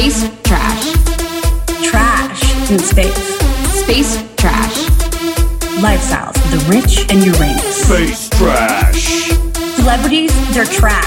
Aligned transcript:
Space 0.00 0.30
trash. 0.44 0.92
Trash 1.90 2.70
in 2.70 2.78
space. 2.78 3.38
Space 3.82 4.34
trash. 4.36 4.86
Lifestyles 5.82 6.36
of 6.36 6.50
the 6.52 6.58
rich 6.70 7.04
and 7.10 7.22
Uranus. 7.22 7.84
Space 7.84 8.30
trash. 8.30 9.28
Celebrities, 9.76 10.54
they're 10.54 10.64
trash. 10.64 11.06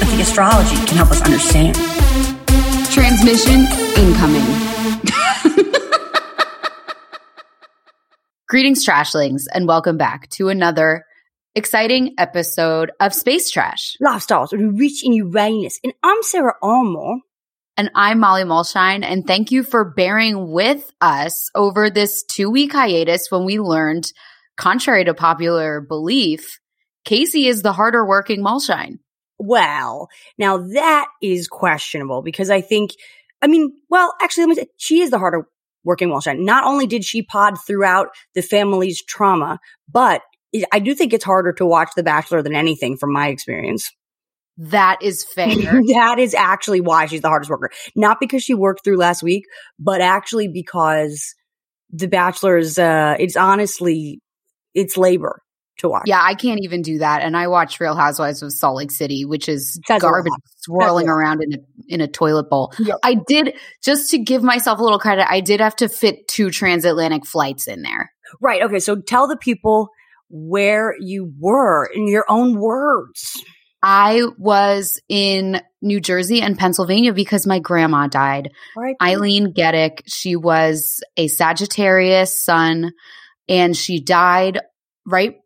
But 0.00 0.08
the 0.10 0.22
astrology 0.22 0.74
can 0.86 0.96
help 0.96 1.12
us 1.12 1.22
understand. 1.22 1.76
Transmission 2.90 3.68
incoming. 3.96 4.42
Greetings, 8.48 8.84
trashlings, 8.84 9.44
and 9.54 9.68
welcome 9.68 9.96
back 9.96 10.28
to 10.30 10.48
another 10.48 11.04
exciting 11.54 12.12
episode 12.18 12.90
of 12.98 13.14
Space 13.14 13.50
Trash. 13.50 13.96
Lifestyles 14.02 14.52
of 14.52 14.58
the 14.58 14.72
rich 14.72 15.04
and 15.04 15.14
Uranus. 15.14 15.78
And 15.84 15.92
I'm 16.02 16.24
Sarah 16.24 16.56
Armour. 16.60 17.18
And 17.78 17.90
I'm 17.94 18.20
Molly 18.20 18.44
Mulshine, 18.44 19.04
and 19.04 19.26
thank 19.26 19.52
you 19.52 19.62
for 19.62 19.84
bearing 19.84 20.50
with 20.50 20.90
us 21.02 21.50
over 21.54 21.90
this 21.90 22.22
two 22.22 22.48
week 22.48 22.72
hiatus 22.72 23.30
when 23.30 23.44
we 23.44 23.60
learned, 23.60 24.10
contrary 24.56 25.04
to 25.04 25.12
popular 25.12 25.82
belief, 25.82 26.58
Casey 27.04 27.46
is 27.46 27.60
the 27.60 27.74
harder 27.74 28.06
working 28.06 28.42
Mulshine. 28.42 28.98
Well, 29.38 30.08
now 30.38 30.56
that 30.56 31.08
is 31.20 31.48
questionable 31.48 32.22
because 32.22 32.48
I 32.48 32.62
think, 32.62 32.92
I 33.42 33.46
mean, 33.46 33.72
well, 33.90 34.14
actually, 34.22 34.44
let 34.44 34.48
me 34.48 34.54
say, 34.54 34.68
she 34.78 35.00
is 35.02 35.10
the 35.10 35.18
harder 35.18 35.46
working 35.84 36.08
Mulshine. 36.08 36.46
Not 36.46 36.64
only 36.64 36.86
did 36.86 37.04
she 37.04 37.22
pod 37.22 37.56
throughout 37.66 38.08
the 38.34 38.40
family's 38.40 39.04
trauma, 39.04 39.60
but 39.86 40.22
I 40.72 40.78
do 40.78 40.94
think 40.94 41.12
it's 41.12 41.24
harder 41.24 41.52
to 41.52 41.66
watch 41.66 41.90
The 41.94 42.02
Bachelor 42.02 42.40
than 42.40 42.56
anything 42.56 42.96
from 42.96 43.12
my 43.12 43.28
experience. 43.28 43.92
That 44.58 44.98
is 45.02 45.24
fair. 45.24 45.54
that 45.92 46.18
is 46.18 46.34
actually 46.34 46.80
why 46.80 47.06
she's 47.06 47.20
the 47.20 47.28
hardest 47.28 47.50
worker. 47.50 47.70
Not 47.94 48.18
because 48.20 48.42
she 48.42 48.54
worked 48.54 48.84
through 48.84 48.96
last 48.96 49.22
week, 49.22 49.44
but 49.78 50.00
actually 50.00 50.48
because 50.48 51.34
The 51.90 52.08
Bachelor's, 52.08 52.78
uh, 52.78 53.16
it's 53.18 53.36
honestly, 53.36 54.20
it's 54.74 54.96
labor 54.96 55.42
to 55.78 55.88
watch. 55.88 56.04
yeah, 56.06 56.20
I 56.22 56.34
can't 56.34 56.60
even 56.62 56.82
do 56.82 56.98
that. 56.98 57.22
And 57.22 57.36
I 57.36 57.48
watch 57.48 57.80
Real 57.80 57.94
Housewives 57.94 58.42
of 58.42 58.52
Salt 58.52 58.76
Lake 58.76 58.90
City, 58.90 59.24
which 59.24 59.48
is 59.48 59.78
That's 59.88 60.02
garbage 60.02 60.32
swirling 60.58 61.08
around 61.08 61.42
in 61.42 61.54
a 61.54 61.58
in 61.88 62.00
a 62.00 62.08
toilet 62.08 62.48
bowl. 62.48 62.72
Yep. 62.78 62.96
I 63.04 63.16
did 63.26 63.54
just 63.84 64.10
to 64.10 64.18
give 64.18 64.42
myself 64.42 64.78
a 64.78 64.82
little 64.82 64.98
credit, 64.98 65.26
I 65.30 65.40
did 65.40 65.60
have 65.60 65.76
to 65.76 65.88
fit 65.88 66.26
two 66.28 66.50
transatlantic 66.50 67.26
flights 67.26 67.68
in 67.68 67.82
there. 67.82 68.10
Right. 68.40 68.62
Okay. 68.62 68.80
So 68.80 68.96
tell 69.00 69.28
the 69.28 69.36
people 69.36 69.90
where 70.28 70.94
you 70.98 71.32
were 71.38 71.86
in 71.86 72.08
your 72.08 72.24
own 72.28 72.58
words. 72.58 73.40
I 73.88 74.24
was 74.36 75.00
in 75.08 75.60
New 75.80 76.00
Jersey 76.00 76.42
and 76.42 76.58
Pennsylvania 76.58 77.12
because 77.12 77.46
my 77.46 77.60
grandma 77.60 78.08
died. 78.08 78.50
Right. 78.76 78.96
Eileen 79.00 79.54
Geddick, 79.54 80.00
she 80.08 80.34
was 80.34 81.00
a 81.16 81.28
Sagittarius 81.28 82.42
sun 82.42 82.90
and 83.48 83.76
she 83.76 84.00
died 84.00 84.58
right 85.06 85.36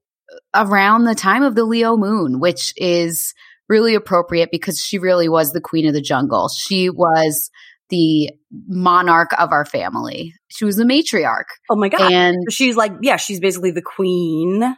around 0.54 1.04
the 1.04 1.14
time 1.14 1.42
of 1.42 1.54
the 1.54 1.64
Leo 1.64 1.98
moon, 1.98 2.40
which 2.40 2.72
is 2.78 3.34
really 3.68 3.94
appropriate 3.94 4.50
because 4.50 4.78
she 4.78 4.96
really 4.96 5.28
was 5.28 5.52
the 5.52 5.60
queen 5.60 5.86
of 5.86 5.92
the 5.92 6.00
jungle. 6.00 6.48
She 6.48 6.88
was 6.88 7.50
the 7.90 8.30
monarch 8.66 9.38
of 9.38 9.52
our 9.52 9.66
family. 9.66 10.32
She 10.48 10.64
was 10.64 10.76
the 10.76 10.84
matriarch. 10.84 11.50
Oh 11.68 11.76
my 11.76 11.90
God. 11.90 12.10
And 12.10 12.38
she's 12.50 12.74
like, 12.74 12.92
yeah, 13.02 13.16
she's 13.16 13.38
basically 13.38 13.72
the 13.72 13.82
queen 13.82 14.74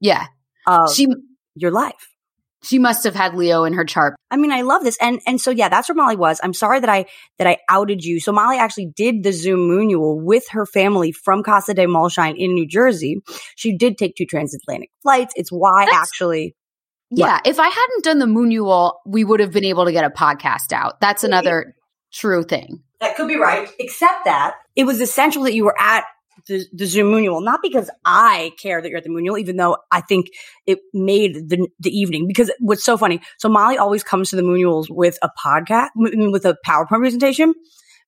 yeah, 0.00 0.26
of 0.64 0.94
she 0.94 1.08
your 1.56 1.72
life. 1.72 2.06
She 2.62 2.78
must 2.78 3.04
have 3.04 3.14
had 3.14 3.34
Leo 3.34 3.64
in 3.64 3.72
her 3.74 3.84
chart. 3.84 4.16
I 4.30 4.36
mean, 4.36 4.50
I 4.50 4.62
love 4.62 4.82
this. 4.82 4.96
And, 5.00 5.20
and 5.26 5.40
so, 5.40 5.50
yeah, 5.50 5.68
that's 5.68 5.88
where 5.88 5.94
Molly 5.96 6.16
was. 6.16 6.40
I'm 6.42 6.52
sorry 6.52 6.80
that 6.80 6.90
I, 6.90 7.06
that 7.38 7.46
I 7.46 7.58
outed 7.68 8.04
you. 8.04 8.18
So 8.20 8.32
Molly 8.32 8.58
actually 8.58 8.86
did 8.96 9.22
the 9.22 9.32
Zoom 9.32 9.68
Moonual 9.70 10.22
with 10.22 10.48
her 10.50 10.66
family 10.66 11.12
from 11.12 11.42
Casa 11.42 11.72
de 11.74 11.86
Mulshine 11.86 12.34
in 12.36 12.54
New 12.54 12.66
Jersey. 12.66 13.20
She 13.56 13.76
did 13.76 13.96
take 13.96 14.16
two 14.16 14.26
transatlantic 14.26 14.90
flights. 15.02 15.32
It's 15.36 15.50
why 15.50 15.84
That's- 15.84 16.00
actually, 16.02 16.56
Yeah, 17.10 17.38
if 17.44 17.58
I 17.60 17.68
hadn't 17.68 18.04
done 18.04 18.18
the 18.18 18.26
Moonual, 18.26 18.94
we 19.06 19.24
would 19.24 19.40
have 19.40 19.52
been 19.52 19.64
able 19.64 19.84
to 19.84 19.92
get 19.92 20.04
a 20.04 20.10
podcast 20.10 20.72
out. 20.72 21.00
That's 21.00 21.24
another 21.24 21.74
true 22.12 22.42
thing. 22.42 22.82
that 23.00 23.16
could 23.16 23.28
be 23.28 23.36
right. 23.36 23.68
Except 23.78 24.24
that 24.24 24.56
it 24.74 24.84
was 24.84 25.00
essential 25.00 25.44
that 25.44 25.54
you 25.54 25.64
were 25.64 25.76
at 25.80 26.04
the, 26.48 26.64
the 26.72 26.86
Zoom 26.86 27.12
Moonual, 27.12 27.44
not 27.44 27.60
because 27.62 27.90
I 28.04 28.52
care 28.60 28.82
that 28.82 28.88
you're 28.88 28.98
at 28.98 29.04
the 29.04 29.10
Moonual, 29.10 29.38
even 29.38 29.56
though 29.56 29.76
I 29.92 30.00
think 30.00 30.26
it 30.66 30.80
made 30.92 31.48
the, 31.48 31.68
the 31.78 31.96
evening. 31.96 32.26
Because 32.26 32.50
what's 32.58 32.84
so 32.84 32.96
funny, 32.96 33.20
so 33.38 33.48
Molly 33.48 33.78
always 33.78 34.02
comes 34.02 34.30
to 34.30 34.36
the 34.36 34.42
Moonuals 34.42 34.86
with 34.88 35.18
a 35.22 35.30
podcast, 35.38 35.90
with 35.94 36.44
a 36.44 36.56
PowerPoint 36.66 36.98
presentation. 37.00 37.54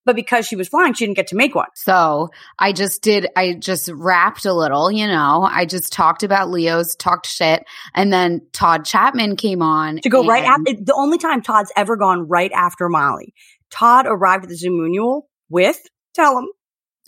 But 0.03 0.15
because 0.15 0.47
she 0.47 0.55
was 0.55 0.67
flying, 0.67 0.93
she 0.93 1.05
didn't 1.05 1.15
get 1.15 1.27
to 1.27 1.35
make 1.35 1.53
one. 1.53 1.67
So 1.75 2.29
I 2.57 2.73
just 2.73 3.03
did, 3.03 3.27
I 3.35 3.53
just 3.53 3.87
rapped 3.93 4.45
a 4.45 4.53
little, 4.53 4.91
you 4.91 5.05
know, 5.05 5.47
I 5.47 5.65
just 5.65 5.93
talked 5.93 6.23
about 6.23 6.49
Leo's, 6.49 6.95
talked 6.95 7.27
shit. 7.27 7.63
And 7.93 8.11
then 8.11 8.41
Todd 8.51 8.83
Chapman 8.83 9.35
came 9.35 9.61
on 9.61 9.97
To 9.97 10.09
go 10.09 10.25
right 10.25 10.43
after, 10.43 10.73
the 10.73 10.95
only 10.95 11.19
time 11.19 11.43
Todd's 11.43 11.71
ever 11.77 11.97
gone 11.97 12.27
right 12.27 12.51
after 12.51 12.89
Molly. 12.89 13.35
Todd 13.69 14.07
arrived 14.07 14.43
at 14.43 14.49
the 14.49 14.57
Zoom 14.57 14.79
Moonual 14.79 15.21
with, 15.49 15.79
tell 16.15 16.35
him, 16.35 16.47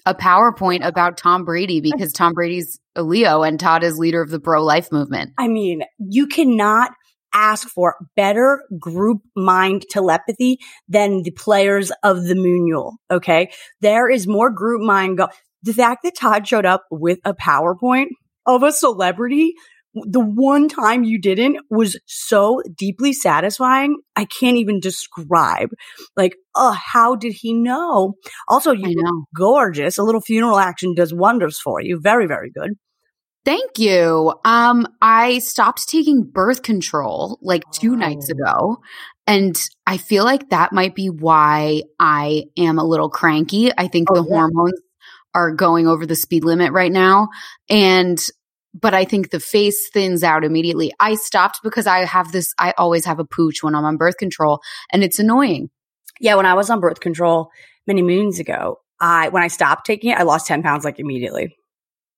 a 0.06 0.14
PowerPoint 0.14 0.86
about 0.86 1.18
Tom 1.18 1.46
Brady 1.46 1.81
because 1.81 2.14
Tom 2.14 2.34
Brady's 2.34 2.80
a 2.96 3.03
Leo 3.03 3.44
and 3.44 3.59
Todd 3.59 3.84
is 3.84 3.97
leader 3.97 4.22
of 4.22 4.30
the 4.30 4.40
pro 4.40 4.64
life 4.64 4.91
movement. 4.91 5.34
I 5.38 5.47
mean, 5.47 5.84
you 6.00 6.28
cannot 6.28 6.91
ask 7.34 7.68
for 7.68 7.96
better 8.16 8.64
group 8.80 9.22
mind 9.36 9.86
telepathy 9.90 10.59
than 10.88 11.24
the 11.24 11.31
players 11.31 11.91
of 12.03 12.24
the 12.25 12.36
Moonual. 12.36 12.94
Okay. 13.09 13.52
There 13.81 14.09
is 14.09 14.28
more 14.28 14.52
group 14.52 14.81
mind 14.81 15.18
go. 15.18 15.30
The 15.64 15.74
fact 15.74 16.03
that 16.03 16.16
Todd 16.16 16.47
showed 16.47 16.66
up 16.66 16.84
with 16.91 17.20
a 17.25 17.34
PowerPoint 17.34 18.09
of 18.46 18.64
a 18.64 18.72
celebrity, 18.72 19.53
the 19.95 20.19
one 20.19 20.67
time 20.69 21.03
you 21.03 21.19
didn't 21.19 21.57
was 21.69 21.99
so 22.05 22.61
deeply 22.75 23.13
satisfying. 23.13 23.97
I 24.15 24.25
can't 24.25 24.57
even 24.57 24.79
describe. 24.79 25.69
Like, 26.17 26.35
oh, 26.55 26.71
how 26.71 27.15
did 27.15 27.33
he 27.33 27.53
know? 27.53 28.15
Also, 28.47 28.71
you 28.71 28.95
know. 29.01 29.25
gorgeous. 29.35 29.97
A 29.97 30.03
little 30.03 30.21
funeral 30.21 30.57
action 30.57 30.95
does 30.95 31.13
wonders 31.13 31.59
for 31.59 31.79
you. 31.81 31.99
Very, 31.99 32.25
very 32.27 32.49
good. 32.51 32.71
Thank 33.45 33.77
you. 33.77 34.33
Um, 34.45 34.87
I 35.01 35.39
stopped 35.39 35.87
taking 35.89 36.23
birth 36.23 36.61
control 36.63 37.37
like 37.41 37.63
two 37.73 37.95
nights 37.95 38.29
Oh. 38.31 38.33
ago. 38.33 38.77
And 39.27 39.61
I 39.85 39.97
feel 39.97 40.23
like 40.23 40.49
that 40.49 40.71
might 40.73 40.95
be 40.95 41.09
why 41.09 41.83
I 41.99 42.45
am 42.57 42.79
a 42.79 42.85
little 42.85 43.09
cranky. 43.09 43.69
I 43.77 43.87
think 43.89 44.09
Oh, 44.11 44.15
the 44.15 44.23
yeah. 44.23 44.29
hormones 44.35 44.79
are 45.35 45.51
going 45.51 45.87
over 45.87 46.05
the 46.05 46.15
speed 46.15 46.45
limit 46.45 46.71
right 46.71 46.91
now. 46.91 47.29
And, 47.69 48.17
but 48.73 48.94
I 48.94 49.06
think 49.06 49.29
the 49.29 49.39
face 49.39 49.89
thins 49.89 50.23
out 50.23 50.44
immediately. 50.44 50.91
I 51.00 51.16
stopped 51.16 51.59
because 51.63 51.88
I 51.88 52.06
have 52.06 52.31
this, 52.31 52.53
I 52.57 52.73
always 52.78 53.06
have 53.06 53.19
a 53.19 53.25
pooch 53.25 53.61
when 53.64 53.75
I'm 53.75 53.85
on 53.85 53.97
birth 53.97 54.17
control 54.17 54.61
and 54.91 55.03
it's 55.03 55.20
annoying. 55.20 55.70
Yeah, 56.20 56.35
when 56.35 56.46
I 56.46 56.53
was 56.53 56.70
on 56.70 56.79
birth 56.79 56.99
control 56.99 57.49
many 57.87 58.02
moons 58.02 58.40
ago, 58.40 58.79
I 58.99 59.29
when 59.29 59.43
I 59.43 59.47
stopped 59.47 59.85
taking 59.85 60.11
it, 60.11 60.17
I 60.17 60.23
lost 60.23 60.47
10 60.47 60.64
pounds 60.64 60.85
like 60.85 60.99
immediately. 60.99 61.55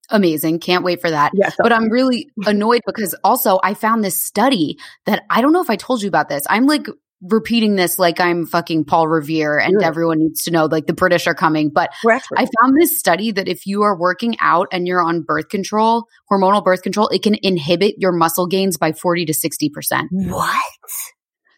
Amazing. 0.10 0.60
Can't 0.60 0.84
wait 0.84 1.02
for 1.02 1.10
that. 1.10 1.31
Yeah, 1.34 1.50
so- 1.50 1.63
But 1.63 1.74
I'm 1.74 1.90
really 1.90 2.30
annoyed 2.46 2.81
because 2.86 3.16
also 3.24 3.60
I 3.63 3.74
found 3.74 4.04
this 4.04 4.22
study 4.22 4.78
that 5.07 5.24
I 5.30 5.42
don't 5.42 5.52
know 5.52 5.62
if 5.62 5.69
I 5.69 5.78
told 5.78 6.04
you 6.04 6.07
about 6.07 6.30
this. 6.30 6.44
I'm 6.50 6.68
like 6.68 6.86
repeating 7.30 7.75
this 7.75 7.98
like 8.00 8.19
I'm 8.19 8.45
fucking 8.45 8.86
Paul 8.86 9.07
Revere 9.07 9.57
and 9.57 9.77
Yeah. 9.81 9.88
everyone 9.88 10.19
needs 10.19 10.44
to 10.44 10.51
know 10.51 10.66
like 10.66 10.86
the 10.88 10.94
British 10.94 11.27
are 11.27 11.36
coming. 11.36 11.69
But. 11.69 11.92
I 12.38 12.45
found 12.62 12.75
this 12.80 12.98
study 13.00 13.31
that 13.31 13.48
if 13.48 13.66
you 13.66 13.81
are 13.83 13.98
working 13.98 14.36
out 14.39 14.68
and 14.72 14.88
you're 14.88 15.01
on 15.01 15.22
birth 15.22 15.50
control, 15.50 16.06
hormonal 16.31 16.63
birth 16.63 16.81
control, 16.83 17.07
it 17.10 17.24
can 17.24 17.36
inhibit 17.42 17.95
your 17.98 18.12
muscle 18.12 18.48
gains 18.48 18.77
by 18.77 18.92
40 18.94 19.25
to 19.25 19.33
60%. 19.33 20.07
what? 20.12 20.62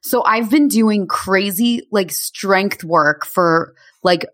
So 0.03 0.23
I've 0.23 0.49
been 0.49 0.69
doing 0.69 1.05
crazy 1.07 1.81
like 1.91 2.11
strength 2.11 2.83
work 2.83 3.25
for 3.25 3.73
like 4.03 4.25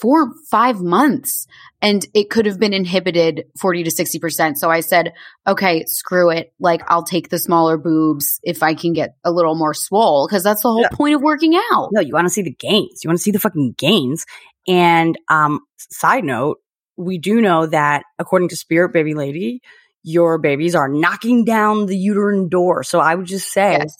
four, 0.00 0.32
five 0.50 0.80
months 0.80 1.46
and 1.80 2.06
it 2.14 2.30
could 2.30 2.46
have 2.46 2.58
been 2.58 2.72
inhibited 2.72 3.44
40 3.60 3.84
to 3.84 3.90
60%. 3.90 4.56
So 4.56 4.70
I 4.70 4.80
said, 4.80 5.12
okay, 5.46 5.84
screw 5.86 6.30
it. 6.30 6.52
Like 6.58 6.82
I'll 6.88 7.04
take 7.04 7.28
the 7.28 7.38
smaller 7.38 7.76
boobs 7.76 8.40
if 8.42 8.62
I 8.62 8.74
can 8.74 8.92
get 8.92 9.16
a 9.24 9.30
little 9.30 9.54
more 9.54 9.74
swole 9.74 10.26
because 10.26 10.42
that's 10.42 10.62
the 10.62 10.70
whole 10.70 10.88
point 10.92 11.14
of 11.14 11.22
working 11.22 11.54
out. 11.72 11.90
No, 11.92 12.00
you 12.00 12.14
want 12.14 12.26
to 12.26 12.32
see 12.32 12.42
the 12.42 12.54
gains. 12.54 13.04
You 13.04 13.08
want 13.08 13.18
to 13.18 13.22
see 13.22 13.30
the 13.30 13.38
fucking 13.38 13.74
gains. 13.78 14.24
And 14.66 15.16
um, 15.28 15.60
side 15.76 16.24
note, 16.24 16.58
we 16.96 17.18
do 17.18 17.40
know 17.40 17.66
that 17.66 18.04
according 18.18 18.48
to 18.48 18.56
Spirit 18.56 18.92
Baby 18.92 19.14
Lady, 19.14 19.60
your 20.02 20.38
babies 20.38 20.74
are 20.74 20.88
knocking 20.88 21.44
down 21.44 21.86
the 21.86 21.96
uterine 21.96 22.48
door. 22.48 22.82
So 22.82 23.00
I 23.00 23.14
would 23.14 23.26
just 23.26 23.52
say 23.52 23.72
Yes. 23.72 23.96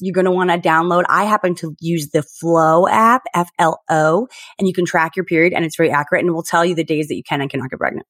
You're 0.00 0.14
going 0.14 0.24
to 0.24 0.30
want 0.30 0.50
to 0.50 0.58
download. 0.58 1.04
I 1.08 1.24
happen 1.24 1.54
to 1.56 1.74
use 1.80 2.10
the 2.10 2.22
Flow 2.22 2.88
app, 2.88 3.22
F 3.34 3.50
L 3.58 3.80
O, 3.90 4.28
and 4.58 4.66
you 4.68 4.74
can 4.74 4.84
track 4.84 5.16
your 5.16 5.24
period 5.24 5.52
and 5.52 5.64
it's 5.64 5.76
very 5.76 5.90
accurate 5.90 6.20
and 6.22 6.30
it 6.30 6.32
will 6.32 6.42
tell 6.42 6.64
you 6.64 6.74
the 6.74 6.84
days 6.84 7.08
that 7.08 7.14
you 7.16 7.22
can 7.22 7.40
and 7.40 7.50
cannot 7.50 7.70
get 7.70 7.78
pregnant. 7.78 8.06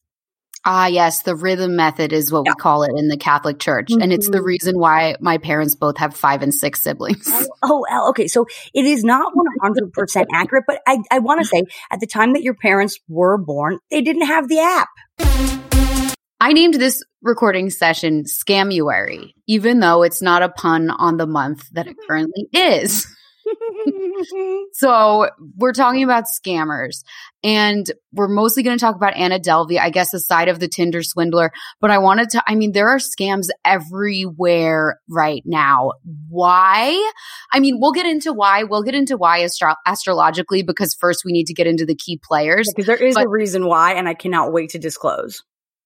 Ah, 0.62 0.88
yes. 0.88 1.22
The 1.22 1.34
rhythm 1.34 1.74
method 1.74 2.12
is 2.12 2.30
what 2.30 2.42
Yeah. 2.44 2.52
we 2.52 2.60
call 2.60 2.82
it 2.82 2.90
in 2.94 3.08
the 3.08 3.16
Catholic 3.16 3.58
Church. 3.58 3.88
And 3.98 4.12
it's 4.12 4.28
the 4.28 4.40
Mhm. 4.40 4.44
reason 4.44 4.78
why 4.78 5.14
my 5.18 5.38
parents 5.38 5.74
both 5.74 5.96
have 5.96 6.14
five 6.14 6.42
and 6.42 6.52
six 6.52 6.82
siblings. 6.82 7.26
Oh, 7.62 7.86
oh, 7.90 8.10
okay. 8.10 8.26
So 8.26 8.44
it 8.74 8.84
is 8.84 9.02
not 9.02 9.32
100% 9.62 10.26
accurate, 10.34 10.64
but 10.66 10.82
I, 10.86 10.98
I 11.10 11.20
want 11.20 11.40
to 11.40 11.46
say 11.46 11.62
at 11.90 12.00
the 12.00 12.06
time 12.06 12.34
that 12.34 12.42
your 12.42 12.54
parents 12.54 12.98
were 13.08 13.38
born, 13.38 13.78
they 13.90 14.02
didn't 14.02 14.26
have 14.26 14.48
the 14.48 14.60
app. 14.60 15.69
I 16.40 16.52
named 16.52 16.74
this 16.74 17.02
recording 17.22 17.68
session 17.70 18.24
Scamuary, 18.24 19.34
even 19.46 19.80
though 19.80 20.02
it's 20.02 20.22
not 20.22 20.42
a 20.42 20.48
pun 20.48 20.88
on 20.90 21.18
the 21.18 21.26
month 21.26 21.68
that 21.72 21.86
it 21.86 21.96
currently 22.08 22.48
is. 22.52 23.06
So 24.74 25.28
we're 25.56 25.72
talking 25.72 26.04
about 26.04 26.24
scammers 26.24 27.02
and 27.42 27.90
we're 28.12 28.28
mostly 28.28 28.62
going 28.62 28.78
to 28.78 28.80
talk 28.80 28.94
about 28.94 29.16
Anna 29.16 29.40
Delvey, 29.40 29.78
I 29.78 29.90
guess 29.90 30.10
the 30.12 30.20
side 30.20 30.48
of 30.48 30.60
the 30.60 30.68
Tinder 30.68 31.02
swindler. 31.02 31.50
But 31.80 31.90
I 31.90 31.98
wanted 31.98 32.30
to, 32.30 32.42
I 32.46 32.54
mean, 32.54 32.72
there 32.72 32.88
are 32.88 32.98
scams 32.98 33.48
everywhere 33.64 35.00
right 35.08 35.42
now. 35.44 35.92
Why? 36.28 37.10
I 37.52 37.60
mean, 37.60 37.78
we'll 37.80 37.92
get 37.92 38.06
into 38.06 38.32
why. 38.32 38.62
We'll 38.62 38.82
get 38.82 38.94
into 38.94 39.16
why 39.16 39.40
astro- 39.42 39.74
astrologically 39.86 40.62
because 40.62 40.94
first 41.00 41.22
we 41.24 41.32
need 41.32 41.46
to 41.46 41.54
get 41.54 41.66
into 41.66 41.84
the 41.86 41.96
key 41.96 42.20
players. 42.22 42.70
Because 42.74 42.86
there 42.86 43.02
is 43.02 43.14
But- 43.14 43.26
a 43.26 43.28
reason 43.28 43.66
why, 43.66 43.94
and 43.94 44.08
I 44.08 44.14
cannot 44.14 44.52
wait 44.52 44.70
to 44.70 44.78
disclose. 44.78 45.42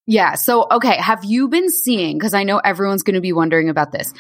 Yeah. 0.07 0.35
So, 0.35 0.67
okay. 0.71 0.97
Have 0.97 1.25
you 1.25 1.49
been 1.49 1.71
seeing, 1.71 2.19
because 2.19 2.35
I 2.35 2.43
know 2.45 2.59
everyone's 2.59 3.03
going 3.03 3.15
to 3.15 3.21
be 3.21 3.33
wondering 3.33 3.69
about 3.69 3.93
this. 3.93 4.13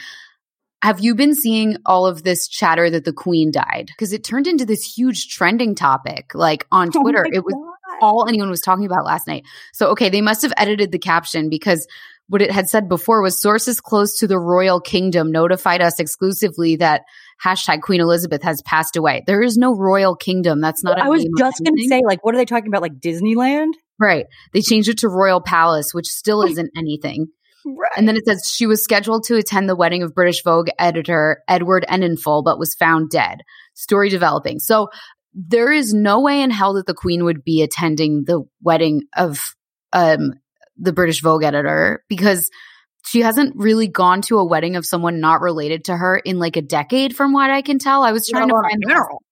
Have 0.82 1.00
you 1.00 1.14
been 1.14 1.34
seeing 1.34 1.78
all 1.86 2.06
of 2.06 2.22
this 2.22 2.46
chatter 2.46 2.90
that 2.90 3.04
the 3.04 3.12
queen 3.12 3.50
died? 3.50 3.86
Because 3.88 4.12
it 4.12 4.22
turned 4.22 4.46
into 4.46 4.66
this 4.66 4.84
huge 4.84 5.28
trending 5.28 5.74
topic, 5.74 6.34
like 6.34 6.66
on 6.70 6.90
Oh 6.94 7.00
Twitter. 7.00 7.24
my 7.24 7.36
it 7.36 7.44
was 7.44 7.54
God. 7.54 7.98
all 8.02 8.28
anyone 8.28 8.50
was 8.50 8.60
talking 8.60 8.84
about 8.84 9.04
last 9.04 9.26
night. 9.26 9.44
So, 9.72 9.88
okay, 9.90 10.10
they 10.10 10.20
must 10.20 10.42
have 10.42 10.52
edited 10.58 10.92
the 10.92 10.98
caption 10.98 11.48
because 11.48 11.86
what 12.28 12.42
it 12.42 12.50
had 12.50 12.68
said 12.68 12.88
before 12.88 13.22
was 13.22 13.40
sources 13.40 13.80
close 13.80 14.18
to 14.18 14.26
the 14.26 14.38
royal 14.38 14.80
kingdom 14.80 15.30
notified 15.30 15.82
us 15.82 16.00
exclusively 16.00 16.76
that 16.76 17.02
hashtag 17.42 17.82
Queen 17.82 18.00
Elizabeth 18.00 18.42
has 18.42 18.62
passed 18.62 18.96
away. 18.96 19.22
There 19.26 19.42
is 19.42 19.56
no 19.56 19.74
royal 19.74 20.16
kingdom. 20.16 20.60
That's 20.60 20.82
not. 20.82 20.98
a 20.98 21.04
I 21.04 21.08
was 21.08 21.26
just 21.38 21.62
going 21.64 21.76
to 21.76 21.88
say, 21.88 22.00
like, 22.04 22.24
what 22.24 22.34
are 22.34 22.38
they 22.38 22.46
talking 22.46 22.68
about? 22.68 22.82
Like 22.82 22.98
Disneyland? 22.98 23.72
Right. 23.98 24.26
They 24.52 24.60
changed 24.60 24.88
it 24.88 24.98
to 24.98 25.08
Royal 25.08 25.40
Palace, 25.40 25.92
which 25.92 26.06
still 26.06 26.42
isn't 26.42 26.70
anything. 26.76 27.28
Right. 27.66 27.92
And 27.96 28.06
then 28.06 28.16
it 28.16 28.26
says 28.26 28.52
she 28.52 28.66
was 28.66 28.84
scheduled 28.84 29.24
to 29.24 29.36
attend 29.36 29.68
the 29.68 29.76
wedding 29.76 30.02
of 30.02 30.14
British 30.14 30.42
Vogue 30.42 30.68
editor 30.78 31.42
Edward 31.48 31.86
Enninful, 31.88 32.44
but 32.44 32.58
was 32.58 32.74
found 32.74 33.08
dead. 33.08 33.38
Story 33.74 34.10
developing. 34.10 34.58
So 34.58 34.88
there 35.32 35.72
is 35.72 35.94
no 35.94 36.20
way 36.20 36.42
in 36.42 36.50
hell 36.50 36.74
that 36.74 36.86
the 36.86 36.94
Queen 36.94 37.24
would 37.24 37.42
be 37.42 37.62
attending 37.62 38.24
the 38.24 38.42
wedding 38.62 39.02
of 39.16 39.40
um, 39.92 40.34
the 40.76 40.92
British 40.92 41.22
Vogue 41.22 41.42
editor 41.42 42.04
because 42.08 42.50
she 43.06 43.20
hasn't 43.20 43.54
really 43.56 43.88
gone 43.88 44.22
to 44.22 44.38
a 44.38 44.44
wedding 44.44 44.76
of 44.76 44.86
someone 44.86 45.20
not 45.20 45.40
related 45.40 45.84
to 45.84 45.96
her 45.96 46.16
in 46.16 46.38
like 46.38 46.56
a 46.56 46.62
decade, 46.62 47.16
from 47.16 47.32
what 47.32 47.50
I 47.50 47.62
can 47.62 47.78
tell. 47.78 48.02
I 48.02 48.12
was 48.12 48.28
trying 48.28 48.48
to 48.48 48.54
find 48.54 48.82
funeral. 48.84 49.22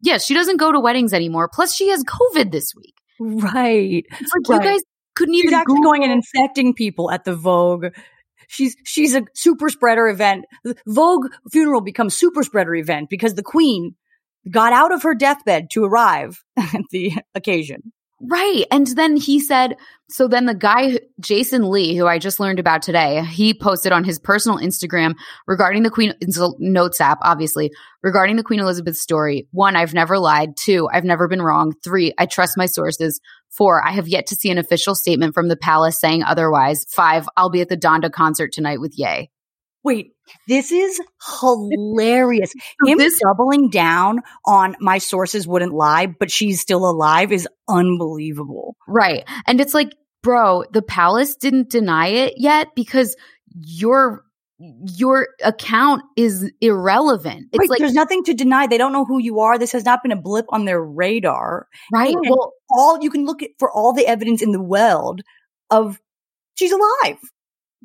Yeah, 0.00 0.18
she 0.18 0.34
doesn't 0.34 0.56
go 0.56 0.72
to 0.72 0.80
weddings 0.80 1.12
anymore. 1.12 1.48
Plus, 1.52 1.74
she 1.74 1.88
has 1.90 2.02
COVID 2.04 2.50
this 2.50 2.72
week. 2.76 2.94
Right. 3.20 4.04
It's 4.10 4.30
like 4.34 4.48
Right. 4.48 4.64
you 4.64 4.70
guys 4.72 4.80
couldn't 5.14 5.34
even. 5.34 5.50
She's 5.50 5.52
actually 5.54 5.74
Google- 5.76 5.90
going 5.92 6.04
and 6.04 6.12
infecting 6.12 6.74
people 6.74 7.10
at 7.10 7.24
the 7.24 7.34
Vogue. 7.36 7.86
She's 8.48 8.76
she's 8.84 9.14
a 9.14 9.22
super 9.34 9.68
spreader 9.68 10.08
event. 10.08 10.44
The 10.64 10.76
Vogue 10.86 11.28
funeral 11.50 11.80
becomes 11.80 12.14
super 12.14 12.42
spreader 12.42 12.74
event 12.74 13.08
because 13.08 13.34
the 13.34 13.42
Queen 13.42 13.94
got 14.50 14.72
out 14.72 14.92
of 14.92 15.02
her 15.04 15.14
deathbed 15.14 15.70
to 15.70 15.84
arrive 15.84 16.42
at 16.56 16.82
the 16.90 17.12
occasion. 17.34 17.92
Right. 18.24 18.64
And 18.70 18.86
then 18.86 19.16
he 19.16 19.40
said, 19.40 19.76
so 20.08 20.28
then 20.28 20.46
the 20.46 20.54
guy, 20.54 21.00
Jason 21.18 21.70
Lee, 21.70 21.96
who 21.96 22.06
I 22.06 22.18
just 22.18 22.38
learned 22.38 22.60
about 22.60 22.80
today, 22.80 23.24
he 23.24 23.52
posted 23.52 23.90
on 23.90 24.04
his 24.04 24.20
personal 24.20 24.58
Instagram 24.58 25.14
regarding 25.48 25.82
the 25.82 25.90
Queen 25.90 26.14
Notes 26.60 27.00
app, 27.00 27.18
obviously, 27.22 27.72
regarding 28.02 28.36
the 28.36 28.44
Queen 28.44 28.60
Elizabeth 28.60 28.96
story. 28.96 29.48
One, 29.50 29.74
I've 29.74 29.94
never 29.94 30.18
lied. 30.18 30.56
Two, 30.56 30.88
I've 30.92 31.04
never 31.04 31.26
been 31.26 31.42
wrong. 31.42 31.72
Three, 31.82 32.12
I 32.16 32.26
trust 32.26 32.56
my 32.56 32.66
sources. 32.66 33.20
Four, 33.50 33.84
I 33.84 33.90
have 33.90 34.06
yet 34.06 34.26
to 34.28 34.36
see 34.36 34.50
an 34.50 34.58
official 34.58 34.94
statement 34.94 35.34
from 35.34 35.48
the 35.48 35.56
palace 35.56 35.98
saying 35.98 36.22
otherwise. 36.22 36.84
Five, 36.90 37.28
I'll 37.36 37.50
be 37.50 37.60
at 37.60 37.70
the 37.70 37.76
Donda 37.76 38.12
concert 38.12 38.52
tonight 38.52 38.80
with 38.80 38.92
Ye. 38.96 39.30
Wait, 39.84 40.12
this 40.48 40.70
is 40.70 41.00
hilarious. 41.40 42.52
Him 42.86 42.98
this- 42.98 43.20
doubling 43.20 43.68
down 43.70 44.20
on 44.46 44.76
my 44.80 44.98
sources 44.98 45.46
wouldn't 45.46 45.72
lie, 45.72 46.06
but 46.06 46.30
she's 46.30 46.60
still 46.60 46.88
alive 46.88 47.32
is 47.32 47.48
unbelievable. 47.68 48.76
Right. 48.86 49.24
And 49.46 49.60
it's 49.60 49.74
like, 49.74 49.92
bro, 50.22 50.64
the 50.72 50.82
palace 50.82 51.34
didn't 51.36 51.70
deny 51.70 52.06
it 52.08 52.34
yet 52.36 52.68
because 52.74 53.16
your 53.54 54.24
your 54.96 55.26
account 55.42 56.02
is 56.16 56.48
irrelevant. 56.60 57.48
It's 57.52 57.58
Right, 57.58 57.68
like 57.70 57.78
there's 57.80 57.94
nothing 57.94 58.22
to 58.24 58.34
deny. 58.34 58.68
They 58.68 58.78
don't 58.78 58.92
know 58.92 59.04
who 59.04 59.18
you 59.18 59.40
are. 59.40 59.58
This 59.58 59.72
has 59.72 59.84
not 59.84 60.04
been 60.04 60.12
a 60.12 60.20
blip 60.20 60.46
on 60.50 60.64
their 60.64 60.80
radar. 60.80 61.66
right. 61.92 62.14
And 62.14 62.24
Well, 62.28 62.52
all 62.70 62.98
you 63.02 63.10
can 63.10 63.24
look 63.24 63.42
at 63.42 63.50
for 63.58 63.72
all 63.72 63.92
the 63.92 64.06
evidence 64.06 64.40
in 64.40 64.52
the 64.52 64.62
world 64.62 65.22
of 65.70 65.98
she's 66.54 66.70
alive. 66.70 67.18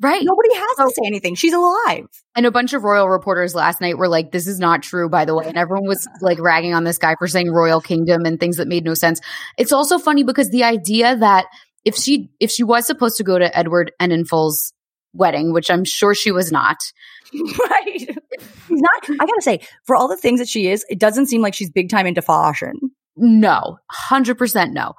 Right. 0.00 0.22
Nobody 0.22 0.54
has 0.54 0.76
So- 0.76 0.84
to 0.86 0.90
say 0.90 1.06
anything. 1.06 1.34
She's 1.34 1.52
alive. 1.52 2.06
And 2.36 2.46
a 2.46 2.50
bunch 2.50 2.72
of 2.72 2.84
royal 2.84 3.08
reporters 3.08 3.54
last 3.54 3.80
night 3.80 3.98
were 3.98 4.08
like, 4.08 4.30
this 4.32 4.46
is 4.46 4.58
not 4.58 4.82
true, 4.82 5.08
by 5.08 5.24
the 5.24 5.34
way. 5.34 5.44
And 5.46 5.56
everyone 5.56 5.86
was 5.88 6.06
like 6.20 6.38
ragging 6.40 6.74
on 6.74 6.84
this 6.84 6.98
guy 6.98 7.14
for 7.18 7.26
saying 7.26 7.50
royal 7.50 7.80
kingdom 7.80 8.24
and 8.24 8.38
things 8.38 8.56
that 8.58 8.68
made 8.68 8.84
no 8.84 8.94
sense. 8.94 9.20
It's 9.56 9.72
also 9.72 9.98
funny 9.98 10.22
because 10.24 10.50
the 10.50 10.64
idea 10.64 11.16
that 11.16 11.46
if 11.84 11.94
she 11.96 12.30
if 12.40 12.50
she 12.50 12.64
was 12.64 12.86
supposed 12.86 13.16
to 13.16 13.24
go 13.24 13.38
to 13.38 13.56
Edward 13.56 13.92
Enninful's 14.00 14.72
wedding, 15.14 15.52
which 15.52 15.70
I'm 15.70 15.84
sure 15.84 16.14
she 16.14 16.30
was 16.30 16.52
not, 16.52 16.76
right. 17.34 17.98
She's 17.98 18.80
not, 18.82 19.10
I 19.10 19.16
gotta 19.26 19.40
say, 19.42 19.60
for 19.84 19.96
all 19.96 20.06
the 20.08 20.16
things 20.16 20.38
that 20.40 20.48
she 20.48 20.68
is, 20.68 20.84
it 20.88 20.98
doesn't 20.98 21.26
seem 21.26 21.40
like 21.42 21.54
she's 21.54 21.70
big 21.70 21.88
time 21.88 22.06
into 22.06 22.22
fashion. 22.22 22.74
no, 23.16 23.78
hundred 23.90 24.36
percent 24.38 24.72
no. 24.72 24.94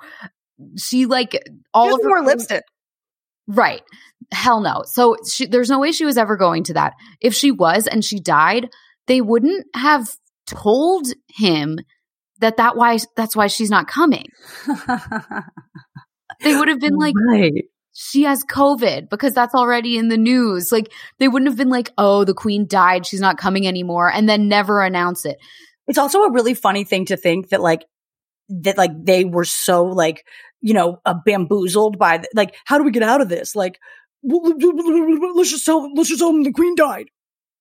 She 0.77 1.05
like 1.05 1.41
all 1.73 1.87
of 1.93 1.99
of 1.99 2.03
her 2.03 2.09
more 2.09 2.23
lipstick. 2.23 2.63
Right. 3.49 3.81
Hell 4.31 4.61
no. 4.61 4.83
So 4.85 5.17
she, 5.27 5.47
there's 5.47 5.69
no 5.69 5.79
way 5.79 5.91
she 5.91 6.05
was 6.05 6.17
ever 6.17 6.37
going 6.37 6.63
to 6.65 6.73
that. 6.75 6.93
If 7.19 7.33
she 7.33 7.51
was 7.51 7.87
and 7.87 8.05
she 8.05 8.19
died, 8.19 8.69
they 9.07 9.21
wouldn't 9.21 9.65
have 9.75 10.07
told 10.45 11.07
him 11.27 11.79
that 12.39 12.57
that 12.57 12.77
why 12.77 12.99
that's 13.17 13.35
why 13.35 13.47
she's 13.47 13.71
not 13.71 13.87
coming. 13.87 14.27
They 16.41 16.55
would 16.55 16.67
have 16.69 16.79
been 16.79 16.95
like 16.97 17.15
right. 17.27 17.65
she 17.93 18.23
has 18.23 18.43
COVID 18.43 19.09
because 19.09 19.33
that's 19.33 19.55
already 19.55 19.97
in 19.97 20.07
the 20.07 20.17
news. 20.17 20.71
Like 20.71 20.91
they 21.17 21.27
wouldn't 21.27 21.49
have 21.49 21.57
been 21.57 21.69
like, 21.69 21.91
"Oh, 21.97 22.23
the 22.23 22.33
queen 22.33 22.65
died, 22.67 23.05
she's 23.05 23.19
not 23.19 23.37
coming 23.37 23.67
anymore," 23.67 24.11
and 24.11 24.27
then 24.27 24.47
never 24.47 24.81
announce 24.81 25.25
it. 25.25 25.37
It's 25.87 25.97
also 25.97 26.21
a 26.21 26.31
really 26.31 26.53
funny 26.53 26.83
thing 26.83 27.05
to 27.05 27.17
think 27.17 27.49
that 27.49 27.61
like 27.61 27.83
that 28.49 28.77
like 28.77 28.91
they 29.03 29.25
were 29.25 29.45
so 29.45 29.85
like 29.85 30.25
you 30.61 30.73
know 30.73 30.97
uh, 31.05 31.15
bamboozled 31.25 31.97
by 31.97 32.17
the, 32.17 32.27
like 32.35 32.55
how 32.65 32.77
do 32.77 32.83
we 32.83 32.91
get 32.91 33.03
out 33.03 33.21
of 33.21 33.29
this 33.29 33.55
like 33.55 33.79
let's 34.23 35.49
just 35.49 35.65
tell 35.65 35.93
let's 35.93 36.09
just 36.09 36.19
tell 36.19 36.31
them 36.31 36.43
the 36.43 36.51
queen 36.51 36.75
died 36.75 37.07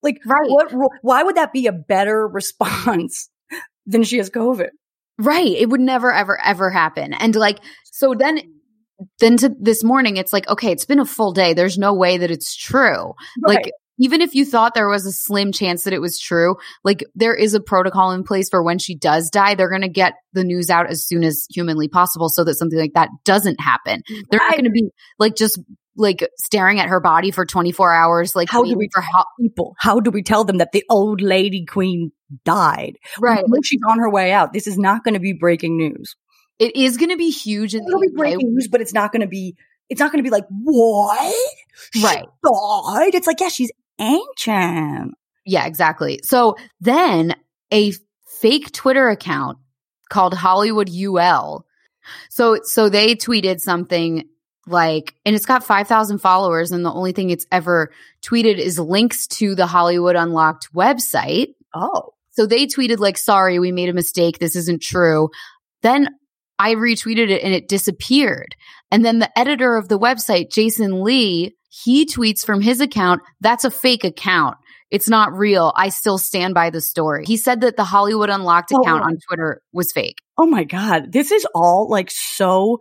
like 0.02 0.18
Right. 0.26 0.49
what 0.49 0.73
why 1.02 1.23
would 1.23 1.37
that 1.37 1.52
be 1.52 1.66
a 1.66 1.73
better 1.73 2.26
response 2.33 3.30
than 3.87 4.02
she 4.02 4.18
has 4.18 4.30
covid 4.30 4.71
Right. 5.18 5.49
It 5.49 5.68
would 5.68 5.80
never, 5.80 6.12
ever, 6.12 6.40
ever 6.40 6.71
happen. 6.71 7.12
And 7.12 7.35
like, 7.35 7.59
so 7.85 8.14
then, 8.16 8.40
then 9.18 9.37
to 9.38 9.52
this 9.61 9.83
morning, 9.83 10.16
it's 10.16 10.33
like, 10.33 10.49
okay, 10.49 10.71
it's 10.71 10.85
been 10.85 11.00
a 11.00 11.04
full 11.04 11.33
day. 11.33 11.54
There's 11.54 11.76
no 11.76 11.92
way 11.95 12.18
that 12.18 12.30
it's 12.30 12.54
true. 12.57 13.14
Like, 13.45 13.57
Right. 13.64 13.73
Even 13.99 14.21
if 14.21 14.35
you 14.35 14.45
thought 14.45 14.75
there 14.75 14.88
was 14.88 15.07
a 15.07 15.12
slim 15.12 15.52
chance 15.52 15.85
that 15.85 15.93
it 15.93 16.00
was 16.00 16.19
true, 16.19 16.57
like 16.85 17.05
there 17.14 17.35
is 17.35 17.55
a 17.55 17.61
protocol 17.61 18.12
in 18.12 18.25
place 18.25 18.49
for 18.49 18.62
when 18.62 18.78
she 18.78 18.97
does 18.97 19.31
die, 19.31 19.55
they're 19.55 19.69
going 19.69 19.83
to 19.83 19.88
get 19.88 20.14
the 20.33 20.45
news 20.45 20.71
out 20.71 20.88
as 20.88 21.07
soon 21.07 21.25
as 21.25 21.47
humanly 21.50 21.88
possible 21.88 22.28
so 22.28 22.45
that 22.45 22.55
something 22.55 22.78
like 22.78 22.95
that 22.95 23.09
doesn't 23.25 23.61
happen. 23.61 24.02
They're 24.31 24.40
not 24.40 24.52
going 24.52 24.64
to 24.64 24.71
be 24.71 24.90
like 25.19 25.37
just 25.37 25.59
like 25.97 26.26
staring 26.38 26.78
at 26.78 26.88
her 26.88 27.00
body 27.00 27.33
for 27.33 27.45
24 27.45 27.93
hours, 27.93 28.37
like 28.37 28.49
How 28.49 28.62
do 28.62 28.76
we 28.76 28.88
for 28.93 29.00
how, 29.00 29.25
people 29.40 29.75
how 29.78 30.00
do 30.00 30.11
we 30.11 30.23
tell 30.23 30.45
them 30.45 30.59
that 30.59 30.73
the 30.73 30.85
old 30.88 31.21
lady 31.21 31.64
queen 31.67 32.12
died 32.45 32.99
right. 33.19 33.43
when 33.49 33.62
she's 33.62 33.81
on 33.88 33.99
her 33.99 34.11
way 34.11 34.33
out 34.33 34.52
this 34.52 34.67
is 34.67 34.78
not 34.78 35.02
going 35.02 35.14
to 35.14 35.21
be 35.21 35.33
breaking 35.33 35.76
news 35.76 36.14
It 36.59 36.76
is 36.76 36.97
going 36.97 37.11
to 37.11 37.17
be 37.17 37.31
huge. 37.31 37.75
In 37.75 37.85
It'll 37.87 38.00
be 38.00 38.09
breaking 38.14 38.52
news, 38.52 38.69
but 38.71 38.81
it's 38.81 38.93
not 38.93 39.12
going 39.12 39.23
to 39.23 39.28
be. 39.28 39.57
It's 39.88 40.00
not 40.00 40.12
going 40.12 40.23
to 40.23 40.23
be 40.23 40.31
like 40.31 40.45
what? 40.50 41.35
Right. 42.02 42.25
Died. 42.45 43.14
It's 43.14 43.26
like 43.26 43.40
yeah, 43.40 43.49
she's 43.49 43.71
ancient. 44.00 45.14
Yeah, 45.45 45.67
exactly. 45.67 46.21
So 46.25 46.57
then 46.81 47.35
a 47.73 47.93
fake 48.40 48.73
Twitter 48.73 49.09
account 49.09 49.59
called 50.09 50.35
Hollywood 50.35 50.90
UL. 50.90 51.67
So 52.31 52.59
so 52.62 52.88
they 52.88 53.14
tweeted 53.14 53.61
something 53.61 54.25
like 54.67 55.14
and 55.25 55.35
it's 55.35 55.47
got 55.47 55.64
5000 55.64 56.19
followers 56.19 56.73
and 56.73 56.85
the 56.85 56.93
only 56.93 57.12
thing 57.12 57.31
it's 57.31 57.47
ever 57.50 57.90
tweeted 58.23 58.59
is 58.59 58.78
links 58.78 59.26
to 59.26 59.55
the 59.55 59.67
Hollywood 59.67 60.17
Unlocked 60.17 60.69
website. 60.75 61.55
Oh. 61.75 62.11
So 62.31 62.47
they 62.47 62.67
tweeted 62.67 62.99
like 62.99 63.19
sorry, 63.19 63.59
we 63.59 63.73
made 63.73 63.88
a 63.88 63.95
mistake. 63.95 64.38
This 64.38 64.57
isn't 64.57 64.83
true. 64.83 65.31
Then 65.83 66.09
I 66.59 66.75
retweeted 66.75 67.31
it 67.31 67.43
and 67.43 67.55
it 67.55 67.69
disappeared. 67.69 68.57
And 68.90 69.05
then 69.05 69.19
the 69.19 69.38
editor 69.38 69.76
of 69.76 69.88
the 69.88 69.99
website, 69.99 70.50
Jason 70.50 71.02
Lee, 71.02 71.57
he 71.85 72.06
tweets 72.06 72.44
from 72.44 72.61
his 72.61 72.80
account, 72.80 73.23
that's 73.40 73.64
a 73.64 73.70
fake 73.70 74.04
account. 74.04 74.56
It's 74.90 75.08
not 75.08 75.32
real. 75.35 75.73
I 75.76 75.90
still 75.90 76.16
stand 76.18 76.54
by 76.54 76.70
the 76.70 76.80
story. 76.80 77.25
He 77.26 77.37
said 77.37 77.61
that 77.61 77.76
the 77.76 77.85
Hollywood 77.85 78.30
Unlocked 78.30 78.70
Oh, 78.73 78.80
account 78.80 79.02
wow. 79.02 79.08
on 79.08 79.18
Twitter 79.28 79.61
was 79.73 79.92
fake. 79.92 80.18
Oh 80.38 80.47
my 80.47 80.64
god, 80.64 81.12
this 81.12 81.30
is 81.30 81.47
all 81.54 81.88
like 81.90 82.11
so 82.11 82.78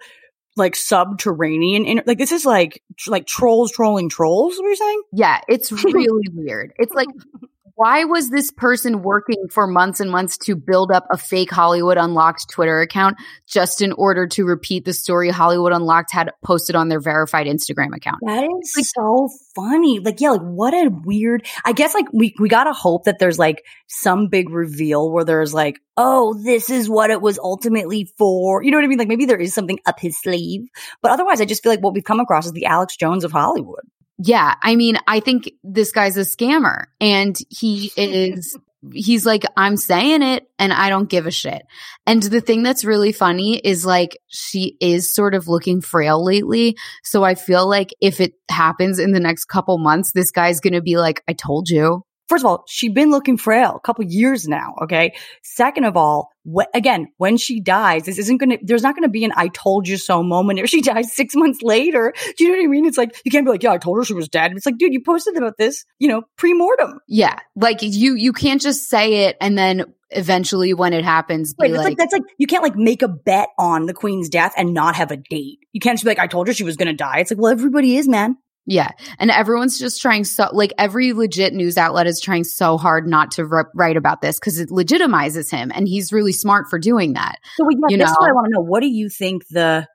like 0.55 0.75
subterranean. 0.75 2.01
Like 2.05 2.17
this 2.17 2.31
is 2.31 2.45
like 2.45 2.81
tr- 2.97 3.11
like 3.11 3.27
trolls 3.27 3.71
trolling 3.71 4.09
trolls. 4.09 4.55
What 4.57 4.65
you're 4.65 4.75
saying? 4.75 5.01
Yeah, 5.13 5.41
it's 5.49 5.71
really 5.83 6.27
weird. 6.33 6.71
It's 6.77 6.93
like, 6.93 7.09
why 7.77 8.05
was 8.05 8.31
this 8.31 8.50
person 8.50 9.03
working 9.03 9.50
for 9.51 9.67
months 9.67 10.00
and 10.00 10.10
months 10.10 10.36
to 10.36 10.55
build 10.55 10.91
up 10.91 11.05
a 11.12 11.17
fake 11.17 11.51
Hollywood 11.51 11.98
Unlocked 11.98 12.50
Twitter 12.50 12.81
account 12.81 13.17
just 13.48 13.84
in 13.84 13.91
order 13.91 14.25
to 14.29 14.46
repeat 14.46 14.84
the 14.84 14.93
story 14.93 15.29
Hollywood 15.29 15.72
Unlocked 15.72 16.12
had 16.12 16.31
posted 16.43 16.75
on 16.75 16.89
their 16.89 17.00
verified 17.00 17.46
Instagram 17.46 17.96
account? 17.96 18.17
That 18.25 18.50
is 18.75 18.91
so 18.96 19.29
funny. 19.55 20.00
Like, 20.00 20.19
yeah, 20.19 20.31
like 20.31 20.41
what 20.41 20.74
a 20.74 20.89
weird. 20.89 21.46
I 21.63 21.72
guess 21.74 21.93
like 21.93 22.07
we 22.12 22.34
we 22.39 22.50
gotta 22.50 22.74
hope 22.74 23.03
that 23.03 23.19
there's 23.19 23.38
like 23.38 23.63
some 23.86 24.27
big 24.27 24.50
reveal 24.50 25.12
where 25.12 25.24
there's 25.24 25.53
like, 25.53 25.79
oh, 25.98 26.34
this 26.43 26.72
is 26.72 26.89
what 26.89 27.12
it 27.12 27.22
was 27.22 27.38
ultimately 27.38 28.12
for. 28.17 28.63
You 28.63 28.72
know 28.72 28.77
what 28.77 28.86
I 28.86 28.88
mean? 28.88 28.98
Like 28.98 29.07
maybe 29.07 29.25
there 29.25 29.38
is 29.38 29.53
something 29.53 29.77
up 29.86 30.00
his 30.00 30.19
sleeve. 30.19 30.62
But 31.03 31.12
otherwise, 31.12 31.41
I 31.41 31.46
just 31.46 31.62
feel 31.62 31.72
like 31.72 31.84
what 31.84 31.93
we've 31.93 32.03
come 32.03 32.22
across 32.22 32.48
is 32.48 32.53
the 32.53 32.65
Alex 32.65 32.98
Jones 32.98 33.24
of 33.24 33.31
Hollywood. 33.31 33.84
Yeah, 34.17 34.55
I 34.62 34.75
mean, 34.75 34.97
I 35.07 35.19
think 35.19 35.51
this 35.63 35.91
guy's 35.91 36.17
a 36.17 36.21
scammer 36.21 36.86
and 37.00 37.36
he 37.50 37.91
is 37.97 38.57
he's 38.93 39.25
like 39.25 39.43
I'm 39.55 39.75
saying 39.75 40.21
it 40.21 40.47
and 40.59 40.71
I 40.71 40.89
don't 40.89 41.09
give 41.09 41.25
a 41.27 41.31
shit. 41.31 41.63
And 42.05 42.21
the 42.24 42.41
thing 42.41 42.63
that's 42.63 42.86
really 42.86 43.12
funny 43.12 43.57
is 43.57 43.86
like 43.86 44.17
she 44.27 44.77
is 44.79 45.13
sort 45.13 45.36
of 45.36 45.47
looking 45.47 45.81
frail 45.81 46.24
lately, 46.24 46.77
so 47.03 47.24
I 47.24 47.36
feel 47.36 47.67
like 47.67 47.89
if 48.01 48.19
it 48.19 48.33
happens 48.50 49.00
in 49.00 49.12
the 49.12 49.19
next 49.19 49.45
couple 49.45 49.77
months 49.77 50.12
this 50.13 50.31
guy's 50.31 50.59
going 50.59 50.74
to 50.74 50.81
be 50.81 50.97
like 50.97 51.24
I 51.27 51.33
told 51.33 51.69
you. 51.69 52.03
First 52.27 52.43
of 52.43 52.50
all, 52.50 52.63
she's 52.67 52.91
been 52.91 53.10
looking 53.10 53.38
frail 53.38 53.75
a 53.75 53.79
couple 53.79 54.03
years 54.05 54.48
now. 54.48 54.75
Okay. 54.84 55.13
Second 55.43 55.86
of 55.86 55.96
all, 55.96 56.29
wh- 56.46 56.69
again, 56.74 57.07
when 57.17 57.38
she 57.38 57.62
dies, 57.62 58.03
this 58.03 58.17
isn't 58.17 58.38
going 58.38 58.50
to, 58.51 58.60
there's 58.62 58.84
not 58.84 58.96
going 58.96 59.03
to 59.03 59.10
be 59.10 59.24
an 59.24 59.31
I 59.36 59.48
told 59.48 59.88
you 59.88 59.98
so 59.98 60.22
moment 60.24 60.60
if 60.60 60.69
she 60.69 60.81
dies 60.93 61.13
six 61.13 61.36
months 61.36 61.62
later. 61.62 62.13
Do 62.38 62.43
you 62.43 62.51
know 62.51 62.57
what 62.57 62.65
I 62.65 62.67
mean? 62.67 62.86
It's 62.86 62.98
like, 62.98 63.15
you 63.24 63.31
can't 63.31 63.46
be 63.46 63.51
like, 63.51 63.63
yeah, 63.63 63.72
I 63.72 63.77
told 63.77 63.98
her 63.98 64.03
she 64.03 64.13
was 64.13 64.27
dead. 64.27 64.51
It's 64.53 64.65
like, 64.65 64.77
dude, 64.77 64.93
you 64.93 65.01
posted 65.01 65.38
about 65.38 65.57
this, 65.57 65.86
you 66.00 66.07
know, 66.07 66.24
pre-mortem. 66.38 67.00
Yeah, 67.07 67.39
like 67.55 67.79
you 67.81 68.15
you 68.15 68.34
can't 68.34 68.62
just 68.62 68.89
say 68.89 69.25
it 69.25 69.38
and 69.39 69.57
then 69.57 69.86
eventually 70.10 70.74
when 70.74 70.93
it 70.93 71.03
happens 71.03 71.53
be 71.53 71.63
Right. 71.63 71.72
It's 71.72 71.77
like, 71.77 71.86
like, 71.89 71.98
that's 71.98 72.13
like, 72.13 72.24
you 72.38 72.48
can't 72.48 72.63
like 72.63 72.75
make 72.75 73.01
a 73.01 73.07
bet 73.07 73.50
on 73.57 73.86
the 73.86 73.93
queen's 73.93 74.29
death 74.29 74.53
and 74.57 74.74
not 74.74 74.96
have 74.96 75.12
a 75.12 75.17
date. 75.17 75.60
You 75.74 75.79
can't 75.79 75.96
just 75.96 76.05
be 76.05 76.12
like, 76.12 76.19
I 76.19 76.27
told 76.27 76.48
her 76.48 76.53
she 76.53 76.63
was 76.63 76.77
going 76.77 76.88
to 76.88 76.93
die. 76.93 77.19
It's 77.19 77.31
like, 77.31 77.39
well, 77.39 77.51
everybody 77.51 77.98
is, 77.98 78.07
man. 78.07 78.38
Yeah. 78.69 78.89
And 79.17 79.31
everyone's 79.31 79.79
just 79.79 80.01
trying 80.01 80.25
so, 80.25 80.50
like 80.51 80.74
every 80.77 81.13
legit 81.13 81.53
news 81.53 81.77
outlet 81.77 82.05
is 82.05 82.19
trying 82.19 82.43
so 82.43 82.77
hard 82.77 83.07
not 83.07 83.31
to 83.31 83.47
r- 83.50 83.71
write 83.74 83.95
about 83.95 84.21
this 84.21 84.38
because 84.38 84.59
it 84.59 84.67
legitimizes 84.67 85.50
him 85.50 85.71
and 85.74 85.88
he's 85.88 86.12
really 86.12 86.33
smart 86.33 86.65
for 86.69 86.77
doing 86.77 87.13
that. 87.13 87.38
So 87.55 87.65
we, 87.65 87.75
yeah, 87.75 87.88
You 87.91 87.97
this 87.97 88.09
is 88.09 88.17
what 88.19 88.29
I 88.29 88.33
want 88.33 88.47
to 88.47 88.51
know. 88.51 88.62
What 88.62 88.81
do 88.81 88.88
you 88.89 89.07
think 89.07 89.47
the, 89.47 89.88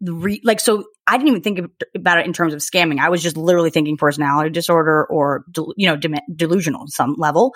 the 0.00 0.14
re, 0.14 0.40
like, 0.42 0.58
so 0.58 0.84
I 1.06 1.18
didn't 1.18 1.28
even 1.28 1.42
think 1.42 1.60
about 1.94 2.18
it 2.18 2.24
in 2.24 2.32
terms 2.32 2.54
of 2.54 2.60
scamming. 2.60 2.98
I 2.98 3.10
was 3.10 3.22
just 3.22 3.36
literally 3.36 3.68
thinking 3.68 3.98
personality 3.98 4.48
disorder 4.48 5.04
or, 5.04 5.44
del- 5.52 5.74
you 5.76 5.86
know, 5.86 5.96
dem- 5.98 6.14
delusional 6.34 6.84
some 6.86 7.14
level. 7.18 7.52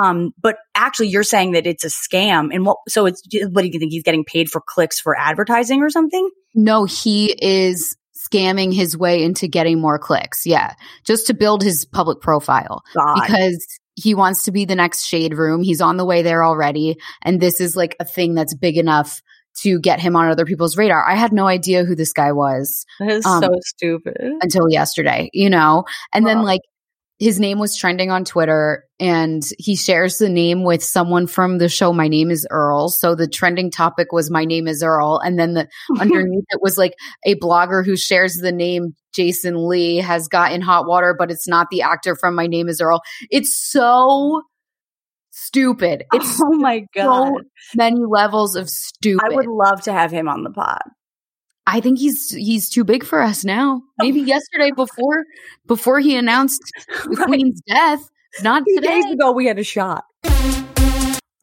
Um, 0.00 0.30
but 0.40 0.58
actually 0.76 1.08
you're 1.08 1.24
saying 1.24 1.52
that 1.52 1.66
it's 1.66 1.82
a 1.82 1.88
scam 1.88 2.54
and 2.54 2.64
what, 2.64 2.76
so 2.88 3.06
it's, 3.06 3.20
what 3.50 3.62
do 3.62 3.68
you 3.68 3.80
think? 3.80 3.90
He's 3.90 4.04
getting 4.04 4.24
paid 4.24 4.48
for 4.48 4.62
clicks 4.64 5.00
for 5.00 5.18
advertising 5.18 5.82
or 5.82 5.90
something? 5.90 6.30
No, 6.54 6.84
he 6.84 7.36
is 7.42 7.96
scamming 8.28 8.74
his 8.74 8.96
way 8.96 9.22
into 9.22 9.48
getting 9.48 9.80
more 9.80 9.98
clicks. 9.98 10.46
Yeah. 10.46 10.74
Just 11.04 11.26
to 11.28 11.34
build 11.34 11.62
his 11.62 11.84
public 11.84 12.20
profile 12.20 12.82
God. 12.94 13.14
because 13.20 13.66
he 13.94 14.14
wants 14.14 14.44
to 14.44 14.52
be 14.52 14.64
the 14.64 14.76
next 14.76 15.04
shade 15.04 15.34
room. 15.34 15.62
He's 15.62 15.80
on 15.80 15.96
the 15.96 16.04
way 16.04 16.22
there 16.22 16.44
already. 16.44 16.98
And 17.22 17.40
this 17.40 17.60
is 17.60 17.74
like 17.76 17.96
a 17.98 18.04
thing 18.04 18.34
that's 18.34 18.54
big 18.54 18.76
enough 18.76 19.22
to 19.62 19.80
get 19.80 19.98
him 19.98 20.14
on 20.14 20.28
other 20.28 20.46
people's 20.46 20.76
radar. 20.76 21.04
I 21.04 21.16
had 21.16 21.32
no 21.32 21.46
idea 21.46 21.84
who 21.84 21.96
this 21.96 22.12
guy 22.12 22.32
was. 22.32 22.86
that 23.00 23.10
is 23.10 23.26
um, 23.26 23.42
so 23.42 23.50
stupid. 23.64 24.16
until 24.40 24.70
yesterday, 24.70 25.30
you 25.32 25.50
know? 25.50 25.84
And 26.12 26.26
then 26.26 26.42
like 26.42 26.60
his 27.18 27.40
name 27.40 27.58
was 27.58 27.76
trending 27.76 28.10
on 28.10 28.24
Twitter 28.24 28.84
and 29.00 29.42
he 29.58 29.74
shares 29.74 30.18
the 30.18 30.28
name 30.28 30.62
with 30.62 30.84
someone 30.84 31.26
from 31.26 31.58
the 31.58 31.68
show 31.68 31.92
My 31.92 32.06
Name 32.06 32.30
is 32.30 32.46
Earl. 32.50 32.90
So 32.90 33.14
the 33.14 33.26
trending 33.26 33.70
topic 33.70 34.12
was 34.12 34.30
My 34.30 34.44
Name 34.44 34.68
is 34.68 34.82
Earl. 34.82 35.20
And 35.24 35.38
then 35.38 35.54
the 35.54 35.68
underneath 36.00 36.44
it 36.50 36.60
was 36.62 36.78
like 36.78 36.94
a 37.26 37.34
blogger 37.36 37.84
who 37.84 37.96
shares 37.96 38.34
the 38.34 38.52
name 38.52 38.94
Jason 39.14 39.68
Lee 39.68 39.96
has 39.96 40.28
gotten 40.28 40.60
hot 40.60 40.86
water, 40.86 41.14
but 41.18 41.30
it's 41.30 41.48
not 41.48 41.68
the 41.70 41.82
actor 41.82 42.14
from 42.14 42.36
My 42.36 42.46
Name 42.46 42.68
is 42.68 42.80
Earl. 42.80 43.00
It's 43.30 43.56
so 43.56 44.42
stupid. 45.30 46.04
It's 46.12 46.40
oh 46.42 46.56
my 46.56 46.84
God. 46.94 47.32
so 47.32 47.40
many 47.74 48.00
levels 48.08 48.54
of 48.54 48.68
stupid. 48.68 49.24
I 49.24 49.34
would 49.34 49.46
love 49.46 49.80
to 49.82 49.92
have 49.92 50.12
him 50.12 50.28
on 50.28 50.44
the 50.44 50.50
pod. 50.50 50.82
I 51.70 51.80
think 51.80 51.98
he's 51.98 52.30
he's 52.30 52.70
too 52.70 52.82
big 52.82 53.04
for 53.04 53.20
us 53.20 53.44
now. 53.44 53.82
Maybe 53.98 54.20
yesterday 54.34 54.70
before 54.74 55.24
before 55.66 56.00
he 56.00 56.16
announced 56.16 56.62
the 57.04 57.10
Right. 57.18 57.26
queen's 57.26 57.60
death, 57.68 58.08
not 58.42 58.62
Two 58.66 58.76
today. 58.76 59.02
days 59.02 59.12
ago, 59.12 59.32
we 59.32 59.44
had 59.46 59.58
a 59.58 59.62
shot. 59.64 60.04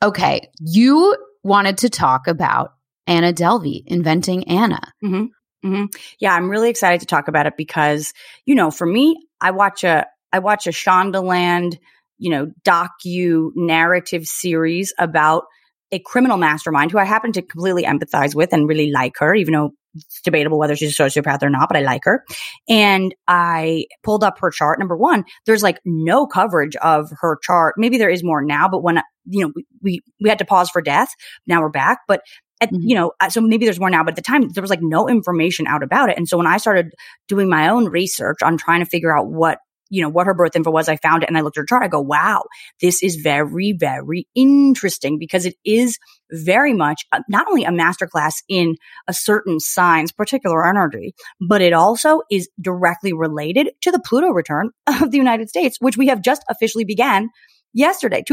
Okay, 0.03 0.49
you 0.59 1.15
wanted 1.43 1.77
to 1.79 1.89
talk 1.89 2.27
about 2.27 2.71
Anna 3.07 3.33
Delvey 3.33 3.83
inventing 3.85 4.47
Anna. 4.49 4.79
Mm-hmm, 5.03 5.67
mm-hmm. 5.67 5.85
Yeah, 6.19 6.33
I'm 6.33 6.49
really 6.49 6.69
excited 6.69 6.99
to 7.01 7.05
talk 7.05 7.27
about 7.27 7.45
it 7.45 7.53
because, 7.55 8.11
you 8.45 8.55
know, 8.55 8.71
for 8.71 8.85
me, 8.87 9.27
I 9.39 9.51
watch 9.51 9.83
a 9.83 10.05
I 10.33 10.39
watch 10.39 10.65
a 10.67 10.71
Shondaland, 10.71 11.77
you 12.17 12.31
know, 12.31 12.51
docu 12.63 13.51
narrative 13.55 14.25
series 14.25 14.91
about 14.97 15.43
a 15.91 15.99
criminal 15.99 16.37
mastermind 16.37 16.91
who 16.91 16.97
I 16.97 17.05
happen 17.05 17.31
to 17.33 17.41
completely 17.43 17.83
empathize 17.83 18.33
with 18.35 18.51
and 18.53 18.67
really 18.67 18.91
like 18.91 19.13
her, 19.19 19.33
even 19.35 19.53
though 19.53 19.71
it's 19.95 20.21
debatable 20.21 20.59
whether 20.59 20.75
she's 20.75 20.97
a 20.99 21.03
sociopath 21.03 21.41
or 21.43 21.49
not, 21.49 21.67
but 21.69 21.77
I 21.77 21.81
like 21.81 22.01
her. 22.05 22.23
And 22.69 23.15
I 23.27 23.85
pulled 24.03 24.23
up 24.23 24.39
her 24.39 24.51
chart. 24.51 24.79
Number 24.79 24.97
one, 24.97 25.23
there's 25.45 25.63
like 25.63 25.79
no 25.85 26.27
coverage 26.27 26.75
of 26.77 27.09
her 27.21 27.37
chart. 27.41 27.75
Maybe 27.77 27.97
there 27.97 28.09
is 28.09 28.23
more 28.23 28.41
now, 28.43 28.67
but 28.67 28.83
when, 28.83 29.01
you 29.25 29.43
know, 29.45 29.51
we, 29.55 29.65
we, 29.81 30.01
we 30.21 30.29
had 30.29 30.39
to 30.39 30.45
pause 30.45 30.69
for 30.69 30.81
death. 30.81 31.09
Now 31.47 31.61
we're 31.61 31.69
back, 31.69 31.99
but 32.07 32.21
at, 32.61 32.71
Mhm. 32.71 32.79
you 32.81 32.95
know, 32.95 33.11
uh, 33.19 33.29
so 33.29 33.41
maybe 33.41 33.65
there's 33.65 33.79
more 33.81 33.89
now, 33.89 34.03
but 34.03 34.11
at 34.11 34.15
the 34.15 34.21
time 34.21 34.47
there 34.53 34.61
was 34.61 34.69
like 34.69 34.81
no 34.81 35.09
information 35.09 35.67
out 35.67 35.83
about 35.83 36.09
it. 36.09 36.17
And 36.17 36.27
so 36.27 36.37
when 36.37 36.47
I 36.47 36.57
started 36.57 36.93
doing 37.27 37.49
my 37.49 37.67
own 37.67 37.85
research 37.89 38.37
on 38.43 38.57
trying 38.57 38.79
to 38.79 38.85
figure 38.85 39.15
out 39.15 39.27
what, 39.27 39.57
you 39.89 40.01
know, 40.01 40.09
what 40.09 40.27
her 40.27 40.33
birth 40.33 40.55
info 40.55 40.71
was, 40.71 40.89
I 40.89 40.97
found 40.97 41.23
it 41.23 41.29
and 41.29 41.37
I 41.37 41.41
looked 41.41 41.57
at 41.57 41.61
her 41.61 41.65
chart. 41.65 41.83
I 41.83 41.87
go, 41.87 42.01
wow, 42.01 42.43
this 42.81 43.03
is 43.03 43.17
very, 43.17 43.73
very 43.77 44.27
interesting 44.35 45.17
because 45.19 45.45
it 45.45 45.55
is 45.63 45.97
very 46.31 46.73
much 46.73 47.03
uh, 47.11 47.21
not 47.29 47.47
only 47.47 47.63
a 47.63 47.69
masterclass 47.69 48.35
in 48.49 48.75
a 49.07 49.13
certain 49.13 49.59
sign's 49.59 50.11
particular 50.11 50.67
energy, 50.67 51.13
but 51.39 51.61
it 51.61 51.73
also 51.73 52.21
is 52.31 52.49
directly 52.59 53.13
related 53.13 53.69
to 53.81 53.91
the 53.91 53.99
Pluto 53.99 54.29
return 54.29 54.71
of 54.87 55.11
the 55.11 55.17
United 55.17 55.49
States, 55.49 55.77
which 55.79 55.97
we 55.97 56.07
have 56.07 56.21
just 56.21 56.43
officially 56.49 56.85
began 56.85 57.29
yesterday. 57.73 58.23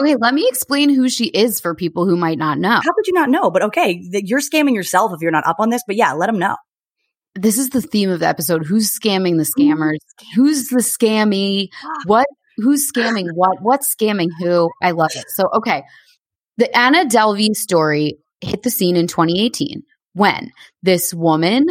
Okay, 0.00 0.16
let 0.16 0.34
me 0.34 0.46
explain 0.48 0.88
who 0.88 1.08
she 1.08 1.26
is 1.26 1.60
for 1.60 1.74
people 1.74 2.06
who 2.06 2.16
might 2.16 2.38
not 2.38 2.58
know. 2.58 2.70
How 2.70 2.92
could 2.92 3.06
you 3.06 3.12
not 3.12 3.28
know? 3.28 3.50
But 3.50 3.62
okay, 3.64 4.00
you're 4.12 4.40
scamming 4.40 4.74
yourself 4.74 5.12
if 5.12 5.20
you're 5.20 5.30
not 5.30 5.46
up 5.46 5.56
on 5.58 5.70
this. 5.70 5.82
But 5.86 5.96
yeah, 5.96 6.12
let 6.12 6.26
them 6.26 6.38
know. 6.38 6.56
This 7.34 7.58
is 7.58 7.70
the 7.70 7.82
theme 7.82 8.10
of 8.10 8.20
the 8.20 8.26
episode. 8.26 8.66
Who's 8.66 8.90
scamming 8.90 9.36
the 9.36 9.44
mm-hmm. 9.44 9.82
scammers? 9.82 9.98
Who's 10.34 10.68
the 10.68 10.78
scammy? 10.78 11.68
Ah. 11.84 12.02
What 12.06 12.26
who's 12.56 12.90
scamming 12.90 13.28
what? 13.34 13.58
What's 13.62 13.94
scamming 13.94 14.28
who? 14.38 14.70
I 14.82 14.90
love 14.92 15.10
it. 15.14 15.24
So 15.34 15.48
okay. 15.54 15.82
The 16.56 16.76
Anna 16.76 17.04
Delvey 17.06 17.54
story 17.54 18.18
hit 18.40 18.62
the 18.62 18.70
scene 18.70 18.96
in 18.96 19.06
2018 19.06 19.82
when 20.12 20.50
this 20.82 21.14
woman 21.14 21.66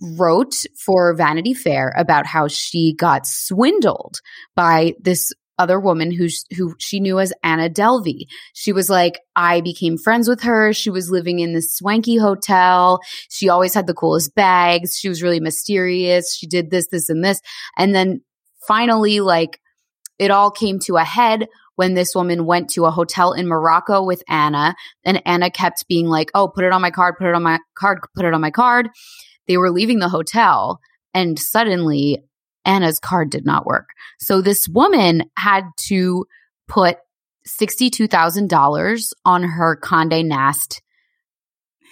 wrote 0.00 0.54
for 0.84 1.14
Vanity 1.14 1.54
Fair 1.54 1.92
about 1.96 2.26
how 2.26 2.46
she 2.46 2.94
got 2.94 3.26
swindled 3.26 4.20
by 4.54 4.94
this 5.00 5.32
other 5.58 5.80
woman 5.80 6.10
who 6.10 6.28
who 6.56 6.74
she 6.78 7.00
knew 7.00 7.18
as 7.18 7.32
Anna 7.42 7.68
Delvey. 7.68 8.26
She 8.54 8.72
was 8.72 8.88
like, 8.88 9.20
I 9.36 9.60
became 9.60 9.98
friends 9.98 10.28
with 10.28 10.42
her. 10.42 10.72
She 10.72 10.90
was 10.90 11.10
living 11.10 11.40
in 11.40 11.52
this 11.52 11.76
swanky 11.76 12.16
hotel. 12.16 13.00
She 13.28 13.48
always 13.48 13.74
had 13.74 13.86
the 13.86 13.94
coolest 13.94 14.34
bags. 14.34 14.96
She 14.96 15.08
was 15.08 15.22
really 15.22 15.40
mysterious. 15.40 16.34
She 16.34 16.46
did 16.46 16.70
this, 16.70 16.88
this, 16.90 17.08
and 17.08 17.24
this. 17.24 17.40
And 17.76 17.94
then 17.94 18.22
finally, 18.66 19.20
like, 19.20 19.60
it 20.18 20.30
all 20.30 20.50
came 20.50 20.78
to 20.80 20.96
a 20.96 21.04
head 21.04 21.46
when 21.76 21.94
this 21.94 22.12
woman 22.14 22.44
went 22.44 22.70
to 22.70 22.86
a 22.86 22.90
hotel 22.90 23.32
in 23.32 23.46
Morocco 23.46 24.02
with 24.02 24.24
Anna, 24.28 24.74
and 25.04 25.22
Anna 25.24 25.48
kept 25.48 25.86
being 25.88 26.08
like, 26.08 26.28
"Oh, 26.34 26.48
put 26.48 26.64
it 26.64 26.72
on 26.72 26.82
my 26.82 26.90
card, 26.90 27.14
put 27.18 27.28
it 27.28 27.34
on 27.34 27.42
my 27.44 27.60
card, 27.78 28.00
put 28.16 28.24
it 28.24 28.34
on 28.34 28.40
my 28.40 28.50
card." 28.50 28.88
They 29.46 29.56
were 29.56 29.70
leaving 29.70 30.00
the 30.00 30.08
hotel, 30.08 30.80
and 31.14 31.38
suddenly 31.38 32.18
Anna's 32.68 33.00
card 33.00 33.30
did 33.30 33.46
not 33.46 33.66
work. 33.66 33.88
So 34.20 34.42
this 34.42 34.68
woman 34.68 35.24
had 35.36 35.64
to 35.86 36.26
put 36.68 36.98
$62,000 37.48 39.12
on 39.24 39.42
her 39.42 39.74
Conde 39.76 40.28
Nast 40.28 40.82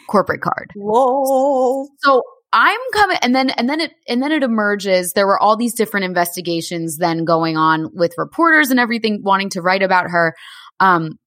corporate 0.07 0.43
card. 0.43 0.71
Whoa. 0.77 1.89
So 2.01 2.23
I'm 2.53 2.79
coming 2.93 3.17
and 3.23 3.35
then 3.35 3.51
and 3.51 3.69
then 3.69 3.81
it 3.81 3.93
and 4.07 4.23
then 4.23 4.31
it 4.31 4.43
emerges 4.43 5.13
there 5.13 5.27
were 5.27 5.41
all 5.41 5.57
these 5.57 5.75
different 5.75 6.05
investigations 6.05 6.99
then 6.99 7.25
going 7.25 7.57
on 7.57 7.91
with 7.93 8.15
reporters 8.17 8.71
and 8.71 8.79
everything 8.79 9.23
wanting 9.25 9.51
to 9.51 9.63
write 9.63 9.83
about 9.83 10.11
her. 10.11 10.37
Um 10.79 11.19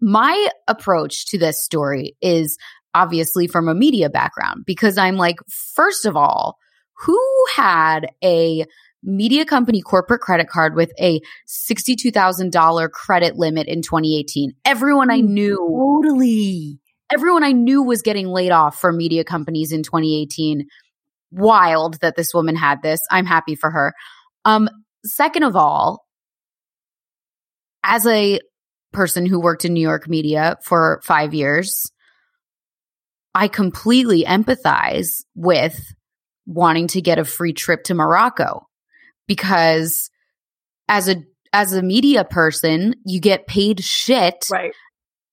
my 0.00 0.48
approach 0.68 1.26
to 1.26 1.38
this 1.38 1.62
story 1.62 2.16
is 2.22 2.56
obviously 2.94 3.46
from 3.46 3.68
a 3.68 3.74
media 3.74 4.08
background 4.08 4.64
because 4.64 4.96
I'm 4.96 5.16
like 5.16 5.36
first 5.48 6.06
of 6.06 6.16
all, 6.16 6.56
who 6.98 7.44
had 7.54 8.08
a 8.22 8.64
media 9.02 9.44
company 9.44 9.80
corporate 9.80 10.20
credit 10.20 10.48
card 10.48 10.74
with 10.74 10.92
a 10.98 11.20
$62,000 11.48 12.90
credit 12.90 13.36
limit 13.36 13.68
in 13.68 13.82
2018? 13.82 14.52
Everyone 14.64 15.10
I 15.10 15.20
knew 15.20 15.56
Totally. 15.56 16.78
everyone 17.12 17.44
I 17.44 17.52
knew 17.52 17.82
was 17.82 18.02
getting 18.02 18.28
laid 18.28 18.50
off 18.50 18.80
from 18.80 18.96
media 18.96 19.24
companies 19.24 19.72
in 19.72 19.82
2018. 19.82 20.66
Wild 21.30 22.00
that 22.00 22.16
this 22.16 22.32
woman 22.32 22.56
had 22.56 22.82
this. 22.82 23.00
I'm 23.10 23.26
happy 23.26 23.54
for 23.54 23.70
her. 23.70 23.94
Um, 24.44 24.68
second 25.04 25.42
of 25.42 25.56
all, 25.56 26.06
as 27.82 28.06
a 28.06 28.40
person 28.92 29.26
who 29.26 29.38
worked 29.40 29.64
in 29.64 29.72
New 29.74 29.80
York 29.80 30.08
media 30.08 30.56
for 30.62 31.00
five 31.04 31.34
years, 31.34 31.90
I 33.34 33.48
completely 33.48 34.24
empathize 34.24 35.24
with 35.34 35.78
wanting 36.46 36.86
to 36.88 37.00
get 37.00 37.18
a 37.18 37.24
free 37.24 37.52
trip 37.52 37.84
to 37.84 37.94
Morocco 37.94 38.68
because 39.26 40.10
as 40.88 41.08
a 41.08 41.16
as 41.52 41.72
a 41.72 41.82
media 41.82 42.24
person, 42.24 42.94
you 43.04 43.20
get 43.20 43.46
paid 43.46 43.82
shit 43.82 44.46
Right. 44.52 44.72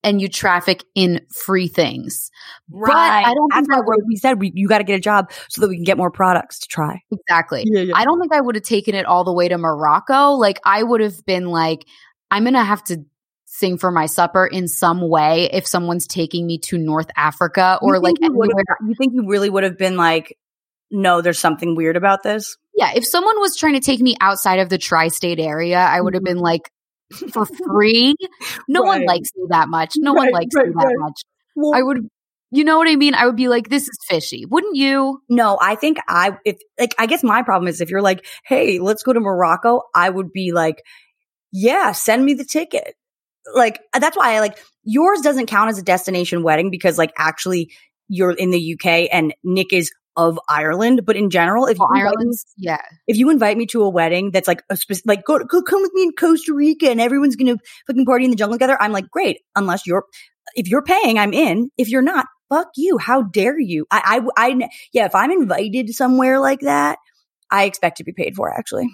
and 0.04 0.22
you 0.22 0.30
traffic 0.30 0.84
in 0.96 1.26
free 1.46 1.68
things. 1.68 2.32
Right. 2.72 3.26
I 3.26 3.34
don't 3.34 3.50
That's 3.52 3.68
think 3.68 3.78
I 3.78 3.82
what 3.82 4.00
we 4.08 4.16
said. 4.16 4.40
We, 4.40 4.52
you 4.56 4.68
got 4.68 4.78
to 4.78 4.84
get 4.86 4.96
a 4.96 5.02
job 5.02 5.32
so 5.50 5.62
that 5.62 5.68
we 5.68 5.76
can 5.76 5.84
get 5.84 5.98
more 5.98 6.12
products 6.12 6.60
to 6.60 6.68
try. 6.68 7.02
Exactly. 7.12 7.64
Yeah, 7.66 7.82
yeah. 7.82 7.94
I 7.96 8.06
don't 8.06 8.20
think 8.22 8.34
I 8.34 8.40
would 8.42 8.56
have 8.56 8.64
taken 8.64 8.96
it 8.96 9.06
all 9.06 9.24
the 9.24 9.34
way 9.34 9.50
to 9.50 9.58
Morocco. 9.58 10.32
Like 10.34 10.60
I 10.66 10.82
would 10.82 11.02
have 11.02 11.26
been 11.26 11.48
like, 11.48 11.86
I'm 12.32 12.44
gonna 12.46 12.64
have 12.64 12.84
to 12.86 13.04
sing 13.46 13.78
for 13.78 13.92
my 13.92 14.06
supper 14.08 14.48
in 14.48 14.68
some 14.68 15.08
way 15.10 15.50
if 15.52 15.68
someone's 15.68 16.08
taking 16.08 16.48
me 16.48 16.58
to 16.60 16.78
North 16.78 17.10
Africa 17.18 17.78
or 17.82 17.96
You 17.96 18.02
like 18.02 18.16
you, 18.20 18.28
anywhere. 18.28 18.48
you 18.88 18.96
think 18.98 19.14
you 19.14 19.28
really 19.28 19.50
would 19.50 19.64
have 19.64 19.78
been 19.78 19.96
like, 19.98 20.38
no, 20.94 21.22
there's 21.22 21.40
something 21.40 21.76
weird 21.76 21.98
about 21.98 22.24
this? 22.24 22.56
Yeah, 22.76 22.92
if 22.96 23.06
someone 23.06 23.40
was 23.40 23.58
trying 23.58 23.74
to 23.74 23.80
take 23.80 24.00
me 24.00 24.16
outside 24.22 24.60
of 24.60 24.70
the 24.70 24.78
tri-state 24.78 25.40
area, 25.40 25.80
I 25.80 26.00
would 26.00 26.14
have 26.14 26.24
been 26.24 26.38
mm-hmm. 26.38 26.44
like, 26.44 26.72
for 27.34 27.46
free. 27.46 28.16
No 28.68 28.84
one 28.84 29.06
likes 29.06 29.30
me 29.36 29.46
that 29.50 29.70
much. 29.70 29.96
No 29.98 30.14
one 30.14 30.32
likes 30.32 30.56
right, 30.56 30.68
me 30.68 30.74
that 30.78 30.86
right. 30.86 30.96
much. 30.98 31.22
Well, 31.56 31.74
I 31.76 31.82
would, 31.82 32.08
you 32.52 32.64
know 32.64 32.78
what 32.78 32.88
I 32.88 32.96
mean? 32.96 33.14
I 33.16 33.26
would 33.26 33.36
be 33.36 33.50
like, 33.50 33.70
this 33.70 33.84
is 33.84 33.98
fishy. 34.08 34.46
Wouldn't 34.46 34.76
you? 34.76 35.22
no, 35.30 35.58
I 35.60 35.76
think 35.76 35.98
I, 36.08 36.38
if, 36.46 36.58
like, 36.80 36.96
I 36.98 37.08
guess 37.08 37.24
my 37.24 37.44
problem 37.44 37.68
is 37.68 37.82
if 37.82 37.90
you're 37.90 38.02
like, 38.02 38.26
hey, 38.46 38.80
let's 38.80 39.04
go 39.04 39.14
to 39.14 39.20
Morocco, 39.20 39.82
I 39.94 40.10
would 40.10 40.32
be 40.32 40.52
like, 40.54 40.84
yeah, 41.52 41.92
send 41.92 42.24
me 42.24 42.34
the 42.34 42.46
ticket. 42.46 42.96
Like, 43.54 43.80
uh, 43.94 44.00
that's 44.00 44.18
why 44.18 44.36
I 44.36 44.40
like, 44.40 44.58
yours 44.84 45.22
doesn't 45.22 45.48
count 45.48 45.70
as 45.70 45.78
a 45.78 45.84
destination 45.84 46.44
wedding 46.44 46.72
because 46.72 46.98
like 46.98 47.12
actually 47.18 47.72
you're 48.08 48.32
in 48.32 48.52
the 48.52 48.74
UK 48.74 49.10
and 49.12 49.34
Nick 49.44 49.74
is 49.74 49.92
of 50.16 50.40
Ireland. 50.48 51.02
But 51.06 51.16
in 51.16 51.30
general, 51.30 51.66
if 51.66 51.78
oh, 51.80 51.88
you 51.94 52.06
invite 52.06 52.18
me- 52.20 52.36
yeah. 52.58 52.82
if 53.08 53.18
you 53.18 53.30
invite 53.30 53.58
me 53.58 53.66
to 53.68 53.84
a 53.84 53.90
wedding 53.90 54.32
that's 54.32 54.48
like 54.48 54.64
a 54.70 54.78
specific, 54.78 55.08
like 55.08 55.26
go, 55.26 55.40
go 55.40 55.62
come 55.62 55.82
with 55.82 55.92
me 55.94 56.04
in 56.04 56.12
Costa 56.12 56.54
Rica 56.54 56.90
and 56.90 57.02
everyone's 57.02 57.36
gonna 57.36 57.58
fucking 57.88 58.06
party 58.06 58.26
in 58.26 58.32
the 58.32 58.38
jungle 58.38 58.56
together, 58.56 58.82
I'm 58.82 58.92
like, 58.92 59.10
great. 59.10 59.40
Unless 59.56 59.86
you're, 59.88 60.06
if 60.56 60.68
you're 60.68 60.84
paying, 60.84 61.18
I'm 61.18 61.34
in. 61.34 61.70
If 61.78 61.90
you're 61.90 62.02
not, 62.02 62.26
fuck 62.50 62.70
you. 62.76 62.98
How 62.98 63.24
dare 63.24 63.60
you? 63.60 63.86
I, 63.92 64.22
I, 64.38 64.48
I, 64.48 64.70
yeah. 64.92 65.06
If 65.06 65.16
I'm 65.16 65.32
invited 65.32 65.90
somewhere 65.94 66.40
like 66.40 66.62
that, 66.62 67.00
I 67.50 67.64
expect 67.66 67.98
to 67.98 68.04
be 68.04 68.14
paid 68.14 68.36
for. 68.36 68.52
Actually, 68.52 68.90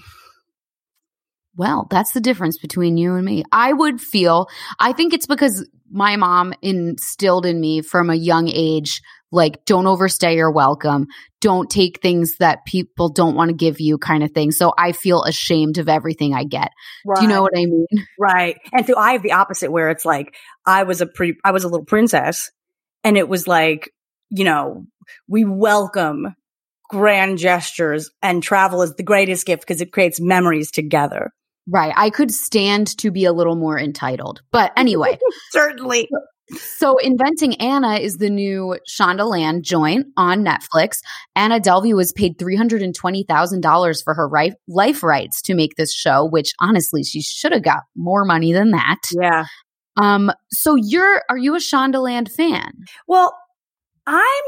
Well, 1.59 1.87
that's 1.91 2.13
the 2.13 2.21
difference 2.21 2.57
between 2.57 2.95
you 2.95 3.15
and 3.15 3.25
me. 3.25 3.43
I 3.51 3.73
would 3.73 3.99
feel, 3.99 4.47
I 4.79 4.93
think 4.93 5.13
it's 5.13 5.27
because 5.27 5.67
my 5.91 6.15
mom 6.15 6.53
instilled 6.61 7.45
in 7.45 7.59
me 7.59 7.81
from 7.81 8.09
a 8.09 8.15
young 8.15 8.47
age, 8.47 9.01
like, 9.29 9.65
don't 9.65 9.85
overstay 9.85 10.37
your 10.37 10.51
welcome. 10.51 11.07
Don't 11.41 11.69
take 11.69 12.01
things 12.01 12.37
that 12.37 12.63
people 12.65 13.09
don't 13.09 13.35
want 13.35 13.49
to 13.49 13.55
give 13.57 13.81
you, 13.81 13.97
kind 13.97 14.23
of 14.23 14.31
thing. 14.31 14.53
So 14.53 14.71
I 14.77 14.93
feel 14.93 15.23
ashamed 15.23 15.79
of 15.79 15.89
everything 15.89 16.33
I 16.33 16.45
get. 16.45 16.71
Do 17.13 17.23
you 17.23 17.27
know 17.27 17.41
what 17.41 17.51
I 17.53 17.65
mean? 17.65 17.87
Right. 18.17 18.57
And 18.71 18.85
so 18.87 18.95
I 18.95 19.11
have 19.11 19.21
the 19.21 19.33
opposite 19.33 19.69
where 19.69 19.89
it's 19.89 20.05
like 20.05 20.33
I 20.65 20.83
was 20.83 21.01
a 21.01 21.07
pretty 21.07 21.39
I 21.43 21.51
was 21.51 21.65
a 21.65 21.67
little 21.67 21.85
princess 21.85 22.51
and 23.03 23.17
it 23.17 23.27
was 23.27 23.49
like, 23.49 23.91
you 24.29 24.45
know, 24.45 24.85
we 25.27 25.43
welcome 25.43 26.33
grand 26.89 27.37
gestures 27.37 28.11
and 28.21 28.41
travel 28.41 28.81
is 28.81 28.95
the 28.95 29.03
greatest 29.03 29.45
gift 29.45 29.63
because 29.63 29.81
it 29.81 29.91
creates 29.91 30.21
memories 30.21 30.71
together. 30.71 31.33
Right. 31.69 31.93
I 31.95 32.09
could 32.09 32.33
stand 32.33 32.97
to 32.97 33.11
be 33.11 33.25
a 33.25 33.33
little 33.33 33.55
more 33.55 33.79
entitled. 33.79 34.41
But 34.51 34.71
anyway, 34.75 35.19
Certainly. 35.51 36.09
so 36.57 36.97
Inventing 36.97 37.55
Anna 37.55 37.97
is 37.97 38.17
the 38.17 38.29
new 38.29 38.77
Shonda 38.89 39.29
Land 39.29 39.63
joint 39.63 40.07
on 40.17 40.43
Netflix. 40.43 40.97
Anna 41.35 41.59
Delvey 41.59 41.95
was 41.95 42.11
paid 42.11 42.37
$320,000 42.37 44.03
for 44.03 44.13
her 44.13 44.29
life 44.67 45.03
rights 45.03 45.41
to 45.43 45.53
make 45.53 45.75
this 45.75 45.93
show, 45.93 46.25
which 46.25 46.53
honestly, 46.59 47.03
she 47.03 47.21
should 47.21 47.51
have 47.51 47.63
got 47.63 47.83
more 47.95 48.25
money 48.25 48.51
than 48.51 48.71
that. 48.71 48.99
Yeah. 49.11 49.45
Um, 49.97 50.31
so 50.51 50.75
you're, 50.75 51.21
are 51.29 51.37
you 51.37 51.55
a 51.55 51.59
Shondaland 51.59 52.31
fan? 52.31 52.71
Well, 53.07 53.35
I'm 54.07 54.43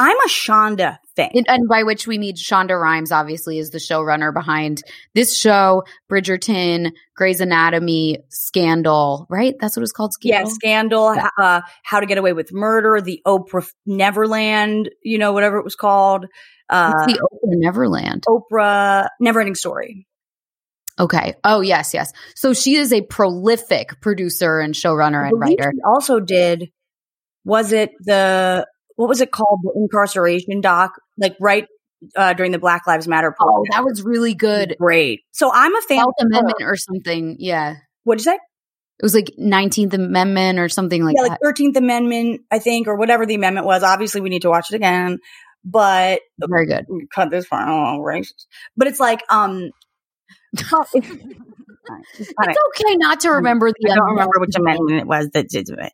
I'm 0.00 0.16
a 0.16 0.28
Shonda 0.28 0.96
fan. 1.14 1.30
And, 1.34 1.46
and 1.46 1.68
by 1.68 1.82
which 1.82 2.06
we 2.06 2.16
mean 2.16 2.34
Shonda 2.34 2.80
Rhimes, 2.80 3.12
obviously, 3.12 3.58
is 3.58 3.68
the 3.68 3.76
showrunner 3.76 4.32
behind 4.32 4.82
this 5.14 5.38
show, 5.38 5.84
Bridgerton, 6.10 6.92
Grey's 7.14 7.42
Anatomy, 7.42 8.16
Scandal, 8.30 9.26
right? 9.28 9.54
That's 9.60 9.76
what 9.76 9.82
it's 9.82 9.92
called. 9.92 10.14
yeah, 10.22 10.44
Scandal. 10.44 11.12
Scandal, 11.12 11.30
uh, 11.38 11.60
How 11.82 12.00
to 12.00 12.06
Get 12.06 12.16
Away 12.16 12.32
with 12.32 12.50
Murder, 12.50 13.02
the 13.02 13.20
Oprah 13.26 13.70
Neverland, 13.84 14.88
you 15.02 15.18
know, 15.18 15.34
whatever 15.34 15.58
it 15.58 15.64
was 15.64 15.76
called. 15.76 16.24
Uh, 16.70 16.92
the 17.04 17.20
Oprah 17.20 17.58
Neverland. 17.58 18.24
Oprah 18.26 19.06
Neverending 19.22 19.58
Story. 19.58 20.06
Okay. 20.98 21.34
Oh, 21.44 21.60
yes, 21.60 21.92
yes. 21.92 22.10
So 22.34 22.54
she 22.54 22.76
is 22.76 22.90
a 22.90 23.02
prolific 23.02 24.00
producer 24.00 24.60
and 24.60 24.72
showrunner 24.72 25.28
and 25.28 25.38
writer. 25.38 25.72
she 25.74 25.80
also 25.84 26.20
did, 26.20 26.70
was 27.44 27.72
it 27.72 27.90
the, 28.00 28.66
what 29.00 29.08
was 29.08 29.22
it 29.22 29.30
called? 29.32 29.60
The 29.62 29.72
incarceration 29.76 30.60
doc, 30.60 30.92
like 31.16 31.34
right 31.40 31.66
uh, 32.14 32.34
during 32.34 32.52
the 32.52 32.58
Black 32.58 32.86
Lives 32.86 33.08
Matter. 33.08 33.34
Oh, 33.40 33.64
that 33.70 33.82
was 33.82 34.02
really 34.02 34.34
good. 34.34 34.76
great. 34.78 35.20
So 35.30 35.50
I'm 35.50 35.74
a 35.74 35.80
fan. 35.80 36.00
Of. 36.00 36.12
Amendment 36.20 36.58
or 36.60 36.76
something. 36.76 37.36
Yeah. 37.38 37.76
What'd 38.04 38.20
you 38.20 38.30
say? 38.30 38.34
It 38.36 39.02
was 39.02 39.14
like 39.14 39.30
19th 39.40 39.94
Amendment 39.94 40.58
or 40.58 40.68
something 40.68 41.02
like 41.02 41.16
that. 41.16 41.22
yeah, 41.22 41.22
that. 41.22 41.30
like 41.30 41.38
Thirteenth 41.42 41.78
Amendment, 41.78 42.42
I 42.50 42.58
think, 42.58 42.88
or 42.88 42.96
whatever 42.96 43.24
the 43.24 43.36
amendment 43.36 43.66
was. 43.66 43.82
Obviously, 43.82 44.20
we 44.20 44.28
need 44.28 44.42
to 44.42 44.50
watch 44.50 44.66
it 44.70 44.76
again. 44.76 45.16
But 45.64 46.20
Very 46.38 46.66
good. 46.66 46.84
cut 47.14 47.30
this 47.30 47.48
part. 47.48 47.66
Oh, 47.66 48.02
racist. 48.06 48.44
But 48.76 48.88
it's 48.88 49.00
like, 49.00 49.22
um, 49.30 49.70
it's 50.52 50.64
It's 52.18 52.32
okay 52.38 52.96
not 52.96 53.20
to 53.20 53.30
remember 53.32 53.70
the 53.70 53.90
I 53.90 53.94
don't 53.94 54.10
remember 54.10 54.32
which 54.40 54.54
amendment 54.56 55.00
it 55.00 55.06
was 55.06 55.30
that 55.32 55.48
did. 55.48 55.70
It- 55.70 55.92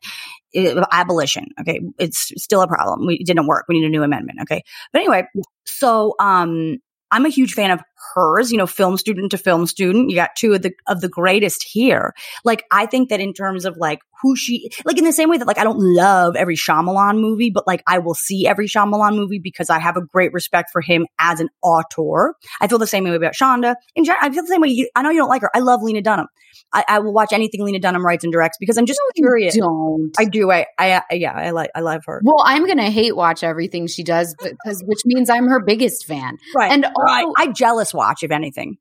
abolition. 0.91 1.47
Okay, 1.59 1.81
it's 1.99 2.31
still 2.37 2.61
a 2.61 2.67
problem. 2.67 3.05
We 3.05 3.23
didn't 3.23 3.47
work. 3.47 3.65
We 3.67 3.79
need 3.79 3.85
a 3.85 3.89
new 3.89 4.03
amendment. 4.03 4.39
Okay, 4.43 4.63
but 4.91 4.99
anyway, 4.99 5.27
so 5.65 6.15
um, 6.19 6.77
I'm 7.11 7.25
a 7.25 7.29
huge 7.29 7.53
fan 7.53 7.71
of 7.71 7.81
hers, 8.13 8.51
you 8.51 8.57
know, 8.57 8.67
film 8.67 8.97
student 8.97 9.31
to 9.31 9.37
film 9.37 9.65
student. 9.65 10.09
You 10.09 10.15
got 10.15 10.35
two 10.35 10.53
of 10.53 10.61
the, 10.61 10.73
of 10.87 11.01
the 11.01 11.09
greatest 11.09 11.63
here. 11.63 12.13
Like, 12.43 12.63
I 12.71 12.85
think 12.85 13.09
that 13.09 13.19
in 13.19 13.33
terms 13.33 13.65
of 13.65 13.77
like 13.77 13.99
who 14.21 14.35
she, 14.35 14.69
like 14.85 14.97
in 14.97 15.03
the 15.03 15.11
same 15.11 15.29
way 15.29 15.37
that 15.37 15.47
like 15.47 15.59
I 15.59 15.63
don't 15.63 15.79
love 15.79 16.35
every 16.35 16.55
Shyamalan 16.55 17.19
movie, 17.19 17.51
but 17.51 17.67
like 17.67 17.83
I 17.87 17.99
will 17.99 18.15
see 18.15 18.47
every 18.47 18.67
Shyamalan 18.67 19.15
movie 19.15 19.39
because 19.39 19.69
I 19.69 19.79
have 19.79 19.97
a 19.97 20.01
great 20.01 20.33
respect 20.33 20.69
for 20.71 20.81
him 20.81 21.05
as 21.19 21.39
an 21.39 21.49
auteur. 21.61 22.35
I 22.59 22.67
feel 22.67 22.79
the 22.79 22.87
same 22.87 23.03
way 23.03 23.15
about 23.15 23.33
Shonda. 23.33 23.75
In 23.95 24.05
general, 24.05 24.25
I 24.25 24.29
feel 24.31 24.43
the 24.43 24.49
same 24.49 24.61
way. 24.61 24.69
You, 24.69 24.89
I 24.95 25.01
know 25.01 25.09
you 25.09 25.19
don't 25.19 25.29
like 25.29 25.41
her. 25.41 25.51
I 25.55 25.59
love 25.59 25.81
Lena 25.83 26.01
Dunham. 26.01 26.27
I, 26.73 26.83
I, 26.87 26.99
will 26.99 27.13
watch 27.13 27.31
anything 27.31 27.63
Lena 27.63 27.79
Dunham 27.79 28.05
writes 28.05 28.23
and 28.23 28.33
directs 28.33 28.57
because 28.59 28.77
I'm 28.77 28.85
just 28.85 28.99
no, 29.03 29.23
curious. 29.23 29.55
Don't 29.55 30.11
I 30.17 30.25
do? 30.25 30.51
I, 30.51 30.65
I, 30.77 31.01
yeah, 31.11 31.33
I 31.33 31.51
like, 31.51 31.69
I 31.75 31.79
love 31.79 32.01
her. 32.05 32.21
Well, 32.23 32.43
I'm 32.43 32.65
gonna 32.65 32.89
hate 32.89 33.15
watch 33.15 33.43
everything 33.43 33.87
she 33.87 34.03
does 34.03 34.35
because, 34.41 34.83
which 34.85 34.99
means 35.05 35.29
I'm 35.29 35.47
her 35.47 35.61
biggest 35.61 36.05
fan. 36.05 36.37
Right. 36.55 36.71
And 36.71 36.85
also, 36.85 37.03
right. 37.03 37.25
I 37.37 37.47
jealous 37.51 37.86
watch 37.93 38.23
if 38.23 38.31
anything. 38.31 38.77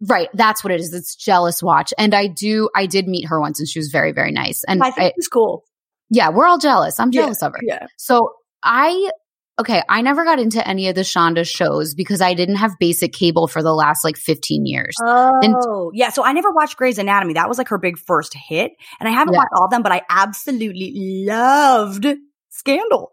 Right. 0.00 0.28
That's 0.32 0.64
what 0.64 0.72
it 0.72 0.80
is. 0.80 0.94
It's 0.94 1.14
jealous 1.14 1.62
watch. 1.62 1.92
And 1.98 2.14
I 2.14 2.26
do, 2.26 2.70
I 2.74 2.86
did 2.86 3.06
meet 3.06 3.28
her 3.28 3.38
once 3.38 3.60
and 3.60 3.68
she 3.68 3.78
was 3.78 3.88
very, 3.88 4.12
very 4.12 4.32
nice. 4.32 4.64
And 4.66 4.82
I 4.82 4.90
think 4.90 5.12
it's 5.16 5.28
cool. 5.28 5.64
Yeah. 6.08 6.30
We're 6.30 6.46
all 6.46 6.58
jealous. 6.58 6.98
I'm 6.98 7.10
jealous 7.10 7.38
yeah, 7.42 7.48
of 7.48 7.52
her. 7.52 7.60
Yeah. 7.62 7.86
So 7.98 8.32
I 8.62 9.10
okay, 9.60 9.82
I 9.90 10.00
never 10.00 10.24
got 10.24 10.38
into 10.38 10.66
any 10.66 10.88
of 10.88 10.94
the 10.94 11.02
Shonda 11.02 11.46
shows 11.46 11.94
because 11.94 12.22
I 12.22 12.32
didn't 12.32 12.56
have 12.56 12.78
basic 12.80 13.12
cable 13.12 13.46
for 13.46 13.62
the 13.62 13.74
last 13.74 14.04
like 14.04 14.16
15 14.16 14.64
years. 14.64 14.96
Oh, 15.02 15.32
and, 15.42 15.54
yeah. 15.92 16.08
So 16.08 16.24
I 16.24 16.32
never 16.32 16.50
watched 16.50 16.78
Grey's 16.78 16.96
Anatomy. 16.96 17.34
That 17.34 17.46
was 17.46 17.58
like 17.58 17.68
her 17.68 17.76
big 17.76 17.98
first 17.98 18.34
hit. 18.34 18.72
And 18.98 19.08
I 19.08 19.12
haven't 19.12 19.34
yeah. 19.34 19.40
watched 19.40 19.52
all 19.54 19.64
of 19.66 19.70
them, 19.70 19.82
but 19.82 19.92
I 19.92 20.00
absolutely 20.08 21.24
loved 21.26 22.06
Scandal. 22.48 23.12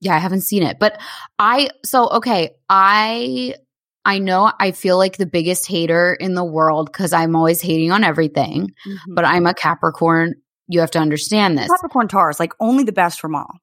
Yeah, 0.00 0.16
I 0.16 0.18
haven't 0.18 0.42
seen 0.42 0.64
it. 0.64 0.78
But 0.80 1.00
I, 1.38 1.70
so, 1.84 2.08
okay, 2.08 2.50
I, 2.68 3.54
I 4.04 4.18
know 4.18 4.50
I 4.58 4.70
feel 4.70 4.96
like 4.96 5.16
the 5.16 5.26
biggest 5.26 5.66
hater 5.66 6.14
in 6.14 6.34
the 6.34 6.44
world 6.44 6.90
because 6.90 7.12
I'm 7.12 7.36
always 7.36 7.60
hating 7.60 7.92
on 7.92 8.04
everything, 8.04 8.70
mm-hmm. 8.86 9.14
but 9.14 9.24
I'm 9.24 9.46
a 9.46 9.54
Capricorn. 9.54 10.34
You 10.66 10.80
have 10.80 10.90
to 10.92 10.98
understand 10.98 11.58
this. 11.58 11.68
Capricorn 11.68 12.08
Taurus, 12.08 12.40
like 12.40 12.52
only 12.60 12.84
the 12.84 12.92
best 12.92 13.20
from 13.20 13.34
all. 13.34 13.58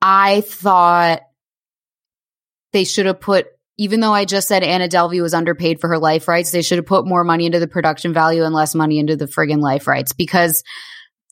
I 0.00 0.42
thought 0.42 1.22
they 2.72 2.84
should 2.84 3.06
have 3.06 3.20
put, 3.20 3.46
even 3.78 4.00
though 4.00 4.12
I 4.12 4.24
just 4.24 4.48
said 4.48 4.62
Anna 4.62 4.88
Delvey 4.88 5.22
was 5.22 5.34
underpaid 5.34 5.80
for 5.80 5.88
her 5.88 5.98
life 5.98 6.28
rights, 6.28 6.50
they 6.50 6.62
should 6.62 6.78
have 6.78 6.86
put 6.86 7.06
more 7.06 7.24
money 7.24 7.46
into 7.46 7.58
the 7.58 7.68
production 7.68 8.12
value 8.12 8.44
and 8.44 8.54
less 8.54 8.74
money 8.74 8.98
into 8.98 9.16
the 9.16 9.26
friggin' 9.26 9.60
life 9.60 9.86
rights 9.86 10.12
because 10.12 10.62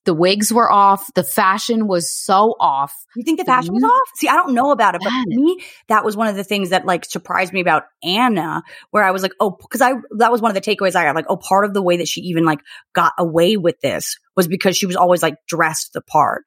the 0.04 0.14
wigs 0.14 0.52
were 0.52 0.70
off. 0.70 1.12
The 1.14 1.24
fashion 1.24 1.86
was 1.86 2.10
so 2.10 2.54
off. 2.60 2.94
You 3.16 3.24
think 3.24 3.38
the 3.38 3.44
fashion 3.44 3.74
was 3.74 3.84
off? 3.84 4.08
See, 4.16 4.28
I 4.28 4.34
don't 4.34 4.54
know 4.54 4.70
about 4.70 4.94
it, 4.94 5.00
but 5.02 5.10
for 5.10 5.24
me, 5.26 5.60
that 5.88 6.04
was 6.04 6.16
one 6.16 6.28
of 6.28 6.36
the 6.36 6.44
things 6.44 6.70
that 6.70 6.84
like 6.84 7.04
surprised 7.04 7.52
me 7.52 7.60
about 7.60 7.84
Anna, 8.02 8.62
where 8.90 9.04
I 9.04 9.10
was 9.10 9.22
like, 9.22 9.32
oh, 9.40 9.50
because 9.50 9.80
I, 9.80 9.94
that 10.18 10.30
was 10.30 10.42
one 10.42 10.54
of 10.54 10.54
the 10.54 10.60
takeaways 10.60 10.94
I 10.94 11.04
got. 11.04 11.14
Like, 11.14 11.26
oh, 11.28 11.36
part 11.36 11.64
of 11.64 11.74
the 11.74 11.82
way 11.82 11.96
that 11.98 12.08
she 12.08 12.20
even 12.22 12.44
like 12.44 12.60
got 12.92 13.12
away 13.18 13.56
with 13.56 13.80
this 13.80 14.18
was 14.36 14.48
because 14.48 14.76
she 14.76 14.86
was 14.86 14.96
always 14.96 15.22
like 15.22 15.36
dressed 15.46 15.92
the 15.92 16.02
part. 16.02 16.44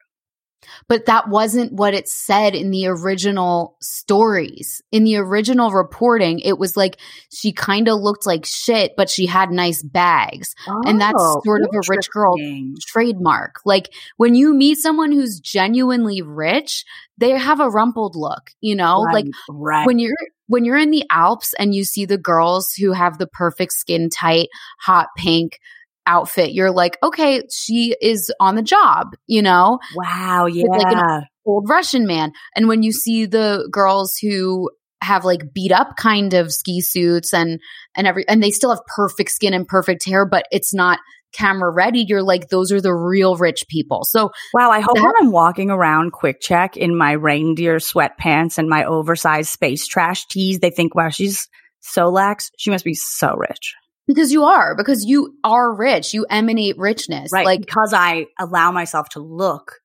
But 0.88 1.06
that 1.06 1.30
wasn't 1.30 1.74
what 1.74 1.94
it 1.94 2.08
said 2.08 2.56
in 2.56 2.72
the 2.72 2.88
original 2.88 3.78
stories. 3.82 4.82
In 4.92 5.04
the 5.04 5.18
original 5.18 5.72
reporting, 5.72 6.40
it 6.40 6.58
was 6.58 6.76
like 6.76 6.98
she 7.32 7.52
kind 7.52 7.88
of 7.88 8.00
looked 8.00 8.26
like 8.26 8.46
shit, 8.46 8.94
but 8.98 9.10
she 9.10 9.26
had 9.26 9.52
nice 9.52 9.84
bags. 9.84 10.56
Oh, 10.68 10.82
and 10.86 11.00
that's 11.00 11.16
oh, 11.18 11.42
sort 11.46 11.62
of 11.62 11.70
a 11.74 11.82
rich 11.88 12.10
girl 12.12 12.36
trademark. 12.82 13.62
Like 13.66 13.94
when 14.18 14.36
you 14.36 14.54
meet 14.54 14.78
someone 14.78 15.12
who's 15.12 15.40
genuinely 15.40 16.22
rich, 16.22 16.86
they 17.18 17.32
have 17.32 17.60
a 17.60 17.70
rumpled 17.70 18.16
look, 18.16 18.52
you 18.62 18.76
know? 18.76 19.04
Right, 19.04 19.14
like 19.14 19.26
right. 19.50 19.86
when 19.86 20.00
you're 20.00 20.16
when 20.48 20.64
you're 20.64 20.78
in 20.78 20.92
the 20.92 21.06
Alps 21.10 21.54
and 21.60 21.76
you 21.76 21.84
see 21.84 22.06
the 22.06 22.18
girls 22.18 22.74
who 22.74 22.94
have 22.94 23.18
the 23.18 23.28
perfect 23.28 23.74
skin 23.74 24.10
tight, 24.10 24.48
hot 24.80 25.08
pink, 25.18 25.60
outfit, 26.08 26.54
you're 26.54 26.72
like, 26.72 26.98
okay, 27.04 27.44
she 27.54 27.96
is 28.02 28.32
on 28.40 28.56
the 28.56 28.64
job, 28.64 29.16
you 29.28 29.42
know? 29.44 29.78
Wow. 29.96 30.48
Yeah. 30.48 30.66
like 30.68 30.98
an 30.98 31.24
old 31.46 31.70
Russian 31.70 32.08
man. 32.08 32.32
And 32.56 32.68
when 32.68 32.82
you 32.82 32.92
see 32.92 33.26
the 33.28 33.68
girls 33.72 34.18
who 34.20 34.72
have 35.04 35.26
like 35.26 35.54
beat 35.54 35.72
up 35.72 35.96
kind 35.96 36.34
of 36.34 36.52
ski 36.52 36.82
suits 36.82 37.34
and, 37.34 37.60
and 37.96 38.08
every, 38.08 38.28
and 38.28 38.42
they 38.42 38.50
still 38.50 38.72
have 38.72 38.82
perfect 38.96 39.30
skin 39.32 39.54
and 39.54 39.68
perfect 39.68 40.04
hair, 40.06 40.26
but 40.26 40.46
it's 40.52 40.74
not 40.74 40.98
camera 41.34 41.70
ready, 41.70 42.06
you're 42.08 42.24
like, 42.24 42.48
those 42.48 42.72
are 42.72 42.82
the 42.82 42.94
real 42.94 43.36
rich 43.36 43.66
people. 43.70 44.04
So, 44.06 44.32
wow, 44.54 44.72
I 44.72 44.80
hope 44.80 44.96
that- 44.96 45.04
when 45.04 45.14
I'm 45.20 45.32
walking 45.32 45.70
around 45.70 46.14
quick 46.14 46.40
check 46.42 46.78
in 46.78 46.98
my 46.98 47.12
reindeer 47.12 47.78
sweatpants 47.78 48.58
and 48.58 48.68
my 48.70 48.86
oversized 48.86 49.50
space 49.50 49.86
trash 49.86 50.26
tees, 50.28 50.60
they 50.60 50.72
think, 50.72 50.96
wow, 50.96 51.10
she's 51.10 51.48
so 51.82 52.08
lax. 52.10 52.50
She 52.58 52.72
must 52.72 52.86
be 52.86 52.96
so 52.96 53.36
rich. 53.36 53.76
Because 54.08 54.32
you 54.32 54.46
are, 54.46 54.76
because 54.76 55.04
you 55.06 55.36
are 55.44 55.76
rich. 55.76 56.14
You 56.14 56.26
emanate 56.30 56.78
richness. 56.78 57.32
Right. 57.32 57.46
Like, 57.46 57.60
because 57.60 57.94
I 57.94 58.28
allow 58.40 58.72
myself 58.72 59.10
to 59.10 59.20
look 59.20 59.82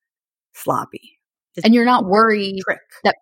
sloppy. 0.55 1.19
and 1.65 1.75
you're 1.75 1.85
not 1.85 2.05
worried 2.05 2.61
trick. 2.65 2.79
that 3.05 3.17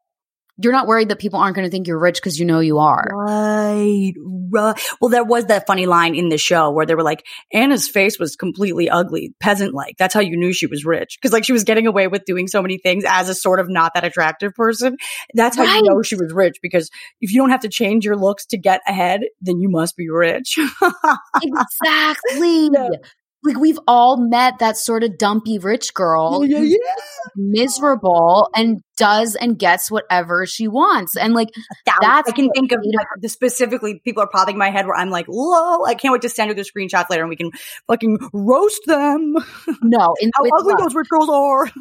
you're 0.63 0.73
not 0.73 0.87
worried 0.87 1.09
that 1.09 1.19
people 1.19 1.39
aren't 1.39 1.55
going 1.57 1.67
to 1.67 1.71
think 1.71 1.87
you're 1.87 1.99
rich 1.99 2.17
because 2.17 2.39
you 2.39 2.47
know 2.47 2.61
you 2.61 2.79
are. 2.79 3.09
Right, 3.13 4.13
right. 4.51 4.81
Well, 5.01 5.11
there 5.11 5.25
was 5.25 5.47
that 5.47 5.67
funny 5.67 5.87
line 5.87 6.15
in 6.15 6.29
the 6.29 6.39
show 6.39 6.71
where 6.71 6.87
they 6.87 6.95
were 6.95 7.03
like, 7.03 7.27
Anna's 7.53 7.89
face 7.89 8.19
was 8.19 8.37
completely 8.37 8.89
ugly, 8.89 9.35
peasant 9.41 9.75
like. 9.75 9.97
That's 9.99 10.15
how 10.15 10.21
you 10.21 10.37
knew 10.37 10.53
she 10.53 10.67
was 10.67 10.85
rich. 10.85 11.19
Cause 11.23 11.33
like 11.33 11.45
she 11.45 11.53
was 11.53 11.65
getting 11.65 11.87
away 11.87 12.07
with 12.09 12.25
doing 12.25 12.47
so 12.47 12.63
many 12.63 12.79
things 12.79 13.05
as 13.07 13.29
a 13.29 13.35
sort 13.35 13.61
of 13.61 13.69
not 13.69 13.95
that 13.95 14.05
attractive 14.05 14.55
person. 14.55 14.97
That's 15.35 15.57
how 15.57 15.65
right. 15.65 15.77
you 15.77 15.83
know 15.83 16.03
she 16.03 16.17
was 16.17 16.33
rich 16.33 16.59
because 16.63 16.91
if 17.21 17.33
you 17.33 17.41
don't 17.41 17.51
have 17.51 17.61
to 17.61 17.69
change 17.69 18.05
your 18.05 18.17
looks 18.17 18.47
to 18.47 18.59
get 18.59 18.81
ahead, 18.87 19.23
then 19.41 19.61
you 19.61 19.69
must 19.69 19.97
be 19.97 20.09
rich. 20.11 20.59
exactly. 21.43 22.71
Like 23.43 23.59
we've 23.59 23.79
all 23.87 24.17
met 24.17 24.59
that 24.59 24.77
sort 24.77 25.03
of 25.03 25.17
dumpy 25.17 25.59
rich 25.59 25.95
girl 25.95 26.41
oh, 26.41 26.43
yeah, 26.43 26.61
yeah, 26.61 26.77
miserable 27.37 28.49
and 28.55 28.81
does 28.97 29.35
and 29.35 29.59
gets 29.59 29.91
whatever 29.91 30.45
she 30.45 30.69
wants. 30.69 31.17
And 31.17 31.33
like 31.33 31.49
that's 31.87 32.29
i 32.29 32.33
can 32.33 32.51
think 32.51 32.73
of 32.73 32.81
like, 32.85 33.07
the 33.21 33.29
specifically 33.29 34.01
people 34.05 34.23
are 34.23 34.29
popping 34.29 34.59
my 34.59 34.71
head 34.71 34.87
where 34.87 34.95
i'm 34.95 35.09
like 35.09 35.27
lol 35.27 35.87
i 35.87 35.95
can't 35.95 36.13
wait 36.13 36.23
to 36.23 36.29
send 36.29 36.49
you 36.49 36.55
the 36.55 36.63
screenshots 36.63 37.09
later 37.09 37.23
and 37.23 37.31
we 37.31 37.37
can 37.37 37.51
fucking 37.89 38.19
roast 38.33 38.83
them. 38.87 39.35
No 39.83 39.99
how 40.35 40.45
ugly 40.59 40.73
love. 40.73 40.83
those 40.83 40.95
rich 40.95 41.09
girls 41.09 41.29
are. 41.29 41.71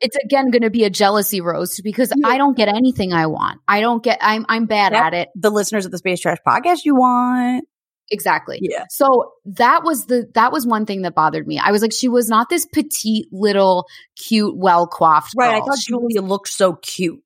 It's 0.00 0.16
again 0.16 0.50
going 0.50 0.62
to 0.62 0.70
be 0.70 0.84
a 0.84 0.90
jealousy 0.90 1.40
roast 1.40 1.80
because 1.82 2.12
yeah. 2.16 2.28
i 2.28 2.38
don't 2.38 2.56
get 2.56 2.68
anything 2.68 3.12
i 3.12 3.26
want. 3.26 3.60
I 3.66 3.80
don't 3.80 4.02
get 4.02 4.18
i'm 4.20 4.46
i'm 4.48 4.66
bad 4.66 4.92
at 4.92 5.12
it. 5.12 5.28
The 5.34 5.50
listeners 5.50 5.86
of 5.86 5.90
the 5.90 5.98
space 5.98 6.20
trash 6.20 6.38
podcast 6.46 6.84
you 6.84 6.94
want 6.94 7.64
Exactly. 8.10 8.58
Yeah. 8.62 8.84
So 8.90 9.32
that 9.44 9.84
was 9.84 10.06
the 10.06 10.30
that 10.34 10.52
was 10.52 10.66
one 10.66 10.86
thing 10.86 11.02
that 11.02 11.14
bothered 11.14 11.46
me. 11.46 11.58
I 11.58 11.70
was 11.72 11.82
like, 11.82 11.92
she 11.92 12.08
was 12.08 12.28
not 12.28 12.48
this 12.48 12.66
petite 12.66 13.26
little 13.32 13.86
cute, 14.16 14.56
well 14.56 14.86
coiffed. 14.86 15.34
Right. 15.36 15.52
Girl. 15.52 15.62
I 15.62 15.66
thought 15.66 15.78
Julia 15.78 16.22
looked 16.22 16.48
so 16.48 16.74
cute. 16.76 17.20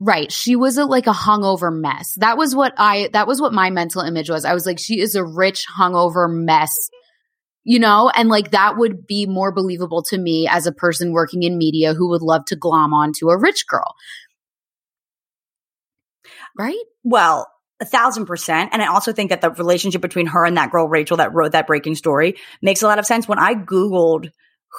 Right. 0.00 0.32
She 0.32 0.56
was 0.56 0.78
a, 0.78 0.84
like 0.84 1.06
a 1.06 1.12
hungover 1.12 1.72
mess. 1.72 2.14
That 2.18 2.36
was 2.36 2.54
what 2.54 2.74
I 2.76 3.08
that 3.12 3.26
was 3.26 3.40
what 3.40 3.52
my 3.52 3.70
mental 3.70 4.02
image 4.02 4.28
was. 4.28 4.44
I 4.44 4.52
was 4.52 4.66
like, 4.66 4.78
she 4.78 5.00
is 5.00 5.14
a 5.14 5.24
rich 5.24 5.64
hungover 5.78 6.30
mess. 6.30 6.74
You 7.64 7.78
know, 7.78 8.10
and 8.14 8.28
like 8.28 8.50
that 8.50 8.76
would 8.76 9.06
be 9.06 9.24
more 9.24 9.52
believable 9.52 10.02
to 10.04 10.18
me 10.18 10.48
as 10.50 10.66
a 10.66 10.72
person 10.72 11.12
working 11.12 11.44
in 11.44 11.56
media 11.56 11.94
who 11.94 12.08
would 12.08 12.20
love 12.20 12.44
to 12.46 12.56
glom 12.56 12.92
onto 12.92 13.30
a 13.30 13.38
rich 13.38 13.68
girl. 13.68 13.94
Right? 16.58 16.82
Well, 17.04 17.48
a 17.82 17.84
thousand 17.84 18.26
percent. 18.26 18.70
And 18.72 18.80
I 18.80 18.86
also 18.86 19.12
think 19.12 19.30
that 19.30 19.40
the 19.40 19.50
relationship 19.50 20.00
between 20.00 20.26
her 20.26 20.46
and 20.46 20.56
that 20.56 20.70
girl, 20.70 20.88
Rachel, 20.88 21.18
that 21.18 21.34
wrote 21.34 21.52
that 21.52 21.66
breaking 21.66 21.96
story 21.96 22.36
makes 22.62 22.80
a 22.80 22.86
lot 22.86 23.00
of 23.00 23.04
sense. 23.04 23.28
When 23.28 23.40
I 23.40 23.54
Googled 23.54 24.30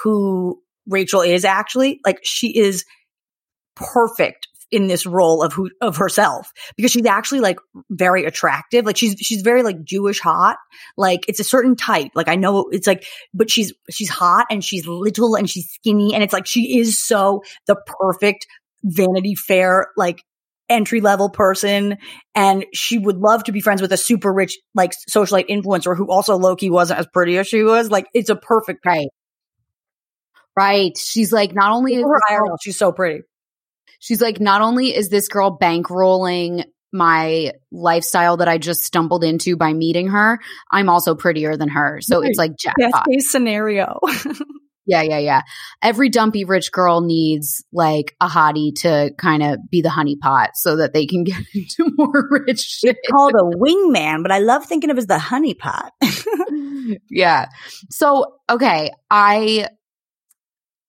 who 0.02 0.62
Rachel 0.88 1.22
is 1.22 1.46
actually, 1.46 2.00
like 2.06 2.20
she 2.24 2.58
is 2.58 2.86
perfect 3.76 4.48
in 4.72 4.88
this 4.88 5.06
role 5.06 5.44
of 5.44 5.54
who, 5.54 5.70
of 5.82 5.98
herself 5.98 6.52
because 6.78 6.92
she's 6.92 7.06
actually 7.06 7.42
like 7.42 7.60
very 7.92 8.26
attractive. 8.26 8.86
Like 8.86 8.98
she's, 8.98 9.16
she's 9.20 9.42
very 9.42 9.64
like 9.64 9.84
Jewish 9.84 10.20
hot. 10.20 10.58
Like 10.98 11.26
it's 11.28 11.40
a 11.40 11.44
certain 11.44 11.76
type. 11.76 12.12
Like 12.16 12.30
I 12.30 12.36
know 12.36 12.70
it's 12.72 12.88
like, 12.88 13.06
but 13.34 13.52
she's, 13.52 13.74
she's 13.92 14.10
hot 14.10 14.48
and 14.50 14.64
she's 14.64 14.88
little 14.88 15.36
and 15.36 15.48
she's 15.48 15.70
skinny. 15.70 16.14
And 16.14 16.24
it's 16.24 16.34
like 16.34 16.48
she 16.48 16.80
is 16.80 16.98
so 17.06 17.44
the 17.68 17.76
perfect 18.00 18.48
Vanity 18.84 19.36
Fair, 19.36 19.90
like 19.96 20.24
entry 20.74 21.02
level 21.02 21.30
person 21.30 21.98
and 22.34 22.66
she 22.74 22.98
would 22.98 23.18
love 23.18 23.44
to 23.44 23.52
be 23.52 23.62
friends 23.62 23.82
with 23.82 23.92
a 23.94 23.98
super 23.98 24.34
rich 24.34 24.58
like 24.74 24.94
socialite 25.10 25.48
influencer 25.48 25.96
who 25.96 26.10
also 26.10 26.38
lowkey 26.38 26.72
wasn't 26.72 27.00
as 27.00 27.08
pretty 27.14 27.38
as 27.38 27.48
she 27.48 27.62
was. 27.62 27.92
Like 27.92 28.08
it's 28.14 28.30
a 28.30 28.36
perfect 28.36 28.86
right. 28.86 29.08
Right. 30.58 30.98
She's 30.98 31.32
like 31.32 31.54
not 31.54 31.72
only 31.72 31.96
is 31.96 32.04
her 32.04 32.20
IRL, 32.30 32.58
she's 32.62 32.78
so 32.78 32.92
pretty. 32.92 33.22
She's 34.00 34.20
like 34.20 34.40
not 34.40 34.62
only 34.62 34.96
is 34.96 35.10
this 35.10 35.28
girl 35.28 35.58
bankrolling 35.58 36.66
my 36.92 37.52
lifestyle 37.72 38.38
that 38.38 38.48
I 38.48 38.58
just 38.58 38.82
stumbled 38.82 39.24
into 39.24 39.56
by 39.56 39.74
meeting 39.74 40.08
her, 40.10 40.40
I'm 40.72 40.90
also 40.90 41.16
prettier 41.16 41.56
than 41.56 41.70
her. 41.70 42.00
So 42.02 42.20
right. 42.20 42.30
it's 42.30 42.38
like 42.38 42.58
jackpot. 42.58 42.92
Best 42.92 43.06
case 43.06 43.32
scenario. 43.32 44.00
Yeah, 44.86 45.02
yeah, 45.02 45.20
yeah. 45.20 45.42
Every 45.82 46.10
dumpy 46.10 46.44
rich 46.44 46.72
girl 46.72 47.02
needs 47.02 47.64
like 47.72 48.16
a 48.20 48.28
hottie 48.28 48.76
to 48.82 49.12
kind 49.18 49.42
of 49.42 49.60
be 49.70 49.82
the 49.82 49.90
honeypot 49.90 50.50
so 50.56 50.78
that 50.78 50.94
they 50.94 51.06
can 51.06 51.24
get 51.26 51.42
into 51.54 51.92
more 51.98 52.28
rich 52.30 52.60
shit. 52.60 52.98
It's 53.02 53.12
called 53.12 53.34
a 53.34 53.58
wingman, 53.58 54.24
but 54.24 54.32
I 54.32 54.40
love 54.40 54.66
thinking 54.66 54.90
of 54.90 54.98
it 54.98 55.00
as 55.00 55.08
the 55.08 55.18
honeypot. 55.18 55.90
yeah. 57.10 57.48
So, 57.90 58.36
okay, 58.50 58.92
I 59.10 59.68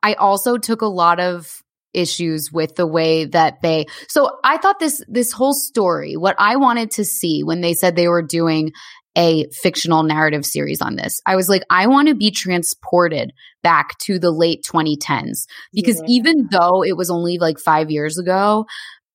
I 0.02 0.14
also 0.14 0.58
took 0.58 0.82
a 0.82 0.86
lot 0.86 1.20
of 1.20 1.62
issues 1.94 2.52
with 2.52 2.74
the 2.74 2.86
way 2.86 3.24
that 3.24 3.62
they 3.62 3.86
so 4.08 4.28
i 4.42 4.56
thought 4.56 4.80
this 4.80 5.00
this 5.06 5.30
whole 5.30 5.54
story 5.54 6.16
what 6.16 6.34
i 6.40 6.56
wanted 6.56 6.90
to 6.90 7.04
see 7.04 7.44
when 7.44 7.60
they 7.60 7.72
said 7.72 7.94
they 7.94 8.08
were 8.08 8.20
doing 8.20 8.72
a 9.16 9.46
fictional 9.52 10.02
narrative 10.02 10.44
series 10.44 10.80
on 10.80 10.96
this 10.96 11.20
i 11.26 11.36
was 11.36 11.48
like 11.48 11.62
i 11.70 11.86
want 11.86 12.08
to 12.08 12.14
be 12.14 12.30
transported 12.30 13.32
back 13.62 13.96
to 13.98 14.18
the 14.18 14.30
late 14.30 14.64
2010s 14.64 15.46
because 15.72 16.00
yeah. 16.00 16.16
even 16.16 16.48
though 16.50 16.82
it 16.82 16.96
was 16.96 17.10
only 17.10 17.38
like 17.38 17.58
5 17.58 17.90
years 17.90 18.18
ago 18.18 18.66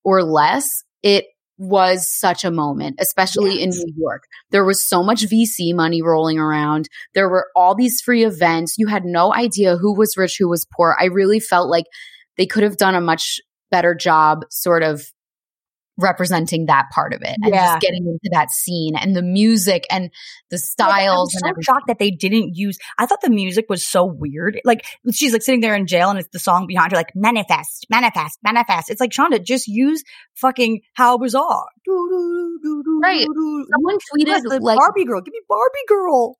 or 0.03 0.23
less 0.23 0.67
it 1.03 1.25
was 1.59 2.09
such 2.09 2.45
a 2.45 2.51
moment, 2.51 2.95
especially 2.99 3.59
yes. 3.59 3.63
in 3.63 3.69
New 3.71 3.93
York. 3.97 4.23
There 4.49 4.63
was 4.63 4.81
so 4.81 5.03
much 5.03 5.25
VC 5.25 5.75
money 5.75 6.01
rolling 6.01 6.39
around. 6.39 6.87
There 7.13 7.29
were 7.29 7.47
all 7.53 7.75
these 7.75 7.99
free 7.99 8.23
events. 8.23 8.75
You 8.77 8.87
had 8.87 9.03
no 9.03 9.33
idea 9.35 9.75
who 9.75 9.93
was 9.93 10.15
rich, 10.15 10.37
who 10.39 10.47
was 10.47 10.65
poor. 10.73 10.95
I 10.99 11.05
really 11.05 11.41
felt 11.41 11.69
like 11.69 11.85
they 12.37 12.45
could 12.45 12.63
have 12.63 12.77
done 12.77 12.95
a 12.95 13.01
much 13.01 13.41
better 13.69 13.93
job 13.93 14.45
sort 14.49 14.83
of 14.83 15.03
representing 15.99 16.65
that 16.67 16.85
part 16.93 17.13
of 17.13 17.21
it 17.21 17.35
and 17.43 17.53
yeah. 17.53 17.73
just 17.73 17.81
getting 17.81 18.05
into 18.07 18.29
that 18.31 18.49
scene 18.49 18.95
and 18.95 19.15
the 19.15 19.21
music 19.21 19.85
and 19.91 20.09
the 20.49 20.57
styles. 20.57 21.33
Yeah, 21.33 21.49
I'm 21.49 21.55
so 21.55 21.61
shocked 21.61 21.87
that 21.87 21.99
they 21.99 22.11
didn't 22.11 22.55
use. 22.55 22.77
I 22.97 23.05
thought 23.05 23.21
the 23.21 23.29
music 23.29 23.65
was 23.69 23.85
so 23.85 24.05
weird. 24.05 24.59
Like 24.65 24.85
she's 25.11 25.33
like 25.33 25.41
sitting 25.41 25.61
there 25.61 25.75
in 25.75 25.87
jail 25.87 26.09
and 26.09 26.19
it's 26.19 26.29
the 26.29 26.39
song 26.39 26.67
behind 26.67 26.91
her 26.91 26.97
like 26.97 27.11
manifest, 27.15 27.85
manifest, 27.89 28.39
manifest. 28.43 28.89
It's 28.89 29.01
like 29.01 29.11
Shonda, 29.11 29.43
just 29.43 29.67
use 29.67 30.03
fucking 30.35 30.81
how 30.93 31.17
bizarre. 31.17 31.67
Right. 33.01 33.25
Someone 33.25 33.97
tweeted 34.13 34.61
like 34.61 34.77
Barbie 34.77 35.05
girl. 35.05 35.21
Give 35.21 35.33
me 35.33 35.41
Barbie 35.47 35.85
girl. 35.87 36.37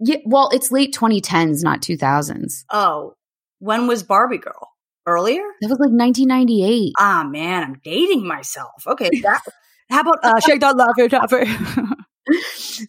Yeah. 0.00 0.16
Well, 0.24 0.50
it's 0.52 0.70
late 0.70 0.94
2010s, 0.94 1.62
not 1.62 1.80
2000s. 1.80 2.64
Oh, 2.70 3.14
when 3.58 3.86
was 3.86 4.02
Barbie 4.02 4.38
girl? 4.38 4.71
Earlier? 5.06 5.42
That 5.60 5.68
was 5.68 5.78
like 5.80 5.90
1998. 5.90 6.92
Ah, 6.98 7.24
man, 7.28 7.62
I'm 7.64 7.80
dating 7.82 8.26
myself. 8.26 8.86
Okay, 8.86 9.10
that. 9.22 9.42
how 9.90 10.00
about 10.00 10.18
uh, 10.22 10.40
shake 10.40 10.60
that 10.60 10.76
Laffy 10.76 11.10
Taffy? 11.10 11.96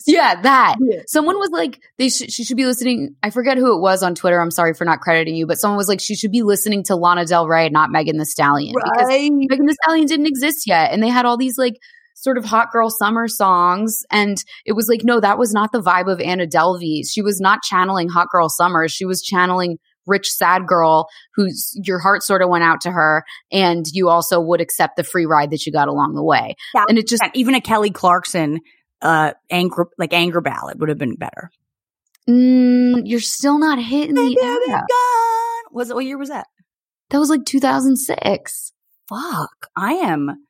yeah, 0.06 0.42
that. 0.42 0.76
Yeah. 0.80 1.02
Someone 1.08 1.38
was 1.38 1.50
like, 1.52 1.82
they 1.98 2.10
sh- 2.10 2.30
she 2.32 2.44
should 2.44 2.58
be 2.58 2.66
listening. 2.66 3.16
I 3.24 3.30
forget 3.32 3.58
who 3.58 3.76
it 3.76 3.82
was 3.82 4.04
on 4.04 4.16
Twitter. 4.16 4.40
I'm 4.40 4.52
sorry 4.52 4.74
for 4.74 4.86
not 4.86 5.02
crediting 5.02 5.36
you, 5.36 5.48
but 5.48 5.58
someone 5.58 5.78
was 5.78 5.88
like, 5.88 6.00
she 6.00 6.16
should 6.16 6.32
be 6.32 6.44
listening 6.44 6.84
to 6.84 6.96
Lana 6.96 7.26
Del 7.26 7.48
Rey, 7.48 7.70
not 7.70 7.90
Megan 7.90 8.18
Thee 8.18 8.26
Stallion, 8.26 8.76
right. 8.76 8.86
because 8.92 9.08
Megan 9.10 9.66
Thee 9.66 9.76
Stallion 9.84 10.06
didn't 10.06 10.28
exist 10.28 10.68
yet, 10.68 10.92
and 10.92 11.02
they 11.02 11.10
had 11.10 11.26
all 11.26 11.38
these 11.38 11.58
like 11.58 11.78
sort 12.16 12.38
of 12.38 12.46
hot 12.46 12.72
girl 12.72 12.90
summer 12.90 13.28
songs. 13.28 14.04
And 14.12 14.38
it 14.66 14.74
was 14.74 14.88
like, 14.88 15.04
no, 15.04 15.20
that 15.20 15.38
was 15.38 15.54
not 15.54 15.72
the 15.72 15.82
vibe 15.82 16.12
of 16.12 16.22
Anna 16.22 16.48
Delvey. 16.48 17.02
She 17.10 17.22
was 17.22 17.42
not 17.42 17.64
channeling 17.64 18.10
hot 18.10 18.30
girl 18.30 18.50
summer. 18.50 18.88
She 18.88 19.06
was 19.06 19.22
channeling 19.22 19.78
rich 20.06 20.30
sad 20.30 20.68
girl 20.68 21.08
who's 21.36 21.72
your 21.84 22.00
heart 22.00 22.24
sort 22.24 22.42
of 22.42 22.50
went 22.50 22.64
out 22.64 22.82
to 22.82 22.92
her 22.92 23.24
and 23.52 23.86
you 23.92 24.10
also 24.10 24.40
would 24.40 24.62
accept 24.62 24.96
the 24.96 25.04
free 25.04 25.26
ride 25.26 25.52
that 25.52 25.66
you 25.66 25.72
got 25.72 25.88
along 25.88 26.16
the 26.16 26.24
way. 26.24 26.56
Yeah, 26.74 26.86
and 26.88 26.98
it 26.98 27.08
just 27.08 27.24
even 27.34 27.56
a 27.56 27.62
Kelly 27.62 27.92
Clarkson 27.92 28.60
uh 29.02 29.34
anger 29.50 29.88
like 29.98 30.14
anger 30.14 30.42
ballad 30.42 30.80
would 30.80 30.90
have 30.90 30.98
been 30.98 31.16
better. 31.16 31.50
Mm, 32.30 33.02
you're 33.06 33.20
still 33.20 33.58
not 33.58 33.80
hitting 33.80 34.16
the 34.16 34.38
era. 34.42 34.86
Was 35.72 35.90
it 35.90 35.96
what 35.96 36.06
year 36.06 36.18
was 36.18 36.30
that? 36.30 36.48
That 37.10 37.20
was 37.20 37.30
like 37.30 37.46
2006. 37.46 38.72
Fuck. 39.10 39.68
I 39.76 39.94
am 39.94 40.46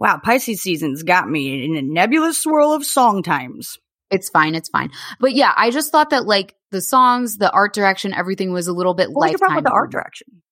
Wow, 0.00 0.18
Pisces 0.18 0.62
season's 0.62 1.02
got 1.02 1.28
me 1.28 1.62
in 1.62 1.76
a 1.76 1.82
nebulous 1.82 2.42
swirl 2.42 2.72
of 2.72 2.86
song 2.86 3.22
times. 3.22 3.78
It's 4.10 4.28
fine. 4.28 4.54
It's 4.54 4.68
fine. 4.68 4.90
But 5.18 5.34
yeah, 5.34 5.52
I 5.56 5.70
just 5.70 5.92
thought 5.92 6.10
that 6.10 6.26
like 6.26 6.54
the 6.70 6.80
songs, 6.80 7.36
the 7.36 7.50
art 7.50 7.74
direction, 7.74 8.12
everything 8.12 8.52
was 8.52 8.66
a 8.66 8.72
little 8.72 8.94
bit 8.94 9.10
like 9.10 9.40
what 9.40 9.54
with 9.56 9.64
the 9.64 9.70
art 9.70 9.90
direction? 9.90 10.42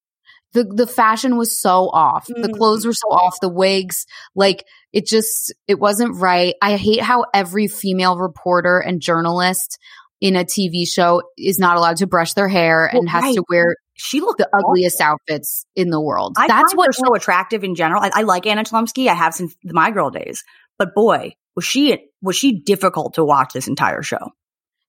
The 0.53 0.65
the 0.65 0.87
fashion 0.87 1.37
was 1.37 1.61
so 1.61 1.91
off. 1.91 2.27
Mm. 2.29 2.43
The 2.43 2.49
clothes 2.49 2.87
were 2.87 2.95
so 2.95 3.09
off. 3.09 3.37
The 3.41 3.51
wigs, 3.51 4.07
like 4.35 4.65
it 4.93 5.07
just 5.07 5.53
it 5.67 5.79
wasn't 5.79 6.17
right. 6.17 6.55
I 6.63 6.77
hate 6.77 7.01
how 7.01 7.27
every 7.35 7.69
female 7.69 8.17
reporter 8.17 8.79
and 8.79 9.01
journalist 9.01 9.79
in 10.21 10.37
a 10.37 10.45
TV 10.45 10.87
show 10.89 11.23
is 11.37 11.59
not 11.59 11.77
allowed 11.77 11.99
to 11.99 12.07
brush 12.07 12.33
their 12.33 12.49
hair 12.49 12.89
well, 12.93 13.01
and 13.01 13.11
has 13.11 13.23
right. 13.25 13.35
to 13.35 13.45
wear 13.49 13.77
she 13.95 14.21
looked 14.21 14.39
the 14.39 14.49
ugliest 14.53 15.01
outfits 15.01 15.67
in 15.75 15.91
the 15.91 16.01
world. 16.01 16.37
I 16.39 16.47
That's 16.47 16.75
what's 16.75 16.99
so 16.99 17.15
attractive 17.15 17.65
in 17.65 17.75
general. 17.75 18.03
I, 18.03 18.11
I 18.15 18.23
like 18.23 18.47
Anna 18.47 18.63
Chlumsky. 18.63 19.09
I 19.09 19.15
have 19.15 19.35
since 19.35 19.55
my 19.65 19.91
girl 19.91 20.11
days, 20.11 20.45
but 20.79 20.95
boy, 20.95 21.35
was 21.59 21.65
she 21.65 21.99
was 22.23 22.37
she 22.37 22.61
difficult 22.61 23.15
to 23.15 23.25
watch 23.25 23.53
this 23.53 23.67
entire 23.67 24.01
show? 24.01 24.31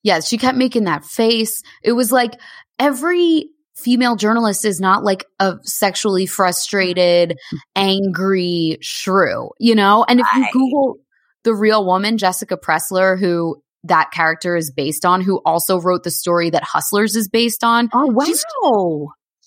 Yes, 0.03 0.27
she 0.27 0.37
kept 0.37 0.55
making 0.55 0.83
that 0.83 1.03
face. 1.03 1.63
It 1.83 1.93
was 1.93 2.11
like 2.11 2.33
every 2.77 3.49
female 3.75 4.15
journalist 4.15 4.65
is 4.65 4.79
not 4.79 5.03
like 5.03 5.25
a 5.39 5.55
sexually 5.63 6.27
frustrated, 6.27 7.31
mm-hmm. 7.31 7.57
angry 7.75 8.77
shrew, 8.81 9.49
you 9.57 9.73
know? 9.73 10.05
And 10.07 10.19
if 10.19 10.27
you 10.35 10.45
Google 10.53 10.97
the 11.43 11.55
real 11.55 11.83
woman, 11.83 12.19
Jessica 12.19 12.55
Pressler, 12.55 13.19
who 13.19 13.63
that 13.85 14.11
character 14.11 14.55
is 14.55 14.69
based 14.69 15.05
on, 15.05 15.21
who 15.21 15.41
also 15.43 15.81
wrote 15.81 16.03
the 16.03 16.11
story 16.11 16.51
that 16.51 16.63
Hustlers 16.63 17.15
is 17.15 17.29
based 17.29 17.63
on. 17.63 17.89
Oh, 17.91 18.11
wow. 18.11 18.25
She's, 18.25 18.45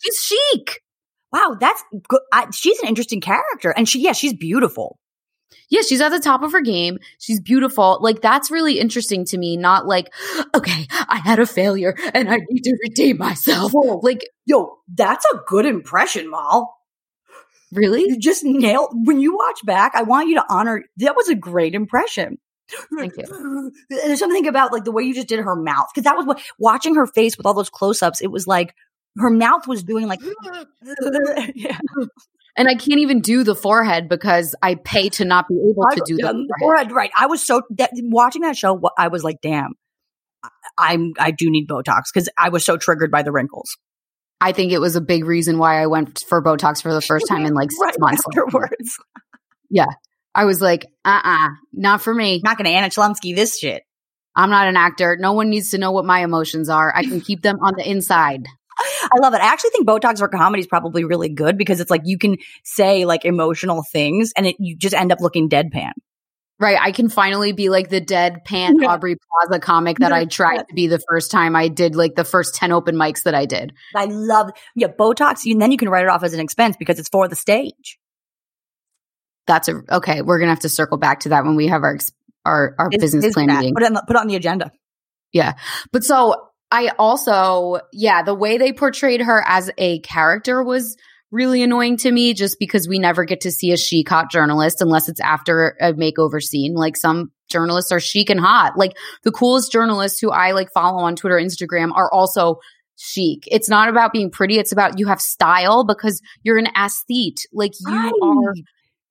she's 0.00 0.16
chic. 0.24 0.80
Wow, 1.32 1.56
that's 1.60 1.84
good. 2.08 2.20
I, 2.32 2.48
she's 2.50 2.80
an 2.80 2.88
interesting 2.88 3.20
character. 3.20 3.70
And 3.70 3.88
she, 3.88 4.00
yeah, 4.00 4.12
she's 4.12 4.34
beautiful 4.34 4.98
yeah, 5.68 5.82
she's 5.82 6.00
at 6.00 6.10
the 6.10 6.20
top 6.20 6.42
of 6.42 6.52
her 6.52 6.60
game. 6.60 6.98
She's 7.18 7.40
beautiful. 7.40 7.98
Like 8.00 8.20
that's 8.20 8.50
really 8.50 8.78
interesting 8.78 9.24
to 9.26 9.38
me. 9.38 9.56
Not 9.56 9.86
like, 9.86 10.12
okay, 10.54 10.86
I 10.90 11.18
had 11.18 11.38
a 11.38 11.46
failure 11.46 11.96
and 12.14 12.30
I 12.30 12.38
need 12.48 12.62
to 12.62 12.76
redeem 12.82 13.18
myself. 13.18 13.72
Whoa. 13.72 14.00
Like, 14.02 14.28
yo, 14.46 14.78
that's 14.94 15.24
a 15.32 15.40
good 15.46 15.66
impression, 15.66 16.30
Mal. 16.30 16.74
Really? 17.72 18.02
You 18.02 18.18
just 18.18 18.44
nailed 18.44 18.90
when 19.06 19.20
you 19.20 19.34
watch 19.34 19.60
back. 19.64 19.92
I 19.94 20.02
want 20.02 20.28
you 20.28 20.34
to 20.36 20.44
honor 20.48 20.84
that 20.98 21.16
was 21.16 21.28
a 21.28 21.34
great 21.34 21.74
impression. 21.74 22.38
Thank 22.96 23.14
you. 23.16 23.72
There's 23.90 24.18
something 24.18 24.46
about 24.46 24.72
like 24.72 24.84
the 24.84 24.92
way 24.92 25.04
you 25.04 25.14
just 25.14 25.28
did 25.28 25.40
her 25.40 25.56
mouth 25.56 25.86
because 25.92 26.04
that 26.04 26.16
was 26.16 26.26
what 26.26 26.42
watching 26.58 26.94
her 26.96 27.06
face 27.06 27.36
with 27.36 27.46
all 27.46 27.54
those 27.54 27.70
close 27.70 28.02
ups. 28.02 28.20
It 28.20 28.30
was 28.30 28.46
like 28.46 28.74
her 29.18 29.30
mouth 29.30 29.66
was 29.66 29.82
doing 29.82 30.06
like 30.06 30.20
yeah. 31.54 31.78
And 32.56 32.68
I 32.68 32.74
can't 32.74 33.00
even 33.00 33.20
do 33.20 33.44
the 33.44 33.54
forehead 33.54 34.08
because 34.08 34.54
I 34.62 34.74
pay 34.74 35.08
to 35.10 35.24
not 35.24 35.48
be 35.48 35.54
able 35.54 35.84
to 35.96 36.02
do 36.06 36.16
the, 36.16 36.32
the 36.32 36.54
forehead. 36.60 36.92
Right. 36.92 37.10
I 37.18 37.26
was 37.26 37.42
so 37.42 37.62
that, 37.78 37.90
watching 37.94 38.42
that 38.42 38.56
show. 38.56 38.80
I 38.98 39.08
was 39.08 39.24
like, 39.24 39.40
damn, 39.42 39.72
I'm 40.76 41.14
I 41.18 41.30
do 41.30 41.50
need 41.50 41.66
Botox 41.66 42.04
because 42.12 42.28
I 42.36 42.50
was 42.50 42.64
so 42.64 42.76
triggered 42.76 43.10
by 43.10 43.22
the 43.22 43.32
wrinkles. 43.32 43.76
I 44.40 44.52
think 44.52 44.72
it 44.72 44.80
was 44.80 44.96
a 44.96 45.00
big 45.00 45.24
reason 45.24 45.56
why 45.56 45.80
I 45.80 45.86
went 45.86 46.24
for 46.28 46.42
Botox 46.42 46.82
for 46.82 46.92
the 46.92 47.00
first 47.00 47.26
time 47.28 47.46
in 47.46 47.54
like 47.54 47.70
six 47.70 47.80
right 47.80 48.00
months 48.00 48.24
afterwards. 48.26 48.98
yeah. 49.70 49.86
I 50.34 50.44
was 50.46 50.60
like, 50.60 50.86
uh 51.04 51.20
uh-uh, 51.24 51.46
uh 51.46 51.50
not 51.72 52.02
for 52.02 52.12
me. 52.12 52.40
Not 52.44 52.58
going 52.58 52.64
to 52.64 52.72
Anna 52.72 52.88
Chlumsky 52.88 53.34
this 53.34 53.58
shit. 53.58 53.84
I'm 54.34 54.50
not 54.50 54.66
an 54.66 54.76
actor. 54.76 55.16
No 55.18 55.32
one 55.34 55.50
needs 55.50 55.70
to 55.70 55.78
know 55.78 55.92
what 55.92 56.04
my 56.04 56.20
emotions 56.20 56.68
are. 56.68 56.92
I 56.94 57.02
can 57.04 57.20
keep 57.20 57.42
them 57.42 57.58
on 57.60 57.74
the 57.76 57.88
inside. 57.88 58.46
I 59.02 59.18
love 59.20 59.34
it. 59.34 59.40
I 59.40 59.46
actually 59.46 59.70
think 59.70 59.86
Botox 59.86 60.18
for 60.18 60.28
comedy 60.28 60.60
is 60.60 60.66
probably 60.66 61.04
really 61.04 61.28
good 61.28 61.58
because 61.58 61.80
it's 61.80 61.90
like 61.90 62.02
you 62.04 62.18
can 62.18 62.36
say 62.64 63.04
like 63.04 63.24
emotional 63.24 63.82
things 63.82 64.32
and 64.36 64.46
it, 64.46 64.56
you 64.58 64.76
just 64.76 64.94
end 64.94 65.12
up 65.12 65.20
looking 65.20 65.48
deadpan. 65.48 65.92
Right. 66.62 66.78
I 66.80 66.92
can 66.92 67.08
finally 67.08 67.50
be 67.52 67.70
like 67.70 67.88
the 67.88 68.00
deadpan 68.00 68.74
yeah. 68.80 68.88
Aubrey 68.88 69.16
Plaza 69.16 69.58
comic 69.58 69.98
that 69.98 70.12
yeah. 70.12 70.18
I 70.18 70.24
tried 70.26 70.58
to 70.58 70.74
be 70.74 70.86
the 70.86 71.02
first 71.08 71.32
time 71.32 71.56
I 71.56 71.66
did 71.66 71.96
like 71.96 72.14
the 72.14 72.24
first 72.24 72.54
10 72.54 72.70
open 72.70 72.94
mics 72.94 73.24
that 73.24 73.34
I 73.34 73.46
did. 73.46 73.72
I 73.96 74.04
love, 74.04 74.50
yeah, 74.76 74.86
Botox, 74.86 75.50
and 75.50 75.60
then 75.60 75.72
you 75.72 75.76
can 75.76 75.88
write 75.88 76.04
it 76.04 76.08
off 76.08 76.22
as 76.22 76.34
an 76.34 76.40
expense 76.40 76.76
because 76.76 77.00
it's 77.00 77.08
for 77.08 77.26
the 77.26 77.34
stage. 77.34 77.98
That's 79.48 79.66
a, 79.66 79.80
okay. 79.90 80.22
We're 80.22 80.38
going 80.38 80.46
to 80.46 80.52
have 80.52 80.60
to 80.60 80.68
circle 80.68 80.98
back 80.98 81.20
to 81.20 81.30
that 81.30 81.44
when 81.44 81.56
we 81.56 81.66
have 81.66 81.82
our, 81.82 81.98
our, 82.44 82.76
our 82.78 82.90
business 82.90 83.34
plan 83.34 83.48
meeting. 83.48 83.74
Put 83.74 83.82
it, 83.82 83.86
on 83.86 83.94
the, 83.94 84.04
put 84.06 84.14
it 84.14 84.20
on 84.20 84.28
the 84.28 84.36
agenda. 84.36 84.70
Yeah. 85.32 85.54
But 85.90 86.04
so 86.04 86.48
I 86.72 86.90
also, 86.98 87.80
yeah, 87.92 88.22
the 88.22 88.34
way 88.34 88.56
they 88.56 88.72
portrayed 88.72 89.20
her 89.20 89.44
as 89.46 89.70
a 89.76 89.98
character 90.00 90.64
was 90.64 90.96
really 91.30 91.62
annoying 91.62 91.98
to 91.98 92.10
me 92.10 92.32
just 92.32 92.58
because 92.58 92.88
we 92.88 92.98
never 92.98 93.24
get 93.26 93.42
to 93.42 93.50
see 93.50 93.72
a 93.72 93.76
chic 93.76 94.08
hot 94.08 94.30
journalist 94.30 94.80
unless 94.80 95.10
it's 95.10 95.20
after 95.20 95.76
a 95.80 95.92
makeover 95.92 96.42
scene. 96.42 96.72
Like 96.72 96.96
some 96.96 97.30
journalists 97.50 97.92
are 97.92 98.00
chic 98.00 98.30
and 98.30 98.40
hot. 98.40 98.78
Like 98.78 98.96
the 99.22 99.30
coolest 99.30 99.70
journalists 99.70 100.18
who 100.18 100.30
I 100.30 100.52
like 100.52 100.72
follow 100.72 101.02
on 101.02 101.14
Twitter, 101.14 101.36
Instagram 101.36 101.92
are 101.94 102.10
also 102.10 102.56
chic. 102.96 103.44
It's 103.48 103.68
not 103.68 103.90
about 103.90 104.14
being 104.14 104.30
pretty. 104.30 104.58
It's 104.58 104.72
about 104.72 104.98
you 104.98 105.08
have 105.08 105.20
style 105.20 105.84
because 105.84 106.22
you're 106.42 106.58
an 106.58 106.68
aesthete. 106.74 107.46
Like 107.52 107.72
you 107.86 108.18
are 108.22 108.54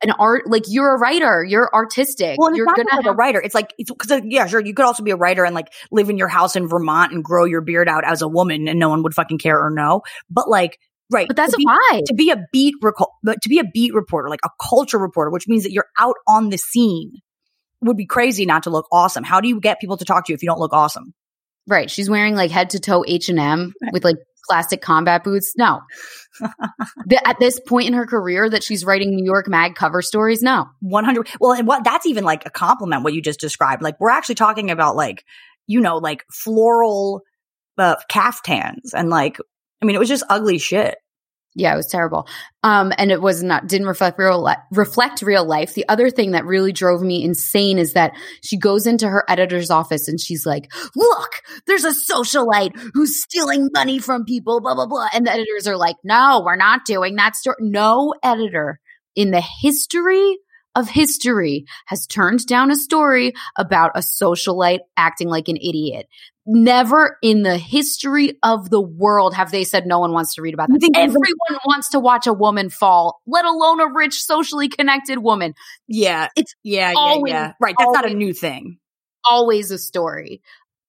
an 0.04 0.12
art 0.12 0.44
like 0.48 0.64
you're 0.68 0.96
a 0.96 1.00
writer, 1.00 1.44
you're 1.44 1.70
artistic. 1.74 2.38
Well, 2.40 2.56
you're 2.56 2.66
gonna 2.66 2.92
have- 2.92 3.06
a 3.06 3.12
writer. 3.14 3.42
It's 3.42 3.56
like 3.56 3.74
it's 3.78 3.92
because 3.92 4.22
yeah, 4.26 4.48
sure, 4.48 4.60
you 4.60 4.74
could 4.74 4.86
also 4.86 5.04
be 5.04 5.12
a 5.12 5.16
writer 5.16 5.46
and 5.46 5.54
like 5.54 5.68
live 5.92 6.10
in 6.10 6.18
your 6.18 6.28
house 6.28 6.56
in 6.56 6.68
Vermont 6.68 7.14
and 7.14 7.24
grow 7.24 7.46
your 7.46 7.62
beard 7.62 7.88
out 7.88 8.04
as 8.06 8.22
a 8.22 8.28
woman, 8.28 8.68
and 8.68 8.80
no 8.80 8.90
one 8.90 9.04
would 9.04 9.14
fucking 9.14 9.38
care 9.38 9.60
or 9.60 9.70
know. 9.70 10.02
But 10.30 10.50
like, 10.50 10.80
right? 11.12 11.28
but 11.28 11.36
that's 11.36 11.54
to 11.54 11.58
a 11.58 11.60
be, 11.60 11.66
vibe. 11.66 12.06
to 12.06 12.14
be 12.14 12.32
a 12.32 12.38
beat 12.52 12.76
to 12.82 13.50
be 13.50 13.60
a 13.60 13.64
beat 13.64 13.94
reporter, 13.94 14.30
like 14.30 14.42
a 14.44 14.50
culture 14.70 15.00
reporter, 15.00 15.32
which 15.32 15.48
means 15.48 15.64
that 15.64 15.72
you're 15.72 15.88
out 16.00 16.16
on 16.28 16.50
the 16.50 16.58
scene, 16.58 17.12
would 17.82 17.98
be 17.98 18.06
crazy 18.06 18.46
not 18.46 18.64
to 18.64 18.70
look 18.70 18.88
awesome. 18.92 19.24
How 19.24 19.42
do 19.42 19.48
you 19.48 19.60
get 19.60 19.80
people 19.80 19.98
to 19.98 20.06
talk 20.06 20.26
to 20.26 20.32
you 20.32 20.36
if 20.36 20.44
you 20.44 20.48
don't 20.48 20.60
look 20.60 20.74
awesome? 20.74 21.14
Right. 21.68 21.90
She's 21.92 22.10
wearing 22.10 22.36
like 22.36 22.52
head 22.52 22.72
to 22.72 22.80
toe 22.80 23.04
H 23.08 23.30
and 23.30 23.40
M 23.40 23.74
with 23.94 24.04
like 24.04 24.18
plastic 24.48 24.82
combat 24.82 25.24
boots. 25.24 25.54
No. 25.58 25.82
The- 27.06 27.28
at 27.28 27.40
this 27.40 27.60
point 27.60 27.88
in 27.88 27.94
her 27.94 28.06
career 28.06 28.50
that 28.50 28.64
she's 28.64 28.86
writing 28.86 29.16
New 29.16 29.26
York 29.26 29.48
Mag 29.48 29.76
cover 29.76 30.02
stories, 30.02 30.42
no. 30.42 30.68
100 30.82 31.28
well 31.40 31.54
and 31.54 31.68
what 31.68 31.84
that's 31.84 32.06
even 32.06 32.24
like 32.24 32.46
a 32.46 32.50
compliment 32.50 33.04
what 33.04 33.14
you 33.14 33.22
just 33.22 33.40
described 33.40 33.82
like 33.84 34.00
we're 34.00 34.10
actually 34.10 34.36
talking 34.36 34.72
about 34.72 34.96
like 34.96 35.26
you 35.68 35.80
know 35.82 35.98
like 35.98 36.26
floral 36.32 37.22
uh, 37.78 37.96
caftans 38.10 38.94
and 38.94 39.10
like 39.10 39.38
i 39.82 39.86
mean 39.86 39.96
it 39.96 40.00
was 40.00 40.10
just 40.10 40.24
ugly 40.30 40.58
shit 40.58 40.98
Yeah, 41.54 41.74
it 41.74 41.78
was 41.78 41.88
terrible. 41.88 42.28
Um, 42.64 42.94
and 42.98 43.12
it 43.12 43.22
was 43.22 43.44
not 43.44 43.68
didn't 43.68 43.88
reflect 43.88 44.18
real 44.18 44.42
li- 44.42 44.56
reflect 44.72 45.22
real 45.22 45.44
life. 45.44 45.74
The 45.74 45.88
other 45.90 46.10
thing 46.10 46.32
that 46.32 46.46
really 46.46 46.72
drove 46.72 47.02
me 47.02 47.24
insane 47.24 47.78
is 47.78 47.94
that 47.94 48.14
she 48.42 48.58
goes 48.58 48.88
into 48.88 49.10
her 49.10 49.26
editor's 49.28 49.70
office 49.70 50.08
and 50.08 50.20
she's 50.20 50.46
like, 50.46 50.72
"Look, 50.96 51.32
there's 51.68 51.84
a 51.84 51.92
socialite 51.92 52.72
who's 52.94 53.22
stealing 53.22 53.70
money 53.74 54.00
from 54.00 54.24
people." 54.24 54.62
Blah 54.62 54.76
blah 54.76 54.88
blah. 54.88 55.08
And 55.14 55.28
the 55.28 55.32
editors 55.32 55.68
are 55.68 55.78
like, 55.78 55.98
"No, 56.06 56.42
we're 56.46 56.56
not 56.56 56.86
doing 56.86 57.16
that." 57.18 57.36
Story. 57.36 57.58
No 57.60 58.14
editor 58.24 58.80
in 59.16 59.32
the 59.32 59.44
history 59.62 60.38
of 60.76 60.90
history 60.90 61.66
has 61.88 62.08
turned 62.08 62.46
down 62.46 62.72
a 62.72 62.76
story 62.76 63.34
about 63.58 63.92
a 63.96 64.00
socialite 64.00 64.80
acting 64.98 65.28
like 65.28 65.48
an 65.48 65.58
idiot. 65.58 66.08
Never 66.46 67.18
in 67.22 67.44
the 67.44 67.58
history 67.58 68.40
of 68.42 68.70
the 68.72 68.82
world 68.82 69.36
have 69.36 69.52
they 69.52 69.64
said 69.64 69.86
no 69.86 70.00
one 70.00 70.12
wants 70.12 70.34
to 70.36 70.42
read 70.42 70.54
about 70.56 70.70
that. 70.70 70.92
Everyone 70.96 71.60
wants 71.66 71.90
to 71.92 72.00
watch 72.00 72.26
a 72.26 72.34
woman 72.34 72.70
fall, 72.70 73.22
let 73.28 73.46
alone 73.46 73.80
a 73.80 73.88
rich, 73.94 74.16
socially 74.24 74.68
connected 74.68 75.20
woman. 75.20 75.54
yeah 75.88 76.30
It's 76.36 76.56
yeah 76.64 76.94
always- 76.96 77.32
yeah 77.32 77.48
yeah 77.48 77.54
right 77.62 77.76
that's 77.78 77.92
not 77.94 78.10
a 78.10 78.14
new 78.14 78.34
thing 78.34 78.78
Always 79.24 79.70
a 79.70 79.78
story. 79.78 80.42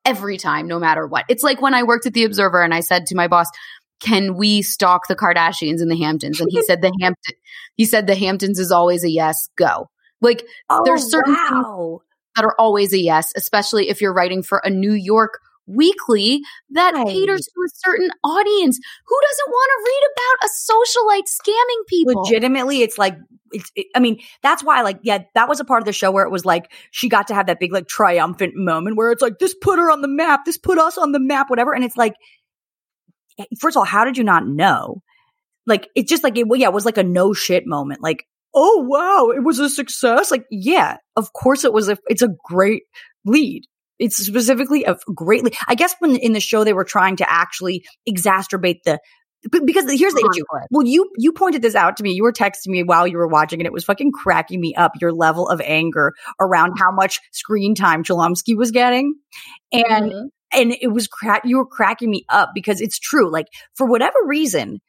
Every 0.07 0.39
time, 0.39 0.67
no 0.67 0.79
matter 0.81 1.07
what. 1.07 1.27
It's 1.29 1.43
like 1.45 1.61
when 1.61 1.75
I 1.75 1.83
worked 1.83 2.07
at 2.07 2.15
the 2.15 2.25
Observer 2.25 2.63
and 2.63 2.73
I 2.75 2.81
said 2.81 3.05
to 3.07 3.15
my 3.15 3.29
boss, 3.29 3.47
can 4.03 4.35
we 4.37 4.63
stalk 4.63 5.07
the 5.09 5.17
Kardashians 5.17 5.81
in 5.81 5.89
the 5.89 5.97
Hamptons? 5.97 6.41
And 6.41 6.49
he 6.51 6.63
said 6.63 6.83
the 6.83 6.93
Hampton 7.01 7.35
he 7.77 7.85
said 7.87 8.07
the 8.07 8.15
Hamptons 8.17 8.59
is 8.59 8.71
always 8.73 9.05
a 9.05 9.11
yes, 9.11 9.49
go. 9.57 9.89
Like 10.21 10.45
oh, 10.69 10.83
There's 10.85 11.11
certain 11.11 11.35
things- 11.35 11.51
wow. 11.51 12.01
that 12.37 12.45
are 12.45 12.55
always 12.59 12.93
a 12.93 12.99
yes, 12.99 13.33
especially 13.37 13.89
if 13.89 14.01
you're 14.01 14.13
writing 14.15 14.43
for 14.43 14.61
a 14.65 14.71
New 14.71 14.93
York 14.93 15.39
weekly 15.67 16.41
that 16.71 16.95
Right. 16.95 17.07
caters 17.07 17.43
to 17.47 17.61
a 17.65 17.69
certain 17.75 18.11
audience. 18.25 18.79
Who 19.07 19.17
doesn't 19.29 19.51
want 19.51 19.71
to 19.71 19.85
read 19.91 20.05
about 20.13 20.49
a 20.49 20.51
socialite 20.73 21.29
scamming 21.29 21.87
people? 21.89 22.23
legitimately 22.23 22.83
it's 22.83 22.99
like 22.99 23.17
it's 23.53 23.71
it, 23.77 23.87
i 23.95 24.01
mean 24.01 24.19
that's 24.43 24.65
why 24.65 24.81
like 24.83 24.99
yeah 25.03 25.19
that 25.35 25.49
was 25.49 25.61
a 25.61 25.65
part 25.65 25.81
of 25.83 25.85
the 25.87 25.93
show 25.93 26.11
where 26.11 26.25
it 26.25 26.31
was 26.31 26.45
like 26.45 26.73
she 26.91 27.09
got 27.09 27.29
to 27.29 27.35
have 27.35 27.47
that 27.47 27.61
big 27.61 27.71
like 27.73 27.87
triumphant 27.87 28.55
moment 28.57 28.97
where 28.97 29.13
it's 29.13 29.23
like 29.23 29.39
this 29.39 29.55
put 29.55 29.79
her 29.79 29.91
on 29.91 30.01
the 30.03 30.09
map 30.09 30.41
this 30.47 30.57
put 30.59 30.79
us 30.79 30.97
on 30.99 31.13
the 31.13 31.21
map 31.21 31.49
whatever 31.51 31.73
and 31.75 31.85
it's 31.85 31.97
like 31.97 32.15
first 33.61 33.77
of 33.77 33.81
all 33.81 33.85
how 33.85 34.05
did 34.05 34.17
you 34.17 34.25
not 34.25 34.47
know? 34.47 35.03
Like 35.67 35.89
it's 35.95 36.11
just 36.11 36.25
like 36.25 36.37
it 36.39 36.49
well, 36.49 36.59
yeah 36.59 36.69
it 36.69 36.75
was 36.75 36.85
like 36.85 36.99
a 36.99 37.05
no 37.05 37.33
shit 37.33 37.65
moment 37.67 38.03
like 38.03 38.25
oh 38.55 38.85
wow 38.89 39.31
it 39.35 39.45
was 39.45 39.59
a 39.59 39.69
success. 39.71 40.31
Like 40.31 40.45
yeah 40.51 40.97
of 41.17 41.33
course 41.33 41.65
it 41.65 41.73
was 41.73 41.89
a 41.89 41.97
it's 42.09 42.23
a 42.23 42.35
great 42.45 42.83
lead. 43.25 43.63
It's 43.99 44.17
specifically 44.17 44.85
a 44.85 44.97
great 45.15 45.45
lead. 45.45 45.55
I 45.69 45.75
guess 45.75 45.95
when 46.01 46.17
in 46.17 46.33
the 46.33 46.41
show 46.41 46.65
they 46.65 46.73
were 46.73 46.85
trying 46.85 47.17
to 47.17 47.31
actually 47.31 47.85
exacerbate 48.09 48.83
the 48.85 48.99
because 49.51 49.91
here's 49.91 50.15
the 50.15 50.29
issue. 50.33 50.45
Well, 50.71 50.87
you 50.87 51.11
you 51.17 51.33
pointed 51.33 51.63
this 51.63 51.75
out 51.75 51.97
to 51.97 52.03
me. 52.03 52.13
You 52.13 52.23
were 52.23 52.33
texting 52.33 52.69
me 52.69 52.85
while 52.85 53.09
you 53.09 53.19
were 53.19 53.27
watching, 53.27 53.59
and 53.61 53.67
it 53.67 53.73
was 53.73 53.85
fucking 53.85 54.13
cracking 54.13 54.61
me 54.61 54.75
up. 54.77 54.93
Your 55.01 55.13
level 55.13 55.49
of 55.49 55.61
anger 55.61 56.13
around 56.41 56.75
how 56.79 56.93
much 56.93 57.19
screen 57.33 57.75
time 57.75 58.05
Chlumsky 58.05 58.57
was 58.57 58.71
getting, 58.71 59.15
and 59.73 60.13
Mhm. 60.13 60.29
And 60.53 60.73
it 60.81 60.89
was 60.89 61.09
crack. 61.09 61.43
You 61.45 61.59
were 61.59 61.67
cracking 61.67 62.11
me 62.11 62.25
up 62.29 62.51
because 62.55 62.81
it's 62.81 62.99
true. 62.99 63.31
Like 63.31 63.47
for 63.75 63.87
whatever 63.87 64.17
reason, 64.25 64.81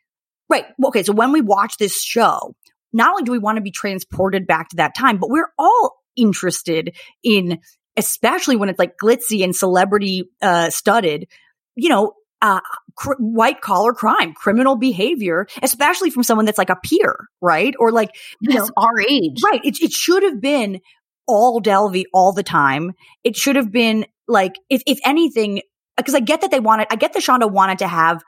right? 0.50 0.66
Okay, 0.86 1.04
so 1.04 1.14
when 1.14 1.32
we 1.32 1.42
watch 1.42 1.78
this 1.78 2.04
show, 2.04 2.56
not 2.92 3.12
only 3.12 3.24
do 3.24 3.32
we 3.32 3.40
want 3.40 3.58
to 3.58 3.62
be 3.62 3.72
transported 3.72 4.46
back 4.46 4.70
to 4.70 4.78
that 4.78 4.96
time, 4.96 5.18
but 5.18 5.30
we're 5.30 5.52
all 5.58 5.96
interested 6.16 6.96
in, 7.24 7.60
especially 7.98 8.56
when 8.56 8.70
it's 8.70 8.80
like 8.80 8.94
glitzy 9.02 9.44
and 9.44 9.56
celebrity 9.56 10.30
uh, 10.42 10.70
studded. 10.70 11.28
You 11.76 11.90
know, 11.90 12.14
uh, 12.42 12.60
cr- 12.96 13.14
white 13.20 13.62
collar 13.62 13.94
crime, 13.94 14.34
criminal 14.34 14.76
behavior, 14.76 15.48
especially 15.64 16.12
from 16.12 16.24
someone 16.24 16.46
that's 16.46 16.58
like 16.58 16.70
a 16.70 16.76
peer, 16.76 17.16
right? 17.42 17.74
Or 17.80 17.92
like, 17.92 18.10
you 18.42 18.54
know, 18.54 18.70
our 18.78 19.00
age. 19.00 19.42
right. 19.44 19.62
It, 19.64 19.82
it 19.82 19.92
should 19.92 20.24
have 20.24 20.40
been 20.40 20.82
all 21.26 21.62
Delvey 21.62 22.04
all 22.14 22.34
the 22.34 22.44
time. 22.44 22.92
It 23.24 23.36
should 23.36 23.56
have 23.56 23.72
been 23.72 24.06
like, 24.28 24.56
if, 24.70 24.82
if 24.88 25.00
anything, 25.06 25.62
because 25.98 26.16
I 26.16 26.20
get 26.20 26.42
that 26.42 26.52
they 26.52 26.60
wanted, 26.60 26.88
I 26.92 26.96
get 26.96 27.14
that 27.14 27.24
Shonda 27.24 27.52
wanted 27.52 27.80
to 27.80 27.88
have 27.88 28.24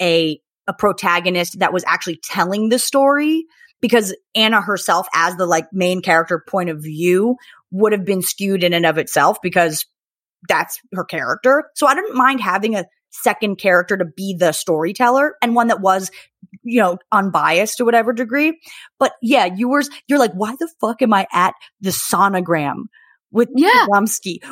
a, 0.00 0.40
a 0.66 0.72
protagonist 0.72 1.58
that 1.60 1.72
was 1.72 1.84
actually 1.86 2.20
telling 2.22 2.68
the 2.68 2.78
story 2.78 3.46
because 3.80 4.14
Anna 4.34 4.60
herself 4.60 5.06
as 5.14 5.36
the 5.36 5.46
like 5.46 5.72
main 5.72 6.02
character 6.02 6.42
point 6.46 6.70
of 6.70 6.82
view 6.82 7.36
would 7.70 7.92
have 7.92 8.04
been 8.04 8.22
skewed 8.22 8.64
in 8.64 8.72
and 8.72 8.86
of 8.86 8.98
itself 8.98 9.38
because 9.42 9.86
that's 10.48 10.80
her 10.92 11.04
character. 11.04 11.70
So 11.74 11.86
I 11.86 11.94
didn't 11.94 12.16
mind 12.16 12.40
having 12.40 12.74
a 12.74 12.86
second 13.10 13.56
character 13.56 13.96
to 13.96 14.04
be 14.04 14.34
the 14.38 14.52
storyteller 14.52 15.34
and 15.42 15.54
one 15.54 15.68
that 15.68 15.80
was, 15.80 16.10
you 16.62 16.80
know, 16.80 16.98
unbiased 17.10 17.78
to 17.78 17.84
whatever 17.84 18.12
degree. 18.12 18.60
But 18.98 19.12
yeah, 19.22 19.46
you 19.46 19.68
were, 19.68 19.82
you're 20.06 20.18
like, 20.18 20.32
why 20.32 20.54
the 20.58 20.70
fuck 20.80 21.02
am 21.02 21.12
I 21.14 21.26
at 21.32 21.54
the 21.80 21.90
sonogram? 21.90 22.84
With 23.30 23.50
Yeah. 23.54 23.86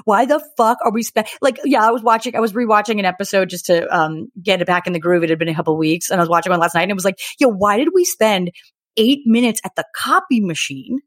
Why 0.04 0.26
the 0.26 0.42
fuck 0.56 0.78
are 0.84 0.92
we 0.92 1.02
spend 1.02 1.28
like 1.40 1.58
yeah, 1.64 1.86
I 1.86 1.90
was 1.90 2.02
watching 2.02 2.36
I 2.36 2.40
was 2.40 2.52
rewatching 2.52 2.98
an 2.98 3.04
episode 3.04 3.48
just 3.48 3.66
to 3.66 3.86
um 3.94 4.28
get 4.40 4.60
it 4.60 4.66
back 4.66 4.86
in 4.86 4.92
the 4.92 5.00
groove. 5.00 5.24
It 5.24 5.30
had 5.30 5.38
been 5.38 5.48
a 5.48 5.54
couple 5.54 5.76
weeks 5.78 6.10
and 6.10 6.20
I 6.20 6.22
was 6.22 6.28
watching 6.28 6.50
one 6.50 6.60
last 6.60 6.74
night 6.74 6.82
and 6.82 6.90
it 6.90 6.94
was 6.94 7.04
like, 7.04 7.18
yo, 7.38 7.48
why 7.48 7.78
did 7.78 7.88
we 7.94 8.04
spend 8.04 8.50
eight 8.96 9.20
minutes 9.26 9.60
at 9.64 9.74
the 9.76 9.84
copy 9.94 10.40
machine 10.40 10.98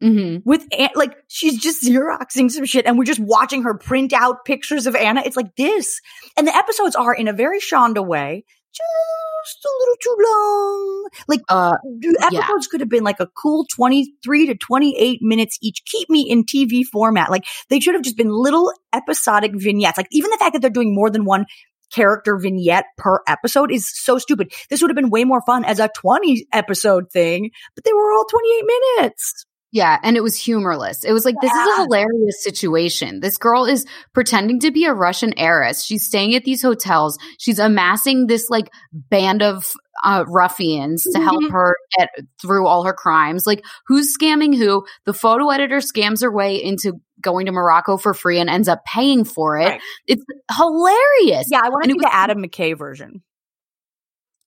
hmm 0.00 0.38
with 0.44 0.66
like 0.96 1.14
she's 1.28 1.58
just 1.58 1.84
xeroxing 1.84 2.50
some 2.50 2.64
shit 2.64 2.86
and 2.86 2.98
we're 2.98 3.04
just 3.04 3.20
watching 3.20 3.62
her 3.62 3.78
print 3.78 4.12
out 4.12 4.44
pictures 4.44 4.88
of 4.88 4.96
Anna. 4.96 5.22
It's 5.24 5.36
like 5.36 5.54
this. 5.56 6.00
And 6.36 6.46
the 6.46 6.56
episodes 6.56 6.96
are 6.96 7.14
in 7.14 7.28
a 7.28 7.32
very 7.32 7.60
Shonda 7.60 8.04
way, 8.04 8.44
just 8.72 9.64
a 9.64 9.68
little 9.80 9.96
too 10.00 10.16
long. 10.18 11.08
Like 11.28 11.40
Uh, 11.48 11.76
the 11.82 12.16
episodes 12.22 12.66
could 12.66 12.80
have 12.80 12.88
been 12.88 13.04
like 13.04 13.20
a 13.20 13.26
cool 13.26 13.66
23 13.74 14.46
to 14.46 14.54
28 14.54 15.20
minutes 15.22 15.58
each. 15.62 15.82
Keep 15.84 16.10
me 16.10 16.22
in 16.28 16.44
TV 16.44 16.82
format. 16.84 17.30
Like 17.30 17.44
they 17.68 17.80
should 17.80 17.94
have 17.94 18.02
just 18.02 18.16
been 18.16 18.30
little 18.30 18.72
episodic 18.92 19.52
vignettes. 19.54 19.98
Like 19.98 20.08
even 20.10 20.30
the 20.30 20.38
fact 20.38 20.54
that 20.54 20.62
they're 20.62 20.70
doing 20.70 20.94
more 20.94 21.10
than 21.10 21.24
one 21.24 21.46
character 21.92 22.38
vignette 22.38 22.86
per 22.96 23.20
episode 23.28 23.70
is 23.70 23.88
so 23.92 24.18
stupid. 24.18 24.52
This 24.70 24.80
would 24.80 24.90
have 24.90 24.96
been 24.96 25.10
way 25.10 25.24
more 25.24 25.42
fun 25.44 25.64
as 25.64 25.78
a 25.78 25.90
20 25.94 26.46
episode 26.52 27.10
thing, 27.12 27.50
but 27.74 27.84
they 27.84 27.92
were 27.92 28.12
all 28.12 28.24
28 28.24 28.64
minutes. 28.96 29.46
Yeah, 29.74 29.98
and 30.02 30.18
it 30.18 30.22
was 30.22 30.36
humorless. 30.38 31.02
It 31.02 31.12
was 31.12 31.24
like, 31.24 31.34
this 31.40 31.50
is 31.50 31.78
a 31.78 31.82
hilarious 31.82 32.44
situation. 32.44 33.20
This 33.20 33.38
girl 33.38 33.64
is 33.64 33.86
pretending 34.12 34.60
to 34.60 34.70
be 34.70 34.84
a 34.84 34.92
Russian 34.92 35.32
heiress. 35.38 35.82
She's 35.82 36.04
staying 36.04 36.34
at 36.34 36.44
these 36.44 36.60
hotels. 36.60 37.18
She's 37.38 37.58
amassing 37.58 38.26
this 38.26 38.50
like 38.50 38.68
band 38.92 39.42
of 39.42 39.64
uh, 40.04 40.24
ruffians 40.28 41.04
to 41.04 41.18
help 41.20 41.42
Mhm. 41.42 41.50
her 41.52 41.74
get 41.98 42.10
through 42.40 42.66
all 42.66 42.84
her 42.84 42.92
crimes. 42.92 43.46
Like, 43.46 43.64
who's 43.86 44.14
scamming 44.14 44.54
who? 44.56 44.84
The 45.06 45.14
photo 45.14 45.48
editor 45.48 45.78
scams 45.78 46.20
her 46.22 46.30
way 46.30 46.62
into 46.62 47.00
going 47.22 47.46
to 47.46 47.52
Morocco 47.52 47.96
for 47.96 48.12
free 48.12 48.38
and 48.40 48.50
ends 48.50 48.68
up 48.68 48.84
paying 48.84 49.24
for 49.24 49.58
it. 49.58 49.68
Right. 49.68 49.80
It's 50.06 50.24
hilarious. 50.54 51.46
Yeah, 51.50 51.60
I 51.62 51.70
want 51.70 51.84
to 51.84 51.88
do 51.90 51.94
was- 51.96 52.02
the 52.02 52.14
Adam 52.14 52.42
McKay 52.42 52.76
version. 52.76 53.22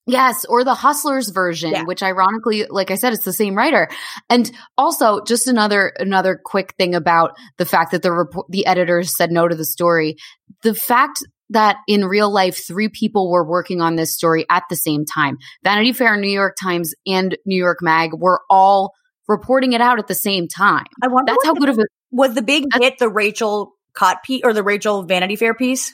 Yes, 0.06 0.44
or 0.44 0.62
the 0.62 0.74
Hustlers 0.74 1.30
version, 1.30 1.72
Yeah. 1.72 1.82
which 1.82 2.02
ironically, 2.02 2.64
like 2.70 2.90
I 2.90 2.94
said, 2.94 3.12
it's 3.12 3.24
the 3.24 3.32
same 3.32 3.56
writer. 3.56 3.88
And 4.30 4.50
also, 4.78 5.22
just 5.24 5.48
another 5.48 5.92
another 5.98 6.40
quick 6.42 6.74
thing 6.78 6.94
about 6.94 7.32
the 7.58 7.64
fact 7.66 7.90
that 7.90 8.02
the 8.02 8.12
report, 8.12 8.46
the 8.48 8.66
editors 8.66 9.16
said 9.16 9.32
no 9.32 9.48
to 9.48 9.54
the 9.56 9.64
story. 9.64 10.16
The 10.62 10.74
fact 10.74 11.24
that 11.50 11.76
in 11.88 12.04
real 12.04 12.30
life, 12.32 12.64
three 12.66 12.88
people 12.88 13.30
were 13.30 13.44
working 13.48 13.80
on 13.80 13.96
this 13.96 14.14
story 14.14 14.46
at 14.50 14.62
the 14.70 14.76
same 14.76 15.04
time. 15.04 15.38
Vanity 15.64 15.92
Fair, 15.92 16.16
New 16.16 16.28
York 16.30 16.56
Times, 16.60 16.94
and 17.06 17.36
New 17.44 17.56
York 17.58 17.78
Mag 17.82 18.10
were 18.14 18.40
all 18.48 18.92
reporting 19.28 19.72
it 19.72 19.80
out 19.80 19.98
at 19.98 20.06
the 20.06 20.14
same 20.14 20.46
time. 20.48 20.84
I 21.02 21.08
wonder 21.08 21.32
That's 21.32 21.44
how 21.46 21.54
the- 21.54 21.60
good 21.60 21.68
of 21.70 21.78
a 21.78 21.82
was 22.12 22.34
the 22.34 22.42
big 22.42 22.64
hit 22.78 22.98
the 22.98 23.08
Rachel 23.08 23.72
Cott 23.92 24.22
piece 24.24 24.42
or 24.44 24.52
the 24.52 24.62
Rachel 24.62 25.02
Vanity 25.02 25.34
Fair 25.36 25.54
piece. 25.54 25.92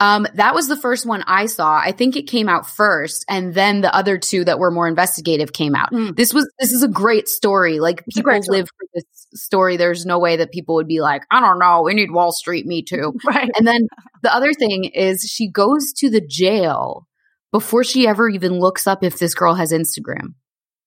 Um, 0.00 0.28
that 0.34 0.54
was 0.54 0.68
the 0.68 0.76
first 0.76 1.06
one 1.06 1.24
I 1.26 1.46
saw. 1.46 1.76
I 1.76 1.90
think 1.90 2.14
it 2.14 2.28
came 2.28 2.48
out 2.48 2.70
first, 2.70 3.24
and 3.28 3.52
then 3.52 3.80
the 3.80 3.92
other 3.92 4.16
two 4.16 4.44
that 4.44 4.60
were 4.60 4.70
more 4.70 4.86
investigative 4.86 5.52
came 5.52 5.74
out. 5.74 5.92
Mm. 5.92 6.14
This 6.14 6.32
was 6.32 6.48
this 6.60 6.72
is 6.72 6.84
a 6.84 6.88
great 6.88 7.28
story. 7.28 7.80
Like 7.80 8.04
It's 8.06 8.16
people 8.16 8.38
live 8.46 8.68
for 8.68 8.86
this 8.94 9.04
story. 9.34 9.76
There's 9.76 10.06
no 10.06 10.20
way 10.20 10.36
that 10.36 10.52
people 10.52 10.76
would 10.76 10.86
be 10.86 11.00
like, 11.00 11.22
I 11.32 11.40
don't 11.40 11.58
know, 11.58 11.82
we 11.82 11.94
need 11.94 12.12
Wall 12.12 12.30
Street, 12.32 12.66
me 12.66 12.82
too. 12.82 13.14
Right. 13.28 13.50
And 13.58 13.66
then 13.66 13.88
the 14.22 14.34
other 14.34 14.54
thing 14.54 14.84
is 14.84 15.20
she 15.22 15.50
goes 15.50 15.92
to 15.94 16.08
the 16.08 16.22
jail 16.26 17.06
before 17.52 17.84
she 17.84 18.06
ever 18.06 18.28
even 18.28 18.58
looks 18.58 18.86
up 18.86 19.04
if 19.04 19.18
this 19.18 19.34
girl 19.34 19.54
has 19.54 19.72
Instagram. 19.72 20.34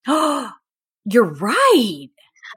You're 1.06 1.34
right. 1.34 2.08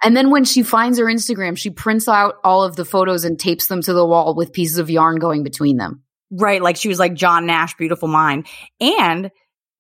And 0.02 0.16
then 0.16 0.30
when 0.30 0.44
she 0.44 0.62
finds 0.62 0.98
her 0.98 1.04
Instagram, 1.04 1.58
she 1.58 1.70
prints 1.70 2.08
out 2.08 2.36
all 2.44 2.62
of 2.62 2.76
the 2.76 2.84
photos 2.84 3.24
and 3.24 3.38
tapes 3.38 3.66
them 3.66 3.82
to 3.82 3.92
the 3.92 4.06
wall 4.06 4.34
with 4.34 4.52
pieces 4.52 4.78
of 4.78 4.90
yarn 4.90 5.18
going 5.18 5.42
between 5.42 5.76
them. 5.76 6.03
Right. 6.36 6.60
Like 6.60 6.76
she 6.76 6.88
was 6.88 6.98
like 6.98 7.14
John 7.14 7.46
Nash, 7.46 7.76
beautiful 7.76 8.08
mind. 8.08 8.46
And 8.80 9.30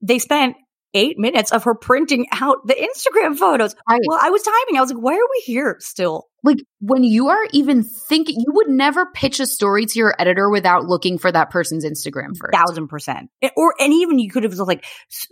they 0.00 0.18
spent 0.18 0.56
eight 0.96 1.18
minutes 1.18 1.50
of 1.50 1.64
her 1.64 1.74
printing 1.74 2.26
out 2.30 2.58
the 2.66 2.74
Instagram 2.74 3.36
photos. 3.36 3.74
Right. 3.88 4.00
Well, 4.06 4.18
I 4.22 4.30
was 4.30 4.42
typing. 4.42 4.76
I 4.76 4.80
was 4.80 4.92
like, 4.92 5.02
why 5.02 5.14
are 5.14 5.28
we 5.32 5.42
here 5.44 5.76
still? 5.80 6.28
Like 6.44 6.58
when 6.80 7.02
you 7.02 7.28
are 7.28 7.44
even 7.52 7.82
thinking, 7.82 8.36
you 8.38 8.52
would 8.52 8.68
never 8.68 9.06
pitch 9.06 9.40
a 9.40 9.46
story 9.46 9.86
to 9.86 9.98
your 9.98 10.14
editor 10.18 10.48
without 10.48 10.84
looking 10.84 11.18
for 11.18 11.32
that 11.32 11.50
person's 11.50 11.84
Instagram 11.84 12.36
first. 12.38 12.54
Thousand 12.54 12.88
percent. 12.88 13.30
Or, 13.56 13.74
and 13.80 13.92
even 13.92 14.18
you 14.18 14.30
could 14.30 14.44
have 14.44 14.54
like, 14.54 14.84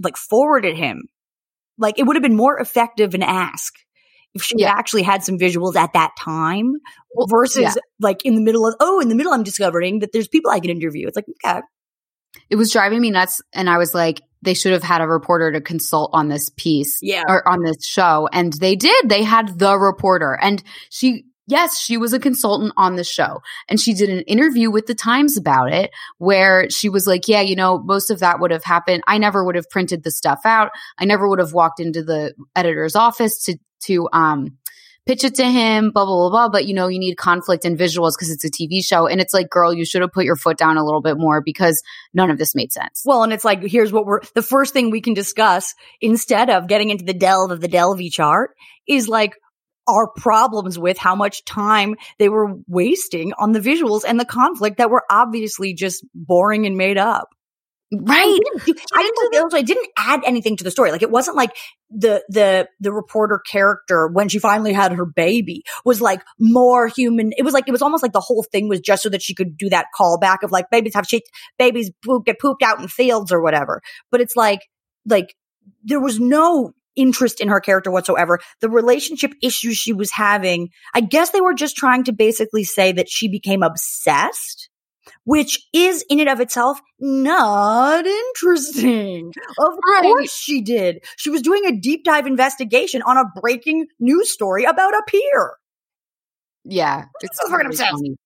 like 0.03 0.17
forwarded 0.17 0.77
him. 0.77 1.03
Like 1.79 1.99
it 1.99 2.05
would 2.05 2.17
have 2.17 2.23
been 2.23 2.37
more 2.37 2.59
effective 2.59 3.15
an 3.15 3.23
ask 3.23 3.75
if 4.35 4.43
she 4.43 4.55
Yeah. 4.59 4.71
actually 4.71 5.03
had 5.03 5.23
some 5.23 5.39
visuals 5.39 5.77
at 5.77 5.93
that 5.93 6.13
time 6.19 6.75
versus 7.29 7.63
yeah. 7.63 7.75
like 8.01 8.25
in 8.25 8.35
the 8.35 8.41
middle 8.41 8.67
of, 8.67 8.75
oh, 8.81 9.01
in 9.01 9.09
the 9.09 9.15
middle, 9.15 9.33
I'm 9.33 9.43
discovering 9.43 9.99
that 10.01 10.13
there's 10.13 10.29
people 10.29 10.51
I 10.51 10.61
can 10.61 10.71
interview. 10.71 11.07
It's 11.07 11.17
like, 11.17 11.27
okay. 11.45 11.61
It 12.49 12.57
was 12.57 12.73
driving 12.73 13.01
me 13.01 13.11
nuts. 13.11 13.43
And 13.53 13.69
I 13.69 13.77
was 13.79 13.95
like, 13.95 14.23
they 14.41 14.55
should 14.55 14.73
have 14.73 14.83
had 14.83 15.01
a 15.01 15.07
reporter 15.07 15.53
to 15.53 15.61
consult 15.61 16.11
on 16.15 16.29
this 16.29 16.51
piece. 16.57 16.99
Yeah. 17.03 17.25
or 17.29 17.47
on 17.47 17.63
this 17.63 17.85
show 17.85 18.29
and 18.33 18.53
they 18.55 18.75
did 18.77 19.09
they 19.09 19.23
had 19.23 19.59
the 19.59 19.79
reporter 19.79 20.37
and 20.41 20.63
she 20.91 21.25
yes 21.47 21.79
she 21.79 21.97
was 21.97 22.13
a 22.13 22.19
consultant 22.19 22.73
on 22.77 22.97
the 22.97 23.05
show 23.05 23.41
and 23.69 23.81
she 23.81 23.95
did 23.95 24.09
an 24.09 24.23
interview 24.23 24.71
with 24.71 24.87
the 24.87 24.95
times 24.95 25.37
about 25.37 25.73
it 25.73 25.91
where 26.19 26.69
she 26.71 26.89
was 26.89 27.07
like 27.07 27.29
yeah 27.29 27.41
you 27.41 27.57
know 27.57 27.79
most 27.79 28.11
of 28.11 28.21
that 28.21 28.41
would 28.41 28.51
have 28.51 28.65
happened. 28.65 29.03
I 29.07 29.19
never 29.19 29.45
would 29.45 29.57
have 29.57 29.69
printed 29.71 30.03
the 30.03 30.11
stuff 30.11 30.41
out. 30.45 30.71
I 30.99 31.05
never 31.05 31.29
would 31.29 31.39
have 31.39 31.53
walked 31.53 31.81
into 31.81 32.03
the 32.03 32.35
editor's 32.55 32.97
office 32.97 33.45
to 33.45 33.59
to 33.85 34.09
um 34.13 34.59
pitch 35.05 35.25
it 35.25 35.35
to 35.35 35.45
him 35.45 35.91
blah 35.91 36.05
blah 36.05 36.17
blah 36.17 36.31
blah. 36.31 36.49
But 36.49 36.67
you 36.67 36.75
know 36.75 36.89
you 36.89 36.99
need 36.99 37.17
conflict 37.17 37.65
and 37.65 37.79
visuals 37.79 38.13
because 38.17 38.31
it's 38.31 38.45
a 38.45 38.51
tv 38.51 38.85
show 38.85 39.07
and 39.07 39.21
it's 39.21 39.35
like 39.35 39.51
girl 39.51 39.73
you 39.73 39.85
should 39.85 40.03
have 40.03 40.13
put 40.13 40.25
your 40.25 40.37
foot 40.37 40.57
down 40.57 40.77
a 40.77 40.85
little 40.85 41.03
bit 41.03 41.19
more 41.19 41.41
because 41.41 41.83
none 42.15 42.31
of 42.31 42.39
this 42.39 42.55
made 42.55 42.73
sense. 42.73 43.03
Well, 43.05 43.23
and 43.23 43.33
it's 43.33 43.45
like, 43.45 43.63
here's 43.63 43.93
what 43.93 44.07
we're, 44.07 44.21
the 44.35 44.43
first 44.43 44.73
thing 44.73 44.91
we 44.91 45.01
can 45.01 45.15
discuss 45.15 45.75
instead 46.01 46.51
of 46.51 46.69
getting 46.69 46.91
into 46.91 47.05
the 47.05 47.15
delve 47.15 47.51
of 47.51 47.61
the 47.61 47.69
Delvey 47.69 48.13
chart 48.13 48.53
is 48.87 49.09
like 49.09 49.35
our 49.89 50.09
problems 50.17 50.79
with 50.79 50.99
how 50.99 51.15
much 51.15 51.45
time 51.45 51.97
they 52.19 52.29
were 52.29 52.55
wasting 52.69 53.33
on 53.39 53.53
the 53.53 53.61
visuals 53.61 54.03
and 54.07 54.19
the 54.19 54.25
conflict 54.25 54.79
that 54.79 54.91
were 54.91 55.05
obviously 55.11 55.75
just 55.75 56.05
boring 56.15 56.67
and 56.67 56.77
made 56.77 56.99
up. 56.99 57.29
right 57.93 58.25
I 58.25 58.39
didn't, 58.63 58.81
I 58.95 59.03
didn't, 59.03 59.55
I 59.55 59.63
didn't 59.63 59.89
add 59.97 60.21
anything 60.25 60.57
to 60.57 60.65
the 60.65 60.71
story. 60.71 60.93
Like 60.93 61.03
it 61.03 61.11
wasn't 61.11 61.37
like 61.37 61.55
the, 61.91 62.25
the, 62.29 62.69
the 62.81 62.93
reporter 62.93 63.39
character 63.51 64.09
when 64.09 64.29
she 64.29 64.39
finally 64.39 64.73
had 64.73 64.93
her 64.93 65.05
baby 65.05 65.63
was 65.85 66.01
like 66.01 66.23
more 66.39 66.89
human. 66.89 67.33
It 67.37 67.43
was 67.43 67.53
like, 67.53 67.69
it 67.69 67.73
was 67.73 67.83
almost 67.83 68.03
like 68.03 68.13
the 68.13 68.21
whole 68.21 68.45
thing 68.45 68.69
was 68.69 68.81
just 68.81 69.03
so 69.03 69.09
that 69.11 69.23
she 69.23 69.35
could 69.35 69.57
do 69.57 69.69
that 69.69 69.87
callback 69.99 70.39
of 70.43 70.51
like 70.51 70.71
babies 70.71 70.95
have 70.95 71.07
shit, 71.07 71.23
babies 71.59 71.91
poop, 72.05 72.25
get 72.25 72.41
pooped 72.41 72.63
out 72.63 72.81
in 72.81 72.89
fields 72.89 73.33
or 73.33 73.43
whatever. 73.43 73.83
But 74.11 74.21
it's 74.21 74.37
like, 74.37 74.61
like 75.05 75.35
there 75.85 76.01
was 76.01 76.19
no 76.19 76.73
interest 76.97 77.41
in 77.41 77.49
her 77.49 77.61
character 77.61 77.91
whatsoever. 77.91 78.39
The 78.61 78.69
relationship 78.71 79.33
issues 79.43 79.77
she 79.77 79.93
was 79.93 80.11
having, 80.13 80.69
I 80.95 81.01
guess 81.01 81.31
they 81.31 81.41
were 81.41 81.55
just 81.55 81.77
trying 81.77 82.05
to 82.05 82.13
basically 82.13 82.65
say 82.65 82.93
that 82.93 83.09
she 83.09 83.29
became 83.29 83.63
obsessed 83.63 84.69
which 85.25 85.59
is 85.73 86.05
in 86.09 86.21
and 86.21 86.29
of 86.29 86.41
itself 86.41 86.81
not 87.01 88.07
interesting. 88.07 89.33
Of 89.59 89.75
Right. 89.89 90.03
course 90.03 90.33
she 90.35 90.63
did. 90.63 91.05
She 91.17 91.31
was 91.31 91.43
doing 91.43 91.65
a 91.67 91.73
deep 91.77 92.05
dive 92.05 92.27
investigation 92.27 93.03
on 93.03 93.17
a 93.17 93.25
breaking 93.41 93.87
news 93.99 94.33
story 94.33 94.65
about 94.65 94.95
a 94.95 95.03
peer. 95.07 95.53
Yeah, 96.65 97.07
it's 97.21 97.39
so 97.41 97.49
fucking 97.49 97.67
obsessed. 97.67 97.91
funny. 97.91 98.17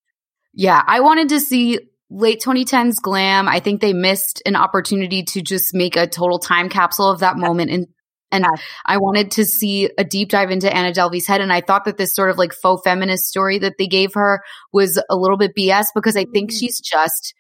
Yeah, 0.52 0.82
I 0.86 1.00
wanted 1.00 1.30
to 1.30 1.40
see 1.40 1.80
late 2.10 2.42
2010s 2.44 3.00
glam. 3.00 3.48
I 3.48 3.60
think 3.60 3.80
they 3.80 3.92
missed 3.92 4.42
an 4.46 4.56
opportunity 4.56 5.22
to 5.24 5.42
just 5.42 5.74
make 5.74 5.96
a 5.96 6.06
total 6.06 6.38
time 6.38 6.68
capsule 6.68 7.08
of 7.10 7.20
that 7.20 7.36
moment 7.36 7.70
and 7.70 7.86
and 8.32 8.44
Yes. 8.50 8.62
I 8.84 8.96
wanted 8.98 9.30
to 9.32 9.44
see 9.44 9.88
a 9.98 10.04
deep 10.04 10.30
dive 10.30 10.50
into 10.50 10.74
Anna 10.74 10.92
Delvey's 10.92 11.26
head 11.26 11.40
and 11.40 11.52
I 11.52 11.60
thought 11.60 11.84
that 11.84 11.96
this 11.96 12.14
sort 12.14 12.30
of 12.30 12.38
like 12.38 12.52
faux 12.52 12.82
feminist 12.84 13.24
story 13.26 13.58
that 13.58 13.74
they 13.78 13.86
gave 13.86 14.14
her 14.14 14.42
was 14.72 15.00
a 15.08 15.16
little 15.16 15.36
bit 15.36 15.52
BS 15.56 15.86
because 15.94 16.16
I 16.16 16.24
think 16.32 16.50
Mm. 16.50 16.58
she's 16.58 16.80
just 16.80 17.34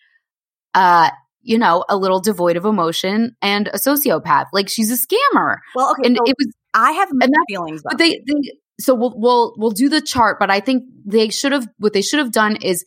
uh 0.74 1.10
you 1.42 1.58
know, 1.58 1.84
a 1.88 1.96
little 1.96 2.18
devoid 2.20 2.56
of 2.56 2.64
emotion 2.64 3.36
and 3.40 3.68
a 3.68 3.74
sociopath. 3.78 4.46
Like 4.52 4.68
she's 4.68 4.90
a 4.90 4.96
scammer. 4.96 5.58
Well, 5.76 5.92
okay, 5.92 6.08
And 6.08 6.16
so 6.16 6.24
it 6.26 6.34
was 6.38 6.52
I 6.74 6.90
have 6.90 7.08
mixed 7.12 7.32
feelings. 7.48 7.82
but 7.84 7.98
they, 7.98 8.20
they 8.26 8.34
so 8.80 8.94
we'll 8.94 9.14
we'll 9.16 9.54
we'll 9.56 9.70
do 9.70 9.88
the 9.88 10.00
chart, 10.00 10.38
but 10.40 10.50
I 10.50 10.58
think 10.60 10.82
they 11.04 11.28
should 11.30 11.52
have 11.52 11.68
what 11.78 11.92
they 11.92 12.02
should 12.02 12.18
have 12.18 12.32
done 12.32 12.56
is 12.56 12.84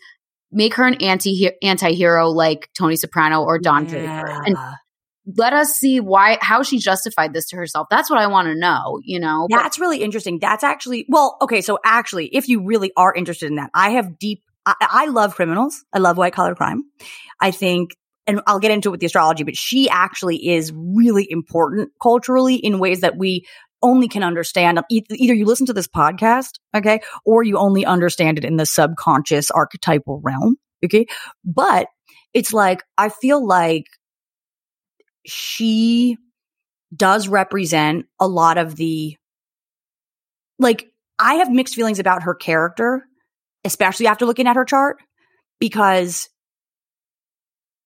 make 0.52 0.74
her 0.76 0.86
an 0.86 0.96
anti 0.96 1.50
anti 1.62 1.94
hero 1.94 2.28
like 2.30 2.70
Tony 2.78 2.96
Soprano 2.98 3.44
or 3.44 3.60
Don 3.60 3.86
Draper, 3.86 4.08
and 4.46 4.56
Yeah. 4.58 4.74
Let 5.38 5.54
us 5.54 5.72
see 5.72 6.00
why 6.00 6.38
how 6.42 6.64
she 6.64 6.80
justified 6.80 7.34
this 7.34 7.48
to 7.50 7.56
herself. 7.56 7.88
That's 7.90 8.10
what 8.10 8.20
I 8.20 8.28
want 8.28 8.48
to 8.48 8.56
know. 8.56 9.00
You 9.04 9.20
know, 9.20 9.48
But- 9.50 9.58
That's 9.58 9.80
really 9.80 10.02
interesting. 10.02 10.40
That's 10.40 10.64
actually, 10.64 11.06
well, 11.10 11.38
okay. 11.42 11.62
So 11.62 11.80
actually, 11.84 12.28
if 12.28 12.48
you 12.50 12.64
really 12.66 12.92
are 12.96 13.14
interested 13.14 13.48
in 13.48 13.56
that, 13.56 13.70
I 13.74 13.92
have 13.92 14.18
deep, 14.18 14.44
I, 14.66 14.76
I 14.80 15.06
love 15.08 15.36
criminals. 15.36 15.84
I 15.94 16.00
love 16.00 16.18
white 16.18 16.34
collar 16.34 16.56
crime. 16.56 16.84
I 17.42 17.52
think, 17.52 17.96
and 18.28 18.42
I'll 18.48 18.60
get 18.60 18.72
into 18.72 18.90
it 18.90 18.92
with 18.92 19.00
the 19.00 19.06
astrology, 19.08 19.44
but 19.44 19.56
she 19.56 19.90
actually 19.90 20.50
is 20.50 20.72
really 20.76 21.28
important 21.30 21.92
culturally 22.02 22.56
in 22.56 22.80
ways 22.80 23.02
that 23.02 23.18
we 23.18 23.46
only 23.82 24.08
can 24.08 24.24
understand. 24.24 24.80
Either 24.90 25.34
you 25.34 25.46
listen 25.46 25.66
to 25.68 25.74
this 25.74 25.88
podcast, 25.88 26.60
okay, 26.76 27.00
or 27.26 27.44
you 27.44 27.58
only 27.58 27.86
understand 27.86 28.38
it 28.38 28.46
in 28.46 28.58
the 28.58 28.66
subconscious 28.66 29.50
archetypal 29.52 30.20
realm, 30.24 30.58
okay? 30.84 31.06
But 31.46 31.88
it's 32.34 32.54
like, 32.54 32.84
I 32.98 33.10
feel 33.10 33.46
like 33.46 33.86
she 35.26 36.18
does 36.96 37.28
represent 37.28 38.06
a 38.20 38.28
lot 38.28 38.58
of 38.58 38.76
the 38.76 39.16
like 40.58 40.88
I 41.18 41.36
have 41.36 41.52
mixed 41.52 41.76
feelings 41.76 42.00
about 42.00 42.24
her 42.24 42.34
character, 42.34 43.06
especially 43.64 44.08
after 44.08 44.26
looking 44.26 44.48
at 44.48 44.56
her 44.56 44.66
chart 44.66 44.98
because 45.60 46.30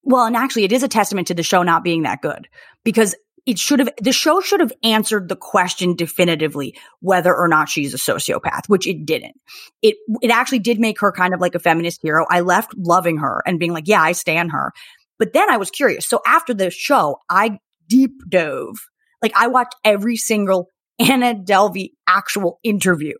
well, 0.02 0.26
and 0.26 0.36
actually 0.36 0.64
it 0.64 0.72
is 0.72 0.82
a 0.82 0.88
testament 0.88 1.28
to 1.28 1.34
the 1.34 1.42
show 1.42 1.62
not 1.62 1.82
being 1.82 2.02
that 2.02 2.20
good 2.20 2.46
because 2.84 3.14
it 3.46 3.58
should 3.58 3.78
have 3.78 3.90
the 4.00 4.12
show 4.12 4.40
should 4.40 4.60
have 4.60 4.72
answered 4.82 5.28
the 5.28 5.36
question 5.36 5.94
definitively 5.94 6.74
whether 7.00 7.34
or 7.34 7.48
not 7.48 7.68
she's 7.68 7.92
a 7.92 7.98
sociopath, 7.98 8.68
which 8.68 8.86
it 8.86 9.04
didn't. 9.04 9.34
It 9.82 9.96
it 10.22 10.30
actually 10.30 10.60
did 10.60 10.80
make 10.80 11.00
her 11.00 11.12
kind 11.12 11.34
of 11.34 11.40
like 11.40 11.54
a 11.54 11.58
feminist 11.58 12.00
hero. 12.02 12.26
I 12.30 12.40
left 12.40 12.74
loving 12.76 13.18
her 13.18 13.42
and 13.46 13.58
being 13.58 13.72
like, 13.72 13.88
yeah, 13.88 14.00
I 14.00 14.12
stand 14.12 14.52
her. 14.52 14.72
But 15.18 15.32
then 15.32 15.50
I 15.50 15.56
was 15.56 15.70
curious. 15.70 16.06
So 16.06 16.20
after 16.26 16.54
the 16.54 16.70
show, 16.70 17.18
I 17.28 17.58
deep 17.88 18.12
dove. 18.28 18.76
Like 19.22 19.32
I 19.36 19.48
watched 19.48 19.76
every 19.84 20.16
single 20.16 20.68
Anna 20.98 21.34
Delvey 21.34 21.92
actual 22.06 22.60
interview 22.62 23.14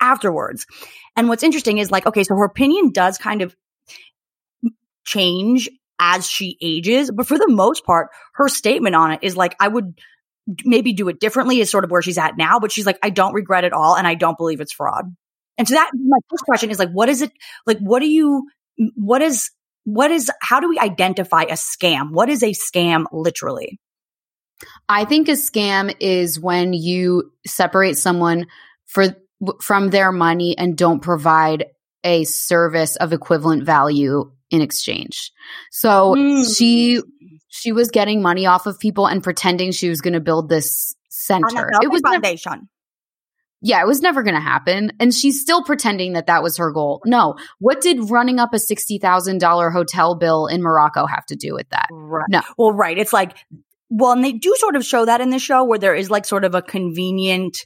afterwards. 0.00 0.66
And 1.16 1.28
what's 1.28 1.42
interesting 1.42 1.78
is 1.78 1.90
like, 1.90 2.06
okay, 2.06 2.24
so 2.24 2.34
her 2.36 2.44
opinion 2.44 2.92
does 2.92 3.18
kind 3.18 3.42
of 3.42 3.54
change 5.04 5.70
as 5.98 6.26
she 6.26 6.58
ages, 6.60 7.10
but 7.10 7.26
for 7.26 7.38
the 7.38 7.48
most 7.48 7.84
part, 7.84 8.08
her 8.34 8.48
statement 8.48 8.94
on 8.94 9.12
it 9.12 9.20
is 9.22 9.36
like, 9.36 9.54
I 9.60 9.68
would 9.68 9.98
maybe 10.64 10.92
do 10.92 11.08
it 11.08 11.20
differently 11.20 11.60
is 11.60 11.70
sort 11.70 11.84
of 11.84 11.90
where 11.90 12.02
she's 12.02 12.18
at 12.18 12.36
now, 12.36 12.58
but 12.58 12.72
she's 12.72 12.84
like, 12.84 12.98
I 13.02 13.10
don't 13.10 13.32
regret 13.32 13.64
it 13.64 13.72
all 13.72 13.96
and 13.96 14.06
I 14.06 14.14
don't 14.14 14.36
believe 14.36 14.60
it's 14.60 14.72
fraud. 14.72 15.14
And 15.56 15.68
so 15.68 15.74
that 15.74 15.90
my 15.94 16.18
first 16.28 16.44
question 16.44 16.70
is 16.70 16.78
like, 16.78 16.90
what 16.90 17.08
is 17.08 17.22
it 17.22 17.30
like? 17.64 17.78
What 17.78 18.00
do 18.00 18.10
you, 18.10 18.48
what 18.96 19.22
is, 19.22 19.50
what 19.84 20.10
is, 20.10 20.30
how 20.40 20.60
do 20.60 20.68
we 20.68 20.78
identify 20.78 21.42
a 21.42 21.54
scam? 21.54 22.10
What 22.10 22.28
is 22.28 22.42
a 22.42 22.52
scam 22.52 23.04
literally? 23.12 23.78
I 24.88 25.04
think 25.04 25.28
a 25.28 25.32
scam 25.32 25.94
is 26.00 26.38
when 26.40 26.72
you 26.72 27.32
separate 27.46 27.98
someone 27.98 28.46
for 28.86 29.06
from 29.60 29.88
their 29.90 30.10
money 30.12 30.56
and 30.56 30.76
don't 30.76 31.00
provide 31.00 31.66
a 32.02 32.24
service 32.24 32.96
of 32.96 33.12
equivalent 33.12 33.64
value 33.64 34.30
in 34.50 34.60
exchange. 34.62 35.32
So 35.70 36.14
Mm. 36.14 36.56
she 36.56 37.02
she 37.48 37.72
was 37.72 37.90
getting 37.90 38.22
money 38.22 38.46
off 38.46 38.66
of 38.66 38.78
people 38.78 39.06
and 39.06 39.22
pretending 39.22 39.72
she 39.72 39.88
was 39.88 40.00
going 40.00 40.14
to 40.14 40.20
build 40.20 40.48
this 40.48 40.94
center. 41.10 41.70
It 41.82 41.90
was 41.90 42.00
never- 42.02 42.14
foundation. 42.14 42.68
Yeah, 43.66 43.80
it 43.80 43.86
was 43.86 44.02
never 44.02 44.22
going 44.22 44.34
to 44.34 44.40
happen. 44.40 44.92
And 45.00 45.12
she's 45.14 45.40
still 45.40 45.64
pretending 45.64 46.12
that 46.12 46.26
that 46.26 46.42
was 46.42 46.58
her 46.58 46.70
goal. 46.70 47.00
No. 47.06 47.36
What 47.60 47.80
did 47.80 48.10
running 48.10 48.38
up 48.38 48.52
a 48.52 48.58
$60,000 48.58 49.72
hotel 49.72 50.14
bill 50.16 50.46
in 50.46 50.62
Morocco 50.62 51.06
have 51.06 51.24
to 51.26 51.34
do 51.34 51.54
with 51.54 51.66
that? 51.70 51.86
Right. 51.90 52.26
No. 52.28 52.42
Well, 52.58 52.72
right. 52.72 52.98
It's 52.98 53.14
like, 53.14 53.34
well, 53.88 54.12
and 54.12 54.22
they 54.22 54.32
do 54.32 54.54
sort 54.58 54.76
of 54.76 54.84
show 54.84 55.06
that 55.06 55.22
in 55.22 55.30
the 55.30 55.38
show 55.38 55.64
where 55.64 55.78
there 55.78 55.94
is 55.94 56.10
like 56.10 56.26
sort 56.26 56.44
of 56.44 56.54
a 56.54 56.60
convenient, 56.60 57.56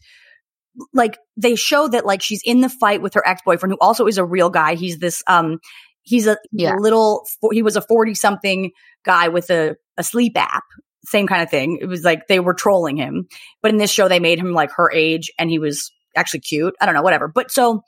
like 0.94 1.18
they 1.36 1.56
show 1.56 1.88
that 1.88 2.06
like 2.06 2.22
she's 2.22 2.42
in 2.44 2.60
the 2.60 2.68
fight 2.68 3.02
with 3.02 3.14
her 3.14 3.26
ex 3.26 3.42
boyfriend, 3.44 3.72
who 3.72 3.78
also 3.80 4.06
is 4.06 4.18
a 4.18 4.24
real 4.24 4.50
guy. 4.50 4.76
He's 4.76 4.98
this, 4.98 5.20
um, 5.26 5.58
he's 6.02 6.28
a, 6.28 6.36
Yeah. 6.52 6.74
a 6.74 6.78
little, 6.78 7.26
he 7.50 7.62
was 7.62 7.74
a 7.74 7.82
40 7.82 8.14
something 8.14 8.70
guy 9.04 9.28
with 9.28 9.50
a, 9.50 9.74
a 9.96 10.04
sleep 10.04 10.34
app. 10.36 10.62
Same 11.04 11.26
kind 11.26 11.42
of 11.42 11.50
thing. 11.50 11.78
It 11.80 11.86
was 11.86 12.02
like 12.02 12.26
they 12.26 12.40
were 12.40 12.54
trolling 12.54 12.96
him. 12.96 13.28
But 13.62 13.70
in 13.70 13.78
this 13.78 13.90
show, 13.90 14.08
they 14.08 14.20
made 14.20 14.38
him 14.38 14.52
like 14.52 14.72
her 14.72 14.90
age 14.92 15.30
and 15.38 15.48
he 15.48 15.58
was 15.58 15.92
actually 16.16 16.40
cute. 16.40 16.74
I 16.80 16.86
don't 16.86 16.94
know, 16.94 17.02
whatever. 17.02 17.28
But 17.28 17.50
so, 17.50 17.82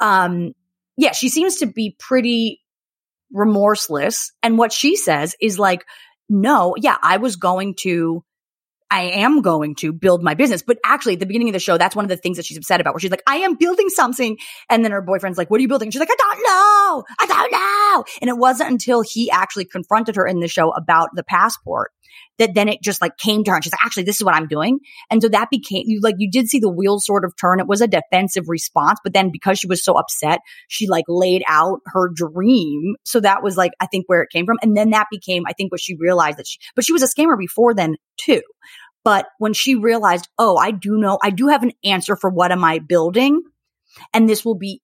um, 0.00 0.52
yeah, 0.96 1.12
she 1.12 1.28
seems 1.28 1.56
to 1.56 1.66
be 1.66 1.96
pretty 1.98 2.60
remorseless. 3.32 4.32
And 4.42 4.58
what 4.58 4.72
she 4.72 4.96
says 4.96 5.34
is 5.40 5.58
like, 5.58 5.84
no, 6.28 6.74
yeah, 6.78 6.96
I 7.02 7.16
was 7.16 7.36
going 7.36 7.74
to, 7.80 8.24
I 8.90 9.02
am 9.02 9.40
going 9.40 9.74
to 9.76 9.92
build 9.92 10.22
my 10.22 10.34
business. 10.34 10.62
But 10.62 10.78
actually, 10.84 11.14
at 11.14 11.20
the 11.20 11.26
beginning 11.26 11.48
of 11.48 11.54
the 11.54 11.60
show, 11.60 11.78
that's 11.78 11.96
one 11.96 12.04
of 12.04 12.10
the 12.10 12.16
things 12.16 12.36
that 12.36 12.44
she's 12.44 12.58
upset 12.58 12.80
about, 12.80 12.92
where 12.92 13.00
she's 13.00 13.10
like, 13.10 13.22
I 13.26 13.36
am 13.36 13.54
building 13.54 13.88
something. 13.88 14.36
And 14.68 14.84
then 14.84 14.92
her 14.92 15.00
boyfriend's 15.00 15.38
like, 15.38 15.50
What 15.50 15.58
are 15.58 15.62
you 15.62 15.68
building? 15.68 15.86
And 15.86 15.92
she's 15.94 16.00
like, 16.00 16.10
I 16.10 16.16
don't 16.18 16.38
know. 16.38 17.04
I 17.20 17.26
don't 17.26 17.52
know. 17.52 18.04
And 18.20 18.28
it 18.28 18.36
wasn't 18.36 18.70
until 18.70 19.02
he 19.02 19.30
actually 19.30 19.64
confronted 19.64 20.16
her 20.16 20.26
in 20.26 20.40
the 20.40 20.48
show 20.48 20.70
about 20.70 21.08
the 21.14 21.24
passport 21.24 21.90
that 22.38 22.54
then 22.54 22.68
it 22.68 22.82
just 22.82 23.00
like 23.00 23.16
came 23.18 23.44
to 23.44 23.50
her 23.50 23.56
and 23.56 23.64
she's 23.64 23.72
like, 23.72 23.84
actually, 23.84 24.04
this 24.04 24.16
is 24.16 24.24
what 24.24 24.34
I'm 24.34 24.48
doing. 24.48 24.80
And 25.10 25.22
so 25.22 25.28
that 25.28 25.48
became 25.50 25.84
you 25.86 26.00
like 26.00 26.16
you 26.18 26.30
did 26.30 26.48
see 26.48 26.58
the 26.58 26.68
wheels 26.68 27.06
sort 27.06 27.24
of 27.24 27.34
turn. 27.40 27.60
It 27.60 27.66
was 27.66 27.80
a 27.80 27.88
defensive 27.88 28.48
response, 28.48 28.98
but 29.02 29.12
then 29.12 29.30
because 29.32 29.58
she 29.58 29.66
was 29.66 29.84
so 29.84 29.94
upset, 29.94 30.40
she 30.68 30.88
like 30.88 31.04
laid 31.08 31.42
out 31.48 31.80
her 31.86 32.10
dream. 32.14 32.96
So 33.04 33.20
that 33.20 33.42
was 33.42 33.56
like 33.56 33.72
I 33.80 33.86
think 33.86 34.04
where 34.08 34.22
it 34.22 34.30
came 34.30 34.46
from. 34.46 34.58
And 34.62 34.76
then 34.76 34.90
that 34.90 35.06
became, 35.10 35.44
I 35.46 35.52
think, 35.52 35.72
what 35.72 35.80
she 35.80 35.96
realized 35.96 36.38
that 36.38 36.46
she 36.46 36.58
but 36.74 36.84
she 36.84 36.92
was 36.92 37.02
a 37.02 37.06
scammer 37.06 37.38
before 37.38 37.74
then 37.74 37.96
too. 38.16 38.42
But 39.04 39.26
when 39.38 39.52
she 39.52 39.74
realized, 39.74 40.28
oh, 40.38 40.56
I 40.56 40.70
do 40.70 40.96
know, 40.96 41.18
I 41.22 41.30
do 41.30 41.48
have 41.48 41.62
an 41.62 41.72
answer 41.84 42.14
for 42.14 42.30
what 42.30 42.52
am 42.52 42.62
I 42.62 42.78
building, 42.78 43.42
and 44.14 44.28
this 44.28 44.44
will 44.44 44.54
be 44.54 44.80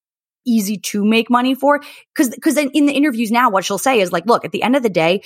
easy 0.48 0.78
to 0.78 1.04
make 1.04 1.30
money 1.30 1.54
for. 1.54 1.80
Because 2.14 2.30
because 2.30 2.56
in 2.56 2.86
the 2.86 2.92
interviews 2.92 3.30
now, 3.30 3.50
what 3.50 3.64
she'll 3.64 3.78
say 3.78 4.00
is 4.00 4.12
like, 4.12 4.26
look, 4.26 4.44
at 4.44 4.52
the 4.52 4.62
end 4.62 4.76
of 4.76 4.82
the 4.82 4.88
day, 4.88 5.22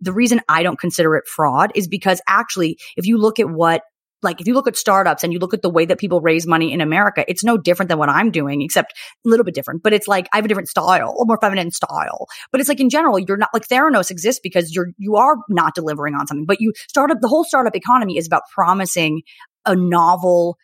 the 0.00 0.12
reason 0.12 0.40
I 0.48 0.62
don't 0.62 0.78
consider 0.78 1.16
it 1.16 1.26
fraud 1.26 1.72
is 1.74 1.88
because 1.88 2.20
actually, 2.28 2.78
if 2.96 3.06
you 3.06 3.18
look 3.18 3.38
at 3.38 3.48
what 3.48 3.82
like 4.22 4.40
if 4.40 4.46
you 4.46 4.54
look 4.54 4.66
at 4.66 4.76
startups 4.76 5.22
and 5.22 5.32
you 5.32 5.38
look 5.38 5.54
at 5.54 5.62
the 5.62 5.70
way 5.70 5.84
that 5.86 5.98
people 5.98 6.20
raise 6.20 6.46
money 6.46 6.72
in 6.72 6.80
America, 6.80 7.24
it's 7.28 7.44
no 7.44 7.56
different 7.56 7.88
than 7.88 7.98
what 7.98 8.08
I'm 8.08 8.30
doing, 8.30 8.62
except 8.62 8.92
a 9.24 9.28
little 9.28 9.44
bit 9.44 9.54
different. 9.54 9.82
But 9.82 9.92
it's 9.92 10.08
like 10.08 10.28
I 10.32 10.36
have 10.36 10.44
a 10.44 10.48
different 10.48 10.68
style, 10.68 11.16
a 11.20 11.24
more 11.24 11.38
feminine 11.40 11.70
style. 11.70 12.26
But 12.50 12.60
it's 12.60 12.68
like 12.68 12.80
in 12.80 12.90
general, 12.90 13.18
you're 13.18 13.36
not 13.36 13.50
like 13.54 13.68
Theranos 13.68 14.10
exists 14.10 14.40
because 14.42 14.74
you're 14.74 14.88
you 14.98 15.16
are 15.16 15.36
not 15.48 15.74
delivering 15.74 16.14
on 16.14 16.26
something. 16.26 16.46
But 16.46 16.60
you 16.60 16.72
startup 16.88 17.18
the 17.20 17.28
whole 17.28 17.44
startup 17.44 17.76
economy 17.76 18.16
is 18.16 18.26
about 18.26 18.42
promising 18.52 19.22
a 19.66 19.76
novel 19.76 20.56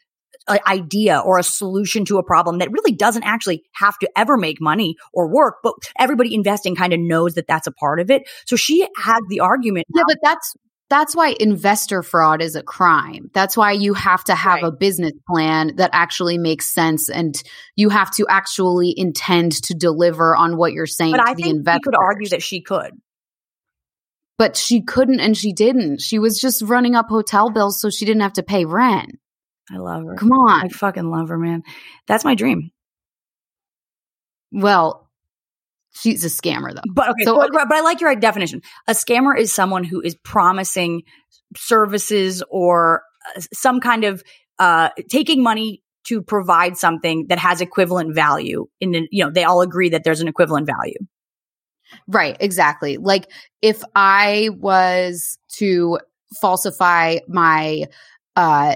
uh, 0.47 0.59
idea 0.67 1.19
or 1.19 1.39
a 1.39 1.43
solution 1.43 2.05
to 2.07 2.19
a 2.19 2.23
problem 2.23 2.59
that 2.59 2.71
really 2.71 2.93
doesn't 2.93 3.23
actually 3.25 3.63
have 3.73 3.99
to 3.99 4.11
ever 4.17 4.37
make 4.37 4.61
money 4.61 4.97
or 5.13 5.29
work, 5.33 5.57
but 5.63 5.75
everybody 5.99 6.35
investing 6.35 6.75
kind 6.77 6.93
of 6.93 7.01
knows 7.01 7.35
that 7.35 7.47
that's 7.47 7.67
a 7.67 7.73
part 7.73 8.01
of 8.01 8.11
it. 8.11 8.29
So 8.47 8.57
she 8.57 8.87
had 8.97 9.21
the 9.29 9.41
argument. 9.41 9.87
Yeah, 9.95 10.03
but 10.07 10.19
that's 10.23 10.55
that's 10.91 11.17
why 11.17 11.35
investor 11.41 12.03
fraud 12.03 12.43
is 12.43 12.57
a 12.57 12.63
crime. 12.63 13.31
That's 13.33 13.57
why 13.57 13.73
you 13.73 13.95
have 13.95 14.23
to 14.25 14.35
have 14.35 14.57
Right. 14.63 14.65
a 14.65 14.71
business 14.71 15.13
plan 15.29 15.77
that 15.77 15.91
actually 15.95 16.37
makes 16.37 16.71
sense 16.73 17.09
and 17.09 17.35
you 17.75 17.89
have 17.89 18.11
to 18.17 18.27
actually 18.29 18.93
intend 18.97 19.53
to 19.65 19.75
deliver 19.75 20.37
on 20.37 20.59
what 20.59 20.73
you're 20.75 20.87
saying 20.87 21.13
But 21.13 21.25
to 21.25 21.31
I 21.31 21.35
the 21.35 21.43
think 21.43 21.47
you 21.55 21.59
investor. 21.59 21.81
could 21.85 21.95
argue 21.99 22.29
that 22.29 22.43
she 22.43 22.61
could. 22.61 22.93
but 24.39 24.57
she 24.57 24.83
couldn't 24.83 25.21
and 25.21 25.37
she 25.37 25.53
didn't. 25.53 26.01
She 26.03 26.19
was 26.19 26.39
just 26.39 26.61
running 26.63 26.95
up 26.95 27.07
hotel 27.09 27.51
bills 27.51 27.81
so 27.81 27.89
she 27.89 28.05
didn't 28.05 28.23
have 28.23 28.35
to 28.35 28.43
pay 28.43 28.65
rent. 28.65 29.13
I 29.71 29.79
love 29.79 30.05
her. 30.05 30.17
Come 30.17 30.33
on. 30.33 30.65
I 30.65 30.69
fucking 30.69 31.09
love 31.11 31.29
her, 31.29 31.39
man. 31.39 31.63
That's 32.07 32.25
my 32.25 32.35
dream. 32.35 32.71
Well, 34.53 35.09
she's 35.95 36.25
a 36.25 36.29
scammer 36.29 36.75
though. 36.75 36.83
But 36.93 37.11
okay, 37.11 37.25
So- 37.25 37.37
but, 37.37 37.51
but 37.53 37.73
I 37.73 37.81
like 37.81 38.01
your 38.01 38.15
definition. 38.15 38.63
A 38.87 38.93
scammer 38.93 39.37
is 39.39 39.55
someone 39.55 39.85
who 39.85 40.01
is 40.01 40.15
promising 40.17 41.03
services 41.57 42.43
or 42.51 43.03
uh, 43.37 43.41
some 43.53 43.81
kind 43.81 44.05
of 44.05 44.23
uh, 44.59 44.91
taking 45.09 45.43
money 45.43 45.83
to 46.09 46.21
provide 46.21 46.77
something 46.77 47.27
that 47.29 47.39
has 47.39 47.61
equivalent 47.61 48.15
value. 48.15 48.67
In 48.81 48.91
the, 48.93 49.09
you 49.11 49.25
know, 49.25 49.31
they 49.31 49.45
all 49.45 49.63
agree 49.63 49.89
that 49.91 50.05
there's 50.05 50.21
an 50.21 50.29
equivalent 50.29 50.67
value. 50.67 50.99
Right, 52.07 52.37
exactly. 52.41 52.97
Like 52.99 53.31
if 53.63 53.83
I 53.95 54.51
was 54.53 55.39
to 55.55 55.99
falsify 56.41 57.19
my 57.29 57.85
uh 58.37 58.75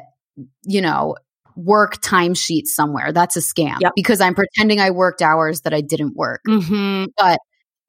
you 0.64 0.80
know, 0.80 1.16
work 1.56 2.00
timesheet 2.02 2.66
somewhere, 2.66 3.12
that's 3.12 3.36
a 3.36 3.40
scam 3.40 3.78
Yep. 3.80 3.92
because 3.96 4.20
I'm 4.20 4.34
pretending 4.34 4.80
I 4.80 4.90
worked 4.90 5.22
hours 5.22 5.62
that 5.62 5.74
I 5.74 5.80
didn't 5.80 6.14
work. 6.16 6.40
Mm-hmm. 6.46 7.06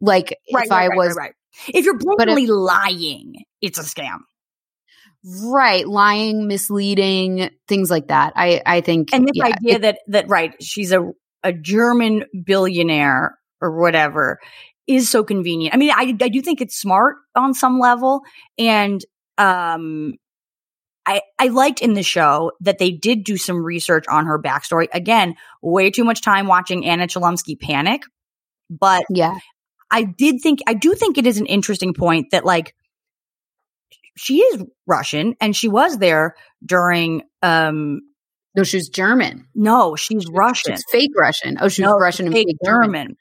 Like 0.01 0.35
if 0.47 0.71
I 0.71 0.89
was 0.89 1.15
right, 1.15 1.33
If 1.67 1.85
you're 1.85 1.95
if- 1.97 2.01
blatantly 2.01 2.47
lying, 2.47 3.35
it's 3.61 3.77
a 3.77 3.83
scam. 3.83 4.19
right, 5.43 5.87
lying, 5.87 6.47
misleading, 6.47 7.49
things 7.67 7.89
like 7.91 8.07
that. 8.07 8.33
I 8.35 8.61
I 8.65 8.81
think 8.81 9.13
And 9.13 9.25
this 9.27 9.31
yeah, 9.35 9.45
idea 9.45 9.75
it- 9.75 9.81
that 9.81 9.99
that 10.07 10.29
right, 10.29 10.55
she's 10.63 10.91
a 10.91 11.11
a 11.43 11.53
German 11.53 12.25
billionaire 12.45 13.37
or 13.61 13.79
whatever 13.79 14.39
is 14.87 15.09
so 15.09 15.23
convenient. 15.23 15.73
I 15.75 15.77
mean, 15.77 15.91
I 15.91 16.15
I 16.21 16.29
do 16.29 16.41
think 16.41 16.61
it's 16.61 16.75
smart 16.79 17.17
on 17.35 17.53
some 17.53 17.79
level, 17.79 18.21
and 18.57 19.03
um, 19.37 20.13
I 21.09 21.21
I 21.39 21.47
liked 21.47 21.81
in 21.81 21.93
the 21.95 22.03
show 22.03 22.51
that 22.61 22.77
they 22.77 22.91
did 22.91 23.23
do 23.23 23.35
some 23.35 23.63
research 23.65 24.05
on 24.07 24.27
her 24.27 24.39
backstory. 24.39 24.87
Again, 24.93 25.35
way 25.61 25.89
too 25.89 26.03
much 26.03 26.21
time 26.21 26.45
watching 26.45 26.85
Anna 26.85 27.07
Chlumsky 27.07 27.59
panic, 27.59 28.03
but 28.69 29.03
yeah. 29.09 29.39
I 29.91 30.03
did 30.03 30.41
think 30.43 30.59
I 30.67 30.75
do 30.75 30.93
think 30.93 31.17
it 31.17 31.25
is 31.25 31.39
an 31.39 31.47
interesting 31.47 31.95
point 31.95 32.27
that 32.31 32.45
like 32.45 32.75
she 34.15 34.37
is 34.41 34.63
Russian 34.85 35.35
and 35.41 35.55
she 35.55 35.67
was 35.67 35.97
there 35.97 36.35
during 36.63 37.23
um 37.41 38.01
No, 38.55 38.63
she's 38.63 38.87
German. 38.89 39.47
no, 39.55 39.95
she's 39.95 40.27
Russian. 40.29 40.75
She's 40.75 40.85
fake 40.91 41.11
Russian. 41.17 41.57
Oh, 41.59 41.69
she's 41.69 41.85
No, 41.85 41.97
Russian 41.97 42.27
and 42.27 42.35
fake 42.35 42.49
fake 42.49 42.57
German. 42.63 42.91
German. 42.91 43.17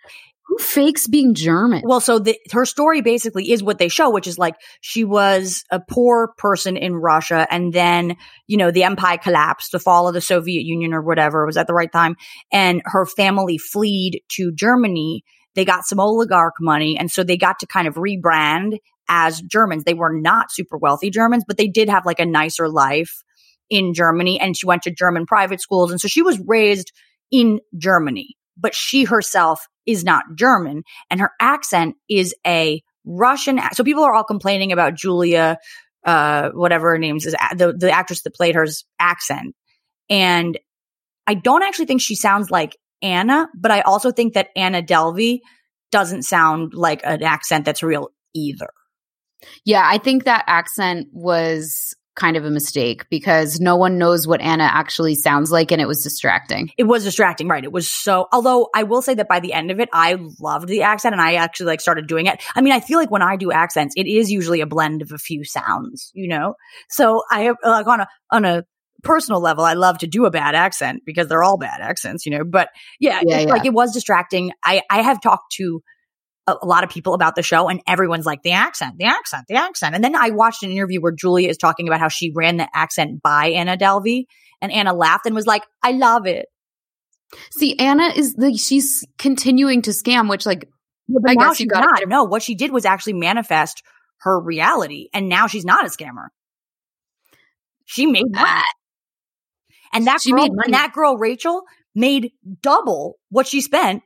Fakes 0.59 1.07
being 1.07 1.35
German? 1.35 1.83
Well, 1.85 2.01
so 2.01 2.19
the, 2.19 2.37
her 2.53 2.65
story 2.65 3.01
basically 3.01 3.53
is 3.53 3.63
what 3.63 3.79
they 3.79 3.89
show, 3.89 4.11
which 4.11 4.27
is 4.27 4.39
like 4.39 4.57
she 4.81 5.05
was 5.05 5.65
a 5.71 5.81
poor 5.81 6.35
person 6.37 6.77
in 6.77 6.95
Russia, 6.95 7.47
and 7.51 7.73
then 7.73 8.17
you 8.47 8.57
know 8.57 8.71
the 8.71 8.83
empire 8.83 9.19
collapsed, 9.19 9.73
the 9.73 9.79
fall 9.79 10.09
of 10.09 10.15
the 10.15 10.21
Soviet 10.21 10.65
Union 10.65 10.93
or 10.93 11.03
whatever 11.03 11.47
was 11.47 11.57
at 11.57 11.67
the 11.67 11.75
right 11.75 11.93
time, 11.93 12.17
and 12.53 12.83
her 12.85 13.07
family 13.07 13.59
fled 13.59 14.15
to 14.33 14.53
Germany. 14.53 15.23
They 15.55 15.65
got 15.65 15.87
some 15.87 16.01
oligarch 16.01 16.55
money, 16.61 16.99
and 16.99 17.11
so 17.11 17.23
they 17.23 17.37
got 17.37 17.61
to 17.61 17.67
kind 17.67 17.87
of 17.87 17.95
rebrand 17.95 18.79
as 19.09 19.41
Germans. 19.41 19.85
They 19.85 19.95
were 19.95 20.13
not 20.13 20.51
super 20.51 20.77
wealthy 20.77 21.11
Germans, 21.11 21.45
but 21.47 21.57
they 21.57 21.69
did 21.69 21.89
have 21.89 22.05
like 22.05 22.21
a 22.21 22.27
nicer 22.27 22.69
life 22.69 23.23
in 23.71 23.95
Germany, 23.95 24.41
and 24.41 24.57
she 24.57 24.67
went 24.67 24.83
to 24.83 24.91
German 24.91 25.25
private 25.25 25.61
schools, 25.61 25.91
and 25.91 26.01
so 26.01 26.09
she 26.09 26.23
was 26.23 26.41
raised 26.47 26.93
in 27.31 27.61
Germany, 27.77 28.37
but 28.57 28.75
she 28.75 29.05
herself 29.05 29.67
is 29.89 30.05
not 30.05 30.25
German 30.37 30.85
and 31.11 31.19
her 31.19 31.33
accent 31.41 31.97
is 32.09 32.35
a 32.47 32.83
Russian. 33.05 33.59
So 33.73 33.83
people 33.83 34.05
are 34.05 34.13
all 34.13 34.23
complaining 34.23 34.71
about 34.71 34.95
Julia, 34.95 35.57
uh, 36.05 36.51
whatever 36.51 36.91
her 36.91 36.99
name 36.99 37.17
is, 37.17 37.25
the, 37.25 37.75
the 37.77 37.91
actress 37.91 38.23
that 38.23 38.35
played 38.35 38.55
her's 38.55 38.85
accent. 39.01 39.57
And 40.11 40.59
I 41.27 41.35
don't 41.35 41.63
actually 41.63 41.87
think 41.87 42.03
she 42.03 42.15
sounds 42.15 42.51
like 42.51 42.77
Anna, 43.01 43.49
but 43.59 43.71
I 43.71 43.81
also 43.81 44.13
think 44.13 44.35
that 44.35 44.49
Anna 44.55 44.83
Delvey 44.83 45.41
doesn't 45.91 46.23
sound 46.23 46.75
like 46.75 47.01
an 47.05 47.23
accent 47.23 47.65
that's 47.65 47.83
real 47.83 48.11
either. 48.35 48.69
Yeah, 49.65 49.87
I 49.87 49.99
think 49.99 50.25
that 50.25 50.45
accent 50.47 51.09
was 51.13 51.95
kind 52.19 52.37
of 52.37 52.45
a 52.45 52.51
mistake 52.51 53.09
because 53.09 53.61
no 53.61 53.77
one 53.77 53.97
knows 53.97 54.27
what 54.27 54.41
Anna 54.41 54.65
actually 54.65 55.15
sounds 55.15 55.51
like 55.51 55.73
and 55.73 55.81
it 55.81 55.87
was 55.87 56.03
distracting. 56.03 56.71
It 56.77 56.85
was 56.85 57.05
distracting, 57.05 57.49
right? 57.49 57.65
It 57.65 57.73
was 57.73 57.89
so, 57.89 58.27
although 58.33 58.69
I 58.75 58.83
will 58.83 59.03
say 59.03 59.15
that 59.15 59.29
by 59.29 59.41
the 59.41 59.53
end 59.53 59.71
of 59.71 59.81
it, 59.81 59.89
I 59.93 60.19
loved 60.41 60.69
the 60.69 60.83
accent 60.83 61.15
and 61.15 61.23
I 61.23 61.35
actually 61.35 61.67
like 61.67 61.81
started 61.81 62.07
doing 62.07 62.27
it. 62.27 62.43
I 62.55 62.61
mean, 62.61 62.73
I 62.73 62.81
feel 62.81 62.99
like 62.99 63.11
when 63.11 63.23
I 63.23 63.37
do 63.37 63.53
accents, 63.53 63.95
it 63.97 64.07
is 64.07 64.31
usually 64.31 64.61
a 64.61 64.67
blend 64.67 65.01
of 65.01 65.13
a 65.13 65.19
few 65.19 65.45
sounds, 65.45 66.11
you 66.15 66.29
know? 66.29 66.55
So 66.91 67.23
I 67.31 67.43
have 67.43 67.57
like 67.65 67.87
on 67.87 68.01
a, 68.01 68.09
on 68.31 68.45
a, 68.45 68.65
personal 69.05 69.41
level, 69.41 69.65
I 69.65 69.75
love 69.75 69.99
to 69.99 70.09
do 70.09 70.27
a 70.27 70.31
bad 70.31 70.57
accent 70.57 71.03
because 71.07 71.29
they're 71.29 71.45
all 71.45 71.57
bad 71.57 71.81
accents, 71.81 72.27
you 72.27 72.37
know. 72.37 72.45
But 72.45 72.71
yeah, 72.99 73.21
Yeah, 73.25 73.41
yeah. 73.41 73.47
like 73.47 73.65
it 73.65 73.73
was 73.73 73.93
distracting. 73.93 74.51
I 74.65 74.83
I 74.91 75.03
have 75.03 75.21
talked 75.21 75.53
to 75.53 75.83
a, 76.63 76.67
lot 76.67 76.85
of 76.85 76.91
people 76.91 77.15
about 77.15 77.35
the 77.37 77.43
show 77.43 77.69
and 77.69 77.81
everyone's 77.87 78.27
like 78.27 78.43
the 78.43 78.53
accent, 78.53 78.97
the 78.99 79.05
accent, 79.07 79.45
the 79.49 79.55
accent. 79.57 79.95
And 79.95 80.03
then 80.03 80.15
I 80.17 80.31
watched 80.31 80.63
an 80.63 80.71
interview 80.71 81.01
where 81.01 81.13
Julia 81.13 81.49
is 81.49 81.57
talking 81.57 81.89
about 81.89 82.01
how 82.01 82.09
she 82.09 82.33
ran 82.35 82.57
the 82.57 82.69
accent 82.75 83.23
by 83.23 83.49
Anna 83.51 83.77
Delvey 83.77 84.25
and 84.61 84.73
Anna 84.73 84.93
laughed 84.95 85.27
and 85.27 85.35
was 85.35 85.47
like, 85.47 85.63
I 85.83 85.93
love 85.93 86.27
it. 86.27 86.47
See, 87.51 87.79
Anna 87.79 88.09
is 88.15 88.35
the 88.35 88.57
she's 88.57 89.05
continuing 89.19 89.83
to 89.83 89.91
scam, 89.91 90.31
which 90.31 90.47
like 90.47 90.67
Yeah, 91.09 91.19
but 91.23 91.31
I 91.31 91.35
now 91.35 91.49
guess 91.51 91.61
you 91.61 91.65
she's 91.65 91.71
gotta 91.73 91.87
not. 91.87 92.03
it- 92.03 92.09
No, 92.09 92.25
what 92.25 92.43
she 92.43 92.55
did 92.55 92.71
was 92.73 92.85
actually 92.87 93.13
manifest 93.15 93.83
her 94.23 94.41
reality, 94.41 95.09
and 95.13 95.29
now 95.29 95.47
she's 95.47 95.65
not 95.65 95.85
a 95.85 95.89
scammer. 95.91 96.29
She 97.85 98.07
made 98.07 98.25
ah, 98.35 98.65
and 99.93 100.07
that 100.07 100.21
she 100.23 100.31
girl, 100.33 100.43
made 100.43 100.53
money. 100.53 100.63
and 100.67 100.75
that 100.75 100.93
girl 100.93 101.17
Rachel 101.17 101.63
made 101.95 102.33
double 102.63 103.19
what 103.31 103.47
she 103.47 103.61
spent 103.61 104.03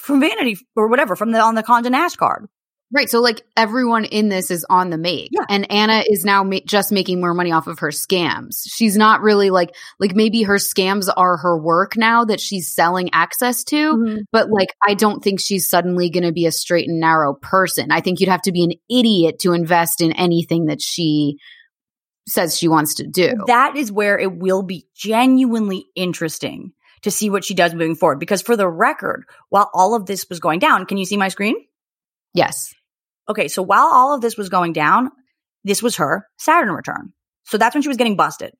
from 0.00 0.20
Vanity 0.20 0.58
or 0.76 0.88
whatever 0.88 1.16
from 1.16 1.30
the 1.32 1.40
on 1.40 1.54
the 1.54 1.62
Condé 1.62 1.90
Nast 1.90 2.18
card. 2.18 2.46
right. 2.92 3.08
So 3.08 3.20
like 3.20 3.42
everyone 3.56 4.04
in 4.04 4.28
this 4.28 4.50
is 4.50 4.66
on 4.68 4.90
the 4.90 4.98
make, 4.98 5.28
Yeah. 5.30 5.44
and 5.48 5.70
Anna 5.70 6.02
is 6.04 6.24
now 6.24 6.42
ma- 6.42 6.58
just 6.66 6.90
making 6.90 7.20
more 7.20 7.34
money 7.34 7.52
off 7.52 7.68
of 7.68 7.78
her 7.80 7.90
scams. 7.90 8.62
She's 8.66 8.96
not 8.96 9.20
really 9.20 9.50
like 9.50 9.74
like 10.00 10.16
maybe 10.16 10.42
her 10.42 10.56
scams 10.56 11.08
are 11.16 11.36
her 11.36 11.56
work 11.56 11.96
now 11.96 12.24
that 12.24 12.40
she's 12.40 12.74
selling 12.74 13.10
access 13.12 13.62
to. 13.64 13.76
Mm-hmm. 13.76 14.16
But 14.32 14.48
like, 14.50 14.70
I 14.84 14.94
don't 14.94 15.22
think 15.22 15.38
she's 15.40 15.68
suddenly 15.68 16.10
going 16.10 16.24
to 16.24 16.32
be 16.32 16.46
a 16.46 16.52
straight 16.52 16.88
and 16.88 16.98
narrow 16.98 17.34
person. 17.34 17.92
I 17.92 18.00
think 18.00 18.18
you'd 18.18 18.28
have 18.28 18.42
to 18.42 18.52
be 18.52 18.64
an 18.64 18.72
idiot 18.90 19.38
to 19.42 19.52
invest 19.52 20.00
in 20.00 20.10
anything 20.12 20.66
that 20.66 20.82
she 20.82 21.36
says 22.28 22.56
she 22.58 22.68
wants 22.68 22.94
to 22.96 23.06
do. 23.06 23.34
That 23.46 23.76
is 23.76 23.90
where 23.92 24.18
it 24.18 24.36
will 24.36 24.62
be 24.62 24.86
genuinely 24.96 25.84
interesting 25.96 26.72
to 27.02 27.10
see 27.10 27.30
what 27.30 27.44
she 27.44 27.54
does 27.54 27.74
moving 27.74 27.96
forward. 27.96 28.20
Because 28.20 28.42
for 28.42 28.56
the 28.56 28.68
record, 28.68 29.24
while 29.48 29.70
all 29.74 29.94
of 29.94 30.06
this 30.06 30.28
was 30.28 30.40
going 30.40 30.58
down, 30.58 30.86
can 30.86 30.96
you 30.96 31.04
see 31.04 31.16
my 31.16 31.28
screen? 31.28 31.56
yes. 32.34 32.72
Okay, 33.28 33.46
so 33.48 33.62
while 33.62 33.86
all 33.86 34.12
of 34.14 34.20
this 34.20 34.36
was 34.36 34.48
going 34.48 34.72
down, 34.72 35.10
this 35.62 35.82
was 35.82 35.96
her 35.96 36.26
Saturn 36.36 36.72
return. 36.72 37.12
So 37.44 37.58
that's 37.58 37.74
when 37.74 37.82
she 37.82 37.88
was 37.88 37.96
getting 37.96 38.16
busted. 38.16 38.52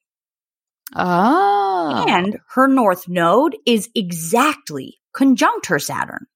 Oh. 0.95 2.05
And 2.09 2.39
her 2.55 2.69
North 2.69 3.09
Node 3.09 3.57
is 3.67 3.89
exactly 3.95 4.99
conjunct 5.13 5.67
her 5.67 5.79
Saturn. 5.79 6.27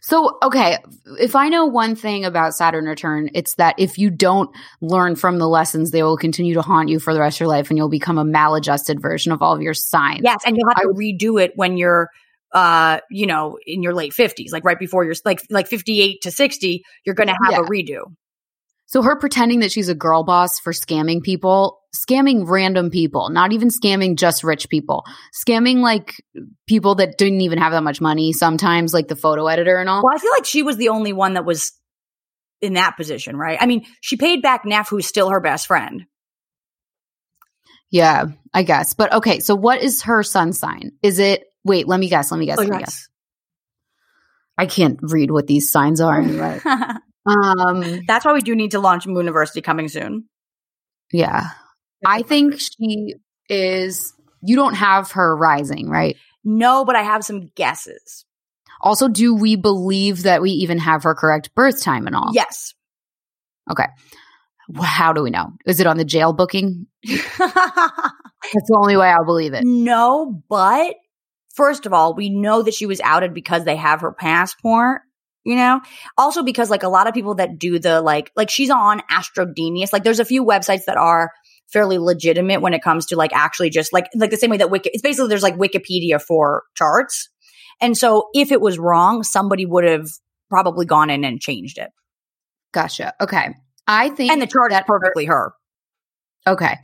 So, 0.00 0.38
okay, 0.42 0.78
if 1.20 1.36
I 1.36 1.48
know 1.48 1.66
one 1.66 1.94
thing 1.94 2.24
about 2.24 2.54
Saturn 2.54 2.86
return, 2.86 3.30
it's 3.34 3.54
that 3.54 3.74
if 3.78 3.98
you 3.98 4.10
don't 4.10 4.50
learn 4.80 5.16
from 5.16 5.38
the 5.38 5.48
lessons, 5.48 5.90
they 5.90 6.02
will 6.02 6.16
continue 6.16 6.54
to 6.54 6.62
haunt 6.62 6.88
you 6.88 6.98
for 6.98 7.14
the 7.14 7.20
rest 7.20 7.36
of 7.36 7.40
your 7.40 7.48
life 7.48 7.70
and 7.70 7.78
you'll 7.78 7.88
become 7.88 8.18
a 8.18 8.24
maladjusted 8.24 9.00
version 9.00 9.32
of 9.32 9.42
all 9.42 9.54
of 9.54 9.62
your 9.62 9.74
signs. 9.74 10.22
Yes, 10.24 10.42
and 10.44 10.56
you'll 10.56 10.68
have 10.68 10.82
to 10.82 10.88
redo 10.88 11.42
it 11.42 11.52
when 11.56 11.76
you're 11.76 12.10
uh, 12.52 13.00
you 13.10 13.26
know, 13.26 13.58
in 13.66 13.82
your 13.82 13.94
late 13.94 14.12
50s, 14.12 14.52
like 14.52 14.64
right 14.64 14.78
before 14.78 15.04
you're 15.04 15.14
like 15.24 15.42
like 15.50 15.66
58 15.68 16.22
to 16.22 16.30
60, 16.30 16.82
you're 17.04 17.14
going 17.14 17.28
to 17.28 17.36
have 17.44 17.52
Yeah. 17.52 17.60
a 17.60 17.64
redo. 17.64 18.14
So 18.88 19.02
her 19.02 19.16
pretending 19.16 19.60
that 19.60 19.70
she's 19.70 19.90
a 19.90 19.94
girl 19.94 20.24
boss 20.24 20.58
for 20.58 20.72
scamming 20.72 21.22
people, 21.22 21.80
scamming 21.94 22.48
random 22.48 22.88
people, 22.88 23.28
not 23.28 23.52
even 23.52 23.68
scamming 23.68 24.16
just 24.16 24.42
rich 24.42 24.70
people, 24.70 25.04
scamming 25.46 25.80
like 25.80 26.14
people 26.66 26.94
that 26.94 27.18
didn't 27.18 27.42
even 27.42 27.58
have 27.58 27.72
that 27.72 27.82
much 27.82 28.00
money 28.00 28.32
sometimes, 28.32 28.94
like 28.94 29.06
the 29.08 29.14
photo 29.14 29.46
editor 29.46 29.76
and 29.76 29.90
all. 29.90 30.02
Well, 30.02 30.14
I 30.14 30.18
feel 30.18 30.30
like 30.30 30.46
she 30.46 30.62
was 30.62 30.78
the 30.78 30.88
only 30.88 31.12
one 31.12 31.34
that 31.34 31.44
was 31.44 31.72
in 32.62 32.72
that 32.74 32.96
position, 32.96 33.36
right? 33.36 33.58
I 33.60 33.66
mean, 33.66 33.84
she 34.00 34.16
paid 34.16 34.40
back 34.40 34.64
Neff, 34.64 34.88
who's 34.88 35.06
still 35.06 35.28
her 35.28 35.40
best 35.40 35.66
friend. 35.66 36.06
Yeah, 37.90 38.24
I 38.54 38.62
guess. 38.62 38.94
But 38.94 39.12
okay, 39.12 39.40
so 39.40 39.54
what 39.54 39.82
is 39.82 40.02
her 40.02 40.22
sun 40.22 40.54
sign? 40.54 40.92
Is 41.02 41.18
it, 41.18 41.44
wait, 41.62 41.86
let 41.86 42.00
me 42.00 42.08
guess, 42.08 42.30
let 42.30 42.38
me 42.38 42.46
guess, 42.46 42.58
Oh, 42.58 42.62
let 42.62 42.70
me 42.70 42.78
guess. 42.78 43.06
I 44.56 44.64
can't 44.64 44.98
read 45.02 45.30
what 45.30 45.46
these 45.46 45.70
signs 45.70 46.00
are 46.00 46.18
anyway. 46.18 46.58
um, 47.28 48.00
That's 48.06 48.24
why 48.24 48.32
we 48.32 48.40
do 48.40 48.54
need 48.56 48.72
to 48.72 48.80
launch 48.80 49.06
Moon 49.06 49.16
University 49.16 49.60
coming 49.60 49.88
soon. 49.88 50.28
yeah. 51.12 51.50
I 52.06 52.22
think 52.22 52.60
she 52.60 53.14
is, 53.48 54.14
you 54.40 54.54
don't 54.54 54.74
have 54.74 55.12
her 55.12 55.36
rising, 55.36 55.88
right? 55.88 56.16
No, 56.44 56.84
but 56.84 56.94
I 56.94 57.02
have 57.02 57.24
some 57.24 57.50
guesses. 57.56 58.24
Also, 58.80 59.08
do 59.08 59.34
we 59.34 59.56
believe 59.56 60.22
that 60.22 60.40
we 60.40 60.50
even 60.50 60.78
have 60.78 61.02
her 61.02 61.16
correct 61.16 61.52
birth 61.56 61.82
time 61.82 62.06
and 62.06 62.14
all? 62.14 62.30
Yes. 62.32 62.72
Okay. 63.68 63.86
How 64.80 65.12
do 65.12 65.22
we 65.24 65.30
know? 65.30 65.52
Is 65.66 65.80
it 65.80 65.88
on 65.88 65.96
the 65.96 66.04
jail 66.04 66.32
booking? 66.32 66.86
That's 67.04 67.26
the 67.38 68.78
only 68.80 68.96
way 68.96 69.08
I'll 69.08 69.24
believe 69.24 69.54
it. 69.54 69.64
no, 69.64 70.40
but 70.48 70.94
first 71.54 71.84
of 71.86 71.92
all, 71.92 72.14
we 72.14 72.30
know 72.30 72.62
that 72.62 72.74
she 72.74 72.86
was 72.86 73.00
outed 73.00 73.34
because 73.34 73.64
they 73.64 73.76
have 73.76 74.02
her 74.02 74.12
passport. 74.12 75.00
You 75.48 75.56
know, 75.56 75.80
also 76.18 76.42
because 76.42 76.68
like 76.68 76.82
a 76.82 76.90
lot 76.90 77.08
of 77.08 77.14
people 77.14 77.36
that 77.36 77.58
do 77.58 77.78
the 77.78 78.02
like, 78.02 78.30
like 78.36 78.50
she's 78.50 78.68
on 78.68 79.00
Astrogenius. 79.10 79.94
Like, 79.94 80.04
there's 80.04 80.20
a 80.20 80.24
few 80.26 80.44
websites 80.44 80.84
that 80.84 80.98
are 80.98 81.30
fairly 81.72 81.96
legitimate 81.96 82.60
when 82.60 82.74
it 82.74 82.82
comes 82.82 83.06
to 83.06 83.16
like 83.16 83.32
actually 83.32 83.70
just 83.70 83.90
like 83.90 84.08
like 84.14 84.30
the 84.30 84.36
same 84.36 84.50
way 84.50 84.58
that 84.58 84.70
Wiki. 84.70 84.90
It's 84.92 85.00
basically 85.00 85.30
there's 85.30 85.42
like 85.42 85.56
Wikipedia 85.56 86.20
for 86.20 86.64
charts, 86.74 87.30
and 87.80 87.96
so 87.96 88.28
if 88.34 88.52
it 88.52 88.60
was 88.60 88.78
wrong, 88.78 89.22
somebody 89.22 89.64
would 89.64 89.84
have 89.84 90.08
probably 90.50 90.84
gone 90.84 91.08
in 91.08 91.24
and 91.24 91.40
changed 91.40 91.78
it. 91.78 91.88
Gotcha. 92.72 93.14
Okay. 93.18 93.54
I 93.86 94.10
think 94.10 94.30
And 94.30 94.42
the 94.42 94.46
chart 94.46 94.70
is 94.70 94.76
that 94.76 94.86
perfectly 94.86 95.24
her. 95.24 95.54
Okay. 96.46 96.76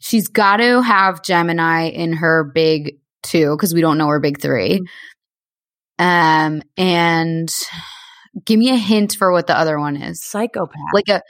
She's 0.00 0.28
got 0.28 0.58
to 0.58 0.82
have 0.82 1.22
Gemini 1.22 1.88
in 1.88 2.12
her 2.14 2.44
big 2.44 2.98
two 3.22 3.56
because 3.56 3.72
we 3.72 3.80
don't 3.80 3.98
know 3.98 4.08
her 4.08 4.20
big 4.20 4.40
3 4.40 4.80
Um, 5.98 6.62
and 6.76 7.48
give 8.44 8.58
me 8.58 8.70
a 8.70 8.76
hint 8.76 9.16
for 9.16 9.32
what 9.32 9.46
the 9.46 9.56
other 9.56 9.78
one 9.78 9.96
is. 9.96 10.22
Psychopath, 10.22 10.76
Like 10.92 11.08
a 11.08 11.22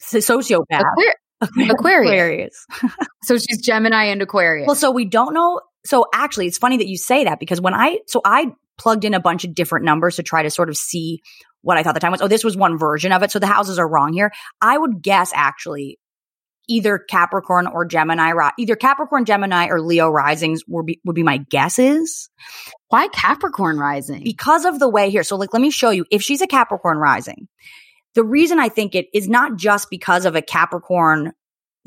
sociopath, 0.00 0.82
Aquar- 1.42 1.70
Aquarius. 1.70 1.70
Aquarius. 1.70 2.66
so 3.24 3.36
she's 3.36 3.60
Gemini 3.60 4.04
and 4.04 4.22
Aquarius. 4.22 4.66
Well, 4.66 4.76
so 4.76 4.90
we 4.90 5.04
don't 5.04 5.34
know. 5.34 5.60
So 5.84 6.06
actually, 6.12 6.46
it's 6.46 6.58
funny 6.58 6.78
that 6.78 6.88
you 6.88 6.96
say 6.96 7.24
that 7.24 7.38
because 7.40 7.60
when 7.60 7.74
I, 7.74 7.98
so 8.06 8.20
I 8.24 8.52
plugged 8.76 9.04
in 9.04 9.14
a 9.14 9.20
bunch 9.20 9.44
of 9.44 9.54
different 9.54 9.84
numbers 9.84 10.16
to 10.16 10.22
try 10.22 10.42
to 10.42 10.50
sort 10.50 10.68
of 10.68 10.76
see 10.76 11.20
what 11.62 11.76
I 11.76 11.82
thought 11.82 11.94
the 11.94 12.00
time 12.00 12.12
was. 12.12 12.22
Oh, 12.22 12.28
this 12.28 12.44
was 12.44 12.56
one 12.56 12.78
version 12.78 13.12
of 13.12 13.22
it. 13.22 13.30
So 13.30 13.38
the 13.38 13.46
houses 13.46 13.78
are 13.78 13.88
wrong 13.88 14.12
here. 14.12 14.30
I 14.60 14.78
would 14.78 15.02
guess 15.02 15.32
actually 15.34 15.98
either 16.68 16.98
Capricorn 16.98 17.66
or 17.66 17.84
Gemini, 17.84 18.32
either 18.58 18.76
Capricorn, 18.76 19.24
Gemini, 19.24 19.68
or 19.68 19.80
Leo 19.80 20.08
risings 20.08 20.62
would 20.68 20.86
be, 20.86 21.00
would 21.04 21.16
be 21.16 21.22
my 21.22 21.38
guesses 21.38 22.30
Why 22.88 23.08
Capricorn 23.08 23.78
rising? 23.78 24.22
because 24.22 24.64
of 24.64 24.78
the 24.78 24.88
way 24.88 25.10
here. 25.10 25.22
So 25.22 25.36
like, 25.36 25.52
let 25.52 25.62
me 25.62 25.70
show 25.70 25.90
you 25.90 26.04
if 26.10 26.22
she's 26.22 26.42
a 26.42 26.46
Capricorn 26.46 26.98
rising. 26.98 27.48
The 28.14 28.24
reason 28.24 28.58
I 28.58 28.68
think 28.68 28.94
it 28.94 29.06
is 29.12 29.28
not 29.28 29.56
just 29.56 29.90
because 29.90 30.24
of 30.24 30.34
a 30.34 30.42
Capricorn, 30.42 31.32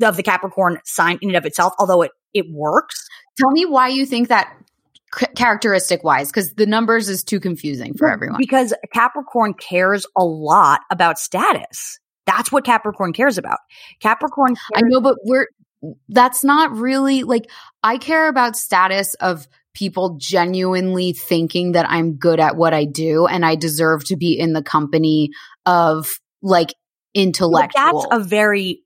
of 0.02 0.16
the 0.16 0.22
Capricorn 0.22 0.78
sign 0.84 1.18
in 1.22 1.30
and 1.30 1.36
of 1.36 1.46
itself, 1.46 1.74
although 1.78 2.02
it, 2.02 2.10
it 2.34 2.46
works. 2.50 3.06
Tell 3.38 3.50
me 3.50 3.66
why 3.66 3.88
you 3.88 4.06
think 4.06 4.28
that 4.28 4.52
characteristic 5.36 6.02
wise, 6.02 6.28
because 6.28 6.54
the 6.54 6.66
numbers 6.66 7.08
is 7.08 7.22
too 7.22 7.38
confusing 7.38 7.94
for 7.94 8.10
everyone. 8.10 8.38
Because 8.38 8.72
Capricorn 8.94 9.54
cares 9.54 10.06
a 10.16 10.24
lot 10.24 10.80
about 10.90 11.18
status. 11.18 11.98
That's 12.26 12.52
what 12.52 12.64
Capricorn 12.64 13.12
cares 13.12 13.38
about. 13.38 13.58
Capricorn 14.00 14.56
I 14.74 14.82
know, 14.82 15.00
but 15.00 15.16
we're 15.24 15.48
that's 16.08 16.44
not 16.44 16.70
really 16.72 17.24
like 17.24 17.50
I 17.82 17.98
care 17.98 18.28
about 18.28 18.56
status 18.56 19.14
of 19.14 19.48
people 19.74 20.16
genuinely 20.18 21.12
thinking 21.12 21.72
that 21.72 21.86
I'm 21.88 22.14
good 22.14 22.38
at 22.38 22.56
what 22.56 22.74
I 22.74 22.84
do 22.84 23.26
and 23.26 23.44
I 23.44 23.56
deserve 23.56 24.04
to 24.04 24.16
be 24.16 24.38
in 24.38 24.52
the 24.52 24.62
company 24.62 25.30
of 25.66 26.20
like 26.42 26.74
intellectual. 27.14 28.02
that's 28.02 28.06
a 28.12 28.20
very 28.20 28.81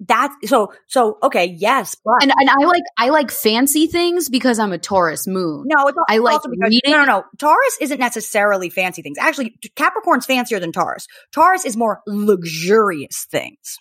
that's 0.00 0.34
so 0.48 0.72
so 0.88 1.18
okay, 1.22 1.56
yes, 1.58 1.96
but 2.04 2.22
and 2.22 2.32
and 2.36 2.50
I 2.50 2.64
like 2.66 2.82
I 2.98 3.08
like 3.10 3.30
fancy 3.30 3.86
things 3.86 4.28
because 4.28 4.58
I'm 4.58 4.72
a 4.72 4.78
Taurus 4.78 5.26
moon. 5.26 5.64
no, 5.66 5.86
it's 5.88 5.96
I 6.08 6.18
like 6.18 6.34
also 6.34 6.48
because 6.50 6.70
reading- 6.70 6.92
no, 6.92 6.98
no, 6.98 7.04
no. 7.04 7.24
Taurus 7.38 7.78
isn't 7.80 8.00
necessarily 8.00 8.70
fancy 8.70 9.02
things. 9.02 9.18
Actually, 9.18 9.54
Capricorn's 9.76 10.26
fancier 10.26 10.58
than 10.60 10.72
Taurus. 10.72 11.06
Taurus 11.32 11.64
is 11.64 11.76
more 11.76 12.00
luxurious 12.06 13.26
things. 13.30 13.78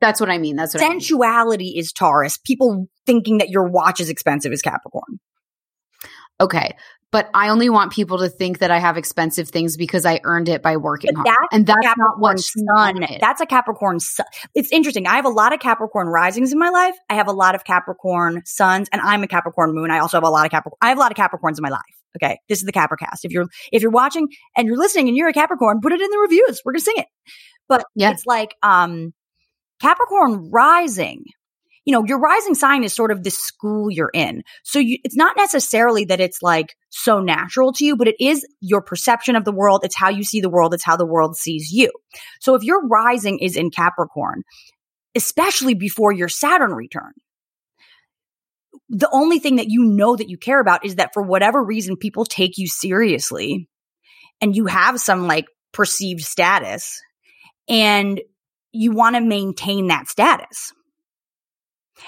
That's 0.00 0.18
what 0.18 0.30
I 0.30 0.38
mean. 0.38 0.56
That's 0.56 0.74
what 0.74 0.82
I 0.82 0.88
mean. 0.88 1.00
Sensuality 1.00 1.74
is 1.76 1.92
Taurus. 1.92 2.38
People 2.38 2.88
thinking 3.04 3.38
that 3.38 3.50
your 3.50 3.68
watch 3.68 4.00
is 4.00 4.08
expensive 4.08 4.52
is 4.52 4.62
Capricorn. 4.62 5.20
Okay. 6.40 6.74
But 7.12 7.28
I 7.34 7.48
only 7.48 7.68
want 7.68 7.92
people 7.92 8.18
to 8.18 8.28
think 8.28 8.60
that 8.60 8.70
I 8.70 8.78
have 8.78 8.96
expensive 8.96 9.48
things 9.48 9.76
because 9.76 10.06
I 10.06 10.20
earned 10.22 10.48
it 10.48 10.62
by 10.62 10.76
working 10.76 11.12
hard. 11.14 11.26
that's 11.26 11.38
and 11.52 11.66
that's 11.66 11.96
not 11.96 12.18
what 12.20 12.38
sun. 12.38 13.04
That's 13.20 13.40
a 13.40 13.46
Capricorn 13.46 13.98
sun. 13.98 14.26
It's 14.54 14.70
interesting. 14.70 15.08
I 15.08 15.16
have 15.16 15.24
a 15.24 15.30
lot 15.30 15.52
of 15.52 15.58
Capricorn 15.58 16.06
risings 16.06 16.52
in 16.52 16.58
my 16.58 16.68
life. 16.70 16.94
I 17.08 17.14
have 17.14 17.26
a 17.26 17.32
lot 17.32 17.56
of 17.56 17.64
Capricorn 17.64 18.42
suns, 18.44 18.88
and 18.92 19.00
I'm 19.00 19.24
a 19.24 19.26
Capricorn 19.26 19.74
moon. 19.74 19.90
I 19.90 19.98
also 19.98 20.18
have 20.18 20.24
a 20.24 20.30
lot 20.30 20.44
of 20.46 20.52
Capricorn. 20.52 20.78
I 20.80 20.90
have 20.90 20.98
a 20.98 21.00
lot 21.00 21.10
of 21.10 21.16
Capricorns 21.16 21.58
in 21.58 21.62
my 21.62 21.68
life. 21.70 21.80
Okay, 22.16 22.38
this 22.48 22.58
is 22.60 22.64
the 22.64 22.72
Capricast. 22.72 23.24
If 23.24 23.32
you're 23.32 23.46
if 23.72 23.82
you're 23.82 23.90
watching 23.90 24.28
and 24.56 24.68
you're 24.68 24.76
listening 24.78 25.08
and 25.08 25.16
you're 25.16 25.28
a 25.28 25.32
Capricorn, 25.32 25.80
put 25.80 25.92
it 25.92 26.00
in 26.00 26.10
the 26.10 26.18
reviews. 26.18 26.60
We're 26.64 26.72
gonna 26.72 26.80
sing 26.82 26.94
it. 26.98 27.06
But 27.68 27.84
Yeah. 27.96 28.12
it's 28.12 28.24
like 28.26 28.54
um 28.62 29.12
Capricorn 29.80 30.50
rising 30.52 31.24
you 31.84 31.92
know, 31.92 32.04
your 32.04 32.18
rising 32.18 32.54
sign 32.54 32.84
is 32.84 32.92
sort 32.92 33.10
of 33.10 33.22
the 33.22 33.30
school 33.30 33.90
you're 33.90 34.10
in. 34.12 34.42
So 34.64 34.78
you, 34.78 34.98
it's 35.02 35.16
not 35.16 35.36
necessarily 35.36 36.04
that 36.06 36.20
it's 36.20 36.42
like 36.42 36.76
so 36.90 37.20
natural 37.20 37.72
to 37.74 37.84
you, 37.84 37.96
but 37.96 38.08
it 38.08 38.16
is 38.20 38.46
your 38.60 38.82
perception 38.82 39.34
of 39.34 39.44
the 39.44 39.52
world. 39.52 39.80
It's 39.84 39.96
how 39.96 40.10
you 40.10 40.22
see 40.22 40.40
the 40.40 40.50
world. 40.50 40.74
It's 40.74 40.84
how 40.84 40.96
the 40.96 41.06
world 41.06 41.36
sees 41.36 41.70
you. 41.72 41.90
So 42.40 42.54
if 42.54 42.62
your 42.62 42.86
rising 42.86 43.38
is 43.38 43.56
in 43.56 43.70
Capricorn, 43.70 44.42
especially 45.14 45.74
before 45.74 46.12
your 46.12 46.28
Saturn 46.28 46.72
return, 46.72 47.12
the 48.88 49.08
only 49.12 49.38
thing 49.38 49.56
that 49.56 49.70
you 49.70 49.84
know 49.84 50.16
that 50.16 50.28
you 50.28 50.36
care 50.36 50.60
about 50.60 50.84
is 50.84 50.96
that 50.96 51.12
for 51.14 51.22
whatever 51.22 51.62
reason, 51.62 51.96
people 51.96 52.24
take 52.24 52.58
you 52.58 52.66
seriously 52.66 53.68
and 54.40 54.54
you 54.54 54.66
have 54.66 55.00
some 55.00 55.26
like 55.26 55.46
perceived 55.72 56.22
status 56.22 57.00
and 57.68 58.20
you 58.72 58.92
want 58.92 59.16
to 59.16 59.20
maintain 59.20 59.88
that 59.88 60.08
status. 60.08 60.72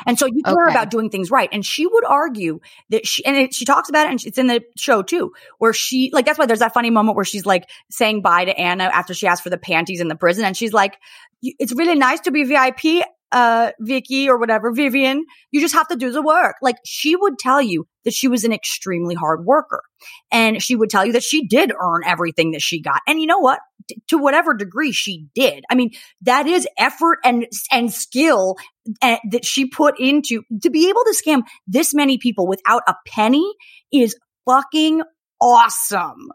And 0.07 0.19
so 0.19 0.27
you 0.27 0.43
care 0.43 0.67
okay. 0.67 0.75
about 0.75 0.91
doing 0.91 1.11
things 1.11 1.31
right. 1.31 1.49
And 1.53 1.65
she 1.65 1.87
would 1.87 2.05
argue 2.05 2.61
that 2.91 3.07
she, 3.07 3.25
and 3.25 3.37
it, 3.37 3.55
she 3.55 3.65
talks 3.65 3.89
about 3.89 4.07
it 4.07 4.11
and 4.11 4.25
it's 4.25 4.39
in 4.39 4.47
the 4.47 4.63
show 4.77 5.03
too, 5.03 5.33
where 5.59 5.73
she, 5.73 6.11
like, 6.13 6.27
that's 6.27 6.39
why 6.39 6.47
there's 6.47 6.61
that 6.61 6.75
funny 6.75 6.91
moment 6.91 7.17
where 7.17 7.25
she's 7.25 7.47
like 7.47 7.69
saying 7.91 8.23
bye 8.23 8.45
to 8.45 8.59
Anna 8.59 8.85
after 8.85 9.15
she 9.15 9.27
asked 9.27 9.43
for 9.43 9.51
the 9.51 9.59
panties 9.59 10.01
in 10.01 10.09
the 10.09 10.17
prison. 10.17 10.45
And 10.45 10.57
she's 10.57 10.73
like, 10.73 10.99
it's 11.43 11.73
really 11.73 11.97
nice 11.97 12.21
to 12.21 12.31
be 12.31 12.45
VIP 12.45 13.05
uh, 13.33 13.73
Vicky 13.81 14.29
or 14.29 14.39
whatever, 14.39 14.73
Vivian, 14.73 15.25
you 15.51 15.61
just 15.61 15.75
have 15.75 15.89
to 15.89 15.97
do 15.97 16.13
the 16.13 16.23
work. 16.23 16.57
Like 16.63 16.77
she 16.85 17.17
would 17.17 17.39
tell 17.39 17.61
you 17.61 17.87
that 18.05 18.13
she 18.13 18.29
was 18.29 18.45
an 18.45 18.53
extremely 18.53 19.15
hard 19.15 19.45
worker 19.45 19.83
and 20.31 20.63
she 20.63 20.77
would 20.77 20.91
tell 20.91 21.05
you 21.05 21.13
that 21.13 21.23
she 21.23 21.47
did 21.47 21.73
earn 21.73 22.03
everything 22.05 22.53
that 22.53 22.63
she 22.63 22.81
got. 22.81 23.01
And 23.09 23.21
you 23.21 23.27
know 23.27 23.39
what? 23.39 23.61
T- 23.95 24.03
to 24.09 24.19
whatever 24.19 24.55
degree 24.55 24.93
she 24.93 25.27
did. 25.35 25.65
I 25.71 25.75
mean, 25.75 25.91
that 26.23 26.47
is 26.47 26.67
effort 26.79 27.19
and, 27.25 27.47
and 27.71 27.93
skill 27.93 28.57
and, 29.01 29.19
that 29.31 29.45
she 29.45 29.67
put 29.67 29.99
into 29.99 30.43
to 30.63 30.71
be 30.71 30.89
able 30.89 31.05
to 31.05 31.15
scam 31.15 31.43
this 31.67 31.95
many 31.95 32.19
people 32.19 32.47
without 32.47 32.83
a 32.87 32.95
penny 33.07 33.53
is 33.93 34.17
fucking 34.47 35.03
awesome. 35.41 36.31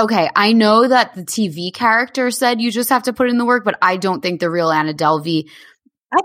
Okay, 0.00 0.30
I 0.34 0.52
know 0.52 0.88
that 0.88 1.14
the 1.14 1.22
TV 1.22 1.72
character 1.72 2.30
said 2.30 2.60
you 2.62 2.70
just 2.70 2.90
have 2.90 3.04
to 3.04 3.12
put 3.12 3.28
in 3.28 3.36
the 3.36 3.44
work, 3.44 3.64
but 3.64 3.78
I 3.82 3.98
don't 3.98 4.22
think 4.22 4.40
the 4.40 4.50
real 4.50 4.70
Anna 4.70 4.94
Delvey 4.94 5.48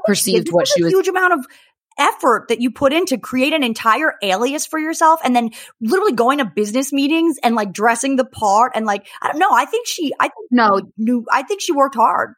perceived 0.06 0.50
what 0.52 0.68
she 0.68 0.84
was. 0.84 0.94
Huge 0.94 1.08
amount 1.08 1.34
of 1.34 1.46
effort 1.98 2.48
that 2.50 2.62
you 2.62 2.72
put 2.72 2.94
in 2.94 3.06
to 3.08 3.18
create 3.18 3.54
an 3.54 3.64
entire 3.64 4.14
alias 4.22 4.66
for 4.66 4.80
yourself 4.80 5.20
and 5.24 5.36
then 5.36 5.52
literally 5.82 6.14
going 6.14 6.40
to 6.40 6.46
business 6.46 6.94
meetings 6.94 7.38
and 7.44 7.56
like 7.56 7.72
dressing 7.72 8.16
the 8.16 8.26
part 8.26 8.72
and 8.76 8.86
like 8.86 9.08
I 9.22 9.28
don't 9.28 9.40
know. 9.40 9.52
I 9.52 9.66
think 9.66 9.88
she 9.88 10.14
I 10.20 10.26
think 10.26 10.48
no 10.52 10.82
knew 10.98 11.26
I 11.32 11.44
think 11.44 11.62
she 11.62 11.74
worked 11.74 11.96
hard 11.96 12.34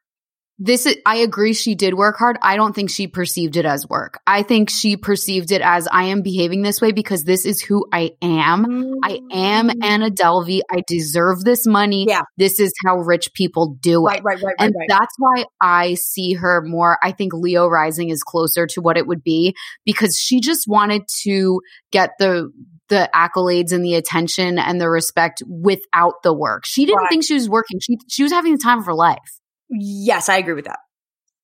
this 0.62 0.86
is, 0.86 0.97
I 1.05 1.18
agree 1.18 1.53
she 1.53 1.74
did 1.74 1.93
work 1.93 2.18
hard. 2.18 2.38
I 2.41 2.57
don't 2.57 2.76
think 2.76 2.89
she 2.89 3.07
perceived 3.07 3.55
it 3.55 3.66
as 3.66 3.88
work. 3.88 4.20
I 4.28 4.43
think 4.43 4.70
she 4.70 4.97
perceived 4.97 5.53
it 5.53 5.62
as 5.62 5.88
I 5.88 6.05
am 6.05 6.22
behaving 6.22 6.64
this 6.64 6.82
way 6.82 6.91
because 6.91 7.24
this 7.24 7.45
is 7.45 7.62
who 7.62 7.88
I 7.93 8.12
am. 8.22 8.95
I 9.01 9.22
am 9.32 9.70
mm. 9.70 9.84
Anna 9.84 10.10
Delvey. 10.12 10.60
I 10.70 10.84
deserve 10.86 11.45
this 11.45 11.66
money. 11.66 12.05
Yeah. 12.10 12.24
This 12.36 12.60
is 12.60 12.74
how 12.86 12.97
rich 12.97 13.34
people 13.34 13.78
do 13.80 14.05
it. 14.07 14.12
Right, 14.12 14.24
right, 14.24 14.43
right, 14.43 14.55
and 14.60 14.76
right, 14.78 14.88
that's 14.89 15.16
why 15.18 15.45
I 15.62 15.93
see 15.93 16.34
her 16.34 16.62
more. 16.62 16.97
I 17.01 17.14
think 17.14 17.34
Leo 17.34 17.68
Rising 17.68 18.10
is 18.10 18.22
closer 18.22 18.68
to 18.68 18.82
what 18.82 18.97
it 18.97 19.07
would 19.07 19.24
be 19.24 19.55
because 19.86 20.18
she 20.18 20.41
just 20.41 20.68
wanted 20.68 21.03
to 21.24 21.62
get 21.91 22.12
the 22.20 22.51
the 22.89 23.10
accolades 23.16 23.72
and 23.72 23.86
the 23.86 23.95
attention 23.95 24.57
and 24.60 24.82
the 24.82 24.89
respect 24.89 25.41
without 25.47 26.24
the 26.24 26.34
work. 26.34 26.66
She 26.66 26.86
didn't 26.86 26.97
right. 26.97 27.10
think 27.10 27.24
she 27.24 27.36
was 27.36 27.47
working. 27.47 27.80
She 27.80 27.97
she 28.10 28.24
was 28.24 28.32
having 28.32 28.51
the 28.51 28.62
time 28.62 28.80
of 28.80 28.86
her 28.86 28.95
life. 28.95 29.38
Yes, 29.70 30.30
I 30.30 30.38
agree 30.38 30.53
with 30.53 30.65
that. 30.65 30.80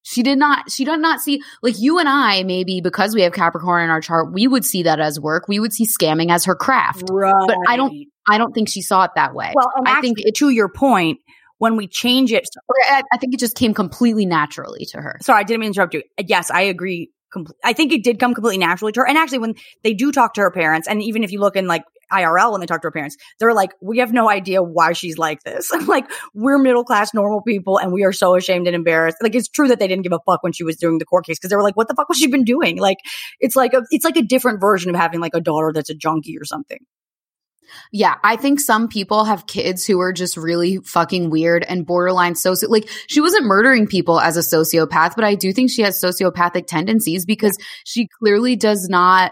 She 0.03 0.21
did 0.21 0.37
not, 0.37 0.69
she 0.69 0.85
did 0.85 0.99
not 0.99 1.19
see, 1.19 1.41
like 1.63 1.79
you 1.79 1.97
and 1.97 2.07
I, 2.07 2.43
maybe 2.43 2.79
because 2.79 3.15
we 3.15 3.23
have 3.23 3.33
Capricorn 3.33 3.83
in 3.83 3.89
our 3.89 4.01
chart, 4.01 4.31
we 4.31 4.47
would 4.47 4.63
see 4.63 4.83
that 4.83 4.99
as 4.99 5.19
work. 5.19 5.47
We 5.47 5.59
would 5.59 5.73
see 5.73 5.87
scamming 5.87 6.31
as 6.31 6.45
her 6.45 6.55
craft. 6.55 7.05
Right. 7.11 7.33
But 7.47 7.57
I 7.67 7.75
don't, 7.75 7.91
I 8.27 8.37
don't 8.37 8.53
think 8.53 8.69
she 8.69 8.83
saw 8.83 9.03
it 9.05 9.11
that 9.15 9.33
way. 9.33 9.51
Well, 9.55 9.71
I 9.85 10.01
think 10.01 10.19
it, 10.19 10.35
to 10.35 10.49
your 10.49 10.69
point, 10.69 11.19
when 11.57 11.75
we 11.75 11.87
change 11.87 12.31
it, 12.31 12.47
I, 12.87 13.01
I 13.11 13.17
think 13.17 13.33
it 13.33 13.39
just 13.39 13.55
came 13.55 13.73
completely 13.73 14.27
naturally 14.27 14.85
to 14.91 14.97
her. 14.97 15.17
Sorry, 15.21 15.39
I 15.39 15.43
didn't 15.43 15.61
mean 15.61 15.73
to 15.73 15.79
interrupt 15.79 15.93
you. 15.95 16.03
Yes, 16.19 16.51
I 16.51 16.61
agree 16.61 17.09
I 17.63 17.73
think 17.73 17.91
it 17.91 18.03
did 18.03 18.19
come 18.19 18.33
completely 18.33 18.57
naturally 18.57 18.91
to 18.93 19.01
her. 19.01 19.07
And 19.07 19.17
actually, 19.17 19.39
when 19.39 19.55
they 19.83 19.93
do 19.93 20.11
talk 20.11 20.35
to 20.35 20.41
her 20.41 20.51
parents, 20.51 20.87
and 20.87 21.01
even 21.01 21.23
if 21.23 21.31
you 21.31 21.39
look 21.39 21.55
in 21.55 21.67
like 21.67 21.83
IRL 22.11 22.51
when 22.51 22.61
they 22.61 22.67
talk 22.67 22.81
to 22.81 22.87
her 22.87 22.91
parents, 22.91 23.17
they're 23.39 23.53
like, 23.53 23.71
we 23.81 23.99
have 23.99 24.13
no 24.13 24.29
idea 24.29 24.61
why 24.61 24.93
she's 24.93 25.17
like 25.17 25.43
this. 25.43 25.71
like, 25.87 26.09
we're 26.33 26.57
middle 26.57 26.83
class, 26.83 27.13
normal 27.13 27.41
people, 27.41 27.77
and 27.77 27.91
we 27.91 28.03
are 28.03 28.13
so 28.13 28.35
ashamed 28.35 28.67
and 28.67 28.75
embarrassed. 28.75 29.17
Like, 29.21 29.35
it's 29.35 29.49
true 29.49 29.67
that 29.67 29.79
they 29.79 29.87
didn't 29.87 30.03
give 30.03 30.13
a 30.13 30.19
fuck 30.25 30.43
when 30.43 30.53
she 30.53 30.63
was 30.63 30.77
doing 30.77 30.97
the 30.97 31.05
court 31.05 31.25
case 31.25 31.37
because 31.37 31.49
they 31.49 31.55
were 31.55 31.63
like, 31.63 31.77
what 31.77 31.87
the 31.87 31.95
fuck 31.95 32.09
was 32.09 32.17
she 32.17 32.27
been 32.27 32.43
doing? 32.43 32.77
Like, 32.77 32.97
it's 33.39 33.55
like 33.55 33.73
a, 33.73 33.83
it's 33.91 34.05
like 34.05 34.17
a 34.17 34.21
different 34.21 34.61
version 34.61 34.89
of 34.89 34.95
having 34.95 35.19
like 35.19 35.35
a 35.35 35.41
daughter 35.41 35.71
that's 35.73 35.89
a 35.89 35.95
junkie 35.95 36.37
or 36.37 36.45
something. 36.45 36.79
Yeah, 37.91 38.15
I 38.23 38.35
think 38.35 38.59
some 38.59 38.87
people 38.87 39.25
have 39.25 39.47
kids 39.47 39.85
who 39.85 39.99
are 39.99 40.13
just 40.13 40.37
really 40.37 40.77
fucking 40.77 41.29
weird 41.29 41.63
and 41.63 41.85
borderline 41.85 42.33
soci 42.33 42.67
like 42.67 42.89
she 43.07 43.21
wasn't 43.21 43.45
murdering 43.45 43.87
people 43.87 44.19
as 44.19 44.37
a 44.37 44.41
sociopath, 44.41 45.15
but 45.15 45.23
I 45.23 45.35
do 45.35 45.51
think 45.53 45.71
she 45.71 45.81
has 45.81 45.99
sociopathic 45.99 46.67
tendencies 46.67 47.25
because 47.25 47.57
she 47.83 48.07
clearly 48.19 48.55
does 48.55 48.87
not 48.89 49.31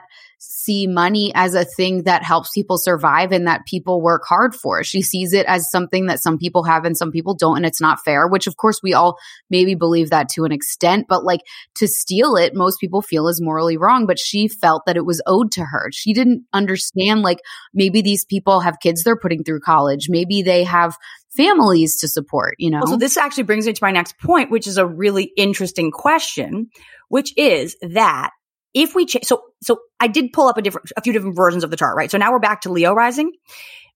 see 0.64 0.88
money 0.88 1.32
as 1.36 1.56
a 1.56 1.66
thing 1.66 2.04
that 2.04 2.24
helps 2.24 2.52
people 2.52 2.78
survive 2.78 3.32
and 3.32 3.48
that 3.48 3.66
people 3.66 4.02
work 4.02 4.24
hard 4.26 4.56
for. 4.56 4.84
She 4.84 5.02
sees 5.02 5.34
it 5.34 5.46
as 5.48 5.70
something 5.70 6.08
that 6.08 6.22
some 6.22 6.38
people 6.38 6.64
have 6.64 6.86
and 6.86 6.98
some 6.98 7.12
people 7.12 7.36
don't, 7.36 7.58
and 7.58 7.66
it's 7.66 7.82
not 7.82 8.00
fair, 8.04 8.28
which 8.28 8.48
of 8.48 8.58
course 8.58 8.82
we 8.82 8.94
all 8.94 9.18
maybe 9.50 9.76
believe 9.76 10.10
that 10.10 10.30
to 10.30 10.46
an 10.46 10.52
extent, 10.52 11.08
but 11.08 11.24
like 11.24 11.42
to 11.76 11.88
steal 11.88 12.36
it, 12.36 12.56
most 12.56 12.80
people 12.80 13.02
feel 13.02 13.28
is 13.28 13.42
morally 13.42 13.78
wrong, 13.78 14.06
but 14.06 14.20
she 14.20 14.48
felt 14.48 14.84
that 14.86 14.98
it 14.98 15.06
was 15.06 15.22
owed 15.26 15.52
to 15.54 15.66
her. 15.66 15.90
She 15.92 16.14
didn't 16.14 16.46
understand 16.54 17.22
like 17.22 17.40
maybe 17.74 18.02
these 18.02 18.26
people 18.26 18.62
have 18.62 18.80
kids 18.82 19.04
they're 19.04 19.18
putting 19.18 19.44
through 19.44 19.60
college. 19.62 20.08
Maybe 20.10 20.42
they 20.42 20.64
have 20.64 20.96
families 21.36 22.00
to 22.00 22.08
support, 22.08 22.56
you 22.60 22.70
know? 22.70 22.82
So 22.86 22.98
this 22.98 23.18
actually 23.18 23.44
brings 23.44 23.66
me 23.66 23.74
to 23.74 23.84
my 23.84 23.92
next 23.92 24.20
point, 24.20 24.52
which 24.52 24.68
is 24.68 24.78
a 24.78 24.86
really 24.86 25.32
interesting 25.36 25.92
question, 25.92 26.70
which 27.10 27.34
is 27.38 27.76
that 27.82 28.32
if 28.74 28.96
we 28.96 29.06
change, 29.06 29.26
so, 29.26 29.44
so 29.62 29.80
I 30.00 30.08
did 30.08 30.34
pull 30.34 30.48
up 30.48 30.58
a 30.58 30.62
different, 30.62 30.92
a 30.98 31.02
few 31.02 31.14
different 31.14 31.36
versions 31.36 31.64
of 31.64 31.70
the 31.70 31.78
chart, 31.78 31.96
right? 31.96 32.10
So 32.10 32.18
now 32.18 32.32
we're 32.32 32.40
back 32.40 32.62
to 32.62 32.72
Leo 32.72 32.94
rising, 32.94 33.32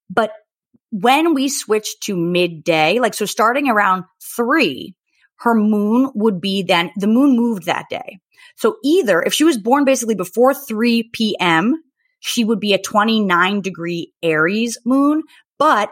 but 0.10 0.32
when 0.92 1.34
we 1.34 1.50
switch 1.50 2.00
to 2.02 2.16
midday, 2.16 3.00
like, 3.00 3.14
so 3.14 3.26
starting 3.26 3.70
around 3.70 4.06
three, 4.22 4.96
her 5.40 5.54
moon 5.54 6.12
would 6.16 6.40
be 6.42 6.64
then, 6.64 6.92
the 6.96 7.08
moon 7.08 7.36
moved 7.36 7.66
that 7.66 7.86
day. 7.90 8.20
So 8.56 8.78
either 8.84 9.22
if 9.22 9.34
she 9.34 9.44
was 9.44 9.58
born 9.58 9.86
basically 9.86 10.16
before 10.16 10.54
3 10.54 11.10
p.m., 11.14 11.84
she 12.20 12.44
would 12.44 12.60
be 12.60 12.74
a 12.74 12.82
29 12.82 13.62
degree 13.62 14.14
Aries 14.24 14.78
moon, 14.86 15.24
but 15.60 15.92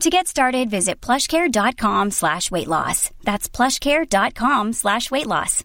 To 0.00 0.10
get 0.10 0.26
started, 0.26 0.70
visit 0.70 1.00
plushcare.com 1.00 2.10
slash 2.10 2.50
weight 2.50 2.68
loss. 2.68 3.10
That's 3.22 3.48
plushcare.com 3.48 4.72
slash 4.72 5.10
weight 5.10 5.26
loss. 5.26 5.64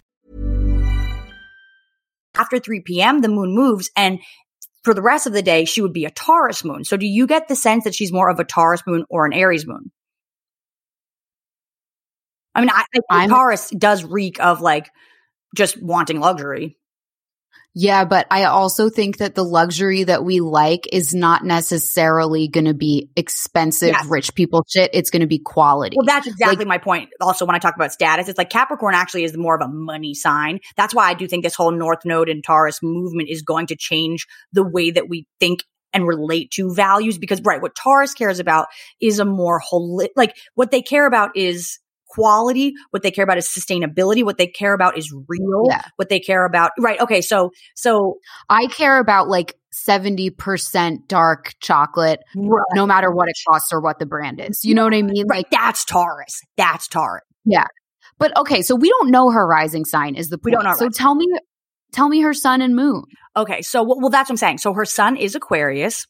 After 2.37 2.59
3 2.59 2.81
p.m., 2.81 3.21
the 3.21 3.27
moon 3.27 3.53
moves 3.53 3.89
and 3.97 4.19
for 4.83 4.93
the 4.93 5.01
rest 5.01 5.27
of 5.27 5.33
the 5.33 5.41
day, 5.41 5.65
she 5.65 5.81
would 5.81 5.93
be 5.93 6.05
a 6.05 6.11
Taurus 6.11 6.63
moon. 6.63 6.85
So 6.85 6.95
do 6.95 7.05
you 7.05 7.27
get 7.27 7.47
the 7.47 7.55
sense 7.55 7.83
that 7.83 7.93
she's 7.93 8.13
more 8.13 8.29
of 8.29 8.39
a 8.39 8.45
Taurus 8.45 8.81
moon 8.87 9.03
or 9.09 9.25
an 9.25 9.33
Aries 9.33 9.67
moon? 9.67 9.91
I 12.55 12.61
mean, 12.61 12.69
I, 12.69 12.85
I 13.09 13.27
Taurus 13.27 13.69
does 13.71 14.03
reek 14.03 14.39
of 14.39 14.61
like 14.61 14.89
just 15.55 15.81
wanting 15.81 16.19
luxury. 16.19 16.77
Yeah, 17.81 18.03
but 18.03 18.27
I 18.29 18.43
also 18.43 18.89
think 18.89 19.19
that 19.19 19.35
the 19.35 19.43
luxury 19.45 20.03
that 20.03 20.25
we 20.25 20.41
like 20.41 20.85
is 20.91 21.13
not 21.13 21.45
necessarily 21.45 22.49
going 22.49 22.65
to 22.65 22.73
be 22.73 23.09
expensive, 23.15 23.87
Yes. 23.87 24.05
rich 24.05 24.35
people 24.35 24.65
shit. 24.67 24.89
It's 24.93 25.09
going 25.09 25.21
to 25.21 25.27
be 25.27 25.39
quality. 25.39 25.95
Well, 25.97 26.05
that's 26.05 26.27
exactly 26.27 26.65
my 26.65 26.77
point. 26.77 27.07
Also, 27.21 27.45
when 27.45 27.55
I 27.55 27.59
talk 27.59 27.75
about 27.77 27.93
status, 27.93 28.27
it's 28.27 28.37
like 28.37 28.49
Capricorn 28.49 28.95
actually 28.95 29.23
is 29.23 29.37
more 29.37 29.55
of 29.55 29.61
a 29.61 29.71
money 29.71 30.13
sign. 30.13 30.59
That's 30.75 30.93
why 30.93 31.07
I 31.07 31.13
do 31.13 31.25
think 31.25 31.45
this 31.45 31.55
whole 31.55 31.71
North 31.71 31.99
Node 32.03 32.27
and 32.27 32.43
Taurus 32.43 32.79
movement 32.83 33.29
is 33.29 33.43
going 33.43 33.67
to 33.67 33.77
change 33.77 34.27
the 34.51 34.63
way 34.63 34.91
that 34.91 35.07
we 35.07 35.25
think 35.39 35.63
and 35.93 36.05
relate 36.05 36.51
to 36.51 36.73
values. 36.73 37.17
Because, 37.17 37.41
right, 37.43 37.61
what 37.61 37.75
Taurus 37.75 38.13
cares 38.13 38.39
about 38.39 38.67
is 38.99 39.19
a 39.19 39.25
more 39.25 39.61
holistic, 39.71 40.09
like 40.17 40.35
what 40.53 40.71
they 40.71 40.81
care 40.81 41.07
about 41.07 41.37
is 41.37 41.79
quality. 42.09 42.73
What 42.91 43.03
they 43.03 43.11
care 43.11 43.23
about 43.23 43.37
is 43.37 43.47
sustainability. 43.47 44.23
What 44.23 44.37
they 44.37 44.47
care 44.47 44.73
about 44.73 44.97
is 44.97 45.13
real. 45.27 45.63
Yeah. 45.67 45.83
What 45.95 46.09
they 46.09 46.19
care 46.19 46.45
about, 46.45 46.71
right. 46.79 46.99
Okay. 46.99 47.21
So, 47.21 47.51
so, 47.75 48.15
I 48.49 48.67
care 48.67 48.99
about 48.99 49.27
like 49.27 49.55
70% 49.73 51.07
dark 51.07 51.53
chocolate, 51.61 52.19
no 52.35 52.85
matter 52.85 53.11
what 53.11 53.29
it 53.29 53.37
costs 53.47 53.71
or 53.71 53.79
what 53.79 53.99
the 53.99 54.05
brand 54.05 54.41
is. 54.41 54.65
You 54.65 54.73
know 54.75 54.83
what 54.83 54.93
I 54.93 55.01
mean? 55.01 55.25
right. 55.27 55.39
Like, 55.39 55.51
That's 55.51 55.85
Taurus. 55.85 56.41
That's 56.57 56.87
Taurus. 56.87 57.23
Yeah. 57.45 57.65
But 58.17 58.35
okay, 58.37 58.61
so 58.61 58.75
we 58.75 58.89
don't 58.89 59.11
know 59.11 59.29
her 59.29 59.47
rising 59.47 59.85
sign 59.85 60.15
is 60.15 60.29
the 60.29 60.37
point. 60.37 60.45
We 60.45 60.51
don't 60.51 60.65
know 60.65 60.73
So 60.75 60.89
tell 60.89 61.15
me, 61.15 61.25
tell 61.93 62.09
me 62.09 62.21
her 62.21 62.33
sun 62.33 62.61
and 62.61 62.75
moon. 62.75 63.03
Okay. 63.35 63.61
So, 63.61 63.83
well, 63.83 64.09
that's 64.09 64.29
what 64.29 64.33
I'm 64.33 64.37
saying. 64.37 64.57
So 64.57 64.73
her 64.73 64.85
sun 64.85 65.15
is 65.15 65.35
Aquarius. 65.35 66.05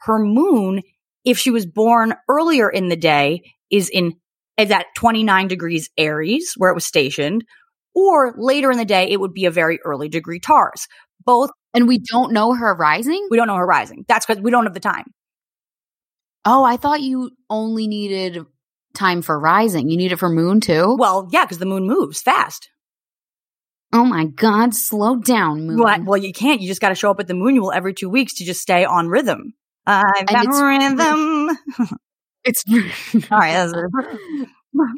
Her 0.00 0.18
moon, 0.18 0.82
if 1.24 1.38
she 1.38 1.50
was 1.50 1.64
born 1.64 2.14
earlier 2.28 2.68
in 2.68 2.88
the 2.88 2.96
day, 2.96 3.42
is 3.70 3.88
in, 3.88 4.14
is 4.56 4.70
at 4.70 4.86
29 4.96 5.48
degrees 5.48 5.90
Aries, 5.96 6.54
where 6.56 6.70
it 6.70 6.74
was 6.74 6.84
stationed, 6.84 7.44
or 7.94 8.34
later 8.36 8.70
in 8.70 8.78
the 8.78 8.84
day, 8.84 9.08
it 9.10 9.20
would 9.20 9.32
be 9.34 9.46
a 9.46 9.50
very 9.50 9.78
early 9.84 10.08
degree 10.08 10.40
Taurus. 10.40 10.86
Both, 11.24 11.50
And 11.72 11.88
we 11.88 11.98
don't 11.98 12.32
know 12.32 12.52
her 12.54 12.74
rising? 12.74 13.26
we 13.30 13.36
don't 13.36 13.46
know 13.46 13.56
her 13.56 13.66
rising. 13.66 14.04
That's 14.08 14.26
because 14.26 14.42
we 14.42 14.50
don't 14.50 14.64
have 14.64 14.74
the 14.74 14.80
time. 14.80 15.06
Oh, 16.44 16.62
I 16.62 16.76
thought 16.76 17.00
you 17.00 17.30
only 17.48 17.86
needed 17.88 18.44
time 18.94 19.22
for 19.22 19.38
rising. 19.40 19.88
You 19.90 19.96
need 19.96 20.12
it 20.12 20.18
for 20.18 20.28
moon 20.28 20.60
too? 20.60 20.96
Well, 20.98 21.28
yeah, 21.32 21.44
because 21.44 21.58
the 21.58 21.66
moon 21.66 21.86
moves 21.86 22.20
fast. 22.20 22.68
oh 23.92 24.04
my 24.04 24.26
God, 24.26 24.74
slow 24.74 25.16
down, 25.16 25.66
moon. 25.66 25.78
Well, 25.78 26.02
well, 26.04 26.16
you 26.20 26.32
can't. 26.32 26.60
You 26.60 26.68
just 26.68 26.80
got 26.80 26.90
to 26.90 26.94
show 26.94 27.10
up 27.10 27.20
at 27.20 27.26
the 27.28 27.34
moon 27.34 27.60
every 27.72 27.94
two 27.94 28.08
weeks 28.10 28.34
to 28.34 28.44
just 28.44 28.60
stay 28.60 28.84
on 28.84 29.08
rhythm. 29.08 29.54
I've 29.86 30.26
got 30.26 30.46
rhythm. 30.46 31.50
It's 32.44 32.64
All 33.30 33.38
right. 33.38 33.68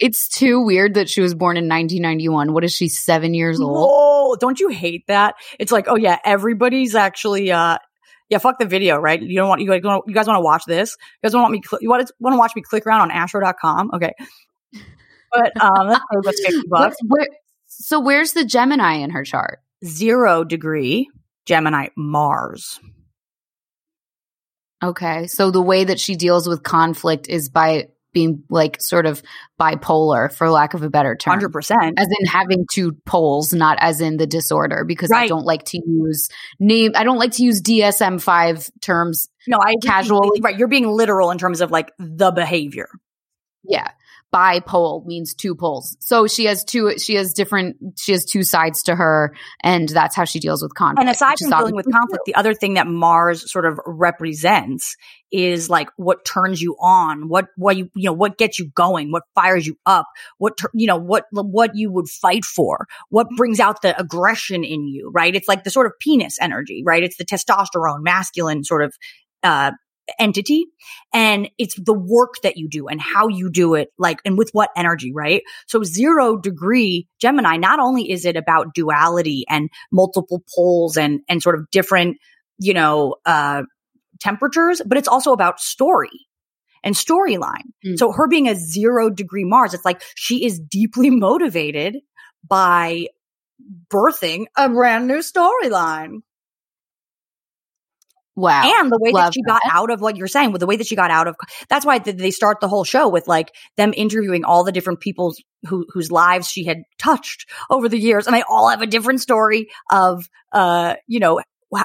It's 0.00 0.28
too 0.28 0.64
weird 0.64 0.94
that 0.94 1.06
she 1.10 1.20
was 1.20 1.34
born 1.34 1.58
in 1.58 1.68
1991. 1.68 2.54
What 2.54 2.64
is 2.64 2.72
she, 2.72 2.88
seven 2.88 3.34
years 3.34 3.60
old? 3.60 3.76
Whoa, 3.76 4.36
don't 4.36 4.58
you 4.58 4.68
hate 4.70 5.06
that? 5.08 5.34
It's 5.58 5.70
like, 5.70 5.86
oh 5.86 5.96
yeah, 5.96 6.18
everybody's 6.24 6.94
actually, 6.94 7.52
uh, 7.52 7.76
yeah, 8.30 8.38
fuck 8.38 8.58
the 8.58 8.64
video, 8.64 8.96
right? 8.96 9.20
You 9.20 9.36
don't 9.36 9.50
want, 9.50 9.60
you 9.60 9.68
guys, 9.68 9.82
you 9.84 10.14
guys 10.14 10.26
want 10.26 10.38
to 10.38 10.42
watch 10.42 10.64
this? 10.66 10.96
You 11.22 11.28
guys 11.28 11.34
want 11.34 11.52
me, 11.52 11.60
cl- 11.62 11.82
you 11.82 11.90
want 11.90 12.06
to, 12.06 12.14
want 12.20 12.32
to 12.32 12.38
watch 12.38 12.52
me 12.56 12.62
click 12.62 12.86
around 12.86 13.02
on 13.02 13.10
astro.com? 13.10 13.90
Okay. 13.92 14.12
But, 15.30 15.52
um, 15.60 15.88
that's 15.88 16.04
that's 16.24 16.44
50 16.46 16.68
bucks. 16.68 16.96
where, 17.06 17.26
so 17.66 18.00
where's 18.00 18.32
the 18.32 18.46
Gemini 18.46 18.94
in 18.94 19.10
her 19.10 19.24
chart? 19.24 19.60
Zero 19.84 20.42
degree 20.42 21.10
Gemini 21.44 21.88
Mars. 21.96 22.80
Okay. 24.82 25.26
So 25.26 25.50
the 25.50 25.62
way 25.62 25.84
that 25.84 25.98
she 25.98 26.16
deals 26.16 26.48
with 26.48 26.62
conflict 26.62 27.28
is 27.28 27.48
by 27.48 27.88
being 28.12 28.42
like 28.48 28.80
sort 28.80 29.04
of 29.04 29.22
bipolar, 29.60 30.32
for 30.32 30.48
lack 30.48 30.72
of 30.72 30.82
a 30.82 30.88
better 30.88 31.14
term. 31.14 31.38
100%. 31.38 31.94
As 31.98 32.06
in 32.18 32.26
having 32.26 32.64
two 32.72 32.92
poles, 33.04 33.52
not 33.52 33.76
as 33.78 34.00
in 34.00 34.16
the 34.16 34.26
disorder, 34.26 34.84
because 34.86 35.12
I 35.12 35.26
don't 35.26 35.44
like 35.44 35.64
to 35.66 35.80
use 35.86 36.30
name, 36.58 36.92
I 36.94 37.04
don't 37.04 37.18
like 37.18 37.32
to 37.32 37.42
use 37.42 37.60
DSM 37.60 38.22
5 38.22 38.70
terms. 38.80 39.28
No, 39.46 39.58
I 39.60 39.74
Casually. 39.82 40.40
Right. 40.40 40.58
You're 40.58 40.66
being 40.66 40.88
literal 40.88 41.30
in 41.30 41.36
terms 41.36 41.60
of 41.60 41.70
like 41.70 41.92
the 41.98 42.30
behavior. 42.30 42.88
Yeah. 43.64 43.90
Bipole 44.36 45.06
means 45.06 45.34
two 45.34 45.54
poles. 45.54 45.96
So 46.00 46.26
she 46.26 46.44
has 46.44 46.62
two, 46.62 46.98
she 46.98 47.14
has 47.14 47.32
different, 47.32 47.76
she 47.98 48.12
has 48.12 48.26
two 48.26 48.42
sides 48.42 48.82
to 48.82 48.94
her, 48.94 49.34
and 49.62 49.88
that's 49.88 50.14
how 50.14 50.24
she 50.24 50.40
deals 50.40 50.62
with 50.62 50.74
conflict. 50.74 51.00
And 51.00 51.08
aside 51.08 51.38
from 51.38 51.48
dealing 51.50 51.74
with 51.74 51.90
conflict, 51.90 52.24
the 52.26 52.34
other 52.34 52.52
thing 52.52 52.74
that 52.74 52.86
Mars 52.86 53.50
sort 53.50 53.64
of 53.64 53.80
represents 53.86 54.96
is 55.32 55.70
like 55.70 55.88
what 55.96 56.26
turns 56.26 56.60
you 56.60 56.76
on, 56.80 57.28
what 57.28 57.46
what 57.56 57.78
you 57.78 57.88
you 57.94 58.04
know 58.04 58.12
what 58.12 58.36
gets 58.36 58.58
you 58.58 58.68
going, 58.74 59.10
what 59.10 59.22
fires 59.34 59.66
you 59.66 59.78
up, 59.86 60.06
what 60.36 60.58
you 60.74 60.86
know 60.86 60.98
what 60.98 61.24
what 61.32 61.70
you 61.74 61.90
would 61.90 62.08
fight 62.08 62.44
for, 62.44 62.86
what 63.08 63.26
brings 63.38 63.58
out 63.58 63.80
the 63.80 63.98
aggression 63.98 64.64
in 64.64 64.86
you, 64.86 65.10
right? 65.14 65.34
It's 65.34 65.48
like 65.48 65.64
the 65.64 65.70
sort 65.70 65.86
of 65.86 65.94
penis 65.98 66.36
energy, 66.42 66.82
right? 66.84 67.02
It's 67.02 67.16
the 67.16 67.24
testosterone, 67.24 68.02
masculine 68.02 68.64
sort 68.64 68.82
of 68.82 68.94
uh 69.42 69.72
entity 70.18 70.66
and 71.12 71.48
it's 71.58 71.74
the 71.74 71.94
work 71.94 72.34
that 72.42 72.56
you 72.56 72.68
do 72.68 72.86
and 72.88 73.00
how 73.00 73.28
you 73.28 73.50
do 73.50 73.74
it 73.74 73.88
like 73.98 74.20
and 74.24 74.38
with 74.38 74.50
what 74.52 74.70
energy 74.76 75.12
right? 75.12 75.42
So 75.66 75.82
zero 75.82 76.36
degree 76.36 77.08
gemini 77.20 77.56
not 77.56 77.80
only 77.80 78.10
is 78.10 78.24
it 78.24 78.36
about 78.36 78.74
duality 78.74 79.44
and 79.48 79.70
multiple 79.90 80.42
poles 80.54 80.96
and 80.96 81.20
and 81.28 81.42
sort 81.42 81.54
of 81.56 81.70
different 81.70 82.18
you 82.58 82.74
know 82.74 83.16
uh 83.24 83.62
temperatures 84.20 84.80
but 84.86 84.98
it's 84.98 85.08
also 85.08 85.32
about 85.32 85.60
story 85.60 86.26
and 86.82 86.94
storyline. 86.94 87.64
Mm. 87.84 87.98
so 87.98 88.12
her 88.12 88.28
being 88.28 88.48
a 88.48 88.54
zero 88.54 89.10
degree 89.10 89.44
mars 89.44 89.74
it's 89.74 89.84
like 89.84 90.02
she 90.14 90.44
is 90.44 90.58
deeply 90.58 91.10
motivated 91.28 91.98
by 92.46 93.06
birthing 93.92 94.44
a 94.56 94.68
brand 94.68 95.06
new 95.06 95.18
storyline 95.18 96.20
wow. 98.36 98.62
and 98.64 98.92
the 98.92 98.98
way 99.00 99.10
that 99.10 99.18
Love 99.18 99.34
she 99.34 99.42
got 99.42 99.62
out 99.68 99.90
of 99.90 100.00
what 100.00 100.16
you're 100.16 100.28
saying 100.28 100.52
with 100.52 100.60
the 100.60 100.66
way 100.66 100.76
that 100.76 100.86
she 100.86 100.94
got 100.94 101.10
out 101.10 101.26
of 101.26 101.36
that's 101.68 101.84
why 101.84 101.98
they 101.98 102.30
start 102.30 102.60
the 102.60 102.68
whole 102.68 102.84
show 102.84 103.08
with 103.08 103.26
like 103.26 103.52
them 103.76 103.92
interviewing 103.96 104.44
all 104.44 104.62
the 104.62 104.72
different 104.72 105.00
people 105.00 105.34
who 105.66 105.86
whose 105.92 106.12
lives 106.12 106.48
she 106.48 106.64
had 106.64 106.82
touched 106.98 107.50
over 107.70 107.88
the 107.88 107.98
years 107.98 108.26
and 108.26 108.36
they 108.36 108.44
all 108.48 108.68
have 108.68 108.82
a 108.82 108.86
different 108.86 109.20
story 109.20 109.68
of 109.90 110.28
uh 110.52 110.94
you 111.06 111.18
know 111.18 111.40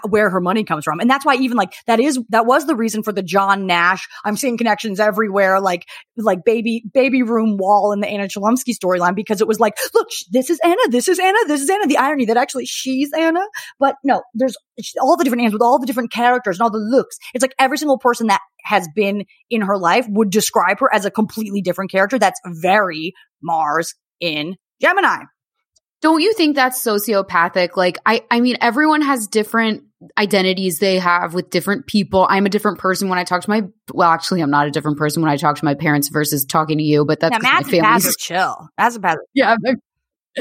where 0.10 0.30
her 0.30 0.40
money 0.40 0.64
comes 0.64 0.84
from 0.84 1.00
and 1.00 1.10
that's 1.10 1.26
why 1.26 1.36
even 1.36 1.58
like 1.58 1.74
that 1.88 2.00
is 2.00 2.20
that 2.30 2.46
was 2.46 2.68
the 2.68 2.76
reason 2.76 3.02
for 3.04 3.12
the 3.12 3.24
john 3.24 3.66
nash 3.66 4.08
i'm 4.26 4.38
seeing 4.38 4.58
connections 4.58 5.00
everywhere 5.00 5.60
like 5.60 5.88
like 6.18 6.46
baby 6.46 6.84
baby 6.94 7.24
room 7.24 7.58
wall 7.58 7.92
in 7.92 8.00
the 8.00 8.08
anna 8.08 8.28
chlumsky 8.28 8.76
storyline 8.76 9.16
because 9.16 9.42
it 9.42 9.48
was 9.48 9.60
like 9.60 9.74
look 9.94 10.08
this 10.32 10.50
is 10.50 10.60
anna 10.64 10.82
this 10.90 11.08
is 11.08 11.20
anna 11.20 11.38
this 11.48 11.62
is 11.62 11.70
anna 11.70 11.88
the 11.88 11.98
irony 11.98 12.26
that 12.26 12.38
actually 12.38 12.66
she's 12.66 13.12
anna 13.18 13.42
but 13.80 13.96
no, 14.04 14.22
there's 14.34 14.56
all 15.00 15.18
the 15.18 15.24
different 15.24 15.42
names 15.42 15.54
with 15.54 15.62
all 15.62 15.80
the 15.80 15.88
different 15.88 16.12
characters 16.12 16.58
and 16.58 16.64
all 16.64 16.72
the 16.72 16.78
looks. 16.78 17.18
It's 17.34 17.42
like 17.42 17.56
every 17.60 17.78
single 17.78 17.98
person 17.98 18.28
that 18.28 18.42
has 18.64 18.88
been 18.96 19.26
in 19.50 19.62
her 19.62 19.78
life 19.78 20.06
would 20.10 20.30
describe 20.30 20.80
her 20.80 20.94
as 20.94 21.06
a 21.06 21.12
completely 21.12 21.62
different 21.62 21.92
character. 21.92 22.20
That's 22.20 22.40
very 22.46 23.14
Mars 23.42 23.96
in 24.20 24.56
Gemini. 24.82 25.24
Don't 26.02 26.22
you 26.22 26.34
think 26.34 26.56
that's 26.56 26.84
sociopathic? 26.84 27.78
Like, 27.78 28.00
I, 28.06 28.24
I 28.32 28.42
mean, 28.42 28.58
everyone 28.60 29.02
has 29.02 29.28
different 29.28 29.84
identities 30.18 30.80
they 30.80 30.98
have 30.98 31.34
with 31.34 31.52
different 31.52 31.86
people. 31.86 32.26
I'm 32.28 32.48
a 32.48 32.50
different 32.50 32.80
person 32.80 33.08
when 33.08 33.20
I 33.20 33.24
talk 33.24 33.44
to 33.44 33.50
my, 33.50 33.64
well, 33.94 34.10
actually, 34.10 34.42
I'm 34.42 34.50
not 34.50 34.68
a 34.68 34.72
different 34.72 34.98
person 34.98 35.22
when 35.22 35.32
I 35.32 35.38
talk 35.38 35.58
to 35.58 35.66
my 35.66 35.76
parents 35.76 36.10
versus 36.10 36.44
talking 36.44 36.80
to 36.80 36.84
you, 36.84 37.06
but 37.06 37.20
that's 37.20 37.44
Now, 37.44 37.52
my 37.52 37.62
family's 37.62 38.16
chill. 38.18 38.70
And 38.78 39.02
Paz 39.02 39.18
yeah. 39.36 39.56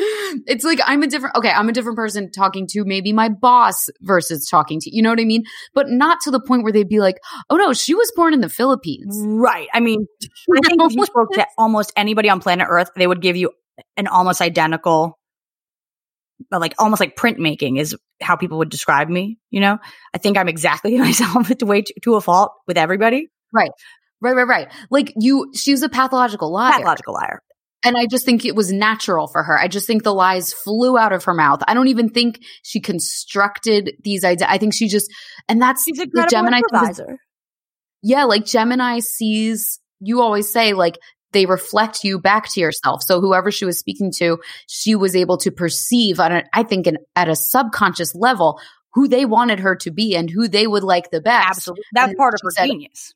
It's 0.46 0.64
like 0.64 0.78
I'm 0.86 1.02
a 1.02 1.08
different 1.08 1.36
okay, 1.36 1.50
I'm 1.50 1.68
a 1.68 1.72
different 1.72 1.96
person 1.96 2.30
talking 2.30 2.68
to 2.68 2.84
maybe 2.84 3.12
my 3.12 3.28
boss 3.28 3.88
versus 4.00 4.46
talking 4.48 4.78
to 4.80 4.94
you 4.94 5.02
know 5.02 5.10
what 5.10 5.18
I 5.18 5.24
mean? 5.24 5.42
But 5.74 5.88
not 5.88 6.20
to 6.22 6.30
the 6.30 6.40
point 6.40 6.62
where 6.62 6.72
they'd 6.72 6.88
be 6.88 7.00
like, 7.00 7.16
"Oh 7.50 7.56
no, 7.56 7.72
she 7.72 7.94
was 7.94 8.12
born 8.14 8.32
in 8.32 8.40
the 8.40 8.48
Philippines." 8.48 9.20
Right. 9.20 9.66
I 9.74 9.80
mean, 9.80 10.06
I 10.22 10.60
think 10.68 10.80
if 10.82 10.94
you 10.94 11.04
spoke 11.04 11.32
to 11.32 11.44
almost 11.58 11.92
anybody 11.96 12.28
on 12.30 12.40
planet 12.40 12.68
Earth, 12.70 12.90
they 12.94 13.06
would 13.06 13.20
give 13.20 13.36
you 13.36 13.50
an 13.96 14.06
almost 14.06 14.40
identical, 14.40 15.18
like 16.50 16.74
almost 16.78 17.00
like 17.00 17.16
printmaking 17.16 17.78
is 17.78 17.96
how 18.20 18.36
people 18.36 18.58
would 18.58 18.70
describe 18.70 19.08
me. 19.08 19.38
You 19.50 19.60
know, 19.60 19.78
I 20.14 20.18
think 20.18 20.36
I'm 20.36 20.48
exactly 20.48 20.96
myself 20.98 21.48
to 21.48 21.66
way 21.66 21.82
to, 21.82 21.94
to 22.02 22.14
a 22.14 22.20
fault 22.20 22.52
with 22.66 22.76
everybody. 22.76 23.28
Right, 23.52 23.70
right, 24.20 24.34
right. 24.34 24.46
Right. 24.46 24.72
Like 24.90 25.12
you 25.16 25.52
she 25.54 25.72
was 25.72 25.82
a 25.82 25.88
pathological 25.88 26.52
liar. 26.52 26.72
Pathological 26.72 27.14
liar. 27.14 27.40
And 27.82 27.96
I 27.96 28.04
just 28.04 28.26
think 28.26 28.44
it 28.44 28.54
was 28.54 28.70
natural 28.70 29.26
for 29.26 29.42
her. 29.42 29.58
I 29.58 29.66
just 29.66 29.86
think 29.86 30.02
the 30.02 30.12
lies 30.12 30.52
flew 30.52 30.98
out 30.98 31.14
of 31.14 31.24
her 31.24 31.32
mouth. 31.32 31.60
I 31.66 31.72
don't 31.72 31.88
even 31.88 32.10
think 32.10 32.38
she 32.62 32.78
constructed 32.78 33.94
these 34.04 34.22
ideas. 34.22 34.46
I 34.50 34.58
think 34.58 34.74
she 34.74 34.86
just 34.86 35.10
and 35.48 35.62
that's 35.62 35.84
She's 35.84 35.96
the 35.96 36.26
Gemini 36.30 36.60
yeah, 38.02 38.24
like 38.24 38.44
Gemini 38.44 39.00
sees, 39.00 39.80
you 40.00 40.20
always 40.20 40.50
say, 40.50 40.72
like, 40.72 40.98
they 41.32 41.46
reflect 41.46 42.04
you 42.04 42.18
back 42.18 42.48
to 42.50 42.60
yourself. 42.60 43.02
So 43.02 43.20
whoever 43.20 43.50
she 43.50 43.64
was 43.64 43.78
speaking 43.78 44.12
to, 44.18 44.38
she 44.66 44.94
was 44.94 45.14
able 45.14 45.36
to 45.38 45.50
perceive 45.50 46.20
on 46.20 46.32
a, 46.32 46.44
I 46.52 46.62
think 46.62 46.86
an, 46.86 46.98
at 47.16 47.28
a 47.28 47.36
subconscious 47.36 48.14
level 48.14 48.60
who 48.94 49.06
they 49.06 49.24
wanted 49.24 49.60
her 49.60 49.76
to 49.76 49.90
be 49.90 50.16
and 50.16 50.28
who 50.28 50.48
they 50.48 50.66
would 50.66 50.82
like 50.82 51.10
the 51.10 51.20
best. 51.20 51.48
Absolutely. 51.50 51.84
That's 51.92 52.14
part 52.14 52.34
of 52.34 52.40
her 52.42 52.50
said- 52.50 52.66
genius. 52.66 53.14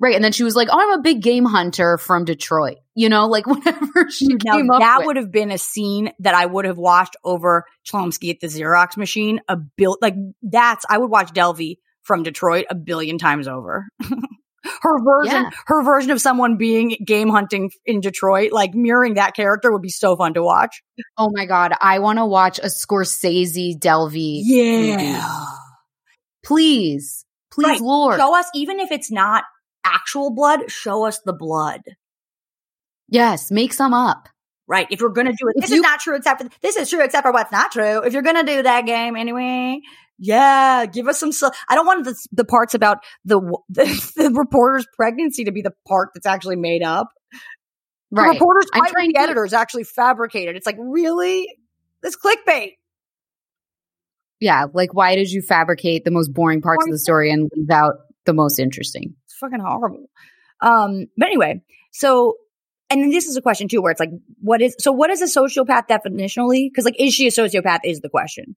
Right. 0.00 0.14
And 0.14 0.22
then 0.22 0.30
she 0.30 0.44
was 0.44 0.54
like, 0.54 0.68
Oh, 0.70 0.78
I'm 0.78 1.00
a 1.00 1.02
big 1.02 1.22
game 1.22 1.44
hunter 1.44 1.98
from 1.98 2.24
Detroit. 2.24 2.76
You 2.94 3.08
know, 3.08 3.26
like 3.26 3.46
whatever 3.48 4.08
she 4.10 4.28
now, 4.44 4.56
came 4.56 4.70
up 4.70 4.78
that 4.78 4.98
with. 4.98 5.06
would 5.08 5.16
have 5.16 5.32
been 5.32 5.50
a 5.50 5.58
scene 5.58 6.12
that 6.20 6.34
I 6.34 6.46
would 6.46 6.66
have 6.66 6.78
watched 6.78 7.16
over 7.24 7.64
Chlumsky 7.84 8.30
at 8.30 8.38
the 8.38 8.46
Xerox 8.46 8.96
machine. 8.96 9.40
A 9.48 9.56
bill 9.56 9.98
like 10.00 10.14
that's 10.40 10.86
I 10.88 10.98
would 10.98 11.10
watch 11.10 11.32
Delvey 11.32 11.78
from 12.02 12.22
Detroit 12.22 12.66
a 12.70 12.76
billion 12.76 13.18
times 13.18 13.48
over. 13.48 13.88
her 14.82 14.98
version, 15.02 15.42
Yeah. 15.44 15.50
her 15.66 15.82
version 15.84 16.10
of 16.10 16.20
someone 16.20 16.56
being 16.56 16.96
game 17.04 17.28
hunting 17.28 17.70
in 17.86 18.00
Detroit, 18.00 18.52
like 18.52 18.74
mirroring 18.74 19.14
that 19.14 19.34
character, 19.34 19.70
would 19.72 19.82
be 19.82 19.88
so 19.88 20.16
fun 20.16 20.34
to 20.34 20.42
watch. 20.42 20.82
Oh 21.16 21.30
my 21.32 21.46
God. 21.46 21.72
I 21.80 21.98
want 22.00 22.18
to 22.18 22.26
watch 22.26 22.58
a 22.58 22.62
Scorsese 22.66 23.78
Delvey. 23.78 24.42
movie. 24.44 25.16
Please. 26.44 27.24
Please, 27.50 27.66
Right. 27.66 27.80
Lord. 27.80 28.18
Show 28.18 28.36
us, 28.36 28.46
even 28.54 28.78
if 28.80 28.90
it's 28.92 29.10
not 29.10 29.44
actual 29.84 30.30
blood, 30.34 30.70
show 30.70 31.04
us 31.04 31.20
the 31.24 31.32
blood. 31.32 31.80
yes. 33.08 33.50
Make 33.50 33.72
some 33.72 33.94
up. 33.94 34.28
Right. 34.66 34.86
If 34.90 35.00
you're 35.00 35.08
gonna 35.10 35.30
do 35.32 35.48
it, 35.48 35.54
If 35.56 35.62
this 35.62 35.70
you- 35.70 35.76
is 35.76 35.82
not 35.82 35.98
true 36.00 36.14
except 36.14 36.42
for 36.42 36.48
this 36.60 36.76
is 36.76 36.90
true 36.90 37.00
except 37.02 37.24
for 37.26 37.32
what's 37.32 37.50
not 37.50 37.72
true. 37.72 38.02
If 38.02 38.12
you're 38.12 38.20
gonna 38.22 38.44
do 38.44 38.62
that 38.62 38.84
game 38.84 39.16
anyway, 39.16 39.80
yeah, 40.18 40.86
give 40.86 41.08
us 41.08 41.18
some. 41.20 41.32
So- 41.32 41.50
I 41.68 41.74
don't 41.74 41.86
want 41.86 42.04
the, 42.04 42.14
the 42.32 42.44
parts 42.44 42.74
about 42.74 42.98
the, 43.24 43.40
the 43.68 43.84
the 44.16 44.30
reporter's 44.34 44.86
pregnancy 44.96 45.44
to 45.44 45.52
be 45.52 45.62
the 45.62 45.72
part 45.86 46.10
that's 46.14 46.26
actually 46.26 46.56
made 46.56 46.82
up. 46.82 47.08
The 48.10 48.22
Right. 48.22 48.32
reporter's 48.32 48.66
I'm 48.72 48.86
trying 48.86 49.08
the 49.08 49.14
to- 49.14 49.20
editor 49.20 49.44
is 49.44 49.52
actually 49.52 49.84
fabricated. 49.84 50.56
It's 50.56 50.66
like 50.66 50.76
really 50.78 51.48
this 52.02 52.16
clickbait. 52.16 52.72
Yeah. 54.40 54.66
Like, 54.72 54.94
why 54.94 55.16
did 55.16 55.30
you 55.30 55.42
fabricate 55.42 56.04
the 56.04 56.10
most 56.10 56.32
boring 56.32 56.62
parts 56.62 56.84
of 56.86 56.92
the 56.92 56.98
story 56.98 57.30
and 57.30 57.50
leave 57.56 57.70
out 57.70 57.94
the 58.24 58.32
most 58.32 58.58
interesting? 58.58 59.14
It's 59.24 59.34
fucking 59.36 59.60
horrible. 59.60 60.06
Um, 60.60 61.06
but 61.16 61.26
anyway, 61.26 61.62
so 61.92 62.34
and 62.90 63.12
this 63.12 63.26
is 63.26 63.36
a 63.36 63.42
question 63.42 63.68
too, 63.68 63.82
where 63.82 63.90
it's 63.90 64.00
like, 64.00 64.10
what 64.40 64.62
is 64.62 64.74
so? 64.78 64.92
What 64.92 65.10
is 65.10 65.20
a 65.20 65.40
sociopath 65.40 65.88
definitionally? 65.88 66.68
Because 66.70 66.84
like, 66.84 66.98
is 66.98 67.12
she 67.14 67.26
a 67.26 67.30
sociopath? 67.30 67.80
Is 67.84 68.00
the 68.00 68.08
question. 68.08 68.56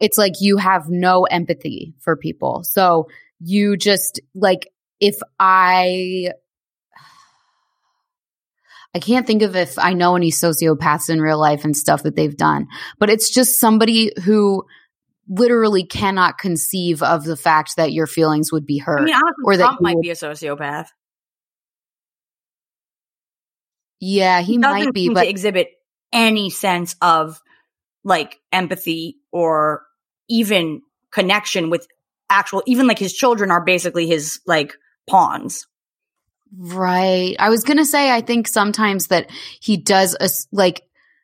It's 0.00 0.18
like 0.18 0.34
you 0.40 0.56
have 0.56 0.88
no 0.88 1.24
empathy 1.24 1.94
for 2.00 2.16
people. 2.16 2.64
So 2.64 3.08
you 3.38 3.76
just 3.76 4.20
like, 4.34 4.68
if 4.98 5.16
I, 5.38 6.30
I 8.94 8.98
can't 8.98 9.26
think 9.26 9.42
of 9.42 9.54
if 9.56 9.78
I 9.78 9.92
know 9.92 10.16
any 10.16 10.30
sociopaths 10.30 11.10
in 11.10 11.20
real 11.20 11.38
life 11.38 11.64
and 11.64 11.76
stuff 11.76 12.02
that 12.02 12.16
they've 12.16 12.36
done, 12.36 12.66
but 12.98 13.10
it's 13.10 13.32
just 13.32 13.60
somebody 13.60 14.12
who 14.24 14.64
literally 15.28 15.84
cannot 15.84 16.38
conceive 16.38 17.02
of 17.02 17.24
the 17.24 17.36
fact 17.36 17.76
that 17.76 17.92
your 17.92 18.06
feelings 18.06 18.50
would 18.52 18.66
be 18.66 18.78
hurt. 18.78 19.00
I 19.00 19.04
mean, 19.04 19.14
honestly, 19.14 19.44
or 19.44 19.56
that 19.58 19.64
Trump 19.64 19.80
might 19.80 19.96
would- 19.96 20.02
be 20.02 20.10
a 20.10 20.14
sociopath. 20.14 20.88
yeah, 24.00 24.40
he 24.40 24.58
doesn't 24.58 24.84
might 24.86 24.94
be, 24.94 25.10
but 25.10 25.22
to 25.24 25.28
exhibit 25.28 25.68
any 26.12 26.50
sense 26.50 26.96
of 27.00 27.40
like 28.02 28.38
empathy 28.50 29.18
or 29.30 29.82
even 30.30 30.80
connection 31.10 31.68
with 31.68 31.86
actual. 32.30 32.62
Even 32.66 32.86
like 32.86 32.98
his 32.98 33.12
children 33.12 33.50
are 33.50 33.62
basically 33.62 34.06
his 34.06 34.40
like 34.46 34.76
pawns. 35.06 35.66
Right. 36.56 37.36
I 37.38 37.48
was 37.48 37.62
going 37.62 37.76
to 37.76 37.84
say, 37.84 38.10
I 38.10 38.22
think 38.22 38.48
sometimes 38.48 39.06
that 39.08 39.30
he 39.60 39.76
does, 39.76 40.48
like, 40.50 40.82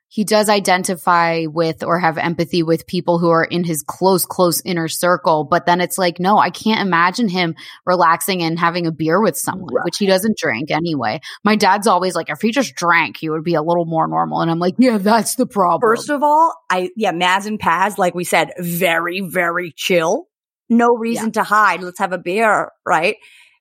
he 0.09 0.25
does 0.25 0.49
identify 0.49 1.47
with 1.47 1.83
or 1.83 1.99
have 1.99 2.17
empathy 2.17 2.63
with 2.63 2.87
people 2.87 3.19
who 3.19 3.31
are 3.31 3.45
in 3.45 3.65
his 3.65 3.83
close, 3.83 4.25
close 4.25 4.63
inner 4.65 4.89
circle. 4.89 5.45
But 5.45 5.67
then 5.67 5.81
it's 5.81 5.99
like, 5.99 6.21
no, 6.21 6.39
I 6.39 6.51
can't 6.51 6.81
imagine 6.81 7.29
him 7.29 7.57
relaxing 7.85 8.43
and 8.43 8.59
having 8.59 8.87
a 8.87 8.93
beer 8.93 9.21
with 9.21 9.37
someone, 9.37 9.75
Right. 9.75 9.85
which 9.85 9.99
he 9.99 10.07
doesn't 10.07 10.37
drink 10.39 10.71
anyway. 10.71 11.21
My 11.45 11.57
dad's 11.57 11.87
always 11.87 12.15
like, 12.15 12.31
if 12.31 12.41
he 12.41 12.53
just 12.53 12.75
drank, 12.77 13.17
he 13.17 13.29
would 13.29 13.45
be 13.45 13.55
a 13.55 13.63
little 13.63 13.85
more 13.85 14.07
normal. 14.07 14.41
And 14.41 14.51
I'm 14.51 14.61
like, 14.61 14.77
yeah, 14.79 14.99
that's 14.99 15.35
the 15.35 15.47
problem. 15.47 15.81
First 15.81 16.09
of 16.09 16.23
all, 16.23 16.55
I 16.71 16.91
yeah, 16.97 17.13
Maz 17.13 17.47
and 17.47 17.59
Paz, 17.59 17.99
like 17.99 18.15
we 18.15 18.25
said, 18.25 18.53
very 18.59 19.21
very 19.21 19.73
chill. 19.77 20.29
No 20.69 20.97
reason 20.97 21.33
to 21.33 21.43
hide. 21.43 21.83
Let's 21.83 21.99
have 21.99 22.13
a 22.13 22.19
beer, 22.19 22.71
right? 22.87 23.17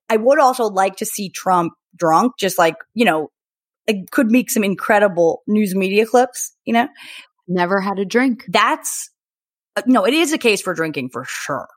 I 0.09 0.17
would 0.17 0.39
also 0.39 0.65
like 0.65 0.97
to 0.97 1.05
see 1.05 1.29
Trump 1.29 1.73
drunk, 1.95 2.33
just 2.39 2.57
like 2.59 2.75
you 2.93 3.05
know, 3.05 3.29
it 3.87 4.11
could 4.11 4.31
make 4.31 4.49
some 4.49 4.63
incredible 4.63 5.43
news 5.47 5.75
media 5.75 6.05
clips. 6.05 6.53
You 6.65 6.73
know, 6.73 6.87
Never 7.47 7.79
had 7.79 7.99
a 7.99 8.05
drink. 8.05 8.43
that's 8.47 9.09
uh, 9.75 9.81
no, 9.85 10.05
it 10.05 10.13
is 10.13 10.33
a 10.33 10.37
case 10.37 10.61
for 10.61 10.73
drinking 10.73 11.09
for 11.09 11.23
sure. 11.27 11.67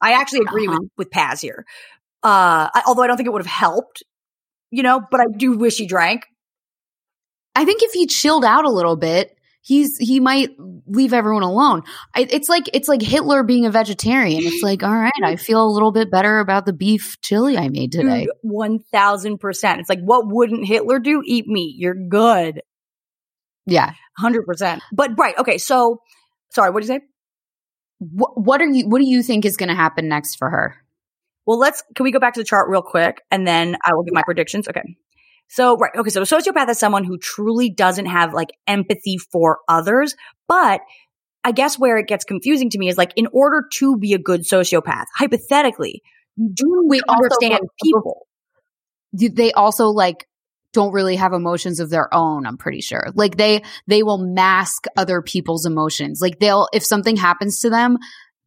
I 0.00 0.12
actually 0.14 0.40
agree 0.40 0.66
Uh-huh. 0.66 0.78
with 0.80 0.90
with 0.98 1.10
Paz 1.10 1.40
here. 1.40 1.64
Uh, 2.24 2.70
I, 2.74 2.82
although 2.86 3.02
I 3.02 3.06
don't 3.06 3.16
think 3.16 3.26
it 3.26 3.32
would 3.32 3.42
have 3.42 3.46
helped, 3.46 4.02
you 4.70 4.82
know, 4.82 5.00
but 5.10 5.20
I 5.20 5.24
do 5.36 5.56
wish 5.56 5.76
he 5.78 5.86
drank. 5.86 6.24
I 7.54 7.64
think 7.64 7.82
if 7.82 7.92
he 7.92 8.06
chilled 8.06 8.44
out 8.44 8.64
a 8.64 8.70
little 8.70 8.96
bit, 8.96 9.36
he's 9.62 9.96
he 9.96 10.20
might 10.20 10.50
leave 10.86 11.14
everyone 11.14 11.42
alone. 11.42 11.82
I, 12.14 12.26
it's 12.28 12.48
like 12.48 12.68
it's 12.74 12.88
like 12.88 13.00
Hitler 13.00 13.42
being 13.42 13.64
a 13.64 13.70
vegetarian. 13.70 14.42
It's 14.44 14.62
like, 14.62 14.82
all 14.82 14.94
right, 14.94 15.12
I 15.24 15.36
feel 15.36 15.64
a 15.64 15.72
little 15.72 15.92
bit 15.92 16.10
better 16.10 16.38
about 16.40 16.66
the 16.66 16.72
beef 16.72 17.16
chili 17.22 17.56
I 17.56 17.68
made 17.68 17.92
today. 17.92 18.26
One 18.42 18.80
thousand 18.92 19.38
percent. 19.38 19.80
It's 19.80 19.88
like, 19.88 20.02
what 20.02 20.26
wouldn't 20.26 20.66
Hitler 20.66 20.98
do? 20.98 21.22
Eat 21.24 21.46
meat. 21.46 21.76
You're 21.78 21.94
good. 21.94 22.62
Yeah. 23.64 23.92
Hundred 24.18 24.44
percent. 24.44 24.82
But 24.92 25.12
right, 25.16 25.38
okay. 25.38 25.56
So, 25.56 26.00
sorry, 26.50 26.70
what 26.70 26.82
did 26.82 26.88
you 26.88 26.96
say? 26.96 27.04
What, 28.00 28.32
what 28.34 28.60
are 28.60 28.66
you? 28.66 28.88
What 28.88 28.98
do 28.98 29.06
you 29.06 29.22
think 29.22 29.44
is 29.44 29.56
going 29.56 29.68
to 29.68 29.74
happen 29.74 30.08
next 30.08 30.34
for 30.36 30.50
her? 30.50 30.76
Well, 31.46 31.58
let's. 31.58 31.82
Can 31.94 32.04
we 32.04 32.10
go 32.10 32.18
back 32.18 32.34
to 32.34 32.40
the 32.40 32.44
chart 32.44 32.68
real 32.68 32.82
quick, 32.82 33.22
and 33.30 33.46
then 33.46 33.76
I 33.84 33.94
will 33.94 34.02
give 34.02 34.12
my 34.12 34.22
predictions. 34.24 34.68
Okay. 34.68 34.82
So 35.52 35.76
right, 35.76 35.92
okay. 35.94 36.08
So 36.08 36.22
a 36.22 36.24
sociopath 36.24 36.70
is 36.70 36.78
someone 36.78 37.04
who 37.04 37.18
truly 37.18 37.68
doesn't 37.68 38.06
have 38.06 38.32
like 38.32 38.48
empathy 38.66 39.18
for 39.18 39.58
others, 39.68 40.16
but 40.48 40.80
I 41.44 41.52
guess 41.52 41.78
where 41.78 41.98
it 41.98 42.06
gets 42.06 42.24
confusing 42.24 42.70
to 42.70 42.78
me 42.78 42.88
is 42.88 42.96
like, 42.96 43.12
in 43.16 43.28
order 43.34 43.68
to 43.74 43.98
be 43.98 44.14
a 44.14 44.18
good 44.18 44.42
sociopath, 44.42 45.04
hypothetically, 45.14 46.02
do 46.54 46.86
we 46.88 46.96
Wait, 46.96 47.00
to 47.00 47.10
also, 47.10 47.22
understand 47.24 47.68
people. 47.82 48.26
Do 49.14 49.28
They 49.28 49.52
also 49.52 49.88
like 49.88 50.26
don't 50.72 50.94
really 50.94 51.16
have 51.16 51.34
emotions 51.34 51.80
of 51.80 51.90
their 51.90 52.12
own. 52.14 52.46
I'm 52.46 52.56
pretty 52.56 52.80
sure. 52.80 53.08
Like 53.14 53.36
they 53.36 53.62
they 53.86 54.02
will 54.02 54.16
mask 54.16 54.86
other 54.96 55.20
people's 55.20 55.66
emotions. 55.66 56.20
Like 56.22 56.38
they'll 56.38 56.66
if 56.72 56.82
something 56.82 57.16
happens 57.16 57.60
to 57.60 57.68
them, 57.68 57.98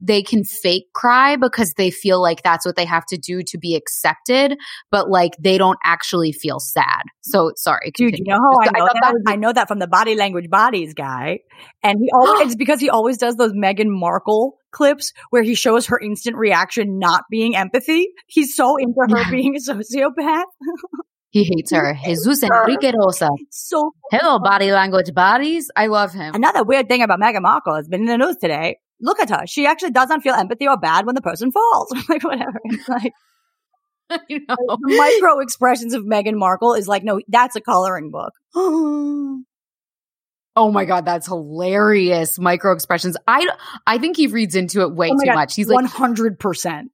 they 0.02 0.22
can 0.22 0.44
fake 0.44 0.86
cry 0.94 1.36
because 1.36 1.74
they 1.78 1.90
feel 1.90 2.22
like 2.22 2.44
that's 2.44 2.66
what 2.66 2.76
they 2.76 2.86
have 2.86 3.06
to 3.08 3.18
do 3.18 3.42
to 3.44 3.58
be 3.58 3.76
accepted, 3.76 4.58
but 4.92 5.10
like 5.10 5.32
they 5.40 5.58
don't 5.58 5.80
actually 5.84 6.32
feel 6.32 6.60
sad. 6.60 7.04
So 7.22 7.52
sorry, 7.56 7.92
Dude, 7.96 8.18
you 8.18 8.26
know 8.26 8.36
how 8.38 8.60
I 8.62 8.66
Just- 8.66 8.74
know 8.78 8.86
that? 9.02 9.14
was- 9.14 9.24
I 9.28 9.36
know 9.36 9.54
that 9.54 9.68
from 9.68 9.80
the 9.80 9.88
body 9.88 10.16
language 10.16 10.50
bodies 10.50 10.94
guy. 10.94 11.40
And 11.84 11.98
he 12.02 12.10
always, 12.14 12.42
it's 12.48 12.56
because 12.56 12.80
he 12.80 12.90
always 12.90 13.18
does 13.18 13.36
those 13.36 13.54
Meghan 13.54 13.88
Markle 13.88 14.58
clips 14.72 15.14
where 15.30 15.42
he 15.44 15.56
shows 15.56 15.86
her 15.88 15.98
instant 16.00 16.36
reaction 16.36 17.00
not 17.00 17.24
being 17.32 17.56
empathy. 17.56 18.10
He's 18.28 18.56
so 18.56 18.76
into 18.78 19.00
her 19.10 19.32
being 19.32 19.56
a 19.56 19.60
sociopath. 19.60 20.44
he 21.30 21.44
hates 21.46 21.72
her. 21.72 21.98
Jesus 22.04 22.44
Enrique 22.44 22.92
Rosa. 22.98 23.30
So 23.50 23.94
Hello, 24.12 24.40
body 24.40 24.72
language 24.72 25.14
bodies. 25.14 25.72
I 25.76 25.88
love 25.88 26.12
him. 26.14 26.36
another 26.36 26.64
weird 26.64 26.90
thing 26.90 27.02
about 27.02 27.20
Meghan 27.22 27.42
Markle 27.42 27.76
has 27.76 27.88
been 27.88 28.02
in 28.02 28.08
the 28.08 28.18
news 28.18 28.36
today. 28.42 28.78
Look 29.02 29.20
at 29.20 29.30
her. 29.30 29.46
She 29.46 29.66
actually 29.66 29.92
doesn't 29.92 30.22
feel 30.22 30.34
empathy 30.34 30.68
or 30.68 30.78
bad 30.78 31.06
when 31.06 31.16
the 31.16 31.22
person 31.22 31.52
falls. 31.52 31.94
like 32.10 32.24
whatever. 32.24 32.60
It's 32.66 32.88
like 32.90 33.14
you 34.30 34.42
know. 34.48 34.78
micro 34.82 35.40
expressions 35.40 35.94
of 35.94 36.04
Meghan 36.04 36.36
Markle 36.36 36.74
is 36.74 36.88
like, 36.88 37.04
no, 37.04 37.20
that's 37.28 37.56
a 37.56 37.62
coloring 37.62 38.12
book. 38.12 38.34
Oh 40.58 40.72
my 40.72 40.86
god, 40.86 41.04
that's 41.04 41.28
hilarious. 41.28 42.40
Micro 42.40 42.72
expressions. 42.72 43.18
I 43.28 43.46
I 43.86 43.98
think 43.98 44.16
he 44.16 44.28
reads 44.28 44.56
into 44.56 44.84
it 44.84 44.96
way 44.96 45.10
Oh 45.10 45.20
too 45.20 45.26
God, 45.26 45.36
much. 45.36 45.54
He's 45.54 45.68
like 45.68 45.76
one 45.76 45.84
hundred 45.84 46.40
percent. 46.40 46.92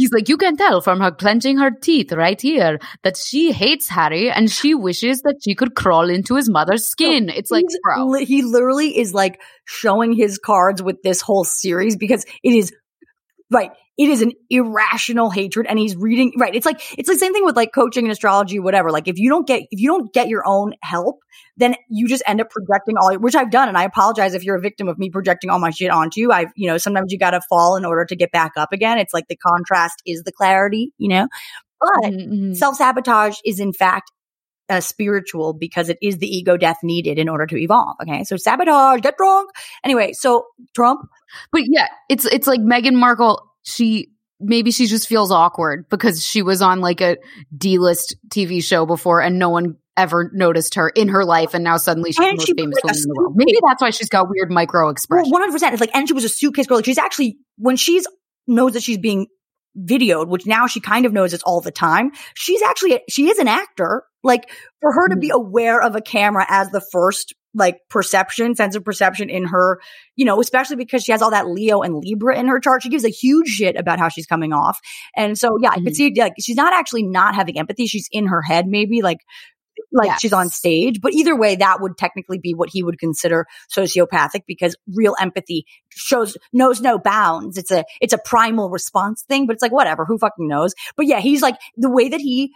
He's 0.00 0.12
like 0.12 0.30
you 0.30 0.38
can 0.38 0.56
tell 0.56 0.80
from 0.80 0.98
her 1.00 1.10
clenching 1.10 1.58
her 1.58 1.70
teeth 1.70 2.10
right 2.12 2.40
here 2.40 2.78
that 3.02 3.18
she 3.18 3.52
hates 3.52 3.86
Harry 3.88 4.30
and 4.30 4.50
she 4.50 4.74
wishes 4.74 5.20
that 5.22 5.36
she 5.44 5.54
could 5.54 5.74
crawl 5.74 6.08
into 6.08 6.36
his 6.36 6.48
mother's 6.48 6.86
skin. 6.86 7.28
it's 7.28 7.50
like, 7.50 7.66
bro. 7.82 8.06
li- 8.06 8.24
he 8.24 8.40
literally 8.40 8.98
is 8.98 9.12
like 9.12 9.40
showing 9.66 10.14
his 10.14 10.38
cards 10.38 10.82
with 10.82 11.02
this 11.02 11.20
whole 11.20 11.44
series 11.44 11.96
because 11.96 12.24
it 12.42 12.54
is 12.54 12.72
right. 13.50 13.72
It 14.00 14.08
is 14.08 14.22
an 14.22 14.32
irrational 14.48 15.28
hatred, 15.28 15.66
and 15.66 15.78
he's 15.78 15.94
reading 15.94 16.32
right. 16.38 16.54
It's 16.54 16.64
like 16.64 16.80
it's 16.98 17.06
the 17.06 17.18
same 17.18 17.34
thing 17.34 17.44
with 17.44 17.54
like 17.54 17.70
coaching 17.74 18.06
and 18.06 18.12
astrology, 18.12 18.58
whatever. 18.58 18.90
Like 18.90 19.08
if 19.08 19.18
you 19.18 19.28
don't 19.28 19.46
get 19.46 19.64
if 19.70 19.78
you 19.78 19.88
don't 19.88 20.10
get 20.14 20.28
your 20.28 20.42
own 20.46 20.72
help, 20.82 21.20
then 21.58 21.74
you 21.90 22.08
just 22.08 22.22
end 22.26 22.40
up 22.40 22.48
projecting 22.48 22.96
all, 22.96 23.14
which 23.18 23.34
I've 23.34 23.50
done, 23.50 23.68
and 23.68 23.76
I 23.76 23.84
apologize 23.84 24.32
if 24.32 24.42
you're 24.42 24.56
a 24.56 24.60
victim 24.60 24.88
of 24.88 24.98
me 24.98 25.10
projecting 25.10 25.50
all 25.50 25.58
my 25.58 25.68
shit 25.68 25.90
onto 25.90 26.18
you. 26.18 26.32
I've 26.32 26.48
you 26.56 26.66
know 26.66 26.78
sometimes 26.78 27.12
you 27.12 27.18
got 27.18 27.32
to 27.32 27.42
fall 27.50 27.76
in 27.76 27.84
order 27.84 28.06
to 28.06 28.16
get 28.16 28.32
back 28.32 28.52
up 28.56 28.72
again. 28.72 28.96
It's 28.96 29.12
like 29.12 29.28
the 29.28 29.36
contrast 29.36 30.02
is 30.06 30.22
the 30.22 30.32
clarity, 30.32 30.94
you 30.96 31.08
know. 31.10 31.28
But 31.78 32.10
Mhm, 32.12 32.28
mhm. 32.32 32.56
self 32.56 32.76
sabotage 32.76 33.36
is 33.44 33.60
in 33.60 33.74
fact 33.74 34.10
uh, 34.70 34.80
spiritual 34.80 35.52
because 35.52 35.88
it 35.88 35.98
is 36.00 36.18
the 36.18 36.26
ego 36.34 36.56
death 36.56 36.78
needed 36.82 37.18
in 37.18 37.28
order 37.28 37.46
to 37.46 37.56
evolve. 37.58 37.96
Okay, 38.02 38.24
so 38.24 38.36
sabotage, 38.36 39.00
get 39.00 39.16
drunk. 39.18 39.50
Anyway, 39.84 40.12
so 40.12 40.46
Trump, 40.74 41.00
But 41.52 41.62
yeah, 41.66 41.88
it's 42.08 42.24
it's 42.24 42.46
like 42.46 42.60
Meghan 42.60 42.94
Markle. 42.94 43.49
She 43.62 44.08
maybe 44.40 44.70
she 44.70 44.86
just 44.86 45.06
feels 45.06 45.30
awkward 45.30 45.88
because 45.88 46.24
she 46.24 46.42
was 46.42 46.62
on 46.62 46.80
like 46.80 47.00
a 47.00 47.18
D-list 47.56 48.16
TV 48.28 48.62
show 48.64 48.86
before 48.86 49.20
and 49.20 49.38
no 49.38 49.50
one 49.50 49.76
ever 49.96 50.30
noticed 50.32 50.76
her 50.76 50.88
in 50.88 51.08
her 51.08 51.24
life 51.24 51.52
and 51.52 51.62
now 51.62 51.76
suddenly 51.76 52.10
she's 52.10 52.18
And 52.18 52.28
the 52.28 52.40
most 52.40 52.46
she 52.46 52.54
famous 52.54 52.76
like, 52.76 52.84
woman 52.84 52.96
in 52.96 53.08
the 53.08 53.14
world. 53.20 53.32
Maybe 53.36 53.58
that's 53.62 53.82
why 53.82 53.90
she's 53.90 54.08
got 54.08 54.28
weird 54.30 54.50
micro 54.50 54.84
Well, 54.84 54.92
expressions. 54.92 55.32
hundred 55.32 55.52
percent. 55.52 55.74
It's 55.74 55.80
like, 55.80 55.94
and 55.94 56.08
she 56.08 56.14
was 56.14 56.24
a 56.24 56.28
suitcase 56.28 56.66
girl. 56.66 56.78
Like 56.78 56.86
she's 56.86 56.98
actually 56.98 57.38
when 57.58 57.76
she's 57.76 58.06
knows 58.46 58.72
that 58.72 58.82
she's 58.82 58.98
being 58.98 59.26
videoed, 59.78 60.28
which 60.28 60.46
now 60.46 60.66
she 60.66 60.80
kind 60.80 61.06
of 61.06 61.12
knows 61.12 61.34
it's 61.34 61.42
all 61.42 61.60
the 61.60 61.70
time. 61.70 62.12
She's 62.34 62.62
actually 62.62 63.00
she 63.08 63.28
is 63.28 63.38
an 63.38 63.48
actor. 63.48 64.04
Like 64.22 64.50
for 64.80 64.92
her 64.92 65.08
to 65.08 65.16
be 65.16 65.28
mm-hmm. 65.28 65.36
aware 65.36 65.82
of 65.82 65.96
a 65.96 66.00
camera 66.00 66.46
as 66.48 66.70
the 66.70 66.82
first 66.92 67.34
like 67.54 67.78
perception, 67.88 68.54
sense 68.54 68.76
of 68.76 68.84
perception 68.84 69.28
in 69.30 69.46
her, 69.46 69.80
you 70.16 70.24
know, 70.24 70.40
especially 70.40 70.76
because 70.76 71.02
she 71.02 71.12
has 71.12 71.20
all 71.22 71.30
that 71.30 71.48
Leo 71.48 71.80
and 71.82 71.96
Libra 71.96 72.38
in 72.38 72.46
her 72.48 72.60
chart. 72.60 72.82
She 72.82 72.88
gives 72.88 73.04
a 73.04 73.08
huge 73.08 73.48
shit 73.48 73.76
about 73.76 73.98
how 73.98 74.08
she's 74.08 74.26
coming 74.26 74.52
off. 74.52 74.78
And 75.16 75.36
so, 75.36 75.58
yeah, 75.60 75.70
I 75.70 75.76
could 75.76 75.86
Mhm. 75.92 75.94
see 75.96 76.14
like 76.16 76.34
she's 76.40 76.56
not 76.56 76.72
actually 76.72 77.02
not 77.02 77.34
having 77.34 77.58
empathy. 77.58 77.86
She's 77.86 78.08
in 78.12 78.26
her 78.28 78.42
head, 78.42 78.66
maybe 78.68 79.02
like, 79.02 79.18
like 79.92 80.06
Yes. 80.06 80.20
she's 80.20 80.32
on 80.32 80.48
stage. 80.50 81.00
But 81.00 81.14
either 81.14 81.34
way, 81.34 81.56
that 81.56 81.80
would 81.80 81.96
technically 81.98 82.38
be 82.38 82.52
what 82.54 82.68
he 82.70 82.82
would 82.82 82.98
consider 82.98 83.46
sociopathic 83.74 84.42
because 84.46 84.76
real 84.94 85.16
empathy 85.18 85.64
shows 85.88 86.36
knows 86.52 86.80
no 86.80 86.98
bounds. 86.98 87.58
It's 87.58 87.70
a 87.72 87.84
it's 88.00 88.12
a 88.12 88.18
primal 88.24 88.70
response 88.70 89.24
thing, 89.26 89.46
but 89.46 89.54
it's 89.54 89.62
like 89.62 89.72
whatever, 89.72 90.04
who 90.04 90.18
fucking 90.18 90.46
knows? 90.46 90.74
But 90.96 91.06
yeah, 91.06 91.18
he's 91.20 91.42
like 91.42 91.56
the 91.76 91.90
way 91.90 92.08
that 92.10 92.20
he 92.20 92.52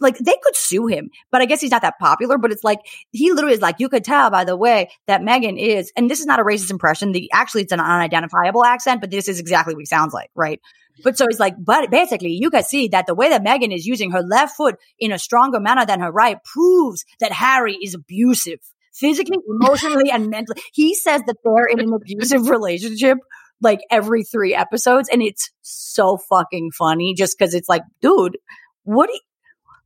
like 0.00 0.18
they 0.18 0.36
could 0.42 0.56
sue 0.56 0.86
him, 0.86 1.10
but 1.30 1.40
I 1.40 1.46
guess 1.46 1.60
he's 1.60 1.70
not 1.70 1.82
that 1.82 1.98
popular. 1.98 2.38
But 2.38 2.52
it's 2.52 2.64
like 2.64 2.78
he 3.10 3.32
literally 3.32 3.54
is 3.54 3.60
like, 3.60 3.76
you 3.78 3.88
could 3.88 4.04
tell 4.04 4.30
by 4.30 4.44
the 4.44 4.56
way 4.56 4.90
that 5.06 5.22
Megan 5.22 5.56
is, 5.56 5.92
and 5.96 6.10
this 6.10 6.20
is 6.20 6.26
not 6.26 6.40
a 6.40 6.44
racist 6.44 6.70
impression. 6.70 7.12
The 7.12 7.30
actually 7.32 7.62
it's 7.62 7.72
an 7.72 7.80
unidentifiable 7.80 8.64
accent, 8.64 9.00
but 9.00 9.10
this 9.10 9.28
is 9.28 9.38
exactly 9.38 9.74
what 9.74 9.82
he 9.82 9.86
sounds 9.86 10.12
like, 10.14 10.30
right? 10.34 10.60
But 11.02 11.16
so 11.16 11.26
he's 11.28 11.40
like, 11.40 11.54
but 11.58 11.90
basically, 11.90 12.32
you 12.32 12.50
can 12.50 12.64
see 12.64 12.88
that 12.88 13.06
the 13.06 13.14
way 13.14 13.30
that 13.30 13.42
Megan 13.42 13.72
is 13.72 13.86
using 13.86 14.10
her 14.10 14.22
left 14.22 14.56
foot 14.56 14.76
in 14.98 15.12
a 15.12 15.18
stronger 15.18 15.60
manner 15.60 15.86
than 15.86 16.00
her 16.00 16.10
right 16.10 16.36
proves 16.44 17.04
that 17.20 17.32
Harry 17.32 17.76
is 17.82 17.94
abusive, 17.94 18.58
physically, 18.92 19.38
emotionally, 19.48 20.10
and 20.10 20.28
mentally. 20.30 20.60
He 20.72 20.94
says 20.94 21.22
that 21.26 21.36
they're 21.44 21.66
in 21.66 21.80
an 21.80 21.92
abusive 21.92 22.48
relationship 22.48 23.18
like 23.62 23.80
every 23.90 24.24
three 24.24 24.54
episodes, 24.54 25.08
and 25.10 25.22
it's 25.22 25.50
so 25.62 26.18
fucking 26.28 26.70
funny 26.72 27.14
just 27.14 27.38
because 27.38 27.54
it's 27.54 27.68
like, 27.68 27.82
dude, 28.00 28.38
what 28.84 29.06
do 29.06 29.12
you, 29.12 29.20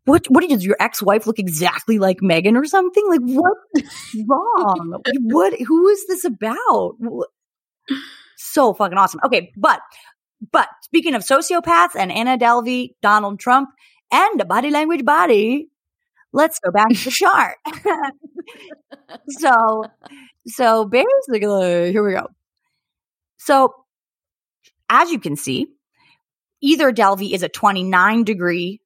what 0.05 0.26
what 0.28 0.46
does 0.48 0.64
your 0.64 0.76
ex-wife 0.78 1.26
look 1.26 1.38
exactly 1.38 1.98
like 1.98 2.18
Megan 2.20 2.57
or 2.57 2.64
something? 2.64 3.05
Like 3.09 3.20
what's 3.22 4.14
wrong? 4.28 5.02
what 5.22 5.55
who 5.61 5.88
is 5.88 6.07
this 6.07 6.24
about? 6.24 6.96
So 8.36 8.74
fucking 8.74 8.98
awesome. 8.98 9.20
Okay, 9.24 9.52
but 9.57 9.80
but 10.52 10.68
speaking 10.82 11.14
of 11.14 11.22
sociopaths 11.22 11.96
and 11.96 12.12
Anna 12.12 12.36
Delvey, 12.36 12.90
Donald 13.00 13.40
Trump, 13.40 13.70
and 14.12 14.38
the 14.38 14.44
body 14.44 14.70
language 14.70 15.05
body, 15.05 15.70
let's 16.32 16.59
go 16.59 16.70
back 16.70 16.90
to 16.90 17.05
the 17.05 17.11
chart. 17.11 17.57
so 19.28 19.84
so 20.46 20.84
basically, 20.84 21.92
here 21.92 22.07
we 22.07 22.12
go. 22.12 22.28
So 23.38 23.74
as 24.90 25.11
you 25.11 25.18
can 25.18 25.36
see, 25.36 25.68
either 26.61 26.92
Delvey 26.92 27.32
is 27.32 27.42
a 27.42 27.48
29 27.48 28.24
degree 28.24 28.80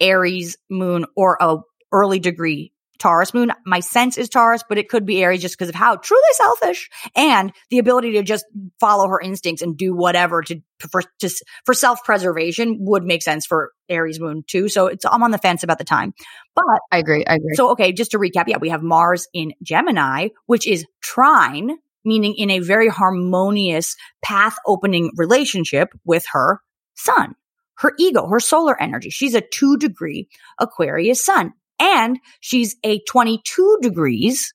Aries 0.00 0.56
moon 0.68 1.06
or 1.16 1.36
a 1.40 1.58
early 1.92 2.18
degree 2.18 2.72
Taurus 3.00 3.34
moon. 3.34 3.50
My 3.64 3.80
sense 3.80 4.18
is 4.18 4.28
Taurus, 4.28 4.62
but 4.68 4.78
it 4.78 4.88
could 4.88 5.06
be 5.06 5.22
Aries 5.24 5.40
just 5.40 5.56
because 5.58 5.70
of 5.70 5.74
how 5.74 5.96
truly 5.96 6.22
selfish 6.34 6.88
and 7.16 7.50
the 7.70 7.78
ability 7.78 8.12
to 8.12 8.22
just 8.22 8.44
follow 8.78 9.08
her 9.08 9.18
instincts 9.18 9.62
and 9.62 9.76
do 9.76 9.94
whatever 9.94 10.42
to 10.42 10.60
for 10.78 11.02
to, 11.20 11.30
for 11.64 11.74
self 11.74 12.04
preservation 12.04 12.76
would 12.80 13.02
make 13.02 13.22
sense 13.22 13.46
for 13.46 13.72
Aries 13.88 14.20
moon 14.20 14.44
too. 14.46 14.68
So 14.68 14.86
it's 14.86 15.04
I'm 15.04 15.22
on 15.22 15.30
the 15.30 15.38
fence 15.38 15.62
about 15.62 15.78
the 15.78 15.84
time, 15.84 16.14
but 16.54 16.64
I 16.92 16.98
agree. 16.98 17.24
I 17.26 17.36
agree. 17.36 17.54
so, 17.54 17.70
okay, 17.70 17.92
just 17.92 18.12
to 18.12 18.18
recap, 18.18 18.44
yeah, 18.46 18.58
we 18.58 18.68
have 18.68 18.82
Mars 18.82 19.26
in 19.32 19.54
Gemini, 19.62 20.28
which 20.46 20.68
is 20.68 20.84
trine, 21.02 21.78
meaning 22.04 22.34
in 22.36 22.50
a 22.50 22.60
very 22.60 22.88
harmonious 22.88 23.96
path 24.22 24.56
opening 24.66 25.10
relationship 25.16 25.88
with 26.04 26.24
her 26.32 26.60
sun, 26.96 27.34
her 27.80 27.92
ego, 27.98 28.26
her 28.28 28.40
solar 28.40 28.80
energy. 28.80 29.10
She's 29.10 29.34
a 29.34 29.40
two 29.40 29.76
degree 29.76 30.28
Aquarius 30.58 31.24
sun 31.24 31.52
and 31.78 32.18
she's 32.40 32.76
a 32.84 33.00
22 33.08 33.78
degrees 33.82 34.52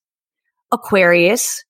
Aquarius 0.72 1.64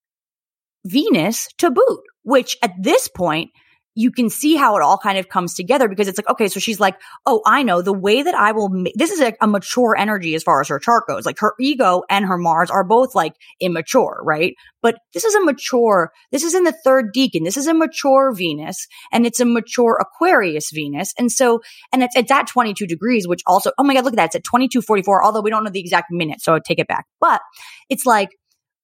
Venus 0.85 1.47
to 1.57 1.71
boot, 1.71 2.01
which 2.23 2.57
at 2.61 2.71
this 2.79 3.07
point, 3.07 3.51
you 3.95 4.11
can 4.11 4.29
see 4.29 4.55
how 4.55 4.75
it 4.75 4.81
all 4.81 4.97
kind 4.97 5.17
of 5.17 5.29
comes 5.29 5.53
together 5.53 5.87
because 5.87 6.09
it's 6.09 6.17
like, 6.17 6.29
okay, 6.29 6.49
so 6.49 6.59
she's 6.59 6.81
like, 6.81 6.99
oh, 7.25 7.41
I 7.45 7.63
know 7.63 7.81
the 7.81 7.93
way 7.93 8.21
that 8.21 8.35
I 8.35 8.51
will 8.51 8.69
this 8.93 9.09
is 9.09 9.21
a, 9.21 9.33
a 9.41 9.47
mature 9.47 9.95
energy 9.97 10.35
as 10.35 10.43
far 10.43 10.59
as 10.59 10.67
her 10.67 10.79
chart 10.79 11.05
goes. 11.07 11.25
Like 11.25 11.39
her 11.39 11.53
ego 11.59 12.03
and 12.09 12.25
her 12.25 12.37
Mars 12.37 12.69
are 12.69 12.83
both 12.83 13.15
like 13.15 13.35
immature, 13.61 14.19
right? 14.23 14.53
But 14.81 14.95
this 15.13 15.23
is 15.23 15.33
a 15.33 15.43
mature, 15.43 16.11
this 16.31 16.43
is 16.43 16.53
in 16.53 16.65
the 16.65 16.73
third 16.83 17.13
decan. 17.15 17.45
This 17.45 17.55
is 17.55 17.67
a 17.67 17.73
mature 17.73 18.33
Venus 18.33 18.85
and 19.13 19.25
it's 19.25 19.39
a 19.39 19.45
mature 19.45 19.97
Aquarius 19.99 20.71
Venus. 20.71 21.13
And 21.17 21.31
so, 21.31 21.61
and 21.93 22.03
it's, 22.03 22.17
it's 22.17 22.31
at 22.31 22.47
22 22.47 22.85
degrees, 22.85 23.27
which 23.27 23.41
also, 23.47 23.71
oh 23.77 23.83
my 23.83 23.93
God, 23.93 24.03
look 24.03 24.13
at 24.13 24.17
that. 24.17 24.25
It's 24.25 24.35
at 24.35 24.43
2244, 24.43 25.23
although 25.23 25.41
we 25.41 25.49
don't 25.49 25.63
know 25.63 25.71
the 25.71 25.79
exact 25.79 26.11
minute. 26.11 26.41
So 26.41 26.53
I 26.53 26.59
take 26.59 26.79
it 26.79 26.87
back. 26.87 27.05
But 27.21 27.41
it's 27.89 28.05
like 28.05 28.29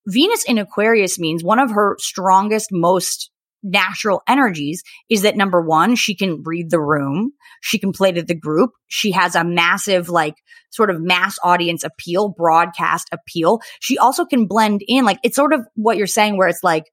Venus 0.08 0.46
in 0.46 0.58
Aquarius 0.58 1.20
means 1.20 1.44
one 1.44 1.60
of 1.60 1.72
her 1.72 1.98
strongest, 2.00 2.70
most 2.72 3.30
natural 3.64 4.22
energies 4.28 4.84
is 5.10 5.22
that 5.22 5.36
number 5.36 5.62
one, 5.62 5.96
she 5.96 6.16
can 6.16 6.44
read 6.44 6.70
the 6.70 6.80
room. 6.80 7.34
She 7.62 7.80
can 7.80 7.92
play 7.92 8.12
to 8.12 8.24
the 8.24 8.36
group. 8.36 8.72
She 8.88 9.12
has 9.12 9.36
a 9.36 9.44
massive, 9.44 10.10
like, 10.10 10.36
sort 10.70 10.90
of 10.90 11.02
mass 11.02 11.38
audience 11.44 11.84
appeal, 11.84 12.30
broadcast 12.30 13.10
appeal. 13.12 13.60
She 13.80 13.98
also 13.98 14.26
can 14.26 14.48
blend 14.48 14.82
in, 14.88 15.06
like, 15.06 15.20
it's 15.24 15.36
sort 15.36 15.54
of 15.54 15.66
what 15.76 15.98
you're 15.98 16.08
saying 16.08 16.38
where 16.38 16.48
it's 16.48 16.64
like, 16.64 16.86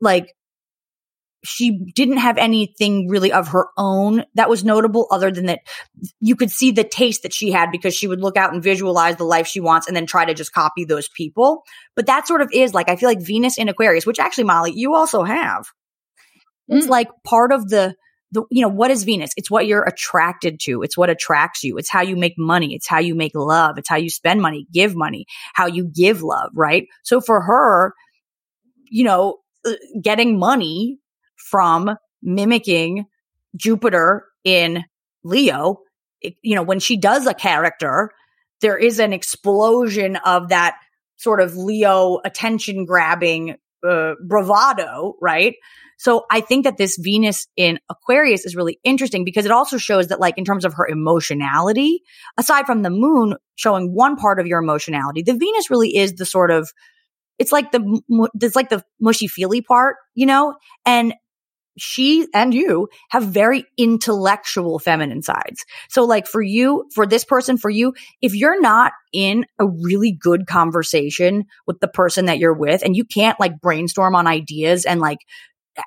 like, 0.00 0.34
she 1.44 1.78
didn't 1.94 2.16
have 2.16 2.38
anything 2.38 3.06
really 3.08 3.30
of 3.30 3.48
her 3.48 3.66
own 3.76 4.24
that 4.34 4.48
was 4.48 4.64
notable 4.64 5.06
other 5.10 5.30
than 5.30 5.46
that 5.46 5.60
you 6.18 6.36
could 6.36 6.50
see 6.50 6.70
the 6.70 6.84
taste 6.84 7.22
that 7.22 7.34
she 7.34 7.50
had 7.50 7.70
because 7.70 7.94
she 7.94 8.06
would 8.06 8.20
look 8.20 8.38
out 8.38 8.54
and 8.54 8.62
visualize 8.62 9.16
the 9.16 9.24
life 9.24 9.46
she 9.46 9.60
wants 9.60 9.86
and 9.86 9.94
then 9.94 10.06
try 10.06 10.24
to 10.24 10.32
just 10.32 10.54
copy 10.54 10.86
those 10.86 11.08
people. 11.08 11.62
But 11.94 12.06
that 12.06 12.26
sort 12.26 12.40
of 12.40 12.48
is 12.52 12.72
like, 12.72 12.88
I 12.88 12.96
feel 12.96 13.10
like 13.10 13.20
Venus 13.20 13.58
in 13.58 13.68
Aquarius, 13.68 14.06
which 14.06 14.18
actually, 14.18 14.44
Molly, 14.44 14.72
you 14.74 14.94
also 14.94 15.22
have. 15.22 15.66
It's 16.68 16.86
Mm. 16.86 16.90
like 16.90 17.08
part 17.24 17.52
of 17.52 17.68
the, 17.68 17.94
the, 18.32 18.42
you 18.50 18.62
know, 18.62 18.68
what 18.68 18.90
is 18.90 19.04
Venus? 19.04 19.30
It's 19.36 19.50
what 19.50 19.66
you're 19.66 19.84
attracted 19.84 20.58
to. 20.64 20.82
It's 20.82 20.96
what 20.96 21.10
attracts 21.10 21.62
you. 21.62 21.78
It's 21.78 21.90
how 21.90 22.02
you 22.02 22.16
make 22.16 22.34
money. 22.36 22.74
It's 22.74 22.88
how 22.88 22.98
you 22.98 23.14
make 23.14 23.34
love. 23.34 23.78
It's 23.78 23.88
how 23.88 23.96
you 23.96 24.10
spend 24.10 24.42
money, 24.42 24.66
give 24.72 24.94
money, 24.96 25.26
how 25.54 25.66
you 25.66 25.84
give 25.84 26.22
love, 26.22 26.50
right? 26.54 26.86
So 27.04 27.20
for 27.20 27.42
her, 27.42 27.94
you 28.90 29.04
know, 29.04 29.36
uh, 29.66 29.72
getting 30.02 30.38
money 30.38 30.98
from 31.36 31.96
mimicking 32.22 33.06
Jupiter 33.56 34.24
in 34.42 34.84
Leo, 35.22 35.78
it, 36.20 36.34
you 36.42 36.54
know, 36.54 36.62
when 36.62 36.80
she 36.80 36.96
does 36.96 37.26
a 37.26 37.34
character, 37.34 38.10
there 38.60 38.76
is 38.78 38.98
an 38.98 39.12
explosion 39.12 40.16
of 40.16 40.48
that 40.48 40.76
sort 41.16 41.40
of 41.40 41.56
Leo 41.56 42.18
attention 42.24 42.84
grabbing 42.84 43.56
uh, 43.86 44.14
bravado, 44.26 45.14
right? 45.20 45.54
So 45.98 46.24
I 46.30 46.40
think 46.40 46.64
that 46.64 46.76
this 46.76 46.98
Venus 47.00 47.46
in 47.56 47.78
Aquarius 47.90 48.44
is 48.44 48.56
really 48.56 48.78
interesting 48.84 49.24
because 49.24 49.44
it 49.44 49.52
also 49.52 49.78
shows 49.78 50.08
that 50.08 50.20
like 50.20 50.38
in 50.38 50.44
terms 50.44 50.64
of 50.64 50.74
her 50.74 50.86
emotionality, 50.86 52.02
aside 52.36 52.66
from 52.66 52.82
the 52.82 52.90
moon 52.90 53.36
showing 53.56 53.94
one 53.94 54.16
part 54.16 54.40
of 54.40 54.46
your 54.46 54.58
emotionality, 54.60 55.22
the 55.22 55.34
Venus 55.34 55.70
really 55.70 55.96
is 55.96 56.14
the 56.14 56.26
sort 56.26 56.50
of 56.50 56.70
it's 57.38 57.52
like 57.52 57.72
the 57.72 58.00
it's 58.40 58.56
like 58.56 58.68
the 58.68 58.84
mushy 59.00 59.26
feely 59.26 59.60
part, 59.60 59.96
you 60.14 60.26
know? 60.26 60.54
And 60.86 61.14
she 61.76 62.26
and 62.32 62.54
you 62.54 62.88
have 63.10 63.24
very 63.24 63.64
intellectual 63.76 64.78
feminine 64.78 65.22
sides. 65.22 65.64
So 65.88 66.04
like 66.04 66.26
for 66.26 66.40
you, 66.40 66.88
for 66.94 67.06
this 67.06 67.24
person, 67.24 67.56
for 67.58 67.70
you, 67.70 67.94
if 68.22 68.34
you're 68.34 68.60
not 68.60 68.92
in 69.12 69.44
a 69.58 69.66
really 69.66 70.12
good 70.12 70.46
conversation 70.46 71.44
with 71.66 71.80
the 71.80 71.88
person 71.88 72.26
that 72.26 72.38
you're 72.38 72.54
with 72.54 72.82
and 72.84 72.96
you 72.96 73.04
can't 73.04 73.40
like 73.40 73.60
brainstorm 73.60 74.14
on 74.14 74.26
ideas 74.26 74.84
and 74.84 75.00
like 75.00 75.18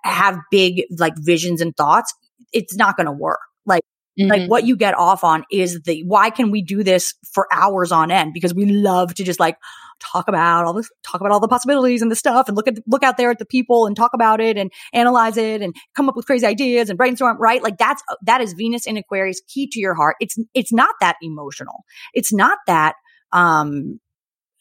have 0.04 0.38
big 0.52 0.84
like 0.98 1.14
visions 1.18 1.62
and 1.62 1.76
thoughts, 1.76 2.14
it's 2.54 2.76
not 2.76 2.98
going 2.98 3.08
to 3.08 3.12
work. 3.12 3.40
Like 3.66 3.84
like 4.20 4.42
Mhm. 4.42 4.48
what 4.48 4.66
you 4.66 4.76
get 4.76 4.98
off 4.98 5.24
on 5.24 5.44
is 5.52 5.82
the 5.84 6.04
why 6.06 6.32
can 6.32 6.50
we 6.50 6.62
do 6.64 6.84
this 6.84 7.14
for 7.34 7.48
hours 7.54 7.92
on 7.92 8.10
end 8.10 8.34
because 8.34 8.54
we 8.54 8.66
love 8.66 9.14
to 9.16 9.24
just 9.24 9.40
like 9.40 9.58
talk 10.00 10.28
about 10.28 10.66
all 10.66 10.74
this 10.74 10.90
talk 11.04 11.22
about 11.22 11.32
all 11.32 11.40
the 11.40 11.48
possibilities 11.48 12.02
and 12.02 12.10
the 12.12 12.16
stuff 12.16 12.48
and 12.48 12.56
look 12.58 12.68
at 12.68 12.76
look 12.88 13.04
out 13.04 13.18
there 13.18 13.30
at 13.30 13.40
the 13.40 13.46
people 13.46 13.86
and 13.86 13.96
talk 13.96 14.12
about 14.14 14.40
it 14.42 14.58
and 14.58 14.72
analyze 14.94 15.38
it 15.38 15.62
and 15.62 15.76
come 15.96 16.10
up 16.10 16.16
with 16.16 16.26
crazy 16.26 16.46
ideas 16.46 16.90
and 16.90 16.98
brainstorm 16.98 17.38
right 17.40 17.62
like 17.62 17.78
that's 17.78 18.02
that 18.24 18.42
is 18.42 18.54
venus 18.54 18.86
in 18.88 18.98
aquarius 18.98 19.42
key 19.48 19.68
to 19.68 19.80
your 19.80 19.94
heart 19.94 20.16
it's 20.20 20.36
it's 20.54 20.72
not 20.74 20.96
that 21.00 21.16
emotional 21.22 21.84
it's 22.14 22.34
not 22.34 22.58
that 22.68 22.96
um 23.34 24.00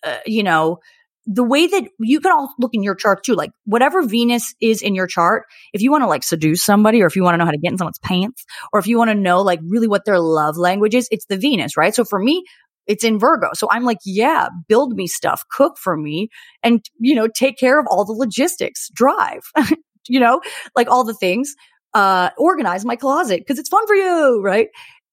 uh, 0.03 0.19
you 0.27 0.43
know 0.43 0.79
the 1.27 1.45
way 1.45 1.67
that 1.67 1.89
you 1.99 2.21
can 2.21 2.33
all 2.33 2.55
look 2.59 2.71
in 2.73 2.83
your 2.83 2.95
chart 2.95 3.25
too, 3.25 3.35
like 3.35 3.51
whatever 3.65 4.03
Venus 4.03 4.55
is 4.61 4.81
in 4.81 4.95
your 4.95 5.07
chart, 5.07 5.45
if 5.73 5.83
you 5.83 5.91
want 5.91 6.03
to 6.03 6.07
like 6.07 6.23
seduce 6.23 6.65
somebody 6.65 7.03
or 7.03 7.07
if 7.07 7.17
you 7.17 7.23
want 7.25 7.35
to 7.35 7.39
know 7.39 7.45
how 7.45 7.51
to 7.51 7.59
get 7.59 7.73
in 7.73 7.79
someone's 7.79 7.99
pants 7.99 8.45
or 8.73 8.79
if 8.79 8.87
you 8.87 8.97
want 8.97 9.11
to 9.11 9.15
know 9.15 9.43
like 9.43 9.61
really 9.67 9.89
what 9.89 10.05
their 10.05 10.21
love 10.21 10.57
language 10.57 10.95
is, 10.95 11.09
it's 11.11 11.27
the 11.27 11.37
Venus, 11.37 11.77
right? 11.77 11.95
So 11.95 12.05
for 12.05 12.19
me, 12.19 12.45
it's 12.87 13.03
in 13.03 13.19
Virgo. 13.19 13.49
So 13.55 13.67
I'm 13.71 13.85
like, 13.85 13.99
yeah, 14.05 14.49
build 14.69 14.95
me 14.95 15.09
stuff, 15.09 15.43
cook 15.51 15.77
for 15.79 15.97
me 15.97 16.29
and, 16.63 16.85
you 17.01 17.15
know, 17.15 17.27
take 17.27 17.59
care 17.59 17.81
of 17.81 17.87
all 17.91 18.05
the 18.05 18.13
logistics, 18.13 18.89
drive, 18.91 19.43
you 20.09 20.21
know, 20.21 20.41
like 20.77 20.89
all 20.89 21.03
the 21.03 21.15
things, 21.15 21.55
uh, 21.95 22.31
organize 22.39 22.85
my 22.85 22.95
closet 22.95 23.41
because 23.41 23.59
it's 23.59 23.69
fun 23.69 23.87
for 23.87 23.95
you, 23.97 24.41
right? 24.43 24.69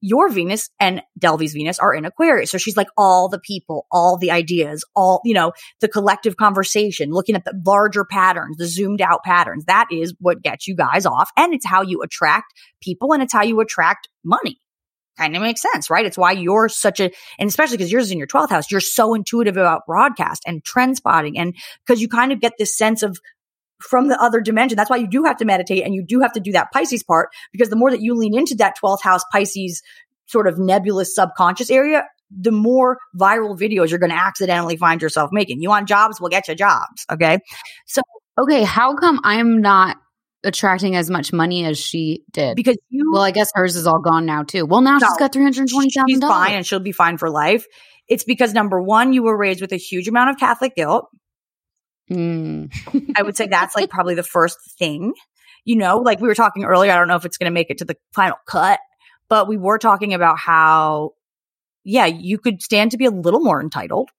Your 0.05 0.27
Venus 0.27 0.69
and 0.81 1.01
Delvey's 1.17 1.53
Venus 1.53 1.80
are 1.80 1.93
in 1.93 2.03
Aquarius. 2.03 2.51
So 2.51 2.57
she's 2.57 2.75
like 2.75 2.89
all 2.97 3.30
the 3.30 3.39
people, 3.39 3.88
all 3.89 4.17
the 4.17 4.31
ideas, 4.31 4.84
all, 4.97 5.21
you 5.23 5.34
know, 5.34 5.53
the 5.80 5.88
collective 5.88 6.35
conversation, 6.35 7.09
looking 7.09 7.35
at 7.35 7.45
the 7.45 7.53
larger 7.65 8.03
patterns, 8.03 8.57
the 8.57 8.67
zoomed 8.67 8.99
out 8.99 9.23
patterns. 9.23 9.63
That 9.63 9.88
is 9.91 10.13
what 10.19 10.41
gets 10.41 10.67
you 10.67 10.75
guys 10.75 11.05
off. 11.05 11.31
And 11.38 11.53
it's 11.53 11.65
how 11.65 11.84
you 11.84 12.01
attract 12.01 12.53
people 12.81 13.13
and 13.13 13.23
it's 13.23 13.31
how 13.31 13.43
you 13.43 13.61
attract 13.61 14.09
money 14.25 14.59
kind 15.17 15.35
of 15.35 15.41
makes 15.41 15.61
sense, 15.61 15.89
right? 15.89 16.05
It's 16.05 16.17
why 16.17 16.31
you're 16.31 16.67
such 16.67 16.99
a, 16.99 17.11
and 17.39 17.47
especially 17.47 17.77
because 17.77 17.91
yours 17.91 18.05
is 18.05 18.11
in 18.11 18.17
your 18.17 18.27
12th 18.27 18.49
house, 18.49 18.71
you're 18.71 18.81
so 18.81 19.13
intuitive 19.13 19.57
about 19.57 19.85
broadcast 19.85 20.43
and 20.45 20.63
trend 20.65 20.97
spotting. 20.97 21.38
And 21.38 21.55
because 21.85 22.01
you 22.01 22.09
kind 22.09 22.31
of 22.31 22.41
get 22.41 22.53
this 22.57 22.75
sense 22.75 23.03
of 23.03 23.19
from 23.89 24.07
the 24.07 24.22
other 24.22 24.41
dimension. 24.41 24.76
That's 24.76 24.89
why 24.89 24.97
you 24.97 25.07
do 25.07 25.23
have 25.23 25.38
to 25.38 25.45
meditate 25.45 25.84
and 25.84 25.93
you 25.93 26.03
do 26.03 26.22
have 26.22 26.34
to 26.34 26.39
do 26.39 26.51
that 26.53 26.72
Pisces 26.72 27.03
part 27.03 27.30
because 27.51 27.69
the 27.69 27.76
more 27.76 27.91
that 27.91 28.01
you 28.01 28.15
lean 28.15 28.38
into 28.38 28.55
that 28.55 28.76
12th 28.81 29.01
house 29.01 29.23
Pisces 29.31 29.81
sort 30.26 30.47
of 30.47 30.57
nebulous 30.57 31.14
subconscious 31.14 31.69
area, 31.69 32.05
the 32.31 32.51
more 32.51 32.97
viral 33.15 33.57
videos 33.57 33.89
you're 33.89 33.99
going 33.99 34.10
to 34.10 34.18
accidentally 34.18 34.77
find 34.77 35.01
yourself 35.01 35.30
making. 35.31 35.61
You 35.61 35.69
want 35.69 35.88
jobs? 35.88 36.19
We'll 36.19 36.30
get 36.30 36.47
you 36.47 36.55
jobs. 36.55 37.05
Okay. 37.11 37.39
So, 37.85 38.01
okay. 38.39 38.64
How 38.64 38.95
come 38.95 39.19
I'm 39.23 39.61
not 39.61 39.97
attracting 40.43 40.95
as 40.95 41.10
much 41.10 41.31
money 41.31 41.65
as 41.65 41.80
she 41.80 42.23
did. 42.31 42.55
Because 42.55 42.77
you, 42.89 43.11
well, 43.14 43.22
I 43.22 43.31
guess 43.31 43.49
hers 43.53 43.76
is 43.76 43.88
all 43.88 44.01
gone 44.01 44.26
now 44.26 44.43
too. 44.43 44.65
Well, 44.65 44.81
now 44.81 44.97
no, 44.97 45.07
she's 45.07 45.18
got 45.18 45.34
three 45.34 45.43
hundred 45.43 45.69
twenty 45.69 45.89
thousand. 45.89 46.10
She's 46.10 46.19
fine, 46.19 46.53
and 46.53 46.65
she'll 46.65 46.80
be 46.80 46.91
fine 46.91 47.18
for 47.18 47.30
life. 47.30 47.65
It's 48.07 48.23
because 48.23 48.53
number 48.53 48.81
one, 48.81 49.14
you 49.14 49.23
were 49.23 49.38
raised 49.38 49.61
with 49.61 49.72
a 49.72 49.77
huge 49.77 50.07
amount 50.07 50.31
of 50.31 50.38
Catholic 50.38 50.76
guilt. 50.76 51.07
Mm. 52.11 53.13
I 53.17 53.23
would 53.23 53.38
say 53.38 53.47
that's 53.47 53.75
like 53.75 53.89
probably 53.89 54.15
the 54.15 54.23
first 54.23 54.57
thing. 54.77 55.13
You 55.65 55.77
know, 55.77 55.97
like 55.99 56.19
we 56.19 56.27
were 56.27 56.35
talking 56.35 56.65
earlier. 56.65 56.91
I 56.91 56.97
don't 56.97 57.07
know 57.07 57.15
if 57.15 57.25
it's 57.25 57.38
going 57.38 57.49
to 57.49 57.53
make 57.53 57.69
it 57.69 57.77
to 57.80 57.85
the 57.85 57.95
final 58.13 58.38
cut, 58.45 58.80
but 59.30 59.47
we 59.47 59.57
were 59.57 59.77
talking 59.77 60.13
about 60.13 60.38
how, 60.38 61.11
yeah, 61.84 62.05
you 62.05 62.38
could 62.38 62.61
stand 62.61 62.91
to 62.91 62.97
be 62.97 63.05
a 63.05 63.11
little 63.11 63.39
more 63.39 63.61
entitled 63.61 64.09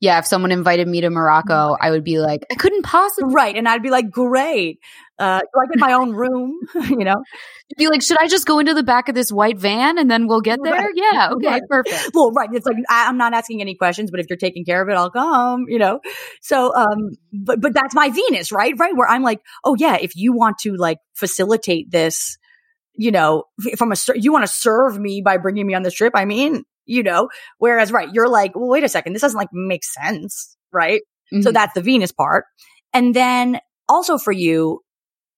yeah, 0.00 0.18
if 0.18 0.26
someone 0.26 0.50
invited 0.50 0.88
me 0.88 1.02
to 1.02 1.10
Morocco, 1.10 1.76
I 1.78 1.90
would 1.90 2.04
be 2.04 2.18
like, 2.18 2.46
I 2.50 2.54
couldn't 2.54 2.84
possibly. 2.84 3.34
Right. 3.34 3.54
And 3.54 3.68
I'd 3.68 3.82
be 3.82 3.90
like, 3.90 4.10
great. 4.10 4.78
Uh, 5.18 5.42
like 5.54 5.68
in 5.74 5.78
my 5.78 5.92
own 5.92 6.12
room, 6.12 6.58
you 6.74 7.04
know? 7.04 7.22
You'd 7.68 7.76
be 7.76 7.88
like, 7.88 8.02
should 8.02 8.16
I 8.18 8.26
just 8.26 8.46
go 8.46 8.58
into 8.60 8.72
the 8.72 8.82
back 8.82 9.10
of 9.10 9.14
this 9.14 9.30
white 9.30 9.58
van 9.58 9.98
and 9.98 10.10
then 10.10 10.26
we'll 10.26 10.40
get 10.40 10.58
there? 10.64 10.72
Right. 10.72 10.94
Yeah. 10.94 11.30
Okay. 11.40 11.46
Right. 11.46 11.62
Perfect. 11.68 12.12
Well, 12.14 12.32
right. 12.32 12.48
It's 12.50 12.64
like, 12.64 12.76
I, 12.88 13.10
am 13.10 13.18
not 13.18 13.34
asking 13.34 13.60
any 13.60 13.74
questions, 13.74 14.10
but 14.10 14.20
if 14.20 14.26
you're 14.30 14.38
taking 14.38 14.64
care 14.64 14.80
of 14.80 14.88
it, 14.88 14.94
I'll 14.94 15.10
come, 15.10 15.66
you 15.68 15.78
know? 15.78 16.00
So, 16.40 16.74
um, 16.74 17.10
but, 17.30 17.60
but 17.60 17.74
that's 17.74 17.94
my 17.94 18.08
Venus, 18.08 18.50
right? 18.50 18.72
Right. 18.78 18.96
Where 18.96 19.08
I'm 19.08 19.22
like, 19.22 19.40
oh 19.64 19.76
yeah, 19.78 19.96
if 20.00 20.16
you 20.16 20.32
want 20.32 20.56
to 20.60 20.76
like 20.76 20.98
facilitate 21.14 21.90
this, 21.90 22.38
you 22.94 23.10
know, 23.10 23.44
from 23.76 23.92
a, 23.92 23.96
you 24.14 24.32
want 24.32 24.46
to 24.46 24.52
serve 24.52 24.98
me 24.98 25.20
by 25.22 25.36
bringing 25.36 25.66
me 25.66 25.74
on 25.74 25.82
this 25.82 25.94
trip. 25.94 26.14
I 26.16 26.24
mean, 26.24 26.64
you 26.90 27.04
know, 27.04 27.28
whereas, 27.58 27.92
right, 27.92 28.08
you're 28.12 28.28
like, 28.28 28.56
well, 28.56 28.68
wait 28.68 28.82
a 28.82 28.88
second, 28.88 29.12
this 29.12 29.22
doesn't 29.22 29.38
like 29.38 29.52
make 29.52 29.84
sense, 29.84 30.56
right? 30.72 31.02
Mm-hmm. 31.32 31.42
So 31.42 31.52
that's 31.52 31.72
the 31.72 31.82
Venus 31.82 32.10
part. 32.10 32.44
And 32.92 33.14
then 33.14 33.60
also 33.88 34.18
for 34.18 34.32
you, 34.32 34.80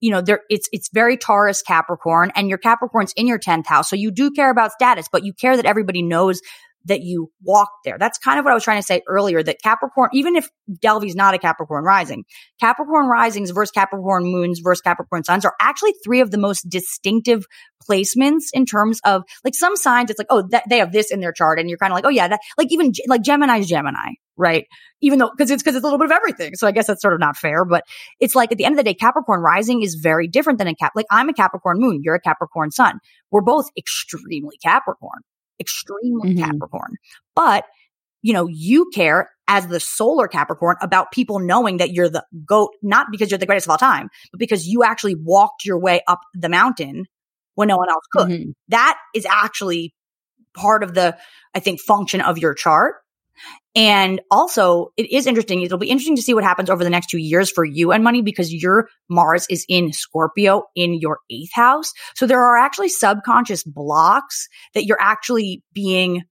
you 0.01 0.11
know, 0.11 0.23
there, 0.23 0.41
it's, 0.49 0.69
it's 0.73 0.89
very 0.93 1.19
Taurus 1.19 1.61
Capricorn 1.61 2.33
and 2.35 2.49
your 2.49 2.57
Capricorn's 2.57 3.13
in 3.13 3.27
your 3.27 3.39
10th 3.39 3.67
house. 3.67 3.91
So 3.91 3.97
you 3.97 4.11
do 4.11 4.31
care 4.31 4.51
about 4.51 4.73
status, 4.73 5.09
but 5.13 5.25
you 5.25 5.35
care 5.35 5.55
that 5.57 5.67
everybody 5.67 6.01
knows 6.01 6.41
that 6.87 7.01
you 7.03 7.31
walk 7.43 7.71
there. 7.85 7.97
That's 7.99 8.19
kind 8.19 8.39
of 8.39 8.45
what 8.45 8.53
I 8.53 8.55
was 8.55 8.65
trying 8.65 8.81
to 8.81 8.87
say 8.87 9.03
earlier 9.07 9.43
that 9.43 9.63
Capricorn, 9.63 10.11
even 10.13 10.37
if 10.37 10.49
Delvey's 10.81 11.15
not 11.15 11.35
a 11.35 11.39
Capricorn 11.39 11.85
rising, 11.85 12.25
Capricorn 12.61 13.07
risings 13.07 13.51
versus 13.51 13.71
Capricorn 13.71 14.25
moons 14.25 14.61
versus 14.61 14.81
Capricorn 14.81 15.25
suns 15.25 15.45
are 15.45 15.55
actually 15.61 15.95
three 16.05 16.21
of 16.21 16.31
the 16.31 16.39
most 16.39 16.69
distinctive 16.69 17.45
placements 17.89 18.45
in 18.53 18.67
terms 18.67 19.01
of 19.05 19.23
like 19.45 19.55
some 19.55 19.77
signs. 19.77 20.11
It's 20.11 20.19
like, 20.19 20.29
oh, 20.31 20.47
that, 20.51 20.65
they 20.69 20.79
have 20.79 20.93
this 20.93 21.11
in 21.11 21.21
their 21.21 21.33
chart. 21.33 21.59
And 21.59 21.69
you're 21.69 21.79
kind 21.79 21.93
of 21.93 21.97
like, 21.97 22.05
oh 22.05 22.11
yeah, 22.11 22.29
that, 22.29 22.41
like 22.57 22.69
even 22.71 22.93
like 23.09 23.23
Gemini's 23.23 23.69
Gemini, 23.69 24.15
right? 24.37 24.67
Even 25.01 25.19
though, 25.19 25.31
cause 25.31 25.51
it's, 25.51 25.63
cause 25.63 25.75
it's 25.75 25.83
a 25.83 25.87
little 25.87 25.99
bit 25.99 26.07
of 26.07 26.13
everything. 26.13 26.55
So 26.55 26.67
I 26.67 26.73
guess 26.73 26.87
that's 26.87 27.03
sort 27.03 27.15
of 27.15 27.21
not 27.21 27.37
fair, 27.37 27.65
but 27.65 27.85
it's 28.21 28.35
like 28.35 28.53
at 28.53 28.59
the 28.59 28.65
end 28.65 28.75
of 28.75 28.77
the 28.79 28.85
day, 28.85 28.95
Capricorn 28.95 29.41
rising 29.41 29.83
is 29.83 29.97
very 29.97 30.29
different 30.29 30.59
than 30.59 30.69
a 30.69 30.75
Cap. 30.75 30.93
Like 30.95 31.07
I'm 31.11 31.29
a 31.29 31.35
Capricorn 31.35 31.79
moon. 31.79 32.01
You're 32.03 32.15
a 32.15 32.21
Capricorn 32.21 32.71
sun. 32.71 32.99
We're 33.31 33.43
both 33.43 33.67
extremely 33.77 34.57
Capricorn 34.63 35.23
extremely 35.63 36.35
mm-hmm. 36.35 36.45
Capricorn. 36.45 36.97
But, 37.35 37.65
you 38.21 38.35
know, 38.35 38.47
you 38.49 38.91
care 38.95 39.31
as 39.49 39.67
the 39.67 39.81
solar 39.81 40.29
Capricorn 40.29 40.77
about 40.83 41.13
people 41.13 41.39
knowing 41.39 41.79
that 41.79 41.93
you're 41.93 42.09
the 42.09 42.25
goat, 42.47 42.71
not 42.83 43.07
because 43.11 43.31
you're 43.31 43.39
the 43.39 43.47
greatest 43.47 43.67
of 43.67 43.71
all 43.71 43.79
time, 43.79 44.09
but 44.31 44.39
because 44.39 44.67
you 44.67 44.85
actually 44.85 45.15
walked 45.15 45.65
your 45.65 45.79
way 45.79 46.03
up 46.07 46.21
the 46.35 46.49
mountain 46.49 47.07
when 47.55 47.69
no 47.69 47.77
one 47.77 47.89
else 47.89 48.05
could. 48.13 48.29
Mm-hmm. 48.29 48.51
That 48.69 48.99
is 49.15 49.27
actually 49.27 49.95
part 50.55 50.83
of 50.83 50.95
the, 50.95 51.17
I 51.55 51.61
think, 51.61 51.81
function 51.81 52.21
of 52.21 52.39
your 52.39 52.55
chart. 52.55 52.97
And 53.75 54.21
also, 54.31 54.93
it 54.97 55.11
is 55.11 55.27
interesting. 55.27 55.63
It'll 55.63 55.79
be 55.79 55.89
interesting 55.89 56.17
to 56.17 56.23
see 56.23 56.35
what 56.35 56.45
happens 56.45 56.69
over 56.69 56.85
the 56.85 56.91
next 56.91 57.09
two 57.09 57.19
years 57.19 57.51
for 57.51 57.65
you 57.65 57.91
and 57.93 58.05
money 58.05 58.21
because 58.21 58.53
your 58.53 58.89
Mars 59.09 59.47
is 59.49 59.65
in 59.69 59.93
Scorpio 59.93 60.65
in 60.75 60.95
your 60.95 61.21
eighth 61.31 61.53
house. 61.55 61.93
So 62.15 62.27
there 62.27 62.43
are 62.43 62.59
actually 62.59 62.91
subconscious 62.91 63.63
blocks 63.65 64.49
that 64.75 64.85
you're 64.85 65.01
actually 65.01 65.63
being 65.73 66.23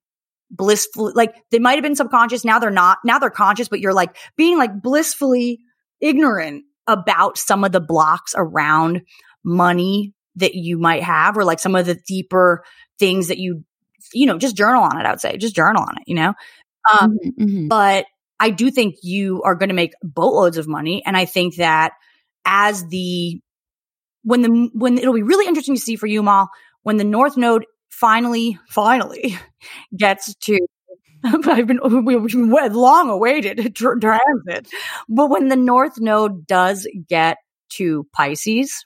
blissful. 0.51 1.11
Like 1.15 1.33
they 1.49 1.59
might 1.59 1.75
have 1.75 1.83
been 1.83 1.95
subconscious. 1.95 2.45
Now 2.45 2.59
they're 2.59 2.69
not. 2.69 2.99
Now 3.03 3.17
they're 3.17 3.29
conscious, 3.29 3.67
but 3.67 3.79
you're 3.79 3.93
like 3.93 4.15
being 4.37 4.57
like 4.57 4.81
blissfully 4.81 5.59
ignorant 5.99 6.63
about 6.87 7.37
some 7.37 7.63
of 7.63 7.71
the 7.71 7.79
blocks 7.79 8.33
around 8.35 9.01
money 9.43 10.13
that 10.35 10.53
you 10.53 10.77
might 10.77 11.03
have 11.03 11.37
or 11.37 11.43
like 11.43 11.59
some 11.59 11.75
of 11.75 11.85
the 11.85 11.99
deeper 12.07 12.63
things 12.99 13.29
that 13.29 13.37
you, 13.37 13.63
you 14.13 14.25
know, 14.25 14.37
just 14.37 14.55
journal 14.55 14.83
on 14.83 14.99
it. 14.99 15.05
I 15.05 15.11
would 15.11 15.19
say 15.21 15.37
just 15.37 15.55
journal 15.55 15.83
on 15.83 15.97
it, 15.97 16.03
you 16.05 16.15
know? 16.15 16.33
Um, 16.91 17.17
mm-hmm, 17.17 17.43
mm-hmm. 17.43 17.67
but 17.67 18.05
I 18.39 18.49
do 18.49 18.71
think 18.71 18.95
you 19.03 19.41
are 19.43 19.55
going 19.55 19.69
to 19.69 19.75
make 19.75 19.93
boatloads 20.01 20.57
of 20.57 20.67
money. 20.67 21.03
And 21.05 21.15
I 21.15 21.25
think 21.25 21.57
that 21.57 21.93
as 22.45 22.85
the, 22.87 23.39
when 24.23 24.41
the, 24.41 24.69
when 24.73 24.97
it'll 24.97 25.13
be 25.13 25.23
really 25.23 25.47
interesting 25.47 25.75
to 25.75 25.81
see 25.81 25.95
for 25.95 26.07
you, 26.07 26.23
Mal, 26.23 26.49
when 26.83 26.97
the 26.97 27.03
North 27.03 27.37
Node 27.37 27.65
finally, 27.89 28.59
finally 28.69 29.37
gets 29.97 30.33
to 30.35 30.59
I've 31.23 31.67
been 31.67 31.79
we've 32.03 32.31
been 32.31 32.49
long 32.49 33.09
awaited 33.09 33.75
transit, 33.75 34.67
but 35.07 35.29
when 35.29 35.49
the 35.49 35.55
North 35.55 35.99
Node 35.99 36.47
does 36.47 36.87
get 37.07 37.37
to 37.73 38.07
Pisces, 38.11 38.85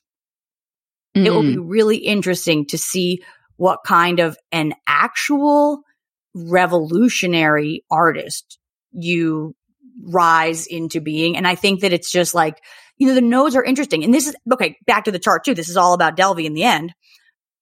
mm-hmm. 1.15 1.25
it 1.25 1.29
will 1.29 1.43
be 1.43 1.55
mm-hmm. 1.55 1.67
really 1.67 1.97
interesting 1.97 2.65
to 2.67 2.77
see 2.77 3.23
what 3.55 3.79
kind 3.85 4.19
of 4.19 4.37
an 4.51 4.73
actual 4.85 5.83
revolutionary 6.35 7.83
artist 7.89 8.59
you 8.91 9.55
rise 10.03 10.67
into 10.67 10.99
being. 10.99 11.37
And 11.37 11.47
I 11.47 11.55
think 11.55 11.81
that 11.81 11.93
it's 11.93 12.11
just 12.11 12.35
like, 12.35 12.61
you 12.97 13.07
know, 13.07 13.13
the 13.13 13.21
nodes 13.21 13.55
are 13.55 13.63
interesting. 13.63 14.03
And 14.03 14.13
this 14.13 14.27
is, 14.27 14.35
okay, 14.51 14.77
back 14.85 15.05
to 15.05 15.11
the 15.11 15.19
chart 15.19 15.45
too. 15.45 15.53
This 15.53 15.69
is 15.69 15.77
all 15.77 15.93
about 15.93 16.17
Delvey 16.17 16.45
in 16.45 16.53
the 16.53 16.63
end. 16.63 16.93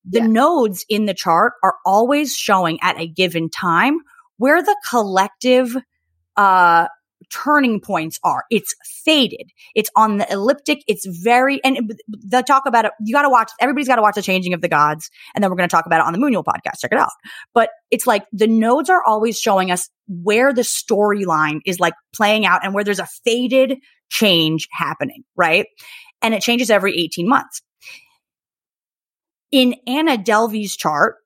The 0.06 0.20
yeah. 0.20 0.28
nodes 0.28 0.86
in 0.90 1.06
the 1.06 1.14
chart 1.14 1.54
are 1.64 1.76
always 1.86 2.36
showing 2.36 2.80
at 2.82 3.00
a 3.00 3.08
given 3.08 3.50
time 3.50 4.00
where 4.38 4.62
the 4.62 4.76
collective, 4.90 5.76
uh, 6.36 6.88
turning 7.34 7.80
points 7.80 8.19
are. 8.23 8.43
It's 8.51 8.76
fated. 9.03 9.49
It's 9.76 9.89
on 9.95 10.18
the 10.18 10.26
ecliptic. 10.31 10.84
It's 10.88 11.05
very, 11.05 11.64
and 11.64 11.93
the 12.07 12.41
talk 12.41 12.64
about 12.65 12.85
it, 12.85 12.91
you 13.03 13.14
gotta 13.14 13.30
watch, 13.30 13.51
everybody's 13.60 13.88
gotta 13.88 14.01
watch 14.01 14.15
the 14.15 14.22
changing 14.22 14.53
of 14.53 14.61
the 14.61 14.68
gods. 14.68 15.10
And 15.34 15.43
then 15.43 15.49
we're 15.49 15.57
gonna 15.57 15.68
talk 15.68 15.85
about 15.85 16.01
it 16.01 16.05
on 16.05 16.14
the 16.14 16.19
Moonual 16.19 16.43
podcast. 16.43 16.80
Check 16.80 16.91
it 16.91 16.97
out. 16.97 17.10
But 17.53 17.69
it's 17.91 18.05
like 18.05 18.26
the 18.31 18.47
nodes 18.47 18.89
are 18.89 19.03
always 19.03 19.39
showing 19.39 19.72
us 19.72 19.89
where 20.07 20.53
the 20.53 20.61
storyline 20.61 21.60
is 21.65 21.80
like 21.80 21.93
playing 22.15 22.45
out 22.45 22.64
and 22.64 22.73
where 22.73 22.84
there's 22.84 22.99
a 22.99 23.07
fated 23.23 23.77
change 24.10 24.68
happening, 24.72 25.23
right? 25.35 25.65
And 26.22 26.34
it 26.34 26.41
changes 26.41 26.69
every 26.69 26.97
18 26.99 27.27
months. 27.27 27.61
In 29.51 29.76
Anna 29.88 30.18
Delvey's 30.18 30.76
chart, 30.76 31.18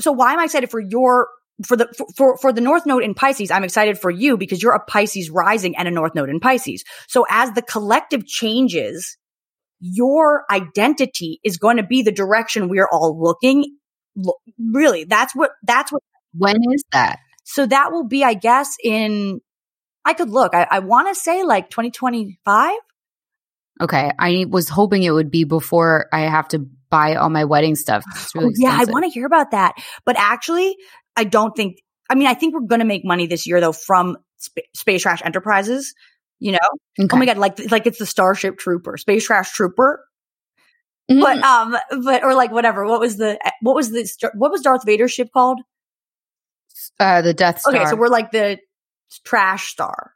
so 0.00 0.12
why 0.12 0.32
am 0.32 0.40
I 0.40 0.44
excited 0.44 0.70
for 0.70 0.80
your 0.80 1.28
for 1.64 1.76
the 1.76 1.88
for 2.16 2.36
for 2.38 2.52
the 2.52 2.60
north 2.60 2.86
node 2.86 3.02
in 3.02 3.14
Pisces, 3.14 3.50
I'm 3.50 3.64
excited 3.64 3.98
for 3.98 4.10
you 4.10 4.36
because 4.36 4.62
you're 4.62 4.74
a 4.74 4.84
Pisces 4.84 5.30
rising 5.30 5.76
and 5.76 5.88
a 5.88 5.90
north 5.90 6.14
node 6.14 6.30
in 6.30 6.40
Pisces. 6.40 6.84
So 7.08 7.26
as 7.28 7.52
the 7.52 7.62
collective 7.62 8.26
changes, 8.26 9.16
your 9.80 10.44
identity 10.50 11.40
is 11.44 11.56
going 11.56 11.78
to 11.78 11.82
be 11.82 12.02
the 12.02 12.12
direction 12.12 12.68
we're 12.68 12.88
all 12.90 13.18
looking. 13.20 13.76
Really, 14.58 15.04
that's 15.04 15.34
what 15.34 15.52
that's 15.62 15.92
what. 15.92 16.02
When 16.32 16.56
is 16.72 16.84
that? 16.92 17.18
So 17.44 17.66
that 17.66 17.90
will 17.90 18.04
be, 18.04 18.22
I 18.22 18.34
guess, 18.34 18.76
in 18.82 19.40
I 20.04 20.14
could 20.14 20.30
look. 20.30 20.54
I, 20.54 20.66
I 20.70 20.78
want 20.80 21.08
to 21.08 21.14
say 21.14 21.42
like 21.42 21.70
2025. 21.70 22.72
Okay. 23.80 24.10
I 24.18 24.46
was 24.48 24.68
hoping 24.68 25.02
it 25.02 25.10
would 25.10 25.30
be 25.30 25.44
before 25.44 26.08
I 26.12 26.20
have 26.20 26.48
to 26.48 26.66
buy 26.90 27.14
all 27.14 27.30
my 27.30 27.44
wedding 27.44 27.76
stuff. 27.76 28.04
Really 28.34 28.48
oh, 28.48 28.52
yeah, 28.56 28.76
I 28.78 28.84
want 28.84 29.04
to 29.04 29.10
hear 29.10 29.26
about 29.26 29.52
that. 29.52 29.74
But 30.04 30.16
actually, 30.18 30.76
I 31.16 31.24
don't 31.24 31.54
think, 31.54 31.82
I 32.08 32.14
mean, 32.14 32.26
I 32.26 32.34
think 32.34 32.54
we're 32.54 32.66
going 32.66 32.80
to 32.80 32.86
make 32.86 33.04
money 33.04 33.26
this 33.26 33.46
year 33.46 33.60
though 33.60 33.72
from 33.72 34.16
Sp- 34.40 34.70
Space 34.74 35.02
Trash 35.02 35.20
Enterprises, 35.24 35.94
you 36.38 36.52
know? 36.52 36.58
Okay. 36.98 37.08
Oh 37.12 37.16
my 37.16 37.26
God, 37.26 37.38
like, 37.38 37.70
like 37.70 37.86
it's 37.86 37.98
the 37.98 38.06
Starship 38.06 38.58
Trooper, 38.58 38.96
Space 38.96 39.26
Trash 39.26 39.52
Trooper. 39.52 40.04
Mm-hmm. 41.10 41.20
But, 41.20 41.38
um, 41.42 41.76
but, 42.04 42.24
or 42.24 42.34
like 42.34 42.52
whatever. 42.52 42.86
What 42.86 43.00
was 43.00 43.16
the, 43.16 43.38
what 43.60 43.74
was 43.74 43.90
the, 43.90 44.30
what 44.34 44.50
was 44.50 44.60
Darth 44.62 44.84
Vader's 44.86 45.12
ship 45.12 45.30
called? 45.32 45.60
Uh, 46.98 47.22
the 47.22 47.34
Death 47.34 47.60
Star. 47.60 47.74
Okay, 47.74 47.84
so 47.86 47.96
we're 47.96 48.08
like 48.08 48.30
the 48.30 48.58
trash 49.24 49.68
star. 49.68 50.12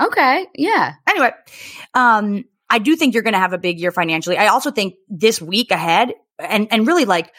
Okay, 0.00 0.46
yeah. 0.54 0.94
Anyway, 1.08 1.30
um, 1.92 2.44
I 2.68 2.78
do 2.80 2.96
think 2.96 3.14
you're 3.14 3.22
going 3.22 3.34
to 3.34 3.38
have 3.38 3.52
a 3.52 3.58
big 3.58 3.78
year 3.78 3.92
financially. 3.92 4.36
I 4.36 4.48
also 4.48 4.70
think 4.72 4.94
this 5.08 5.40
week 5.40 5.70
ahead 5.70 6.12
and, 6.38 6.66
and 6.72 6.86
really 6.86 7.04
like 7.04 7.32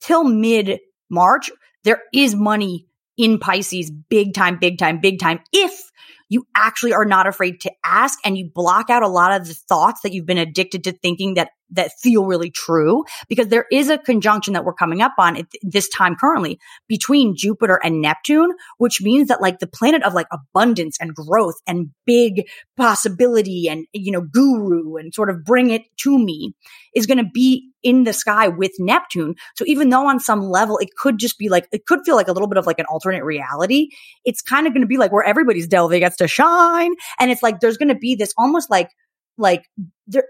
till 0.00 0.22
mid 0.22 0.78
March, 1.10 1.50
there 1.84 2.02
is 2.12 2.34
money 2.34 2.86
in 3.16 3.38
Pisces 3.38 3.90
big 3.90 4.34
time, 4.34 4.58
big 4.58 4.78
time, 4.78 5.00
big 5.00 5.18
time. 5.18 5.40
If 5.52 5.90
you 6.28 6.46
actually 6.56 6.94
are 6.94 7.04
not 7.04 7.26
afraid 7.26 7.60
to 7.62 7.72
ask 7.84 8.18
and 8.24 8.38
you 8.38 8.50
block 8.54 8.88
out 8.88 9.02
a 9.02 9.08
lot 9.08 9.38
of 9.38 9.46
the 9.46 9.54
thoughts 9.54 10.00
that 10.02 10.12
you've 10.12 10.26
been 10.26 10.38
addicted 10.38 10.84
to 10.84 10.92
thinking 10.92 11.34
that 11.34 11.50
that 11.70 11.92
feel 12.00 12.24
really 12.24 12.50
true 12.50 13.04
because 13.28 13.48
there 13.48 13.66
is 13.70 13.88
a 13.88 13.98
conjunction 13.98 14.54
that 14.54 14.64
we're 14.64 14.74
coming 14.74 15.02
up 15.02 15.12
on 15.18 15.36
at 15.36 15.46
this 15.62 15.88
time 15.88 16.16
currently 16.16 16.58
between 16.88 17.36
Jupiter 17.36 17.80
and 17.82 18.00
Neptune, 18.00 18.50
which 18.78 19.00
means 19.00 19.28
that 19.28 19.40
like 19.40 19.58
the 19.58 19.66
planet 19.66 20.02
of 20.02 20.14
like 20.14 20.26
abundance 20.32 20.98
and 21.00 21.14
growth 21.14 21.56
and 21.66 21.90
big 22.06 22.48
possibility 22.76 23.68
and, 23.68 23.86
you 23.92 24.12
know, 24.12 24.20
guru 24.20 24.96
and 24.96 25.14
sort 25.14 25.30
of 25.30 25.44
bring 25.44 25.70
it 25.70 25.82
to 25.98 26.18
me 26.18 26.54
is 26.94 27.06
going 27.06 27.18
to 27.18 27.30
be 27.32 27.70
in 27.82 28.04
the 28.04 28.12
sky 28.12 28.48
with 28.48 28.72
Neptune. 28.78 29.34
So 29.56 29.64
even 29.66 29.88
though 29.88 30.08
on 30.08 30.20
some 30.20 30.42
level 30.42 30.78
it 30.78 30.88
could 30.96 31.18
just 31.18 31.38
be 31.38 31.48
like, 31.48 31.68
it 31.72 31.86
could 31.86 32.00
feel 32.04 32.16
like 32.16 32.28
a 32.28 32.32
little 32.32 32.48
bit 32.48 32.58
of 32.58 32.66
like 32.66 32.78
an 32.78 32.86
alternate 32.86 33.24
reality, 33.24 33.88
it's 34.24 34.42
kind 34.42 34.66
of 34.66 34.72
going 34.72 34.82
to 34.82 34.88
be 34.88 34.98
like 34.98 35.12
where 35.12 35.24
everybody's 35.24 35.68
Delvey 35.68 36.00
gets 36.00 36.16
to 36.16 36.28
shine. 36.28 36.92
And 37.18 37.30
it's 37.30 37.42
like, 37.42 37.60
there's 37.60 37.78
going 37.78 37.88
to 37.88 37.94
be 37.94 38.16
this 38.16 38.34
almost 38.36 38.70
like, 38.70 38.90
like 39.38 39.64
there, 40.06 40.24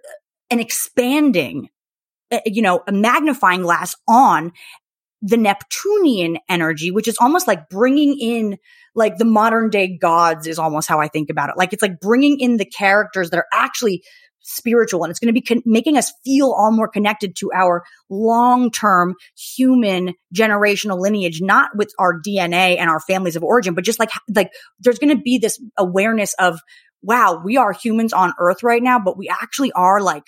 an 0.50 0.60
expanding, 0.60 1.68
uh, 2.30 2.40
you 2.46 2.62
know, 2.62 2.82
a 2.86 2.92
magnifying 2.92 3.62
glass 3.62 3.94
on 4.08 4.52
the 5.22 5.36
Neptunian 5.36 6.38
energy, 6.48 6.90
which 6.90 7.08
is 7.08 7.16
almost 7.20 7.46
like 7.46 7.68
bringing 7.68 8.18
in 8.18 8.56
like 8.94 9.18
the 9.18 9.24
modern 9.24 9.70
day 9.70 9.96
gods 9.96 10.46
is 10.46 10.58
almost 10.58 10.88
how 10.88 11.00
I 11.00 11.08
think 11.08 11.30
about 11.30 11.50
it. 11.50 11.56
Like 11.56 11.72
it's 11.72 11.82
like 11.82 12.00
bringing 12.00 12.40
in 12.40 12.56
the 12.56 12.64
characters 12.64 13.30
that 13.30 13.38
are 13.38 13.46
actually 13.52 14.02
spiritual 14.42 15.04
and 15.04 15.10
it's 15.10 15.20
going 15.20 15.32
to 15.32 15.38
be 15.38 15.42
con- 15.42 15.62
making 15.66 15.96
us 15.96 16.12
feel 16.24 16.52
all 16.52 16.72
more 16.72 16.88
connected 16.88 17.36
to 17.36 17.50
our 17.54 17.84
long-term 18.08 19.14
human 19.36 20.14
generational 20.34 20.98
lineage 20.98 21.40
not 21.42 21.70
with 21.76 21.92
our 21.98 22.18
DNA 22.18 22.78
and 22.78 22.88
our 22.88 23.00
families 23.00 23.36
of 23.36 23.44
origin 23.44 23.74
but 23.74 23.84
just 23.84 23.98
like 23.98 24.10
like 24.34 24.50
there's 24.78 24.98
going 24.98 25.14
to 25.14 25.22
be 25.22 25.36
this 25.36 25.62
awareness 25.76 26.34
of 26.38 26.58
wow 27.02 27.40
we 27.44 27.56
are 27.56 27.72
humans 27.72 28.12
on 28.12 28.32
earth 28.38 28.62
right 28.62 28.82
now 28.82 28.98
but 28.98 29.16
we 29.16 29.28
actually 29.28 29.72
are 29.72 30.00
like 30.00 30.24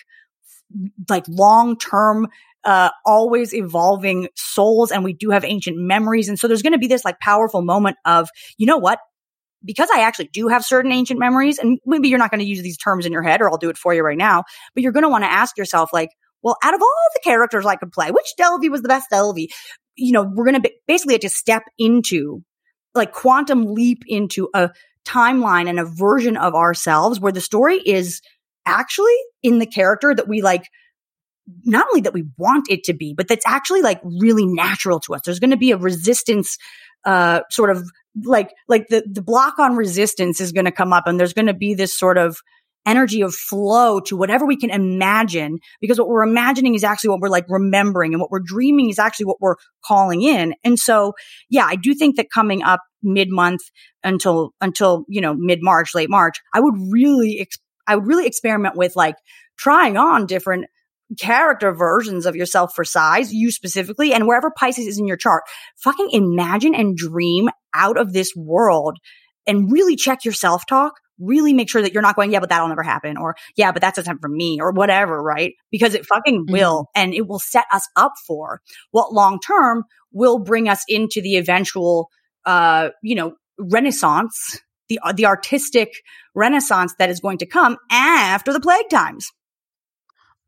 like 1.08 1.24
long 1.28 1.78
term, 1.78 2.28
uh, 2.64 2.90
always 3.04 3.54
evolving 3.54 4.28
souls 4.36 4.90
and 4.90 5.04
we 5.04 5.12
do 5.12 5.30
have 5.30 5.44
ancient 5.44 5.76
memories. 5.76 6.28
And 6.28 6.38
so 6.38 6.48
there's 6.48 6.62
going 6.62 6.72
to 6.72 6.78
be 6.78 6.86
this 6.86 7.04
like 7.04 7.18
powerful 7.18 7.62
moment 7.62 7.96
of, 8.04 8.28
you 8.56 8.66
know 8.66 8.78
what? 8.78 8.98
Because 9.64 9.88
I 9.94 10.00
actually 10.00 10.28
do 10.32 10.48
have 10.48 10.64
certain 10.64 10.92
ancient 10.92 11.20
memories 11.20 11.58
and 11.58 11.78
maybe 11.86 12.08
you're 12.08 12.18
not 12.18 12.30
going 12.30 12.40
to 12.40 12.46
use 12.46 12.62
these 12.62 12.76
terms 12.76 13.06
in 13.06 13.12
your 13.12 13.22
head 13.22 13.40
or 13.40 13.50
I'll 13.50 13.58
do 13.58 13.70
it 13.70 13.78
for 13.78 13.94
you 13.94 14.02
right 14.02 14.18
now, 14.18 14.44
but 14.74 14.82
you're 14.82 14.92
going 14.92 15.04
to 15.04 15.08
want 15.08 15.24
to 15.24 15.30
ask 15.30 15.56
yourself 15.56 15.90
like, 15.92 16.10
well, 16.42 16.56
out 16.62 16.74
of 16.74 16.82
all 16.82 17.08
the 17.14 17.20
characters 17.22 17.64
I 17.64 17.76
could 17.76 17.92
play, 17.92 18.10
which 18.10 18.34
Delvey 18.38 18.68
was 18.68 18.82
the 18.82 18.88
best 18.88 19.10
Delvey? 19.10 19.46
You 19.94 20.12
know, 20.12 20.22
we're 20.22 20.44
going 20.50 20.60
to 20.60 20.70
basically 20.88 21.14
have 21.14 21.20
to 21.20 21.28
step 21.28 21.62
into 21.78 22.42
like 22.94 23.12
quantum 23.12 23.66
leap 23.66 24.02
into 24.06 24.48
a 24.52 24.70
timeline 25.06 25.68
and 25.68 25.80
a 25.80 25.84
version 25.84 26.36
of 26.36 26.54
ourselves 26.54 27.20
where 27.20 27.32
the 27.32 27.40
story 27.40 27.76
is 27.78 28.20
actually 28.66 29.16
in 29.42 29.58
the 29.58 29.66
character 29.66 30.14
that 30.14 30.28
we 30.28 30.42
like 30.42 30.68
not 31.64 31.86
only 31.90 32.02
that 32.02 32.14
we 32.14 32.24
want 32.38 32.70
it 32.70 32.84
to 32.84 32.94
be, 32.94 33.14
but 33.14 33.28
that's 33.28 33.46
actually 33.46 33.82
like 33.82 34.00
really 34.04 34.46
natural 34.46 35.00
to 35.00 35.14
us. 35.14 35.22
There's 35.24 35.40
going 35.40 35.50
to 35.50 35.56
be 35.56 35.72
a 35.72 35.76
resistance, 35.76 36.56
uh, 37.04 37.40
sort 37.50 37.70
of 37.70 37.82
like, 38.24 38.50
like 38.68 38.86
the, 38.88 39.02
the 39.10 39.22
block 39.22 39.58
on 39.58 39.74
resistance 39.74 40.40
is 40.40 40.52
going 40.52 40.66
to 40.66 40.72
come 40.72 40.92
up 40.92 41.06
and 41.06 41.18
there's 41.18 41.32
going 41.32 41.46
to 41.46 41.54
be 41.54 41.74
this 41.74 41.98
sort 41.98 42.16
of 42.16 42.38
energy 42.84 43.22
of 43.22 43.34
flow 43.34 44.00
to 44.00 44.16
whatever 44.16 44.44
we 44.44 44.56
can 44.56 44.70
imagine 44.70 45.58
because 45.80 45.98
what 45.98 46.08
we're 46.08 46.22
imagining 46.22 46.74
is 46.74 46.84
actually 46.84 47.10
what 47.10 47.20
we're 47.20 47.28
like 47.28 47.46
remembering 47.48 48.12
and 48.12 48.20
what 48.20 48.30
we're 48.30 48.40
dreaming 48.44 48.90
is 48.90 48.98
actually 48.98 49.26
what 49.26 49.40
we're 49.40 49.56
calling 49.84 50.22
in. 50.22 50.54
And 50.64 50.78
so, 50.78 51.12
yeah, 51.48 51.64
I 51.64 51.76
do 51.76 51.94
think 51.94 52.16
that 52.16 52.30
coming 52.30 52.62
up 52.62 52.80
mid 53.02 53.30
month 53.30 53.62
until, 54.02 54.54
until, 54.60 55.04
you 55.08 55.20
know, 55.20 55.34
mid 55.34 55.60
March, 55.62 55.94
late 55.94 56.10
March, 56.10 56.38
I 56.54 56.60
would 56.60 56.74
really 56.90 57.38
ex- 57.40 57.58
I 57.86 57.96
would 57.96 58.06
really 58.06 58.26
experiment 58.26 58.76
with 58.76 58.94
like 58.96 59.16
trying 59.56 59.96
on 59.96 60.26
different 60.26 60.66
character 61.20 61.72
versions 61.72 62.26
of 62.26 62.36
yourself 62.36 62.74
for 62.74 62.84
size, 62.84 63.32
you 63.32 63.50
specifically, 63.50 64.12
and 64.12 64.26
wherever 64.26 64.50
Pisces 64.50 64.86
is 64.86 64.98
in 64.98 65.06
your 65.06 65.16
chart. 65.16 65.42
Fucking 65.76 66.10
imagine 66.12 66.74
and 66.74 66.96
dream 66.96 67.48
out 67.74 67.98
of 67.98 68.12
this 68.12 68.34
world 68.34 68.98
and 69.46 69.70
really 69.72 69.96
check 69.96 70.24
your 70.24 70.34
self 70.34 70.66
talk. 70.66 70.94
Really 71.18 71.52
make 71.52 71.68
sure 71.68 71.82
that 71.82 71.92
you're 71.92 72.02
not 72.02 72.16
going, 72.16 72.32
yeah, 72.32 72.40
but 72.40 72.48
that'll 72.48 72.68
never 72.68 72.82
happen. 72.82 73.16
Or, 73.16 73.36
yeah, 73.56 73.70
but 73.70 73.80
that's 73.80 73.98
a 73.98 74.02
time 74.02 74.18
for 74.18 74.28
me 74.28 74.58
or 74.60 74.72
whatever, 74.72 75.22
right? 75.22 75.52
Because 75.70 75.94
it 75.94 76.06
fucking 76.06 76.46
mm-hmm. 76.46 76.52
will 76.52 76.86
and 76.96 77.14
it 77.14 77.28
will 77.28 77.38
set 77.38 77.66
us 77.70 77.86
up 77.94 78.14
for 78.26 78.60
what 78.90 79.12
long 79.12 79.38
term 79.38 79.84
will 80.12 80.38
bring 80.38 80.68
us 80.68 80.82
into 80.88 81.20
the 81.20 81.36
eventual, 81.36 82.08
uh, 82.44 82.90
you 83.02 83.14
know, 83.14 83.34
renaissance 83.58 84.60
the, 84.88 85.14
the 85.14 85.26
artistic 85.26 86.02
renaissance 86.34 86.94
that 86.98 87.10
is 87.10 87.20
going 87.20 87.38
to 87.38 87.46
come 87.46 87.76
after 87.90 88.52
the 88.52 88.60
plague 88.60 88.88
times. 88.90 89.30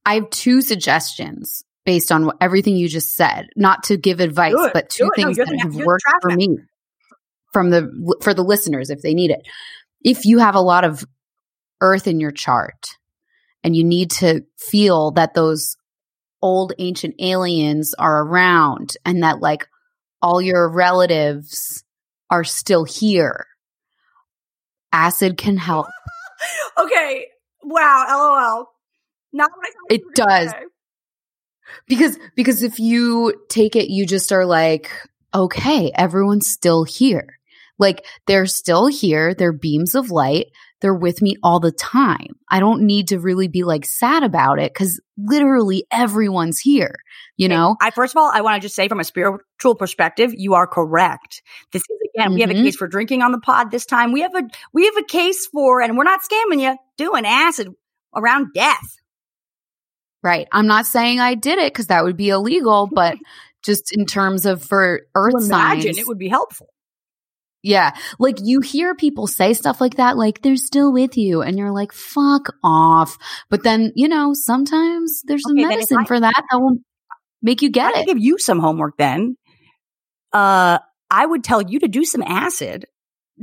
I 0.04 0.14
have 0.14 0.30
two 0.30 0.60
suggestions 0.60 1.64
based 1.86 2.12
on 2.12 2.26
what, 2.26 2.36
everything 2.40 2.76
you 2.76 2.88
just 2.88 3.14
said, 3.14 3.48
not 3.56 3.84
to 3.84 3.96
give 3.96 4.20
advice, 4.20 4.54
but 4.72 4.90
two 4.90 5.10
things 5.14 5.38
no, 5.38 5.44
that 5.44 5.58
have 5.60 5.76
worked 5.76 6.04
for 6.20 6.30
me 6.30 6.58
from 7.52 7.70
the, 7.70 8.16
for 8.22 8.34
the 8.34 8.42
listeners 8.44 8.90
if 8.90 9.02
they 9.02 9.14
need 9.14 9.30
it. 9.30 9.40
If 10.02 10.24
you 10.24 10.38
have 10.38 10.54
a 10.54 10.60
lot 10.60 10.84
of 10.84 11.04
earth 11.80 12.06
in 12.06 12.20
your 12.20 12.32
chart 12.32 12.98
and 13.62 13.74
you 13.74 13.84
need 13.84 14.10
to 14.10 14.44
feel 14.58 15.12
that 15.12 15.34
those 15.34 15.76
old 16.42 16.74
ancient 16.78 17.14
aliens 17.18 17.94
are 17.98 18.22
around 18.22 18.96
and 19.06 19.22
that 19.22 19.40
like 19.40 19.66
all 20.24 20.40
your 20.40 20.68
relatives 20.68 21.84
are 22.30 22.44
still 22.44 22.84
here 22.84 23.46
acid 24.94 25.36
can 25.36 25.58
help. 25.58 25.88
okay. 26.78 27.26
Wow. 27.62 28.06
LOL. 28.08 28.68
Not 29.32 29.50
what 29.54 29.66
I 29.66 29.94
It 29.94 30.02
does. 30.14 30.52
Because 31.88 32.18
because 32.36 32.62
if 32.62 32.78
you 32.78 33.34
take 33.48 33.74
it, 33.74 33.90
you 33.90 34.06
just 34.06 34.32
are 34.32 34.46
like, 34.46 34.90
okay, 35.34 35.90
everyone's 35.94 36.48
still 36.48 36.84
here. 36.84 37.38
Like 37.78 38.06
they're 38.26 38.46
still 38.46 38.86
here. 38.86 39.34
They're 39.34 39.52
beams 39.52 39.94
of 39.94 40.10
light. 40.10 40.46
They're 40.84 40.94
with 40.94 41.22
me 41.22 41.36
all 41.42 41.60
the 41.60 41.72
time. 41.72 42.36
I 42.50 42.60
don't 42.60 42.82
need 42.82 43.08
to 43.08 43.18
really 43.18 43.48
be 43.48 43.64
like 43.64 43.86
sad 43.86 44.22
about 44.22 44.58
it 44.58 44.70
because 44.70 45.00
literally 45.16 45.86
everyone's 45.90 46.60
here. 46.60 46.96
You 47.38 47.48
know, 47.48 47.74
I 47.80 47.90
first 47.90 48.14
of 48.14 48.20
all, 48.20 48.30
I 48.30 48.42
want 48.42 48.60
to 48.60 48.66
just 48.66 48.74
say 48.74 48.86
from 48.86 49.00
a 49.00 49.04
spiritual 49.04 49.76
perspective, 49.76 50.34
you 50.36 50.52
are 50.52 50.66
correct. 50.66 51.40
This 51.72 51.80
is 51.80 51.98
again, 52.14 52.26
mm-hmm. 52.26 52.34
we 52.34 52.40
have 52.42 52.50
a 52.50 52.52
mm-hmm. 52.52 52.64
case 52.64 52.76
for 52.76 52.86
drinking 52.86 53.22
on 53.22 53.32
the 53.32 53.40
pod 53.40 53.70
this 53.70 53.86
time. 53.86 54.12
We 54.12 54.20
have 54.20 54.34
a 54.34 54.42
we 54.74 54.84
have 54.84 54.98
a 54.98 55.04
case 55.04 55.46
for, 55.46 55.80
and 55.80 55.96
we're 55.96 56.04
not 56.04 56.20
scamming 56.20 56.60
you, 56.60 56.76
doing 56.98 57.24
acid 57.24 57.68
around 58.14 58.48
death. 58.52 58.98
Right. 60.22 60.46
I'm 60.52 60.66
not 60.66 60.84
saying 60.84 61.18
I 61.18 61.34
did 61.34 61.58
it 61.60 61.72
because 61.72 61.86
that 61.86 62.04
would 62.04 62.18
be 62.18 62.28
illegal, 62.28 62.90
but 62.92 63.16
just 63.64 63.96
in 63.96 64.04
terms 64.04 64.44
of 64.44 64.62
for 64.62 65.00
earth 65.14 65.32
imagine 65.32 65.94
signs, 65.94 65.96
it 65.96 66.06
would 66.06 66.18
be 66.18 66.28
helpful. 66.28 66.68
Yeah. 67.64 67.96
Like 68.18 68.36
you 68.42 68.60
hear 68.60 68.94
people 68.94 69.26
say 69.26 69.54
stuff 69.54 69.80
like 69.80 69.94
that, 69.94 70.18
like 70.18 70.42
they're 70.42 70.54
still 70.54 70.92
with 70.92 71.16
you. 71.16 71.40
And 71.40 71.56
you're 71.56 71.72
like, 71.72 71.92
fuck 71.94 72.54
off. 72.62 73.16
But 73.48 73.62
then, 73.62 73.90
you 73.96 74.06
know, 74.06 74.34
sometimes 74.34 75.22
there's 75.24 75.42
some 75.42 75.56
okay, 75.58 75.68
medicine 75.68 76.00
I, 76.02 76.04
for 76.04 76.20
that 76.20 76.44
that 76.50 76.58
will 76.60 76.76
make 77.40 77.62
you 77.62 77.70
get 77.70 77.96
I 77.96 78.00
it. 78.00 78.06
give 78.06 78.18
you 78.18 78.38
some 78.38 78.58
homework 78.58 78.98
then. 78.98 79.38
Uh, 80.30 80.78
I 81.10 81.24
would 81.24 81.42
tell 81.42 81.62
you 81.62 81.80
to 81.80 81.88
do 81.88 82.04
some 82.04 82.22
acid 82.22 82.84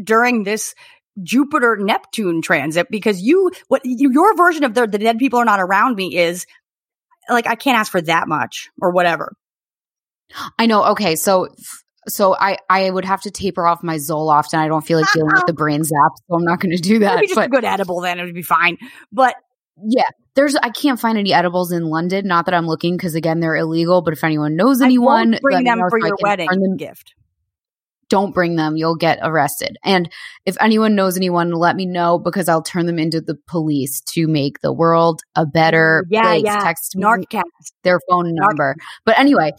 during 0.02 0.44
this 0.44 0.76
Jupiter 1.24 1.78
Neptune 1.80 2.44
transit 2.44 2.88
because 2.92 3.20
you, 3.20 3.52
what 3.70 3.82
your 3.84 4.38
version 4.38 4.66
of 4.66 4.76
the, 4.76 4.86
the 4.86 5.00
dead 5.00 5.18
people 5.18 5.40
are 5.40 5.46
not 5.46 5.60
around 5.60 5.96
me 5.96 6.16
is 6.16 6.46
like, 7.28 7.48
I 7.48 7.56
can't 7.56 7.80
ask 7.80 7.92
for 7.92 8.02
that 8.02 8.28
much 8.28 8.70
or 8.80 8.92
whatever. 8.92 9.34
I 10.60 10.68
know. 10.68 10.92
Okay. 10.92 11.16
So 11.16 11.48
so 12.08 12.36
I 12.36 12.58
I 12.70 12.90
would 12.90 13.06
have 13.06 13.22
to 13.22 13.32
taper 13.32 13.68
off 13.68 13.84
my 13.84 13.98
Zoloft, 13.98 14.54
and 14.54 14.62
I 14.62 14.68
don't 14.68 14.86
feel 14.86 14.98
like 15.00 15.06
uh-uh. 15.08 15.14
dealing 15.16 15.32
with 15.36 15.46
the 15.48 15.54
brain 15.54 15.84
zap, 15.84 16.12
so 16.28 16.36
I'm 16.36 16.44
not 16.44 16.60
going 16.60 16.76
to 16.76 16.82
do 16.82 17.00
that. 17.00 17.16
Maybe 17.16 17.28
just 17.28 17.36
but 17.36 17.46
a 17.48 17.50
good 17.50 17.64
edible, 17.66 18.02
then 18.02 18.20
it 18.20 18.26
would 18.26 18.34
be 18.36 18.42
fine. 18.42 18.78
But 19.12 19.36
yeah, 19.88 20.04
there's 20.36 20.56
I 20.56 20.70
can't 20.70 21.00
find 21.00 21.18
any 21.18 21.34
edibles 21.34 21.72
in 21.72 21.86
London. 21.86 22.28
Not 22.28 22.46
that 22.46 22.54
I'm 22.54 22.68
looking 22.68 22.98
because 22.98 23.16
again 23.16 23.40
they're 23.40 23.56
illegal. 23.56 24.02
But 24.02 24.14
if 24.14 24.24
anyone 24.24 24.56
knows 24.56 24.82
anyone, 24.82 25.38
bring 25.42 25.64
them 25.64 25.80
for 25.90 26.00
so 26.00 26.08
your 26.08 26.18
wedding 26.22 26.48
them- 26.50 26.78
gift. 26.78 27.14
don't 28.10 28.34
bring 28.34 28.58
them. 28.58 28.76
You'll 28.76 28.98
get 28.98 29.20
arrested. 29.24 29.78
And 29.86 30.12
if 30.46 30.58
anyone 30.60 30.96
knows 30.96 31.16
anyone, 31.16 31.52
let 31.52 31.76
me 31.78 31.86
know 31.86 32.20
because 32.20 32.50
I'll 32.50 32.62
turn 32.62 32.86
them 32.86 33.00
into 33.00 33.22
the 33.22 33.38
police 33.48 34.02
to 34.14 34.28
make 34.28 34.60
the 34.60 34.74
world 34.74 35.22
a 35.36 35.46
better 35.46 36.06
Yeah, 36.10 36.24
place. 36.24 36.44
yeah. 36.44 36.60
Text 36.60 36.96
me 36.98 37.04
Narcast. 37.04 37.44
their 37.84 38.00
phone 38.10 38.36
number. 38.36 38.76
But 39.06 39.18
anyway, 39.18 39.52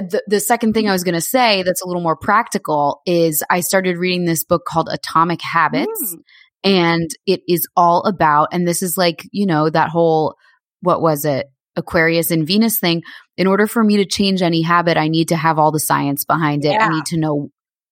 the, 0.00 0.22
the 0.26 0.40
second 0.40 0.72
thing 0.74 0.88
I 0.88 0.92
was 0.92 1.04
going 1.04 1.14
to 1.14 1.20
say 1.20 1.62
that's 1.62 1.82
a 1.82 1.86
little 1.86 2.02
more 2.02 2.16
practical 2.16 3.02
is 3.06 3.42
I 3.50 3.60
started 3.60 3.98
reading 3.98 4.24
this 4.24 4.44
book 4.44 4.64
called 4.66 4.88
Atomic 4.90 5.40
Habits. 5.42 6.14
Mm. 6.14 6.18
And 6.64 7.10
it 7.26 7.42
is 7.46 7.66
all 7.76 8.02
about, 8.02 8.48
and 8.52 8.66
this 8.66 8.82
is 8.82 8.96
like, 8.96 9.26
you 9.30 9.46
know, 9.46 9.70
that 9.70 9.88
whole, 9.88 10.34
what 10.80 11.00
was 11.00 11.24
it? 11.24 11.46
Aquarius 11.76 12.30
and 12.30 12.46
Venus 12.46 12.78
thing. 12.78 13.02
In 13.36 13.46
order 13.46 13.66
for 13.66 13.84
me 13.84 13.98
to 13.98 14.06
change 14.06 14.42
any 14.42 14.62
habit, 14.62 14.96
I 14.96 15.08
need 15.08 15.28
to 15.28 15.36
have 15.36 15.58
all 15.58 15.70
the 15.70 15.78
science 15.78 16.24
behind 16.24 16.64
it. 16.64 16.72
Yeah. 16.72 16.86
I 16.86 16.88
need 16.88 17.04
to 17.06 17.18
know 17.18 17.50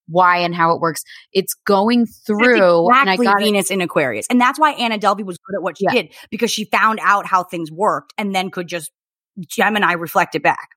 why 0.08 0.38
and 0.38 0.54
how 0.54 0.74
it 0.74 0.80
works. 0.80 1.02
It's 1.32 1.54
going 1.66 2.06
through, 2.06 2.88
That's 2.90 3.00
and 3.00 3.10
I 3.10 3.14
exactly 3.14 3.26
got 3.26 3.38
Venus 3.40 3.70
in 3.70 3.80
Aquarius. 3.80 4.26
And 4.28 4.40
that's 4.40 4.58
why 4.58 4.72
Anna 4.72 4.98
Delvey 4.98 5.24
was 5.24 5.38
good 5.38 5.56
at 5.56 5.62
what 5.62 5.78
she 5.78 5.84
Yeah. 5.84 6.02
did 6.02 6.14
because 6.30 6.50
she 6.50 6.64
found 6.64 6.98
out 7.02 7.26
how 7.26 7.44
things 7.44 7.70
worked 7.70 8.12
and 8.18 8.34
then 8.34 8.50
could 8.50 8.66
just 8.66 8.90
Gemini 9.38 9.92
reflect 9.92 10.34
it 10.34 10.42
back. 10.42 10.70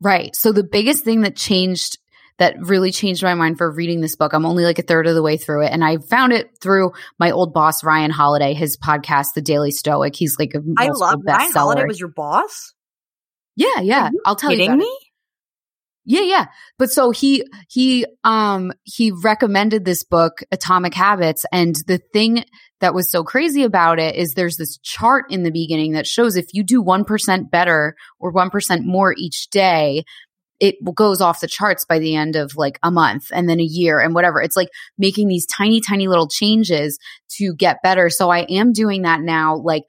Right. 0.00 0.34
So 0.34 0.52
the 0.52 0.64
biggest 0.64 1.04
thing 1.04 1.22
that 1.22 1.36
changed 1.36 1.98
that 2.38 2.56
really 2.58 2.90
changed 2.90 3.22
my 3.22 3.34
mind 3.34 3.58
for 3.58 3.70
reading 3.70 4.00
this 4.00 4.16
book. 4.16 4.32
I'm 4.32 4.46
only 4.46 4.64
like 4.64 4.78
a 4.78 4.82
third 4.82 5.06
of 5.06 5.14
the 5.14 5.22
way 5.22 5.36
through 5.36 5.66
it. 5.66 5.72
And 5.72 5.84
I 5.84 5.98
found 5.98 6.32
it 6.32 6.48
through 6.62 6.92
my 7.18 7.32
old 7.32 7.52
boss, 7.52 7.84
Ryan 7.84 8.10
Holiday, 8.10 8.54
his 8.54 8.78
podcast, 8.78 9.34
The 9.34 9.42
Daily 9.42 9.70
Stoic. 9.70 10.16
He's 10.16 10.38
like 10.38 10.54
a 10.54 10.62
I 10.78 10.88
love 10.88 11.20
Ryan 11.26 11.52
Holiday 11.52 11.82
bestseller. 11.82 11.88
was 11.88 12.00
your 12.00 12.08
boss. 12.08 12.72
yeah, 13.56 13.80
yeah. 13.82 14.08
You 14.10 14.22
I'll 14.24 14.36
tell 14.36 14.50
you. 14.50 14.56
kidding 14.56 14.70
about 14.72 14.78
it. 14.80 14.88
me? 14.88 14.98
Yeah, 16.06 16.22
yeah. 16.22 16.46
But 16.78 16.90
so 16.90 17.10
he 17.10 17.44
he 17.68 18.06
um 18.24 18.72
he 18.84 19.12
recommended 19.12 19.84
this 19.84 20.02
book 20.02 20.40
Atomic 20.50 20.94
Habits 20.94 21.44
and 21.52 21.76
the 21.86 22.00
thing 22.14 22.44
that 22.80 22.94
was 22.94 23.10
so 23.10 23.22
crazy 23.22 23.62
about 23.62 23.98
it 23.98 24.16
is 24.16 24.32
there's 24.32 24.56
this 24.56 24.78
chart 24.78 25.26
in 25.30 25.42
the 25.42 25.50
beginning 25.50 25.92
that 25.92 26.06
shows 26.06 26.36
if 26.36 26.46
you 26.52 26.62
do 26.62 26.82
1% 26.82 27.50
better 27.50 27.94
or 28.18 28.32
1% 28.32 28.84
more 28.84 29.14
each 29.16 29.48
day 29.50 30.04
it 30.60 30.76
goes 30.94 31.22
off 31.22 31.40
the 31.40 31.48
charts 31.48 31.86
by 31.86 31.98
the 31.98 32.14
end 32.14 32.36
of 32.36 32.54
like 32.54 32.78
a 32.82 32.90
month 32.90 33.30
and 33.32 33.48
then 33.48 33.58
a 33.58 33.64
year 33.64 33.98
and 33.98 34.14
whatever. 34.14 34.42
It's 34.42 34.56
like 34.56 34.68
making 34.98 35.26
these 35.26 35.46
tiny 35.46 35.80
tiny 35.80 36.06
little 36.06 36.28
changes 36.28 36.98
to 37.38 37.54
get 37.54 37.82
better. 37.82 38.10
So 38.10 38.30
I 38.30 38.40
am 38.40 38.72
doing 38.72 39.02
that 39.02 39.22
now 39.22 39.56
like 39.56 39.84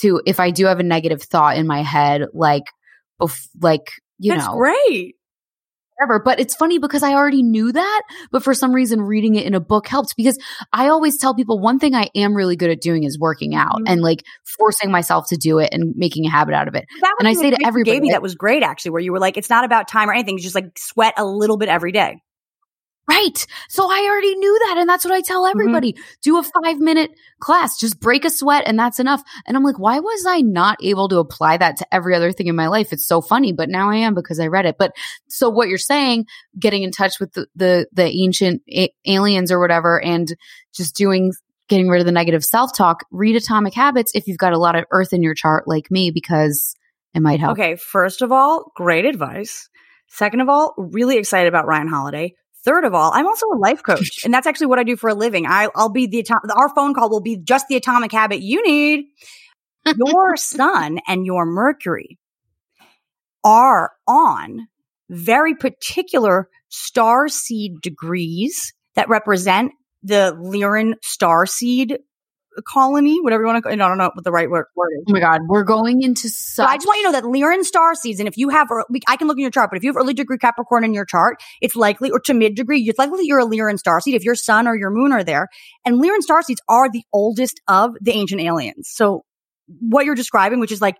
to 0.00 0.22
if 0.26 0.40
I 0.40 0.50
do 0.50 0.64
have 0.64 0.80
a 0.80 0.82
negative 0.82 1.22
thought 1.22 1.58
in 1.58 1.66
my 1.66 1.82
head 1.82 2.22
like 2.32 2.64
bef- 3.20 3.48
like 3.60 3.90
you 4.18 4.32
That's 4.32 4.46
know 4.46 4.56
great. 4.56 5.13
Whatever. 5.96 6.20
But 6.24 6.40
it's 6.40 6.54
funny 6.54 6.78
because 6.78 7.02
I 7.02 7.14
already 7.14 7.42
knew 7.42 7.72
that, 7.72 8.02
but 8.30 8.42
for 8.42 8.54
some 8.54 8.72
reason 8.72 9.00
reading 9.02 9.34
it 9.34 9.46
in 9.46 9.54
a 9.54 9.60
book 9.60 9.86
helped 9.86 10.14
because 10.16 10.38
I 10.72 10.88
always 10.88 11.18
tell 11.18 11.34
people 11.34 11.58
one 11.58 11.78
thing 11.78 11.94
I 11.94 12.08
am 12.14 12.34
really 12.34 12.56
good 12.56 12.70
at 12.70 12.80
doing 12.80 13.04
is 13.04 13.18
working 13.18 13.54
out 13.54 13.80
Mhm. 13.80 13.84
and 13.88 14.00
like 14.02 14.24
forcing 14.58 14.90
myself 14.90 15.28
to 15.28 15.36
do 15.36 15.58
it 15.58 15.70
and 15.72 15.94
making 15.96 16.26
a 16.26 16.30
habit 16.30 16.54
out 16.54 16.68
of 16.68 16.74
it. 16.74 16.84
That 17.00 17.14
And 17.18 17.28
I 17.28 17.34
say 17.34 17.50
to 17.50 17.58
everybody, 17.64 17.96
gave 17.96 18.02
me 18.02 18.10
that 18.10 18.22
was 18.22 18.34
great 18.34 18.62
actually, 18.62 18.92
where 18.92 19.00
you 19.02 19.12
were 19.12 19.20
like, 19.20 19.36
it's 19.36 19.50
not 19.50 19.64
about 19.64 19.88
time 19.88 20.08
or 20.08 20.12
anything. 20.12 20.38
Just 20.38 20.54
like 20.54 20.78
sweat 20.78 21.14
a 21.16 21.24
little 21.24 21.56
bit 21.56 21.68
every 21.68 21.92
day. 21.92 22.20
Right. 23.06 23.46
So 23.68 23.86
I 23.90 24.08
already 24.10 24.34
knew 24.34 24.58
that. 24.66 24.78
And 24.78 24.88
that's 24.88 25.04
what 25.04 25.12
I 25.12 25.20
tell 25.20 25.44
mm-hmm. 25.44 25.60
everybody. 25.60 25.96
Do 26.22 26.38
a 26.38 26.42
five 26.42 26.78
minute 26.78 27.10
class, 27.38 27.78
just 27.78 28.00
break 28.00 28.24
a 28.24 28.30
sweat 28.30 28.64
and 28.66 28.78
that's 28.78 28.98
enough. 28.98 29.22
And 29.46 29.56
I'm 29.56 29.62
like, 29.62 29.78
why 29.78 30.00
was 30.00 30.24
I 30.26 30.40
not 30.40 30.78
able 30.82 31.08
to 31.10 31.18
apply 31.18 31.58
that 31.58 31.76
to 31.78 31.94
every 31.94 32.14
other 32.14 32.32
thing 32.32 32.46
in 32.46 32.56
my 32.56 32.68
life? 32.68 32.92
It's 32.92 33.06
so 33.06 33.20
funny, 33.20 33.52
but 33.52 33.68
now 33.68 33.90
I 33.90 33.96
am 33.96 34.14
because 34.14 34.40
I 34.40 34.46
read 34.46 34.64
it. 34.64 34.76
But 34.78 34.92
so 35.28 35.50
what 35.50 35.68
you're 35.68 35.76
saying, 35.76 36.26
getting 36.58 36.82
in 36.82 36.92
touch 36.92 37.20
with 37.20 37.32
the, 37.34 37.46
the, 37.54 37.86
the 37.92 38.06
ancient 38.06 38.62
a- 38.70 38.94
aliens 39.04 39.52
or 39.52 39.60
whatever 39.60 40.02
and 40.02 40.34
just 40.74 40.96
doing, 40.96 41.32
getting 41.68 41.90
rid 41.90 42.00
of 42.00 42.06
the 42.06 42.12
negative 42.12 42.44
self 42.44 42.74
talk, 42.74 43.04
read 43.10 43.36
Atomic 43.36 43.74
Habits 43.74 44.12
if 44.14 44.26
you've 44.28 44.38
got 44.38 44.54
a 44.54 44.58
lot 44.58 44.76
of 44.76 44.84
earth 44.90 45.12
in 45.12 45.22
your 45.22 45.34
chart 45.34 45.68
like 45.68 45.90
me 45.90 46.10
because 46.10 46.74
it 47.12 47.20
might 47.20 47.40
help. 47.40 47.58
Okay, 47.58 47.76
first 47.76 48.22
of 48.22 48.32
all, 48.32 48.72
great 48.74 49.04
advice. 49.04 49.68
Second 50.08 50.40
of 50.40 50.48
all, 50.48 50.74
really 50.78 51.18
excited 51.18 51.48
about 51.48 51.66
Ryan 51.66 51.88
Holiday. 51.88 52.34
Third 52.64 52.84
of 52.84 52.94
all, 52.94 53.12
I'm 53.12 53.26
also 53.26 53.46
a 53.46 53.58
life 53.58 53.82
coach, 53.82 54.20
and 54.24 54.32
that's 54.32 54.46
actually 54.46 54.68
what 54.68 54.78
I 54.78 54.84
do 54.84 54.96
for 54.96 55.10
a 55.10 55.14
living. 55.14 55.46
I, 55.46 55.68
I'll 55.74 55.90
be 55.90 56.06
the 56.06 56.20
atom- 56.20 56.50
our 56.56 56.74
phone 56.74 56.94
call 56.94 57.10
will 57.10 57.20
be 57.20 57.36
just 57.36 57.68
the 57.68 57.76
atomic 57.76 58.12
habit 58.12 58.40
you 58.40 58.62
need. 58.66 59.06
Your 60.06 60.36
sun 60.36 60.98
and 61.06 61.26
your 61.26 61.44
Mercury 61.44 62.18
are 63.44 63.90
on 64.08 64.66
very 65.10 65.54
particular 65.54 66.48
star 66.70 67.28
seed 67.28 67.82
degrees 67.82 68.72
that 68.94 69.10
represent 69.10 69.72
the 70.02 70.34
Lyran 70.40 70.94
star 71.02 71.44
seed 71.44 71.98
colony, 72.62 73.20
whatever 73.20 73.42
you 73.42 73.46
want 73.46 73.64
to. 73.64 73.70
I 73.70 73.76
don't 73.76 73.98
know 73.98 74.10
what 74.12 74.24
the 74.24 74.32
right 74.32 74.48
word, 74.48 74.66
word 74.74 74.90
is. 74.98 75.04
Oh 75.08 75.12
my 75.12 75.20
God. 75.20 75.40
We're 75.48 75.64
going 75.64 76.02
into 76.02 76.28
So. 76.28 76.64
I 76.64 76.76
just 76.76 76.86
want 76.86 76.98
you 77.00 77.06
to 77.06 77.12
know 77.12 77.20
that 77.20 77.24
Lyran 77.24 77.64
star 77.64 77.94
season, 77.94 78.26
if 78.26 78.36
you 78.36 78.48
have, 78.48 78.68
I 79.08 79.16
can 79.16 79.28
look 79.28 79.36
in 79.36 79.42
your 79.42 79.50
chart, 79.50 79.70
but 79.70 79.76
if 79.76 79.82
you 79.82 79.90
have 79.90 79.96
early 79.96 80.14
degree 80.14 80.38
Capricorn 80.38 80.84
in 80.84 80.94
your 80.94 81.04
chart, 81.04 81.42
it's 81.60 81.76
likely, 81.76 82.10
or 82.10 82.20
to 82.20 82.34
mid 82.34 82.54
degree, 82.54 82.80
it's 82.82 82.98
likely 82.98 83.18
that 83.18 83.26
you're 83.26 83.40
a 83.40 83.46
Lyran 83.46 83.78
star 83.78 84.00
seed 84.00 84.14
if 84.14 84.24
your 84.24 84.34
sun 84.34 84.66
or 84.66 84.76
your 84.76 84.90
moon 84.90 85.12
are 85.12 85.24
there. 85.24 85.48
And 85.84 86.02
Lyran 86.02 86.20
star 86.20 86.42
seeds 86.42 86.60
are 86.68 86.90
the 86.90 87.02
oldest 87.12 87.60
of 87.68 87.94
the 88.00 88.12
ancient 88.12 88.40
aliens. 88.40 88.88
So 88.92 89.24
what 89.80 90.04
you're 90.04 90.14
describing, 90.14 90.60
which 90.60 90.72
is 90.72 90.80
like 90.80 90.96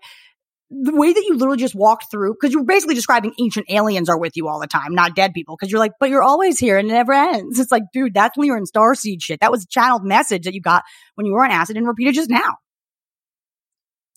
the 0.69 0.95
way 0.95 1.13
that 1.13 1.23
you 1.27 1.35
literally 1.35 1.57
just 1.57 1.75
walked 1.75 2.09
through, 2.09 2.33
because 2.33 2.53
you're 2.53 2.63
basically 2.63 2.95
describing 2.95 3.33
ancient 3.39 3.67
aliens 3.69 4.09
are 4.09 4.17
with 4.17 4.35
you 4.35 4.47
all 4.47 4.59
the 4.59 4.67
time, 4.67 4.95
not 4.95 5.15
dead 5.15 5.33
people. 5.33 5.55
Because 5.55 5.71
you're 5.71 5.79
like, 5.79 5.93
but 5.99 6.09
you're 6.09 6.23
always 6.23 6.57
here 6.57 6.77
and 6.77 6.89
it 6.89 6.93
never 6.93 7.13
ends. 7.13 7.59
It's 7.59 7.71
like, 7.71 7.83
dude, 7.93 8.13
that's 8.13 8.37
Lyran 8.37 8.65
starseed 8.65 9.21
shit. 9.21 9.41
That 9.41 9.51
was 9.51 9.63
a 9.63 9.67
channeled 9.67 10.03
message 10.03 10.43
that 10.45 10.53
you 10.53 10.61
got 10.61 10.83
when 11.15 11.25
you 11.25 11.33
were 11.33 11.43
on 11.43 11.51
acid 11.51 11.77
and 11.77 11.87
repeated 11.87 12.15
just 12.15 12.29
now. 12.29 12.55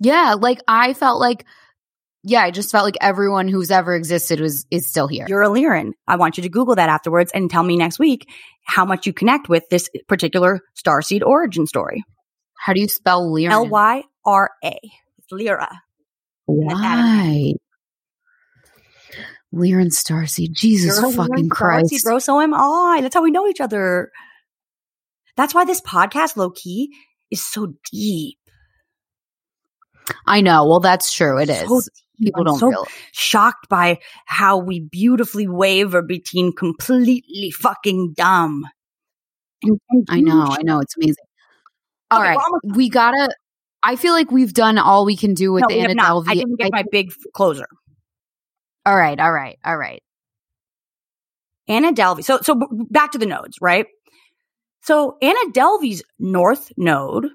Yeah, 0.01 0.35
like 0.39 0.61
I 0.67 0.95
felt 0.95 1.21
like 1.21 1.45
yeah, 2.25 2.43
I 2.43 2.51
just 2.51 2.73
felt 2.73 2.85
like 2.85 2.97
everyone 3.01 3.49
who's 3.49 3.71
ever 3.71 3.95
existed 3.95 4.41
was 4.41 4.67
is 4.71 4.89
still 4.89 5.07
here. 5.07 5.27
You're 5.29 5.43
a 5.43 5.49
Lyran. 5.49 5.93
I 6.07 6.17
want 6.17 6.37
you 6.37 6.43
to 6.43 6.49
Google 6.49 6.75
that 6.75 6.89
afterwards 6.89 7.31
and 7.33 7.51
tell 7.51 7.63
me 7.63 7.77
next 7.77 7.99
week 7.99 8.29
how 8.65 8.85
much 8.85 9.07
you 9.07 9.13
connect 9.13 9.49
with 9.49 9.69
this 9.71 9.89
particular 10.09 10.61
starseed 10.77 11.23
origin 11.23 11.67
story. 11.67 12.05
How 12.59 12.73
do 12.73 12.81
you 12.81 12.89
spell 12.89 13.31
Lyran? 13.31 13.51
L 13.51 13.69
Y 13.69 14.03
R 14.25 14.51
A. 14.65 14.79
Lyra. 15.31 15.81
Why? 16.49 17.53
Lyran 19.55 19.91
Starseed. 19.93 20.53
Jesus 20.53 21.01
You're 21.01 21.13
fucking 21.13 21.49
Christ. 21.49 22.05
bro. 22.05 22.19
So 22.19 22.41
am 22.41 22.55
I. 22.55 23.01
That's 23.03 23.15
how 23.15 23.23
we 23.23 23.31
know 23.31 23.47
each 23.49 23.61
other. 23.61 24.11
That's 25.37 25.55
why 25.55 25.65
this 25.65 25.81
podcast, 25.81 26.37
low 26.37 26.51
key, 26.51 26.93
is 27.31 27.45
so 27.45 27.75
deep. 27.93 28.39
I 30.27 30.41
know. 30.41 30.67
Well, 30.67 30.81
that's 30.81 31.13
true. 31.13 31.39
It 31.39 31.51
is. 31.51 31.69
So. 31.69 31.81
People 32.21 32.41
I'm 32.41 32.47
don't 32.47 32.59
so 32.59 32.69
realize. 32.69 32.89
shocked 33.13 33.69
by 33.69 33.99
how 34.27 34.57
we 34.59 34.81
beautifully 34.81 35.47
waver 35.47 36.03
between 36.03 36.53
completely 36.53 37.53
fucking 37.53 38.15
dumb. 38.17 38.65
And, 39.63 39.79
and 39.91 40.07
I 40.11 40.21
know. 40.21 40.47
I 40.49 40.63
know. 40.63 40.81
It's 40.81 40.97
amazing. 40.97 41.25
All 42.11 42.21
Okay, 42.21 42.31
right, 42.31 42.37
well, 42.39 42.75
we 42.75 42.89
gotta. 42.89 43.29
I 43.83 43.97
feel 43.97 44.13
like 44.13 44.31
we've 44.31 44.53
done 44.53 44.79
all 44.79 45.05
we 45.05 45.17
can 45.17 45.35
do 45.35 45.53
with 45.53 45.63
No, 45.63 45.69
the 45.69 45.81
Anna. 45.81 45.95
Delvey. 46.03 46.29
I 46.29 46.35
didn't 46.35 46.59
get 46.59 46.73
my 46.73 46.85
big 46.91 47.13
closer. 47.35 47.67
all 48.85 48.97
right. 48.97 49.19
All 49.19 49.33
right. 49.33 49.59
All 49.65 49.77
right. 49.77 50.03
Anna 51.69 51.93
Delvey. 51.93 52.25
So, 52.25 52.39
so 52.43 52.61
back 52.91 53.13
to 53.13 53.19
the 53.19 53.27
nodes, 53.27 53.59
right? 53.61 53.87
So 54.83 55.19
Anna 55.21 55.53
Delvey's 55.53 56.03
north 56.19 56.73
node 56.77 57.29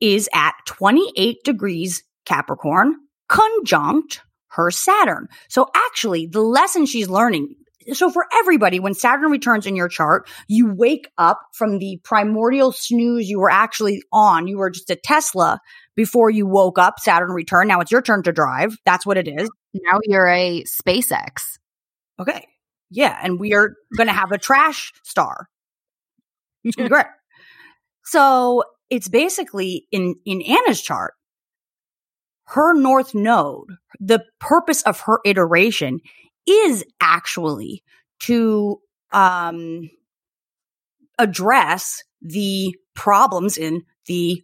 is 0.00 0.28
at 0.34 0.52
28 0.66 1.38
degrees 1.44 2.02
Capricorn, 2.24 2.94
conjunct 3.28 4.22
her 4.48 4.70
Saturn. 4.70 5.28
So 5.48 5.68
actually, 5.74 6.26
the 6.26 6.40
lesson 6.40 6.86
she's 6.86 7.08
learning. 7.08 7.54
So 7.92 8.10
for 8.10 8.26
everybody, 8.32 8.80
when 8.80 8.94
Saturn 8.94 9.30
returns 9.30 9.66
in 9.66 9.76
your 9.76 9.88
chart, 9.88 10.28
you 10.48 10.74
wake 10.74 11.08
up 11.16 11.40
from 11.54 11.78
the 11.78 12.00
primordial 12.02 12.72
snooze 12.72 13.28
you 13.28 13.38
were 13.38 13.50
actually 13.50 14.02
on. 14.12 14.48
You 14.48 14.58
were 14.58 14.70
just 14.70 14.90
a 14.90 14.96
Tesla 14.96 15.60
before 15.94 16.28
you 16.28 16.46
woke 16.46 16.78
up. 16.78 16.98
Saturn 16.98 17.30
return. 17.30 17.68
Now 17.68 17.80
it's 17.80 17.92
your 17.92 18.02
turn 18.02 18.22
to 18.24 18.32
drive. 18.32 18.76
That's 18.84 19.06
what 19.06 19.16
it 19.16 19.28
is. 19.28 19.48
Now 19.74 20.00
you're 20.04 20.28
a 20.28 20.64
SpaceX. 20.64 21.58
Okay. 22.20 22.46
Yeah. 22.90 23.16
And 23.22 23.38
we 23.38 23.54
are 23.54 23.74
going 23.96 24.08
to 24.08 24.12
have 24.12 24.32
a 24.32 24.38
trash 24.38 24.92
star. 25.04 25.48
It's 26.64 26.76
gonna 26.76 26.88
be 26.88 26.92
great. 26.92 27.06
So 28.04 28.64
it's 28.90 29.08
basically 29.08 29.86
in, 29.92 30.16
in 30.26 30.42
Anna's 30.42 30.82
chart, 30.82 31.14
her 32.46 32.74
north 32.74 33.14
node, 33.14 33.68
the 34.00 34.24
purpose 34.40 34.82
of 34.82 35.00
her 35.02 35.20
iteration 35.24 36.00
is 36.48 36.84
actually 37.00 37.82
to 38.20 38.80
um, 39.12 39.90
address 41.18 42.02
the 42.20 42.74
problems 42.94 43.58
in 43.58 43.84
the 44.06 44.42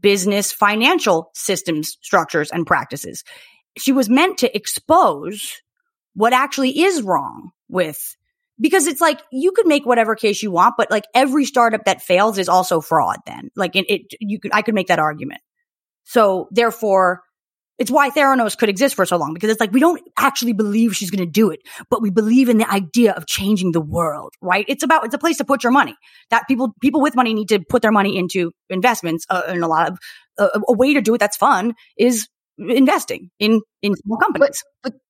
business 0.00 0.52
financial 0.52 1.30
systems, 1.34 1.98
structures, 2.02 2.50
and 2.50 2.66
practices. 2.66 3.24
She 3.76 3.92
was 3.92 4.08
meant 4.08 4.38
to 4.38 4.56
expose 4.56 5.62
what 6.14 6.32
actually 6.32 6.80
is 6.80 7.02
wrong 7.02 7.50
with 7.68 8.16
because 8.60 8.86
it's 8.86 9.00
like 9.00 9.20
you 9.32 9.52
could 9.52 9.66
make 9.66 9.84
whatever 9.84 10.14
case 10.14 10.42
you 10.42 10.50
want, 10.50 10.76
but 10.78 10.90
like 10.90 11.04
every 11.14 11.44
startup 11.44 11.84
that 11.86 12.02
fails 12.02 12.38
is 12.38 12.48
also 12.48 12.80
fraud. 12.80 13.18
Then, 13.26 13.50
like 13.56 13.74
it, 13.76 13.86
it 13.88 14.02
you 14.20 14.38
could 14.38 14.52
I 14.54 14.62
could 14.62 14.74
make 14.74 14.88
that 14.88 14.98
argument. 15.00 15.40
So 16.04 16.48
therefore, 16.50 17.22
it's 17.78 17.90
why 17.90 18.10
Theranos 18.10 18.56
could 18.56 18.68
exist 18.68 18.94
for 18.94 19.04
so 19.04 19.16
long 19.16 19.34
because 19.34 19.50
it's 19.50 19.60
like 19.60 19.72
we 19.72 19.80
don't 19.80 20.00
actually 20.16 20.52
believe 20.52 20.94
she's 20.94 21.10
going 21.10 21.24
to 21.24 21.30
do 21.30 21.50
it, 21.50 21.60
but 21.90 22.00
we 22.00 22.10
believe 22.10 22.48
in 22.48 22.58
the 22.58 22.70
idea 22.70 23.12
of 23.12 23.26
changing 23.26 23.72
the 23.72 23.80
world, 23.80 24.32
right? 24.40 24.64
It's 24.68 24.84
about 24.84 25.04
it's 25.04 25.14
a 25.14 25.18
place 25.18 25.38
to 25.38 25.44
put 25.44 25.64
your 25.64 25.72
money. 25.72 25.96
That 26.30 26.46
people 26.46 26.74
people 26.80 27.00
with 27.00 27.16
money 27.16 27.34
need 27.34 27.48
to 27.48 27.60
put 27.68 27.82
their 27.82 27.92
money 27.92 28.16
into 28.16 28.52
investments, 28.70 29.26
uh, 29.28 29.42
and 29.48 29.64
a 29.64 29.68
lot 29.68 29.90
of 29.90 29.98
uh, 30.38 30.60
a 30.68 30.72
way 30.72 30.94
to 30.94 31.00
do 31.00 31.14
it 31.14 31.18
that's 31.18 31.36
fun 31.36 31.74
is 31.98 32.28
investing 32.58 33.30
in 33.38 33.60
in 33.82 33.94
small 33.96 34.18
companies. 34.18 34.62
But, 34.82 34.92
but 34.92 35.00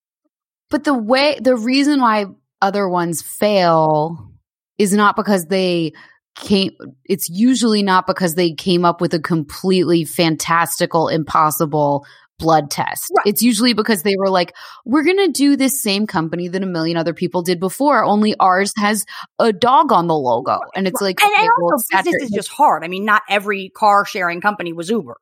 but 0.70 0.84
the 0.84 0.94
way 0.94 1.38
the 1.40 1.56
reason 1.56 2.00
why 2.00 2.26
other 2.62 2.88
ones 2.88 3.22
fail 3.22 4.30
is 4.78 4.92
not 4.92 5.16
because 5.16 5.46
they 5.46 5.92
came 6.36 6.72
it's 7.04 7.28
usually 7.28 7.82
not 7.82 8.06
because 8.06 8.34
they 8.34 8.52
came 8.52 8.84
up 8.84 9.00
with 9.00 9.14
a 9.14 9.20
completely 9.20 10.04
fantastical 10.04 11.08
impossible 11.08 12.04
blood 12.44 12.70
test. 12.70 13.10
Right. 13.16 13.26
It's 13.26 13.42
usually 13.42 13.72
because 13.72 14.02
they 14.02 14.16
were 14.18 14.28
like, 14.28 14.54
we're 14.84 15.02
going 15.02 15.24
to 15.24 15.32
do 15.32 15.56
this 15.56 15.82
same 15.82 16.06
company 16.06 16.48
that 16.48 16.62
a 16.62 16.66
million 16.66 16.98
other 16.98 17.14
people 17.14 17.42
did 17.42 17.58
before, 17.58 18.04
only 18.04 18.34
ours 18.38 18.72
has 18.76 19.06
a 19.38 19.52
dog 19.52 19.92
on 19.92 20.06
the 20.06 20.14
logo. 20.14 20.60
And 20.76 20.86
it's 20.86 21.00
like, 21.00 21.20
and, 21.22 21.32
okay, 21.32 21.42
and 21.42 21.50
well, 21.60 21.72
also 21.72 21.96
business 21.96 22.22
is 22.24 22.30
just 22.30 22.50
hard. 22.50 22.84
I 22.84 22.88
mean, 22.88 23.06
not 23.06 23.22
every 23.28 23.70
car 23.70 24.04
sharing 24.04 24.42
company 24.42 24.74
was 24.74 24.90
Uber. 24.90 25.16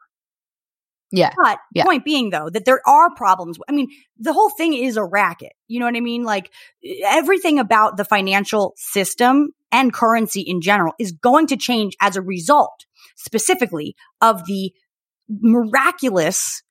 Yeah. 1.12 1.30
But 1.40 1.58
yeah. 1.74 1.84
point 1.84 2.04
being 2.04 2.30
though, 2.30 2.50
that 2.50 2.64
there 2.64 2.80
are 2.86 3.14
problems. 3.14 3.58
I 3.68 3.72
mean, 3.72 3.88
the 4.18 4.32
whole 4.32 4.50
thing 4.50 4.74
is 4.74 4.96
a 4.96 5.04
racket. 5.04 5.52
You 5.68 5.78
know 5.78 5.86
what 5.86 5.96
I 5.96 6.00
mean? 6.00 6.24
Like 6.24 6.50
everything 7.04 7.58
about 7.58 7.96
the 7.96 8.04
financial 8.04 8.72
system 8.76 9.50
and 9.70 9.92
currency 9.92 10.40
in 10.40 10.60
general 10.60 10.94
is 10.98 11.12
going 11.12 11.46
to 11.48 11.56
change 11.56 11.94
as 12.00 12.16
a 12.16 12.22
result 12.22 12.86
specifically 13.16 13.94
of 14.20 14.44
the 14.46 14.72
miraculous 15.28 16.62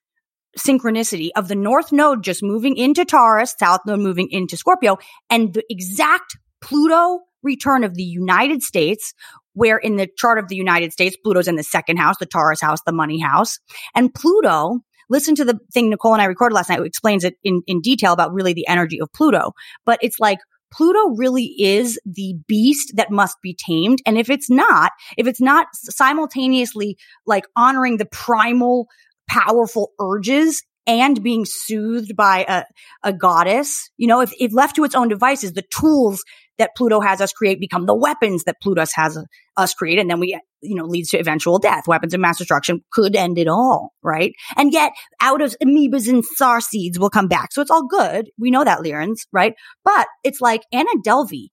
synchronicity 0.58 1.30
of 1.36 1.48
the 1.48 1.54
North 1.54 1.92
Node 1.92 2.22
just 2.22 2.42
moving 2.42 2.76
into 2.76 3.04
Taurus, 3.04 3.54
South 3.58 3.80
Node 3.86 4.00
moving 4.00 4.28
into 4.30 4.56
Scorpio, 4.56 4.98
and 5.30 5.54
the 5.54 5.64
exact 5.68 6.36
Pluto 6.62 7.20
return 7.42 7.84
of 7.84 7.94
the 7.94 8.02
United 8.02 8.62
States, 8.62 9.14
where 9.54 9.76
in 9.76 9.96
the 9.96 10.08
chart 10.16 10.38
of 10.38 10.48
the 10.48 10.56
United 10.56 10.92
States, 10.92 11.16
Pluto's 11.22 11.48
in 11.48 11.56
the 11.56 11.62
second 11.62 11.98
house, 11.98 12.16
the 12.18 12.26
Taurus 12.26 12.60
house, 12.60 12.78
the 12.86 12.92
money 12.92 13.20
house. 13.20 13.58
And 13.94 14.14
Pluto, 14.14 14.80
listen 15.10 15.34
to 15.36 15.44
the 15.44 15.58
thing 15.72 15.90
Nicole 15.90 16.12
and 16.12 16.22
I 16.22 16.26
recorded 16.26 16.54
last 16.54 16.68
night, 16.68 16.80
it 16.80 16.86
explains 16.86 17.24
it 17.24 17.34
in, 17.42 17.62
in 17.66 17.80
detail 17.80 18.12
about 18.12 18.32
really 18.32 18.52
the 18.52 18.66
energy 18.68 19.00
of 19.00 19.12
Pluto. 19.12 19.52
But 19.84 19.98
it's 20.02 20.20
like 20.20 20.38
Pluto 20.72 21.14
really 21.16 21.54
is 21.58 22.00
the 22.06 22.34
beast 22.48 22.92
that 22.96 23.10
must 23.10 23.36
be 23.42 23.54
tamed. 23.54 24.00
And 24.06 24.16
if 24.16 24.30
it's 24.30 24.48
not, 24.48 24.92
if 25.18 25.26
it's 25.26 25.40
not 25.40 25.66
simultaneously 25.74 26.96
like 27.26 27.44
honoring 27.56 27.98
the 27.98 28.06
primal 28.06 28.86
powerful 29.32 29.92
urges 29.98 30.62
and 30.86 31.22
being 31.22 31.44
soothed 31.44 32.14
by 32.16 32.44
a, 32.48 32.64
a 33.02 33.12
goddess. 33.12 33.90
You 33.96 34.08
know, 34.08 34.20
if, 34.20 34.32
if 34.38 34.52
left 34.52 34.76
to 34.76 34.84
its 34.84 34.94
own 34.94 35.08
devices, 35.08 35.52
the 35.52 35.62
tools 35.62 36.22
that 36.58 36.76
Pluto 36.76 37.00
has 37.00 37.20
us 37.20 37.32
create 37.32 37.58
become 37.58 37.86
the 37.86 37.94
weapons 37.94 38.44
that 38.44 38.60
Pluto 38.60 38.84
has 38.94 39.16
uh, 39.16 39.22
us 39.56 39.72
create. 39.74 39.98
And 39.98 40.10
then 40.10 40.20
we, 40.20 40.38
you 40.60 40.74
know, 40.74 40.84
leads 40.84 41.10
to 41.10 41.18
eventual 41.18 41.58
death. 41.58 41.88
Weapons 41.88 42.12
of 42.12 42.20
mass 42.20 42.38
destruction 42.38 42.84
could 42.92 43.16
end 43.16 43.38
it 43.38 43.48
all, 43.48 43.94
right? 44.02 44.34
And 44.56 44.72
yet 44.72 44.92
out 45.20 45.40
of 45.40 45.56
amoebas 45.64 46.08
and 46.08 46.24
star 46.24 46.60
seeds 46.60 46.98
will 46.98 47.10
come 47.10 47.28
back. 47.28 47.52
So 47.52 47.62
it's 47.62 47.70
all 47.70 47.86
good. 47.86 48.30
We 48.38 48.50
know 48.50 48.64
that, 48.64 48.80
Lyrans, 48.80 49.20
right? 49.32 49.54
But 49.84 50.08
it's 50.24 50.40
like 50.40 50.62
Anna 50.72 50.90
Delvey, 51.04 51.48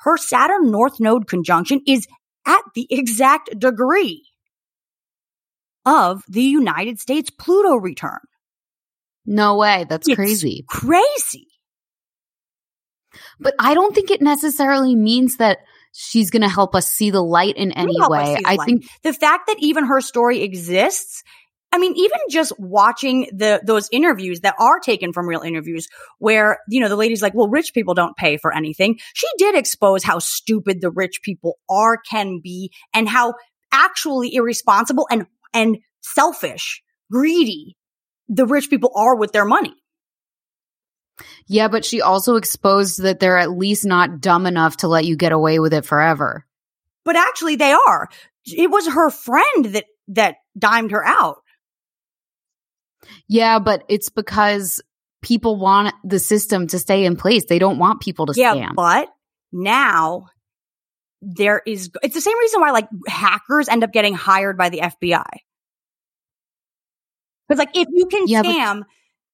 her 0.00 0.16
Saturn 0.16 0.70
North 0.70 1.00
Node 1.00 1.26
conjunction 1.26 1.80
is 1.86 2.06
at 2.46 2.62
the 2.74 2.86
exact 2.90 3.58
degree 3.58 4.27
of 5.88 6.22
the 6.28 6.42
United 6.42 7.00
States 7.00 7.30
Pluto 7.30 7.76
return. 7.76 8.20
No 9.24 9.56
way. 9.56 9.86
That's 9.88 10.06
it's 10.06 10.14
crazy. 10.14 10.64
Crazy. 10.68 11.48
But 13.40 13.54
I 13.58 13.74
don't 13.74 13.94
think 13.94 14.10
it 14.10 14.22
necessarily 14.22 14.94
means 14.94 15.36
that 15.36 15.58
she's 15.92 16.30
going 16.30 16.42
to 16.42 16.48
help 16.48 16.74
us 16.74 16.88
see 16.88 17.10
the 17.10 17.22
light 17.22 17.56
in 17.56 17.72
any 17.72 17.96
way. 17.98 18.36
I 18.44 18.56
light. 18.56 18.66
think 18.66 18.84
the 19.02 19.12
fact 19.12 19.46
that 19.48 19.56
even 19.58 19.86
her 19.86 20.00
story 20.00 20.42
exists 20.42 21.22
I 21.70 21.78
mean, 21.78 21.94
even 21.96 22.18
just 22.30 22.52
watching 22.58 23.28
the, 23.30 23.60
those 23.62 23.88
interviews 23.92 24.40
that 24.40 24.54
are 24.58 24.80
taken 24.80 25.12
from 25.12 25.28
real 25.28 25.42
interviews 25.42 25.86
where, 26.18 26.60
you 26.68 26.80
know, 26.80 26.88
the 26.88 26.96
lady's 26.96 27.20
like, 27.20 27.34
well, 27.34 27.48
rich 27.48 27.74
people 27.74 27.94
don't 27.94 28.16
pay 28.16 28.38
for 28.38 28.54
anything. 28.54 28.98
She 29.12 29.26
did 29.36 29.54
expose 29.54 30.02
how 30.02 30.18
stupid 30.18 30.80
the 30.80 30.90
rich 30.90 31.20
people 31.22 31.58
are, 31.68 31.98
can 31.98 32.40
be, 32.42 32.72
and 32.94 33.06
how 33.06 33.34
actually 33.70 34.34
irresponsible 34.34 35.06
and 35.10 35.26
and 35.52 35.78
selfish, 36.00 36.82
greedy 37.10 37.76
the 38.28 38.46
rich 38.46 38.70
people 38.70 38.92
are 38.94 39.16
with 39.16 39.32
their 39.32 39.44
money. 39.44 39.74
Yeah, 41.46 41.68
but 41.68 41.84
she 41.84 42.00
also 42.00 42.36
exposed 42.36 43.02
that 43.02 43.18
they're 43.18 43.38
at 43.38 43.50
least 43.50 43.84
not 43.84 44.20
dumb 44.20 44.46
enough 44.46 44.78
to 44.78 44.88
let 44.88 45.04
you 45.04 45.16
get 45.16 45.32
away 45.32 45.58
with 45.58 45.72
it 45.72 45.84
forever. 45.84 46.46
But 47.04 47.16
actually 47.16 47.56
they 47.56 47.72
are. 47.72 48.08
It 48.44 48.70
was 48.70 48.86
her 48.86 49.10
friend 49.10 49.64
that 49.66 49.86
that 50.08 50.36
dimed 50.56 50.92
her 50.92 51.04
out. 51.04 51.38
Yeah, 53.26 53.58
but 53.58 53.84
it's 53.88 54.10
because 54.10 54.80
people 55.22 55.58
want 55.58 55.94
the 56.04 56.18
system 56.18 56.66
to 56.68 56.78
stay 56.78 57.04
in 57.04 57.16
place. 57.16 57.46
They 57.46 57.58
don't 57.58 57.78
want 57.78 58.00
people 58.00 58.26
to 58.26 58.34
yeah, 58.36 58.54
scam. 58.54 58.74
But 58.74 59.08
now 59.50 60.26
there 61.20 61.62
is 61.66 61.90
it's 62.02 62.14
the 62.14 62.20
same 62.20 62.38
reason 62.38 62.60
why 62.60 62.70
like 62.70 62.88
hackers 63.06 63.68
end 63.68 63.84
up 63.84 63.92
getting 63.92 64.14
hired 64.14 64.56
by 64.56 64.68
the 64.68 64.78
FBI. 64.78 65.26
Because 67.48 67.58
like 67.58 67.76
if 67.76 67.88
you 67.90 68.06
can 68.06 68.26
yeah, 68.26 68.42
scam 68.42 68.78
but- 68.80 68.86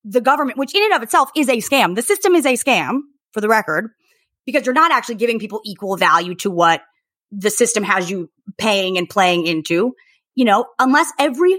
the 0.05 0.21
government, 0.21 0.59
which 0.59 0.75
in 0.75 0.83
and 0.83 0.93
of 0.93 1.03
itself 1.03 1.31
is 1.35 1.49
a 1.49 1.57
scam, 1.59 1.95
the 1.95 2.03
system 2.03 2.35
is 2.35 2.45
a 2.47 2.55
scam 2.55 3.01
for 3.33 3.41
the 3.41 3.49
record, 3.49 3.91
because 4.45 4.67
you're 4.67 4.75
not 4.75 4.93
actually 4.93 5.15
giving 5.17 5.39
people 5.39 5.61
equal 5.65 5.97
value 5.97 6.35
to 6.37 6.51
what 6.51 6.83
the 7.33 7.51
system 7.51 7.83
has 7.83 8.11
you 8.11 8.31
paying 8.59 8.99
and 8.99 9.09
playing 9.09 9.47
into. 9.47 9.95
You 10.35 10.45
know, 10.45 10.67
unless 10.79 11.11
every 11.19 11.59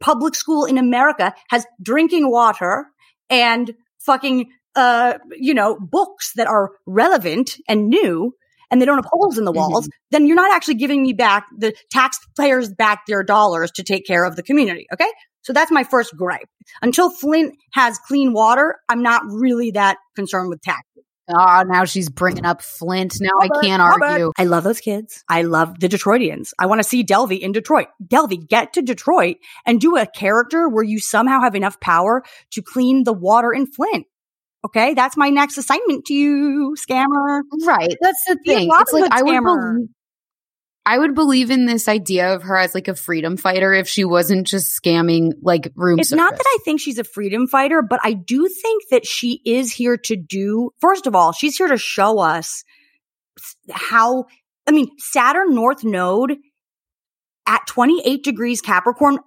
public 0.00 0.34
school 0.34 0.64
in 0.66 0.78
America 0.78 1.34
has 1.48 1.66
drinking 1.82 2.30
water 2.30 2.86
and 3.28 3.74
fucking 3.98 4.50
uh, 4.76 5.18
you 5.36 5.54
know, 5.54 5.78
books 5.78 6.32
that 6.34 6.46
are 6.46 6.72
relevant 6.86 7.56
and 7.68 7.88
new, 7.88 8.34
and 8.74 8.82
they 8.82 8.86
don't 8.86 8.96
have 8.96 9.06
holes 9.06 9.38
in 9.38 9.44
the 9.44 9.52
walls, 9.52 9.84
mm-hmm. 9.84 9.96
then 10.10 10.26
you're 10.26 10.34
not 10.34 10.52
actually 10.52 10.74
giving 10.74 11.00
me 11.00 11.12
back 11.12 11.46
the 11.56 11.72
taxpayers 11.92 12.72
back 12.72 13.06
their 13.06 13.22
dollars 13.22 13.70
to 13.70 13.84
take 13.84 14.04
care 14.04 14.24
of 14.24 14.34
the 14.34 14.42
community. 14.42 14.88
Okay. 14.92 15.06
So 15.42 15.52
that's 15.52 15.70
my 15.70 15.84
first 15.84 16.16
gripe. 16.16 16.48
Until 16.82 17.08
Flint 17.08 17.54
has 17.72 17.98
clean 17.98 18.32
water, 18.32 18.80
I'm 18.88 19.00
not 19.00 19.22
really 19.26 19.70
that 19.72 19.98
concerned 20.16 20.48
with 20.48 20.60
taxes. 20.60 21.04
Oh, 21.28 21.62
now 21.68 21.84
she's 21.84 22.08
bringing 22.08 22.44
up 22.44 22.62
Flint. 22.62 23.18
Now 23.20 23.30
Robert, 23.40 23.58
I 23.58 23.62
can't 23.62 23.80
argue. 23.80 24.32
I 24.36 24.44
love 24.44 24.64
those 24.64 24.80
kids. 24.80 25.22
I 25.28 25.42
love 25.42 25.78
the 25.78 25.88
Detroitians. 25.88 26.52
I 26.58 26.66
want 26.66 26.80
to 26.80 26.88
see 26.88 27.04
Delvey 27.04 27.38
in 27.38 27.52
Detroit. 27.52 27.86
Delvey, 28.04 28.46
get 28.48 28.72
to 28.72 28.82
Detroit 28.82 29.36
and 29.64 29.80
do 29.80 29.96
a 29.96 30.04
character 30.04 30.68
where 30.68 30.82
you 30.82 30.98
somehow 30.98 31.40
have 31.42 31.54
enough 31.54 31.78
power 31.78 32.24
to 32.50 32.60
clean 32.60 33.04
the 33.04 33.12
water 33.12 33.52
in 33.52 33.66
Flint. 33.66 34.06
Okay, 34.64 34.94
that's 34.94 35.16
my 35.16 35.28
next 35.28 35.58
assignment 35.58 36.06
to 36.06 36.14
you, 36.14 36.74
scammer. 36.78 37.42
Right. 37.64 37.94
That's 38.00 38.24
the 38.26 38.38
thing. 38.46 38.70
It's 38.72 38.92
like 38.92 39.12
I 39.12 39.22
would 39.22 39.42
believe, 39.42 39.88
I 40.86 40.98
would 40.98 41.14
believe 41.14 41.50
in 41.50 41.66
this 41.66 41.86
idea 41.86 42.34
of 42.34 42.44
her 42.44 42.56
as 42.56 42.74
like 42.74 42.88
a 42.88 42.94
freedom 42.94 43.36
fighter 43.36 43.74
if 43.74 43.88
she 43.88 44.04
wasn't 44.04 44.46
just 44.46 44.80
scamming 44.82 45.32
like 45.42 45.70
room. 45.76 45.98
It's 45.98 46.08
service. 46.10 46.18
not 46.18 46.32
that 46.36 46.46
I 46.46 46.58
think 46.64 46.80
she's 46.80 46.98
a 46.98 47.04
freedom 47.04 47.46
fighter, 47.46 47.82
but 47.82 48.00
I 48.02 48.14
do 48.14 48.48
think 48.48 48.84
that 48.90 49.06
she 49.06 49.40
is 49.44 49.70
here 49.72 49.98
to 49.98 50.16
do. 50.16 50.70
First 50.80 51.06
of 51.06 51.14
all, 51.14 51.32
she's 51.32 51.56
here 51.56 51.68
to 51.68 51.78
show 51.78 52.18
us 52.20 52.64
how. 53.70 54.26
I 54.66 54.70
mean, 54.70 54.88
Saturn 54.96 55.54
North 55.54 55.84
Node 55.84 56.36
at 57.46 57.66
28 57.66 58.24
degrees 58.24 58.62
Capricorn, 58.62 59.18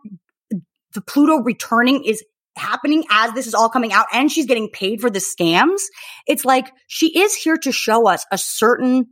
the 0.93 1.01
Pluto 1.01 1.43
returning 1.43 2.03
is 2.03 2.23
happening 2.57 3.05
as 3.09 3.34
this 3.34 3.47
is 3.47 3.53
all 3.53 3.69
coming 3.69 3.93
out 3.93 4.07
and 4.13 4.31
she's 4.31 4.45
getting 4.45 4.69
paid 4.69 4.99
for 4.99 5.09
the 5.09 5.19
scams. 5.19 5.81
It's 6.27 6.43
like 6.43 6.71
she 6.88 7.19
is 7.19 7.35
here 7.35 7.57
to 7.57 7.71
show 7.71 8.07
us 8.07 8.25
a 8.31 8.38
certain 8.38 9.05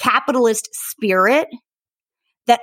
capitalist 0.00 0.68
spirit 0.72 1.48
that 2.46 2.60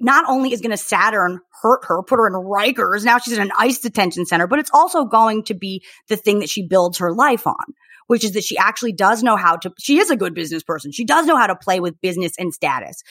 not 0.00 0.24
only 0.28 0.52
is 0.52 0.60
going 0.60 0.72
to 0.72 0.76
Saturn 0.76 1.40
hurt 1.62 1.84
her, 1.86 2.02
put 2.02 2.16
her 2.16 2.26
in 2.26 2.34
Rikers, 2.34 3.04
now 3.04 3.18
she's 3.18 3.34
in 3.34 3.42
an 3.42 3.52
ICE 3.58 3.78
detention 3.78 4.26
center, 4.26 4.46
but 4.46 4.58
it's 4.58 4.70
also 4.74 5.04
going 5.04 5.44
to 5.44 5.54
be 5.54 5.84
the 6.08 6.16
thing 6.16 6.40
that 6.40 6.50
she 6.50 6.66
builds 6.66 6.98
her 6.98 7.12
life 7.12 7.46
on. 7.46 7.54
which 8.06 8.24
is 8.24 8.32
that 8.32 8.44
she 8.44 8.56
actually 8.56 8.92
does 8.92 9.22
know 9.22 9.36
how 9.36 9.56
to, 9.56 9.72
she 9.78 9.98
is 9.98 10.10
a 10.10 10.16
good 10.16 10.34
business 10.34 10.62
person. 10.62 10.92
She 10.92 11.04
does 11.04 11.26
know 11.26 11.36
how 11.36 11.46
to 11.46 11.56
play 11.56 11.80
with 11.80 12.00
business 12.00 12.32
and 12.38 12.52
status. 12.52 13.02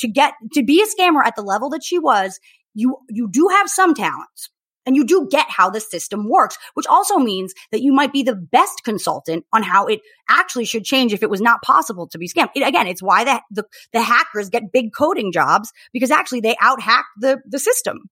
To 0.00 0.08
get, 0.08 0.34
to 0.54 0.62
be 0.62 0.82
a 0.82 0.86
scammer 0.86 1.24
at 1.24 1.36
the 1.36 1.42
level 1.42 1.70
that 1.70 1.82
she 1.82 1.98
was, 1.98 2.38
you, 2.74 2.96
you 3.10 3.28
do 3.30 3.48
have 3.50 3.68
some 3.68 3.94
talents. 3.94 4.50
And 4.86 4.96
you 4.96 5.04
do 5.04 5.28
get 5.30 5.46
how 5.48 5.70
the 5.70 5.80
system 5.80 6.28
works, 6.28 6.58
which 6.74 6.86
also 6.86 7.16
means 7.18 7.54
that 7.72 7.82
you 7.82 7.92
might 7.92 8.12
be 8.12 8.22
the 8.22 8.34
best 8.34 8.82
consultant 8.84 9.44
on 9.52 9.62
how 9.62 9.86
it 9.86 10.00
actually 10.28 10.64
should 10.64 10.84
change 10.84 11.12
if 11.12 11.22
it 11.22 11.30
was 11.30 11.40
not 11.40 11.62
possible 11.62 12.06
to 12.08 12.18
be 12.18 12.28
scammed. 12.28 12.50
It, 12.54 12.66
again, 12.66 12.86
it's 12.86 13.02
why 13.02 13.24
the, 13.24 13.40
the, 13.50 13.64
the 13.92 14.02
hackers 14.02 14.50
get 14.50 14.72
big 14.72 14.92
coding 14.96 15.32
jobs 15.32 15.72
because 15.92 16.10
actually 16.10 16.40
they 16.40 16.56
out 16.60 16.80
hack 16.80 17.06
the, 17.18 17.40
the 17.46 17.58
system. 17.58 18.10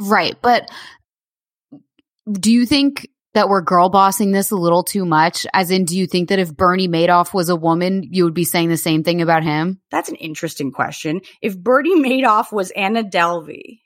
Right. 0.00 0.36
But 0.40 0.70
do 2.30 2.52
you 2.52 2.66
think 2.66 3.08
that 3.34 3.48
we're 3.48 3.60
girl 3.60 3.88
bossing 3.88 4.32
this 4.32 4.50
a 4.50 4.56
little 4.56 4.82
too 4.82 5.04
much? 5.04 5.46
As 5.52 5.70
in, 5.70 5.84
do 5.84 5.96
you 5.96 6.06
think 6.06 6.28
that 6.28 6.38
if 6.38 6.56
Bernie 6.56 6.88
Madoff 6.88 7.34
was 7.34 7.48
a 7.48 7.56
woman, 7.56 8.04
you 8.10 8.24
would 8.24 8.34
be 8.34 8.44
saying 8.44 8.68
the 8.68 8.76
same 8.76 9.04
thing 9.04 9.22
about 9.22 9.44
him? 9.44 9.80
That's 9.90 10.08
an 10.08 10.16
interesting 10.16 10.72
question. 10.72 11.20
If 11.42 11.58
Bernie 11.58 12.00
Madoff 12.00 12.52
was 12.52 12.70
Anna 12.70 13.04
Delvey, 13.04 13.80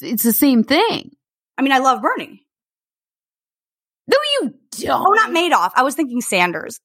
It's 0.00 0.22
the 0.22 0.32
same 0.32 0.62
thing. 0.64 1.10
I 1.58 1.62
mean, 1.62 1.72
I 1.72 1.78
love 1.78 2.00
Bernie. 2.02 2.46
No, 4.08 4.16
you 4.40 4.54
don't. 4.72 5.06
Oh, 5.06 5.12
not 5.12 5.30
Madoff. 5.30 5.72
I 5.74 5.82
was 5.82 5.94
thinking 5.94 6.20
Sanders. 6.20 6.80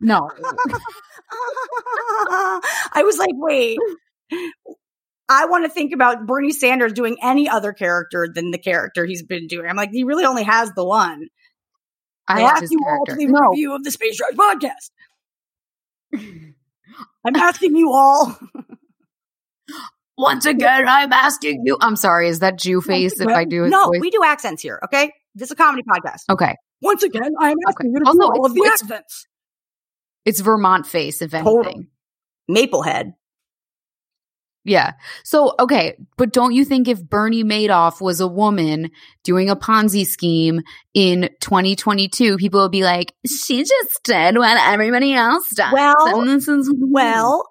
No. 0.00 0.30
I 2.30 3.02
was 3.04 3.18
like, 3.18 3.30
wait. 3.34 3.78
I 5.28 5.46
want 5.46 5.64
to 5.64 5.70
think 5.70 5.92
about 5.92 6.26
Bernie 6.26 6.52
Sanders 6.52 6.92
doing 6.92 7.16
any 7.22 7.48
other 7.48 7.72
character 7.72 8.28
than 8.32 8.50
the 8.50 8.58
character 8.58 9.06
he's 9.06 9.22
been 9.22 9.46
doing. 9.46 9.66
I'm 9.66 9.76
like, 9.76 9.90
he 9.90 10.04
really 10.04 10.24
only 10.24 10.42
has 10.44 10.72
the 10.72 10.84
one. 10.84 11.28
I 12.26 12.42
I 12.42 12.50
ask 12.50 12.70
you 12.70 12.80
all 12.86 13.04
to 13.06 13.14
leave 13.14 13.30
No. 13.30 13.50
review 13.50 13.74
of 13.74 13.84
the 13.84 13.90
Space 13.90 14.18
Drive 14.18 14.34
podcast. 14.34 14.90
I'm 17.24 17.36
asking 17.36 17.76
you 17.76 17.92
all. 17.92 18.38
Once 20.20 20.44
again, 20.46 20.86
I'm 20.86 21.12
asking 21.12 21.62
you. 21.64 21.78
I'm 21.80 21.96
sorry. 21.96 22.28
Is 22.28 22.40
that 22.40 22.58
Jew 22.58 22.80
face 22.80 23.20
if 23.20 23.28
I 23.28 23.44
do 23.44 23.66
no, 23.68 23.86
voice? 23.86 24.00
we 24.00 24.10
do 24.10 24.22
accents 24.24 24.62
here. 24.62 24.78
Okay, 24.84 25.12
this 25.34 25.46
is 25.46 25.52
a 25.52 25.56
comedy 25.56 25.82
podcast. 25.82 26.22
okay. 26.30 26.56
Once 26.82 27.02
again, 27.02 27.32
I 27.40 27.50
am 27.50 27.56
asking 27.68 27.92
you 27.92 27.98
to 28.00 28.04
oh, 28.06 28.08
Also, 28.08 28.18
do 28.20 28.24
all 28.38 28.46
of 28.46 28.54
the 28.54 28.60
it's- 28.60 28.82
accents. 28.82 29.26
It's 30.26 30.40
Vermont 30.40 30.86
face, 30.86 31.22
if 31.22 31.32
anything. 31.32 31.62
Totally. 31.62 31.88
Maplehead. 32.50 33.14
Yeah. 34.64 34.92
So, 35.24 35.54
okay. 35.58 35.96
But 36.18 36.32
don't 36.32 36.52
you 36.52 36.64
think 36.66 36.86
if 36.86 37.02
Bernie 37.02 37.44
Madoff 37.44 38.00
was 38.00 38.20
a 38.20 38.28
woman 38.28 38.90
doing 39.24 39.48
a 39.48 39.56
Ponzi 39.56 40.04
scheme 40.06 40.60
in 40.92 41.30
2022, 41.40 42.36
people 42.36 42.60
would 42.60 42.70
be 42.70 42.84
like, 42.84 43.14
she 43.26 43.64
just 43.64 44.02
did 44.04 44.36
what 44.36 44.58
everybody 44.70 45.14
else 45.14 45.48
does. 45.54 45.72
Well, 45.72 46.20
And 46.20 46.28
this 46.28 46.46
is 46.46 46.70
Well, 46.78 47.48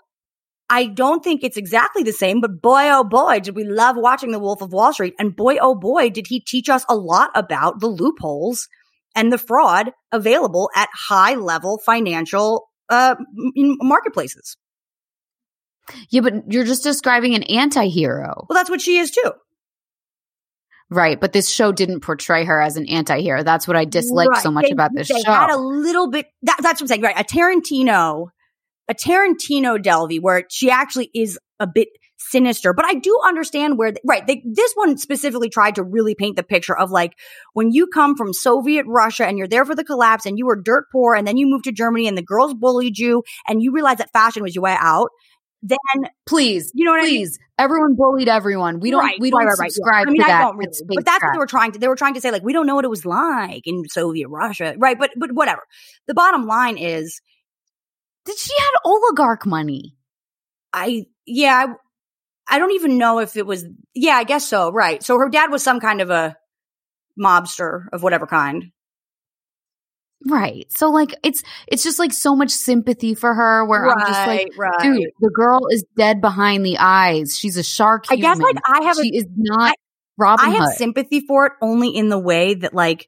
I 0.70 0.86
don't 0.86 1.24
think 1.24 1.44
it's 1.44 1.58
exactly 1.58 2.04
the 2.04 2.14
same, 2.14 2.42
but 2.42 2.62
boy, 2.62 2.90
oh 2.92 3.04
boy, 3.04 3.40
did 3.40 3.56
we 3.56 3.64
love 3.64 3.96
watching 3.98 4.32
The 4.32 4.40
Wolf 4.40 4.62
of 4.62 4.72
Wall 4.72 4.94
Street. 4.94 5.16
And 5.18 5.36
boy, 5.36 5.58
oh 5.60 5.74
boy, 5.76 6.10
did 6.12 6.28
he 6.28 6.40
teach 6.40 6.70
us 6.70 6.86
a 6.88 6.96
lot 6.96 7.32
about 7.34 7.80
the 7.80 7.88
loopholes 7.88 8.68
and 9.16 9.34
the 9.34 9.38
fraud 9.40 9.92
available 10.12 10.70
at 10.76 10.90
high 10.94 11.36
level 11.36 11.80
financial 11.84 12.70
uh, 12.90 13.16
marketplaces. 13.36 14.58
Yeah, 16.10 16.22
but 16.22 16.52
you're 16.52 16.66
just 16.66 16.84
describing 16.84 17.34
an 17.36 17.44
anti-hero. 17.44 18.46
Well, 18.48 18.56
that's 18.56 18.70
what 18.70 18.82
she 18.82 18.98
is 18.98 19.12
too. 19.12 19.32
Right. 20.92 21.20
But 21.20 21.34
this 21.34 21.50
show 21.50 21.72
didn't 21.72 22.02
portray 22.02 22.46
her 22.46 22.62
as 22.62 22.76
an 22.78 22.88
anti-hero. 22.88 23.44
That's 23.44 23.68
what 23.68 23.78
I 23.78 23.86
dislike 23.86 24.36
so 24.42 24.52
much 24.52 24.66
They- 24.66 24.72
about 24.72 24.92
this 24.96 25.08
they 25.08 25.22
show. 25.22 25.32
had 25.32 25.52
a 25.52 25.58
little 25.58 26.10
bit. 26.10 26.28
That, 26.44 26.58
that's 26.62 26.82
what 26.82 26.86
I'm 26.86 26.88
saying. 26.88 27.02
Right, 27.02 27.20
a 27.20 27.24
Tarantino, 27.24 28.30
a 28.90 28.94
Tarantino 28.94 29.78
Delvey, 29.78 30.20
where 30.20 30.44
she 30.50 30.70
actually 30.70 31.10
is 31.14 31.40
a 31.60 31.68
bit 31.68 31.88
sinister. 32.18 32.74
But 32.74 32.86
I 32.86 32.96
do 32.96 33.18
understand 33.26 33.78
where. 33.78 33.94
Right, 34.06 34.26
they, 34.26 34.44
this 34.46 34.74
one 34.74 34.98
specifically 34.98 35.50
tried 35.50 35.76
to 35.76 35.84
really 35.84 36.16
paint 36.16 36.36
the 36.36 36.44
picture 36.44 36.78
of 36.78 36.92
like 36.92 37.14
when 37.54 37.72
you 37.72 37.88
come 37.88 38.16
from 38.16 38.34
Soviet 38.34 38.86
Russia 38.88 39.26
and 39.26 39.38
you're 39.38 39.48
there 39.48 39.66
for 39.66 39.76
the 39.76 39.84
collapse 39.84 40.26
and 40.26 40.38
you 40.38 40.46
were 40.46 40.62
dirt 40.62 40.86
poor, 40.92 41.16
and 41.16 41.28
then 41.28 41.38
you 41.38 41.48
moved 41.48 41.66
to 41.66 41.72
Germany 41.72 42.08
and 42.08 42.18
the 42.18 42.24
girls 42.24 42.54
bullied 42.54 42.98
you, 42.98 43.24
and 43.48 43.62
you 43.62 43.72
realize 43.72 43.98
that 43.98 44.12
fashion 44.12 44.44
was 44.44 44.56
your 44.56 44.64
way 44.64 44.76
out. 44.78 45.10
Then 45.62 45.78
please, 46.26 46.72
you 46.74 46.86
know 46.86 46.92
what 46.92 47.02
I 47.02 47.04
mean? 47.04 47.20
please. 47.20 47.40
Everyone 47.58 47.96
bullied 47.98 48.30
everyone. 48.30 48.80
We 48.80 48.92
don't. 48.92 49.04
Right, 49.04 49.20
we 49.20 49.30
don't 49.30 49.40
right, 49.40 49.48
right, 49.48 49.60
right, 49.60 49.66
yeah. 49.66 49.74
subscribe 49.74 50.08
I 50.08 50.12
mean, 50.12 50.22
to 50.22 50.26
I 50.26 50.30
that. 50.30 50.42
don't 50.44 50.58
really, 50.58 50.72
but 50.88 51.06
that's 51.06 51.22
what 51.22 51.34
they 51.34 51.40
were 51.40 51.46
trying 51.46 51.74
to. 51.74 51.80
They 51.80 51.90
were 51.90 51.98
trying 51.98 52.14
to 52.14 52.22
say, 52.22 52.32
like, 52.32 52.44
we 52.44 52.54
don't 52.54 52.66
know 52.66 52.76
what 52.76 52.86
it 52.86 52.90
was 52.90 53.06
like 53.06 53.64
in 53.66 53.84
Soviet 53.90 54.30
Russia, 54.30 54.76
right? 54.78 54.98
But 54.98 55.12
but 55.18 55.34
whatever. 55.34 55.64
The 56.08 56.14
bottom 56.14 56.46
line 56.46 56.78
is, 56.78 57.20
Did 58.26 58.38
she 58.38 58.54
had 58.58 58.72
oligarch 58.86 59.46
money? 59.46 59.96
I 60.74 61.06
yeah, 61.26 61.66
I, 62.48 62.56
I 62.56 62.60
don't 62.60 62.74
even 62.74 62.98
know 62.98 63.20
if 63.20 63.38
it 63.38 63.46
was. 63.46 63.66
Yeah, 63.94 64.16
I 64.16 64.24
guess 64.24 64.48
so. 64.48 64.72
Right. 64.72 65.02
So 65.04 65.18
her 65.18 65.30
dad 65.30 65.52
was 65.52 65.64
some 65.64 65.80
kind 65.80 66.02
of 66.02 66.10
a 66.10 66.36
mobster 67.20 67.86
of 67.92 68.04
whatever 68.04 68.28
kind. 68.28 68.72
Right. 70.28 70.66
So 70.70 70.90
like 70.90 71.16
it's 71.24 71.44
it's 71.68 71.84
just 71.84 71.98
like 71.98 72.12
so 72.12 72.36
much 72.36 72.52
sympathy 72.52 73.16
for 73.16 73.34
her 73.34 73.66
where 73.66 73.88
I'm 73.88 74.00
just 74.00 74.28
like 74.28 74.50
right. 74.58 74.80
dude, 74.82 75.12
the 75.22 75.32
girl 75.34 75.62
is 75.72 75.86
dead 75.96 76.20
behind 76.20 76.66
the 76.66 76.78
eyes. 76.78 77.38
She's 77.38 77.56
a 77.56 77.64
shark 77.64 78.06
I 78.10 78.18
guess 78.18 78.38
like. 78.38 78.58
I 78.68 78.84
have 78.84 78.98
a 78.98 79.04
she 79.04 79.16
is 79.16 79.26
not 79.36 79.76
Robin 80.18 80.46
I 80.46 80.50
have 80.50 80.74
sympathy 80.74 81.22
for 81.22 81.46
it 81.46 81.54
only 81.62 81.96
in 81.96 82.10
the 82.10 82.20
way 82.20 82.54
that 82.56 82.74
like 82.74 83.08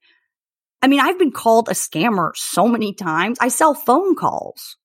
I 0.82 0.88
mean, 0.88 1.00
I've 1.00 1.20
been 1.20 1.32
called 1.32 1.70
a 1.70 1.74
scammer 1.74 2.32
so 2.36 2.68
many 2.68 2.94
times. 2.94 3.38
I 3.40 3.50
sell 3.50 3.74
phone 3.74 4.16
calls. 4.16 4.78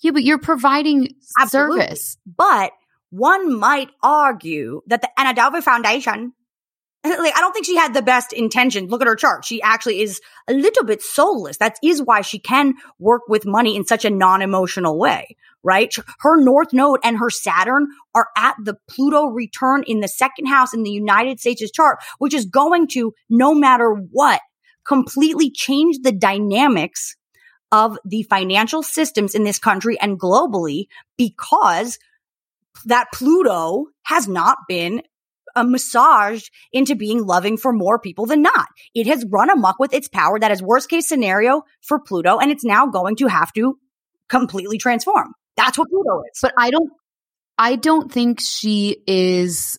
Yeah, 0.00 0.12
but 0.12 0.22
you're 0.22 0.38
providing 0.38 1.14
Absolutely. 1.38 1.80
service. 1.80 2.16
But 2.26 2.72
one 3.10 3.58
might 3.58 3.90
argue 4.02 4.82
that 4.86 5.02
the 5.02 5.08
Anna 5.18 5.34
Delvey 5.34 5.62
Foundation, 5.62 6.32
like, 7.04 7.36
I 7.36 7.40
don't 7.40 7.52
think 7.52 7.66
she 7.66 7.76
had 7.76 7.94
the 7.94 8.02
best 8.02 8.32
intention. 8.32 8.88
Look 8.88 9.00
at 9.00 9.06
her 9.06 9.16
chart. 9.16 9.44
She 9.44 9.62
actually 9.62 10.00
is 10.00 10.20
a 10.48 10.52
little 10.52 10.84
bit 10.84 11.02
soulless. 11.02 11.58
That 11.58 11.76
is 11.82 12.02
why 12.02 12.20
she 12.22 12.38
can 12.38 12.74
work 12.98 13.22
with 13.28 13.46
money 13.46 13.76
in 13.76 13.86
such 13.86 14.04
a 14.04 14.10
non-emotional 14.10 14.98
way, 14.98 15.36
right? 15.62 15.94
Her 16.20 16.42
North 16.42 16.72
Node 16.72 17.00
and 17.02 17.18
her 17.18 17.30
Saturn 17.30 17.88
are 18.14 18.28
at 18.36 18.56
the 18.62 18.76
Pluto 18.88 19.26
return 19.26 19.84
in 19.86 20.00
the 20.00 20.08
second 20.08 20.46
house 20.46 20.74
in 20.74 20.82
the 20.82 20.90
United 20.90 21.40
States' 21.40 21.70
chart, 21.70 21.98
which 22.18 22.34
is 22.34 22.46
going 22.46 22.88
to, 22.88 23.14
no 23.30 23.54
matter 23.54 23.90
what, 23.92 24.40
completely 24.84 25.50
change 25.50 25.98
the 26.02 26.12
dynamics 26.12 27.16
of 27.70 27.98
the 28.04 28.22
financial 28.24 28.82
systems 28.82 29.34
in 29.34 29.44
this 29.44 29.58
country 29.58 29.98
and 30.00 30.18
globally 30.18 30.86
because 31.16 31.98
that 32.86 33.08
Pluto 33.12 33.86
has 34.04 34.28
not 34.28 34.58
been 34.68 35.02
uh, 35.56 35.64
massaged 35.64 36.50
into 36.72 36.94
being 36.94 37.24
loving 37.24 37.56
for 37.56 37.72
more 37.72 37.98
people 37.98 38.26
than 38.26 38.42
not. 38.42 38.68
It 38.94 39.06
has 39.06 39.24
run 39.28 39.50
amok 39.50 39.78
with 39.78 39.92
its 39.92 40.08
power. 40.08 40.38
That 40.38 40.50
is 40.52 40.62
worst 40.62 40.88
case 40.88 41.08
scenario 41.08 41.62
for 41.82 41.98
Pluto, 41.98 42.38
and 42.38 42.50
it's 42.50 42.64
now 42.64 42.86
going 42.86 43.16
to 43.16 43.26
have 43.26 43.52
to 43.54 43.78
completely 44.28 44.78
transform. 44.78 45.32
That's 45.56 45.76
what 45.76 45.88
Pluto 45.88 46.22
is. 46.32 46.38
But 46.40 46.54
I 46.56 46.70
don't 46.70 46.90
I 47.58 47.76
don't 47.76 48.12
think 48.12 48.40
she 48.40 49.02
is 49.06 49.78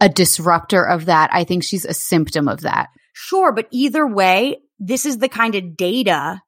a 0.00 0.08
disruptor 0.08 0.86
of 0.86 1.06
that. 1.06 1.30
I 1.32 1.44
think 1.44 1.64
she's 1.64 1.84
a 1.84 1.94
symptom 1.94 2.48
of 2.48 2.60
that. 2.60 2.88
Sure, 3.14 3.52
but 3.52 3.66
either 3.70 4.06
way, 4.06 4.58
this 4.78 5.06
is 5.06 5.18
the 5.18 5.28
kind 5.28 5.54
of 5.54 5.76
data 5.76 6.40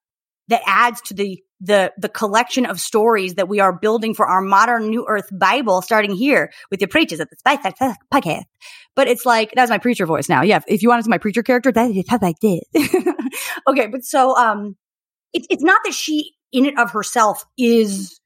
that 0.48 0.62
adds 0.66 1.01
to 1.02 1.15
the 1.15 1.43
the 1.61 1.93
the 1.98 2.09
collection 2.09 2.65
of 2.65 2.81
stories 2.81 3.35
that 3.35 3.48
we 3.48 3.61
are 3.61 3.73
building 3.73 4.15
for 4.15 4.27
our 4.27 4.40
modern 4.40 4.89
New 4.89 5.07
Earth 5.09 5.28
Bible, 5.31 5.82
starting 5.82 6.15
here 6.15 6.51
with 6.70 6.81
your 6.81 6.89
preachers 6.89 7.20
at 7.20 7.28
the 7.31 7.36
Spice 7.36 7.59
podcast. 8.12 8.44
But 8.97 9.09
it's 9.09 9.27
like 9.27 9.52
that's 9.55 9.70
my 9.70 9.78
preacher 9.78 10.07
voice 10.07 10.28
now. 10.28 10.43
Yeah, 10.43 10.61
if 10.66 10.82
you 10.82 10.89
want 10.89 11.01
to 11.01 11.05
see 11.05 11.11
my 11.11 11.19
preacher 11.19 11.43
character, 11.43 11.70
that 11.70 11.90
is 11.90 12.05
how 12.09 12.19
I 12.23 12.35
did. 12.40 12.62
okay, 13.69 13.86
but 13.86 14.05
so 14.05 14.36
um, 14.36 14.77
it's 15.32 15.47
it's 15.51 15.62
not 15.62 15.81
that 15.85 15.94
she 15.94 16.32
in 16.52 16.66
and 16.66 16.78
of 16.78 16.90
herself 16.90 17.44
is 17.59 18.19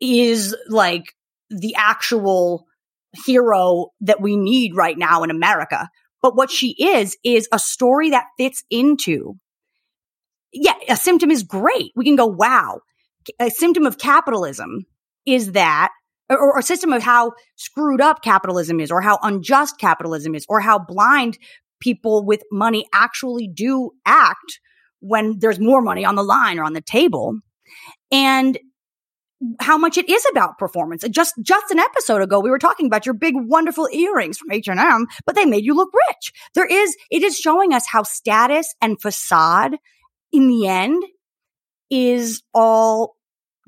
is 0.00 0.56
like 0.68 1.04
the 1.50 1.74
actual 1.76 2.66
hero 3.26 3.88
that 4.02 4.20
we 4.20 4.36
need 4.36 4.76
right 4.76 4.96
now 4.96 5.24
in 5.24 5.30
America. 5.30 5.88
But 6.22 6.36
what 6.36 6.50
she 6.50 6.74
is, 6.78 7.16
is 7.24 7.48
a 7.52 7.58
story 7.58 8.10
that 8.10 8.26
fits 8.36 8.62
into. 8.70 9.34
Yeah, 10.52 10.74
a 10.88 10.96
symptom 10.96 11.30
is 11.30 11.42
great. 11.42 11.92
We 11.96 12.04
can 12.04 12.16
go, 12.16 12.26
wow. 12.26 12.80
A 13.38 13.50
symptom 13.50 13.86
of 13.86 13.98
capitalism 13.98 14.86
is 15.26 15.52
that, 15.52 15.90
or, 16.28 16.58
a 16.58 16.62
system 16.62 16.92
of 16.92 17.02
how 17.02 17.32
screwed 17.56 18.00
up 18.00 18.22
capitalism 18.22 18.80
is, 18.80 18.90
or 18.90 19.00
how 19.00 19.18
unjust 19.22 19.78
capitalism 19.78 20.34
is, 20.34 20.44
or 20.48 20.60
how 20.60 20.78
blind 20.78 21.38
people 21.80 22.24
with 22.24 22.42
money 22.50 22.86
actually 22.92 23.48
do 23.48 23.90
act 24.04 24.60
when 25.00 25.38
there's 25.38 25.58
more 25.58 25.80
money 25.80 26.04
on 26.04 26.14
the 26.14 26.22
line 26.22 26.58
or 26.58 26.64
on 26.64 26.74
the 26.74 26.82
table. 26.82 27.38
And 28.12 28.58
how 29.58 29.78
much 29.78 29.96
it 29.96 30.08
is 30.08 30.24
about 30.30 30.58
performance. 30.58 31.04
Just 31.10 31.34
just 31.42 31.70
an 31.70 31.78
episode 31.78 32.22
ago, 32.22 32.40
we 32.40 32.50
were 32.50 32.58
talking 32.58 32.86
about 32.86 33.06
your 33.06 33.14
big, 33.14 33.34
wonderful 33.36 33.88
earrings 33.92 34.38
from 34.38 34.50
H 34.50 34.68
and 34.68 34.78
M, 34.78 35.06
but 35.24 35.34
they 35.34 35.46
made 35.46 35.64
you 35.64 35.74
look 35.74 35.90
rich. 36.08 36.32
There 36.54 36.66
is 36.66 36.96
it 37.10 37.22
is 37.22 37.38
showing 37.38 37.72
us 37.72 37.86
how 37.86 38.02
status 38.02 38.74
and 38.80 39.00
facade, 39.00 39.76
in 40.32 40.48
the 40.48 40.66
end, 40.66 41.02
is 41.90 42.42
all 42.54 43.16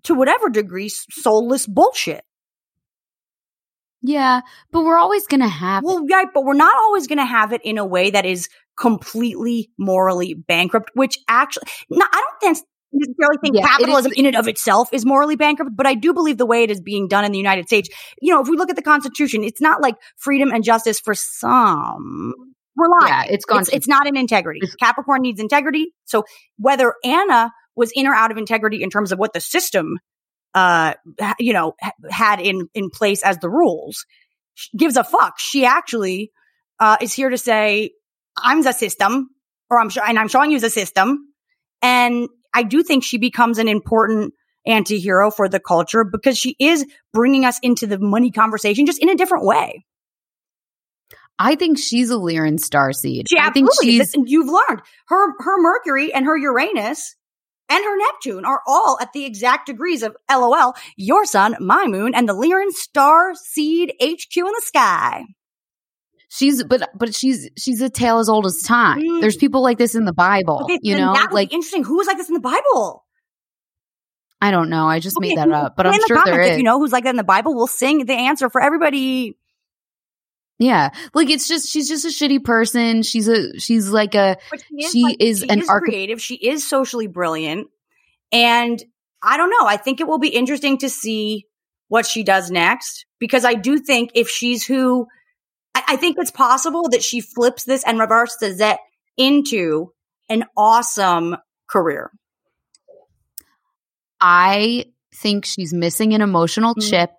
to 0.05 0.15
whatever 0.15 0.49
degree 0.49 0.89
soulless 0.89 1.66
bullshit. 1.66 2.24
Yeah, 4.03 4.40
but 4.73 4.82
we're 4.82 4.99
always 4.99 5.27
going 5.28 5.43
to 5.43 5.49
have 5.49 5.85
Well, 5.85 6.05
right, 6.11 6.27
but 6.35 6.44
we're 6.44 6.55
not 6.55 6.74
always 6.74 7.07
going 7.07 7.19
to 7.19 7.24
have 7.24 7.53
it 7.53 7.61
in 7.65 7.78
a 7.78 7.86
way 7.86 8.11
that 8.11 8.27
is 8.27 8.49
completely 8.77 9.70
morally 9.78 10.35
bankrupt, 10.35 10.90
which 10.94 11.19
actually, 11.28 11.69
no, 11.89 12.05
I 12.05 12.32
necessarily 12.93 13.39
think 13.43 13.56
Yeah, 13.56 13.66
capitalism 13.66 14.12
is- 14.12 14.19
in 14.19 14.27
and 14.27 14.36
of 14.36 14.48
itself 14.48 14.89
is 14.93 15.05
morally 15.06 15.36
bankrupt, 15.36 15.73
but 15.74 15.86
I 15.86 15.94
do 15.94 16.12
believe 16.12 16.39
the 16.39 16.47
way 16.47 16.62
it 16.62 16.70
is 16.70 16.81
being 16.81 17.09
done 17.09 17.24
in 17.24 17.32
the 17.32 17.39
United 17.39 17.66
States, 17.66 17.89
you 18.20 18.32
know, 18.32 18.40
if 18.40 18.48
we 18.48 18.56
look 18.56 18.70
at 18.70 18.77
the 18.77 18.82
Constitution, 18.82 19.44
it's 19.44 19.60
not 19.60 19.81
like 19.81 19.94
freedom 20.16 20.51
and 20.51 20.62
justice 20.64 21.01
for 21.01 21.14
some. 21.14 22.35
We're 22.77 22.89
lying. 22.89 23.09
Yeah, 23.09 23.24
it's 23.35 23.44
gone 23.44 23.60
It's, 23.60 23.69
it's 23.70 23.89
not 23.89 24.06
in 24.06 24.16
integrity. 24.16 24.60
Capricorn 24.81 25.23
needs 25.23 25.40
integrity. 25.40 25.93
So 26.06 26.24
whether 26.59 26.94
Anna 27.05 27.51
was 27.77 27.93
in 27.94 28.06
or 28.06 28.14
out 28.14 28.31
of 28.31 28.39
integrity 28.39 28.82
in 28.82 28.90
terms 28.90 29.12
of 29.12 29.19
what 29.19 29.32
the 29.32 29.40
system, 29.40 29.98
uh, 30.55 30.94
you 31.39 31.52
know, 31.52 31.74
had 32.10 32.40
in 32.40 32.69
in 32.74 32.90
place 32.90 33.23
as 33.23 33.39
the 33.39 33.48
rules, 33.51 34.05
sh- 34.55 34.69
gives 34.77 34.97
a 34.97 35.05
fuck. 35.05 35.39
She 35.39 35.64
actually 35.64 36.31
uh, 36.78 36.97
is 37.01 37.12
here 37.12 37.31
to 37.31 37.39
say, 37.39 37.90
"I'm 38.36 38.62
the 38.62 38.73
system," 38.73 39.28
or 39.70 39.78
I'm 39.78 39.89
sure, 39.90 40.02
and 40.06 40.19
I'm 40.19 40.28
showing 40.28 40.51
you 40.51 40.60
the 40.60 40.70
system. 40.70 41.28
And 41.82 42.28
I 42.55 42.62
do 42.62 42.83
think 42.83 43.05
she 43.05 43.19
becomes 43.19 43.59
an 43.59 43.69
important 43.69 44.35
anti-hero 44.66 45.31
for 45.31 45.49
the 45.49 45.61
culture 45.61 46.05
because 46.05 46.39
she 46.39 46.55
is 46.59 46.87
bringing 47.12 47.45
us 47.45 47.59
into 47.62 47.87
the 47.87 47.99
money 47.99 48.31
conversation 48.31 48.87
just 48.87 49.03
in 49.03 49.09
a 49.09 49.16
different 49.16 49.45
way. 49.45 49.85
I 51.39 51.57
think 51.57 51.79
she's 51.79 52.11
a 52.11 52.15
Lyran 52.15 52.59
starseed. 52.59 53.29
She 53.29 53.39
I 53.39 53.51
think 53.51 53.70
she's 53.83 54.15
you've 54.15 54.49
learned 54.49 54.83
her 55.09 55.33
her 55.39 55.61
Mercury 55.61 56.12
and 56.12 56.24
her 56.27 56.37
Uranus 56.37 57.16
and 57.69 57.85
her 57.85 57.97
Neptune 57.97 58.45
are 58.45 58.61
all 58.66 58.99
at 59.01 59.12
the 59.12 59.24
exact 59.24 59.66
degrees 59.66 60.03
of 60.03 60.16
LOL. 60.31 60.74
Your 60.97 61.24
sun, 61.24 61.57
my 61.59 61.87
moon, 61.87 62.15
and 62.15 62.29
the 62.29 62.35
Lyran 62.35 62.70
star 62.70 63.35
seed 63.35 63.93
HQ 64.01 64.37
in 64.37 64.45
the 64.45 64.62
sky. 64.65 65.24
She's 66.35 66.65
but 66.65 66.91
but 66.95 67.15
she's 67.15 67.49
she's 67.59 67.81
a 67.83 67.91
tale 67.91 68.19
as 68.19 68.29
old 68.29 68.47
as 68.47 68.63
time. 68.63 69.01
Mm. 69.01 69.21
There's 69.21 69.37
people 69.37 69.63
like 69.63 69.77
this 69.79 69.95
in 69.95 70.05
the 70.07 70.13
Bible, 70.13 70.61
Okay, 70.65 70.79
you 70.83 70.97
know, 70.97 71.13
like 71.31 71.53
interesting. 71.53 71.85
Who 71.85 71.97
was 71.97 72.07
like 72.07 72.17
this 72.17 72.29
in 72.29 72.35
the 72.35 72.41
Bible? 72.41 73.05
I 74.41 74.51
don't 74.51 74.71
know. 74.71 74.87
I 74.89 74.99
just 74.99 75.17
Okay, 75.19 75.29
made 75.29 75.39
that 75.39 75.49
who- 75.49 75.55
up, 75.55 75.77
but 75.77 75.87
I'm 75.87 75.93
the 75.93 76.05
sure 76.09 76.17
there 76.17 76.25
comments 76.25 76.47
is. 76.49 76.53
If 76.53 76.59
you 76.59 76.65
know 76.65 76.79
who's 76.79 76.91
like 76.93 77.05
that 77.05 77.11
in 77.11 77.17
the 77.17 77.23
Bible, 77.25 77.55
we'll 77.55 77.67
sing 77.67 78.07
the 78.07 78.15
answer 78.15 78.51
for 78.51 78.61
everybody. 78.61 79.37
Yeah, 80.59 80.91
like 81.15 81.29
it's 81.31 81.49
just 81.49 81.69
she's 81.69 81.89
just 81.89 82.05
a 82.05 82.09
shitty 82.09 82.45
person. 82.45 83.03
She's 83.03 83.29
a 83.29 83.59
she's 83.59 83.91
like 83.91 84.15
a 84.15 84.37
she 84.71 84.85
is, 84.85 84.93
She 84.93 85.03
like, 85.03 85.17
is 85.21 85.41
she 85.41 85.49
an 85.49 85.61
is 85.61 85.69
archi- 85.69 85.91
creative. 85.91 86.21
She 86.23 86.35
is 86.37 86.67
socially 86.67 87.09
brilliant, 87.09 87.69
and 88.31 88.83
I 89.23 89.37
don't 89.37 89.51
know. 89.51 89.67
I 89.67 89.77
think 89.77 90.01
it 90.01 90.07
will 90.07 90.19
be 90.19 90.29
interesting 90.29 90.79
to 90.79 90.89
see 90.89 91.47
what 91.89 92.07
she 92.07 92.23
does 92.23 92.51
next 92.51 93.07
because 93.19 93.45
I 93.45 93.55
do 93.55 93.79
think 93.79 94.11
if 94.15 94.29
she's 94.29 94.65
who, 94.65 95.07
I, 95.93 95.97
think 95.97 96.16
it's 96.19 96.31
possible 96.31 96.89
that 96.90 97.02
she 97.02 97.20
flips 97.20 97.64
this 97.64 97.85
and 97.85 97.98
reverses 97.98 98.60
it 98.60 98.78
into 99.16 99.93
an 100.28 100.44
awesome 100.56 101.36
career. 101.69 102.10
I 104.20 104.86
think 105.14 105.44
she's 105.44 105.73
missing 105.73 106.14
an 106.14 106.23
emotional 106.23 106.74
Mm. 106.74 106.90
chip. 106.90 107.10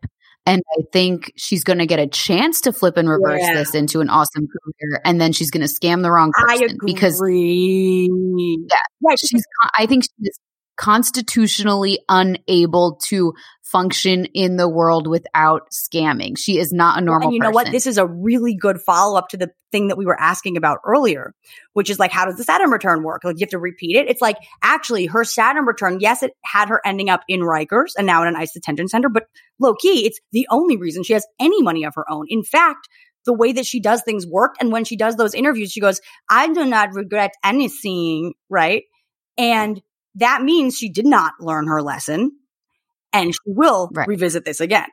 And 0.46 0.62
I 0.78 0.82
think 0.92 1.32
she's 1.38 1.64
going 1.64 1.80
to 1.80 1.86
get 1.86 2.00
a 2.00 2.08
chance 2.08 2.60
to 2.62 2.74
flip 2.74 2.98
and 2.98 3.08
reverse 3.08 3.42
Yeah. 3.42 3.54
this 3.54 3.74
into 3.74 4.02
an 4.02 4.10
awesome 4.10 4.46
career. 4.48 5.02
And 5.06 5.20
then 5.22 5.32
she's 5.32 5.50
going 5.52 5.66
to 5.66 5.74
scam 5.74 6.02
the 6.02 6.12
wrong 6.12 6.34
person 6.34 6.78
because 6.86 7.22
yeah, 7.26 8.78
right. 9.02 9.18
she's, 9.18 9.44
I 9.78 9.86
think 9.86 10.04
she's 10.04 10.38
constitutionally 10.76 12.00
unable 12.10 13.00
to 13.06 13.34
function 13.74 14.26
in 14.36 14.56
the 14.56 14.70
world 14.70 15.08
without 15.08 15.72
scamming. 15.72 16.38
She 16.38 16.60
is 16.60 16.72
not 16.72 17.00
a 17.00 17.02
normal 17.02 17.30
And 17.30 17.34
you 17.34 17.40
know 17.40 17.48
person. 17.48 17.54
what? 17.56 17.72
This 17.72 17.88
is 17.88 17.98
a 17.98 18.06
really 18.06 18.54
good 18.54 18.80
follow 18.80 19.18
up 19.18 19.30
to 19.30 19.38
the 19.38 19.50
thing 19.72 19.88
that 19.88 19.98
we 19.98 20.06
were 20.06 20.20
asking 20.20 20.58
about 20.58 20.78
earlier, 20.86 21.34
which 21.74 21.90
is 21.90 21.98
like, 21.98 22.12
how 22.12 22.26
does 22.26 22.38
the 22.38 22.44
Saturn 22.44 22.70
return 22.70 23.02
work? 23.02 23.24
Like, 23.24 23.38
you 23.38 23.46
have 23.46 23.50
to 23.50 23.58
repeat 23.58 23.98
it. 23.98 24.08
It's 24.08 24.22
like, 24.22 24.38
actually, 24.62 25.08
her 25.08 25.24
Saturn 25.24 25.66
return, 25.66 25.98
yes, 26.00 26.22
it 26.22 26.34
had 26.46 26.70
her 26.70 26.82
ending 26.86 27.10
up 27.10 27.22
in 27.28 27.40
Rikers 27.40 27.94
and 27.98 28.06
now 28.06 28.22
in 28.22 28.28
an 28.28 28.36
ICE 28.36 28.54
detention 28.54 28.88
center, 28.88 29.10
but 29.10 29.24
low 29.60 29.74
key, 29.74 30.06
it's 30.06 30.20
the 30.32 30.48
only 30.52 30.78
reason 30.78 31.04
she 31.04 31.14
has 31.14 31.26
any 31.40 31.64
money 31.64 31.84
of 31.84 31.96
her 31.96 32.06
own. 32.10 32.28
In 32.30 32.44
fact, 32.44 32.88
the 33.26 33.34
way 33.34 33.54
that 33.54 33.66
she 33.66 33.80
does 33.80 34.04
things 34.04 34.28
worked. 34.28 34.62
And 34.62 34.72
when 34.72 34.86
she 34.86 34.98
does 34.98 35.16
those 35.16 35.34
interviews, 35.34 35.72
she 35.72 35.80
goes, 35.80 36.00
I 36.30 36.48
do 36.48 36.64
not 36.66 36.94
regret 36.94 37.32
anything. 37.44 38.34
Right. 38.50 38.84
And 39.36 39.82
that 40.16 40.44
means 40.44 40.78
she 40.78 40.90
did 40.90 41.08
not 41.08 41.34
learn 41.40 41.68
her 41.68 41.82
lesson 41.82 42.34
and 43.14 43.34
she 43.34 43.40
will 43.46 43.90
Right. 43.94 44.08
revisit 44.08 44.44
this 44.46 44.60
again. 44.60 44.88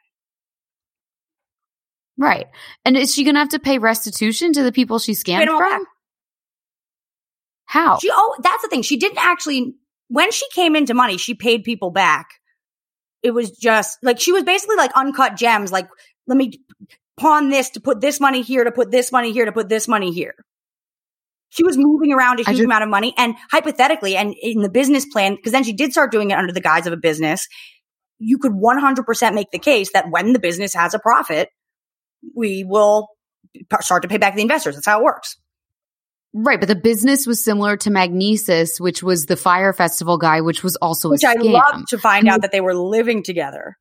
right. 2.19 2.47
And 2.85 2.97
is 2.97 3.15
she 3.15 3.25
going 3.25 3.35
to 3.35 3.41
have 3.41 3.49
to 3.51 3.59
pay 3.59 3.79
restitution 3.79 4.53
to 4.53 4.63
the 4.63 4.73
people 4.73 4.99
she 4.99 5.13
scammed 5.13 5.47
from? 5.47 5.59
back. 5.59 5.81
How? 7.65 7.99
She 7.99 8.11
oh 8.13 8.37
that's 8.43 8.63
the 8.63 8.69
thing. 8.69 8.83
She 8.83 8.97
didn't 8.97 9.19
actually 9.19 9.75
when 10.09 10.33
she 10.33 10.45
came 10.55 10.75
into 10.75 10.93
money, 10.93 11.17
she 11.19 11.35
paid 11.35 11.63
people 11.63 11.91
back. 11.91 12.27
It 13.23 13.31
was 13.33 13.51
just 13.53 13.99
like 14.03 14.19
she 14.21 14.33
was 14.33 14.43
basically 14.43 14.77
like 14.77 14.91
uncut 14.97 15.37
gems, 15.37 15.71
like, 15.71 15.89
let 16.27 16.37
me 16.37 16.61
pawn 17.17 17.49
this 17.49 17.71
to 17.71 17.81
put 17.81 18.01
this 18.01 18.19
money 18.19 18.43
here, 18.43 18.65
to 18.65 18.73
put 18.73 18.91
this 18.91 19.13
money 19.13 19.31
here, 19.33 19.45
to 19.45 19.53
put 19.53 19.69
this 19.69 19.87
money 19.87 20.13
here. 20.13 20.35
She 21.51 21.65
was 21.65 21.77
moving 21.79 22.13
around 22.13 22.41
a 22.41 22.43
huge 22.43 22.57
just- 22.57 22.65
amount 22.65 22.83
of 22.83 22.89
money 22.91 23.15
and 23.17 23.35
hypothetically, 23.53 24.17
and 24.17 24.35
in 24.43 24.63
the 24.63 24.71
business 24.71 25.05
plan, 25.07 25.37
because 25.37 25.53
then 25.53 25.63
she 25.65 25.73
did 25.73 25.93
start 25.93 26.11
doing 26.13 26.31
it 26.33 26.39
under 26.39 26.53
the 26.53 26.61
guise 26.61 26.87
of 26.89 26.93
a 26.93 26.97
business, 26.97 27.47
you 28.21 28.39
could 28.39 28.53
100% 28.53 29.35
make 29.35 29.51
the 29.51 29.59
case 29.59 29.91
that 29.93 30.11
when 30.11 30.33
the 30.33 30.39
business 30.39 30.75
has 30.75 30.95
a 30.95 30.99
profit, 31.01 31.49
we 32.37 32.65
will 32.65 33.09
start 33.81 34.03
to 34.03 34.09
pay 34.09 34.19
back 34.19 34.37
the 34.37 34.43
investors. 34.43 34.77
That's 34.77 34.87
how 34.87 35.01
it 35.01 35.05
works. 35.05 35.37
Right, 36.33 36.61
but 36.61 36.69
the 36.69 36.77
business 36.77 37.27
was 37.27 37.43
similar 37.43 37.77
to 37.79 37.91
Magnises, 37.91 38.79
which 38.79 39.03
was 39.03 39.27
the 39.27 39.37
Fyre 39.37 39.73
Festival 39.73 40.17
guy, 40.17 40.43
which 40.43 40.63
was 40.63 40.77
also 40.77 41.09
a- 41.09 41.13
Which 41.13 41.25
I 41.25 41.35
love 41.35 41.87
to 41.89 41.99
find 41.99 42.27
And 42.27 42.35
out 42.35 42.43
that 42.43 42.53
they 42.53 42.61
were 42.61 42.75
living 42.75 43.25
together. 43.25 43.77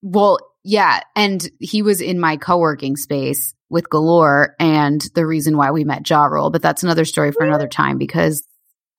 Well, 0.00 0.38
yeah, 0.62 1.00
and 1.14 1.46
he 1.60 1.82
was 1.82 2.00
in 2.00 2.18
my 2.18 2.36
co-working 2.38 2.96
space 2.96 3.54
with 3.68 3.90
Galore, 3.90 4.54
and 4.58 5.04
the 5.14 5.26
reason 5.26 5.56
why 5.56 5.72
we 5.72 5.84
met 5.84 6.08
Ja 6.08 6.24
Rule. 6.24 6.50
But 6.50 6.62
that's 6.62 6.82
another 6.82 7.04
story 7.04 7.32
for 7.32 7.44
another 7.44 7.68
time 7.68 7.98
because 7.98 8.42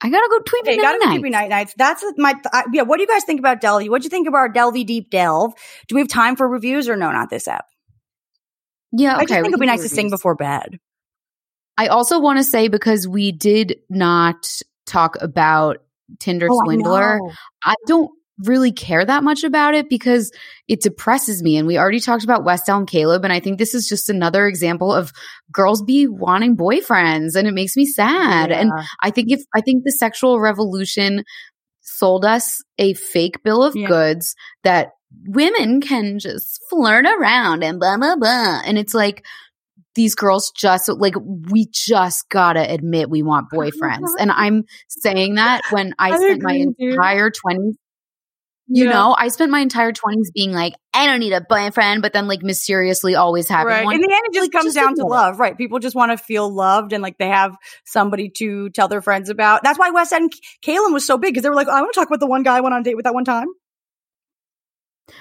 I 0.01 0.09
gotta 0.09 0.27
go 0.29 0.39
tweet 0.39 0.63
Okay, 0.63 0.73
okay, 0.73 0.81
gotta 0.81 0.99
keep 1.09 1.21
your 1.21 1.29
night 1.29 1.49
nights. 1.49 1.73
That's 1.77 2.03
my 2.17 2.35
uh, 2.51 2.63
yeah. 2.73 2.81
What 2.83 2.97
do 2.97 3.03
you 3.03 3.07
guys 3.07 3.23
think 3.23 3.39
about 3.39 3.61
Delvey? 3.61 3.89
What 3.89 4.01
do 4.01 4.05
you 4.05 4.09
think 4.09 4.27
about 4.27 4.37
our 4.37 4.51
Delvey 4.51 4.85
deep 4.85 5.09
delve? 5.09 5.53
Do 5.87 5.95
we 5.95 6.01
have 6.01 6.09
time 6.09 6.35
for 6.35 6.47
reviews 6.47 6.89
or 6.89 6.95
no? 6.95 7.11
Not 7.11 7.29
this 7.29 7.47
app. 7.47 7.65
Yeah, 8.91 9.15
okay. 9.15 9.21
I 9.21 9.25
just 9.25 9.33
think 9.33 9.47
it'd 9.47 9.59
be 9.59 9.65
nice 9.65 9.81
to 9.83 9.89
sing 9.89 10.09
before 10.09 10.35
bed. 10.35 10.79
I 11.77 11.87
also 11.87 12.19
want 12.19 12.39
to 12.39 12.43
say 12.43 12.67
because 12.67 13.07
we 13.07 13.31
did 13.31 13.77
not 13.89 14.61
talk 14.85 15.17
about 15.21 15.77
Tinder 16.19 16.47
Oh, 16.49 16.61
Swindler. 16.63 17.19
know. 17.19 17.31
I 17.63 17.75
don't 17.87 18.11
really 18.39 18.71
care 18.71 19.05
that 19.05 19.23
much 19.23 19.43
about 19.43 19.73
it 19.73 19.89
because 19.89 20.31
it 20.67 20.81
depresses 20.81 21.41
me. 21.41 21.57
And 21.57 21.67
we 21.67 21.77
already 21.77 21.99
talked 21.99 22.23
about 22.23 22.43
West 22.43 22.67
Elm 22.67 22.85
Caleb. 22.85 23.23
And 23.23 23.31
I 23.31 23.39
think 23.39 23.57
this 23.57 23.73
is 23.73 23.87
just 23.87 24.09
another 24.09 24.47
example 24.47 24.93
of 24.93 25.11
girls 25.51 25.81
be 25.81 26.07
wanting 26.07 26.57
boyfriends 26.57 27.35
and 27.35 27.47
it 27.47 27.53
makes 27.53 27.77
me 27.77 27.85
sad. 27.85 28.51
And 28.51 28.71
I 29.01 29.11
think 29.11 29.31
if, 29.31 29.41
I 29.55 29.61
think 29.61 29.83
the 29.83 29.91
sexual 29.91 30.39
revolution 30.39 31.23
sold 31.81 32.25
us 32.25 32.61
a 32.77 32.93
fake 32.93 33.41
bill 33.43 33.63
of 33.63 33.75
Yeah. 33.75 33.87
goods 33.87 34.35
that 34.63 34.89
women 35.27 35.79
can 35.79 36.19
just 36.19 36.59
flirt 36.69 37.05
around 37.05 37.63
and 37.63 37.79
blah, 37.79 37.97
blah, 37.97 38.17
blah. 38.17 38.61
And 38.65 38.77
it's 38.77 38.93
like, 38.93 39.23
these 39.93 40.13
girls 40.13 40.51
just 40.51 40.89
like 40.89 41.15
we 41.49 41.67
just 41.71 42.27
gotta 42.27 42.69
admit 42.69 43.09
we 43.09 43.23
want 43.23 43.49
boyfriends 43.49 44.03
uh-huh. 44.03 44.15
and 44.19 44.29
i'm 44.31 44.65
saying 44.89 45.35
that 45.35 45.61
when 45.69 45.93
i, 45.97 46.09
I 46.09 46.17
spent 46.17 46.43
my 46.43 46.53
agree, 46.53 46.73
dude. 46.77 46.93
entire 46.95 47.31
20s 47.31 47.75
you 48.67 48.85
Yeah. 48.85 48.91
know 48.93 49.15
i 49.17 49.27
spent 49.27 49.51
my 49.51 49.59
entire 49.59 49.91
20s 49.91 50.31
being 50.33 50.51
like 50.51 50.73
i 50.93 51.05
don't 51.05 51.19
need 51.19 51.33
a 51.33 51.41
boyfriend 51.41 52.01
but 52.01 52.13
then 52.13 52.27
like 52.27 52.41
mysteriously 52.41 53.13
always 53.15 53.47
having 53.47 53.67
Right. 53.67 53.85
one 53.85 53.95
In 53.95 54.01
the 54.01 54.07
end, 54.11 54.21
it 54.25 54.33
just 54.33 54.45
Like, 54.45 54.51
comes 54.51 54.73
just 54.73 54.75
down 54.75 54.95
to 54.95 55.05
love, 55.05 55.39
right? 55.39 55.57
People 55.57 55.79
just 55.79 55.95
want 55.95 56.11
to 56.11 56.17
feel 56.17 56.49
loved 56.49 56.91
and 56.93 57.03
like 57.03 57.17
they 57.17 57.27
have 57.27 57.55
somebody 57.85 58.29
to 58.37 58.69
tell 58.71 58.87
their 58.87 59.01
friends 59.01 59.29
about. 59.29 59.63
That's 59.63 59.77
why 59.77 59.89
West 59.91 60.13
Elm 60.13 60.29
Caleb 60.61 60.93
was 60.93 61.05
so 61.05 61.17
big 61.17 61.33
because 61.33 61.43
they 61.43 61.49
were 61.49 61.55
like, 61.55 61.67
I 61.67 61.81
want 61.81 61.93
to 61.93 61.99
talk 61.99 62.07
about 62.07 62.19
the 62.19 62.27
one 62.27 62.43
guy 62.43 62.57
I 62.57 62.61
went 62.61 62.73
on 62.73 62.81
a 62.81 62.83
date 62.83 62.95
with 62.95 63.03
that 63.05 63.13
one 63.13 63.25
time. 63.25 63.47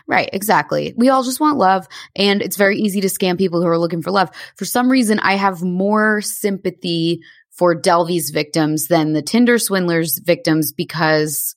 Right, 0.07 0.31
exactly. 0.33 0.95
We 0.97 1.11
all 1.11 1.23
just 1.23 1.41
want 1.41 1.59
love, 1.59 1.87
and 2.17 2.41
it's 2.41 2.57
very 2.57 2.79
easy 2.79 3.03
to 3.03 3.09
scam 3.09 3.37
people 3.37 3.61
who 3.61 3.69
are 3.69 3.79
looking 3.79 4.01
for 4.03 4.11
love. 4.11 4.31
For 4.57 4.65
some 4.65 4.89
reason, 4.91 5.19
I 5.21 5.35
have 5.35 5.63
more 5.63 6.23
sympathy 6.23 7.21
for 7.51 7.75
Delvey's 7.75 8.31
victims 8.31 8.87
than 8.87 9.13
the 9.13 9.23
Tinder 9.23 9.59
swindlers' 9.59 10.19
victims 10.25 10.73
because 10.73 11.55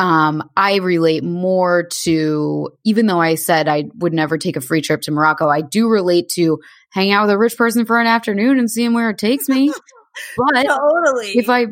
um, 0.00 0.48
I 0.56 0.76
relate 0.76 1.22
more 1.22 1.86
to, 2.04 2.70
even 2.84 3.04
though 3.04 3.20
I 3.20 3.34
said 3.34 3.68
I 3.68 3.84
would 3.96 4.14
never 4.14 4.38
take 4.38 4.56
a 4.56 4.62
free 4.62 4.80
trip 4.80 5.02
to 5.02 5.10
Morocco, 5.10 5.46
I 5.46 5.60
do 5.60 5.90
relate 5.90 6.30
to 6.36 6.58
hang 6.88 7.12
out 7.12 7.26
with 7.26 7.34
a 7.34 7.38
rich 7.38 7.54
person 7.58 7.84
for 7.84 8.00
an 8.00 8.06
afternoon 8.06 8.58
and 8.58 8.70
seeing 8.70 8.94
where 8.94 9.10
it 9.10 9.18
takes 9.18 9.46
me. 9.46 9.70
but 10.38 10.62
totally. 10.62 11.36
if 11.36 11.50
I, 11.50 11.66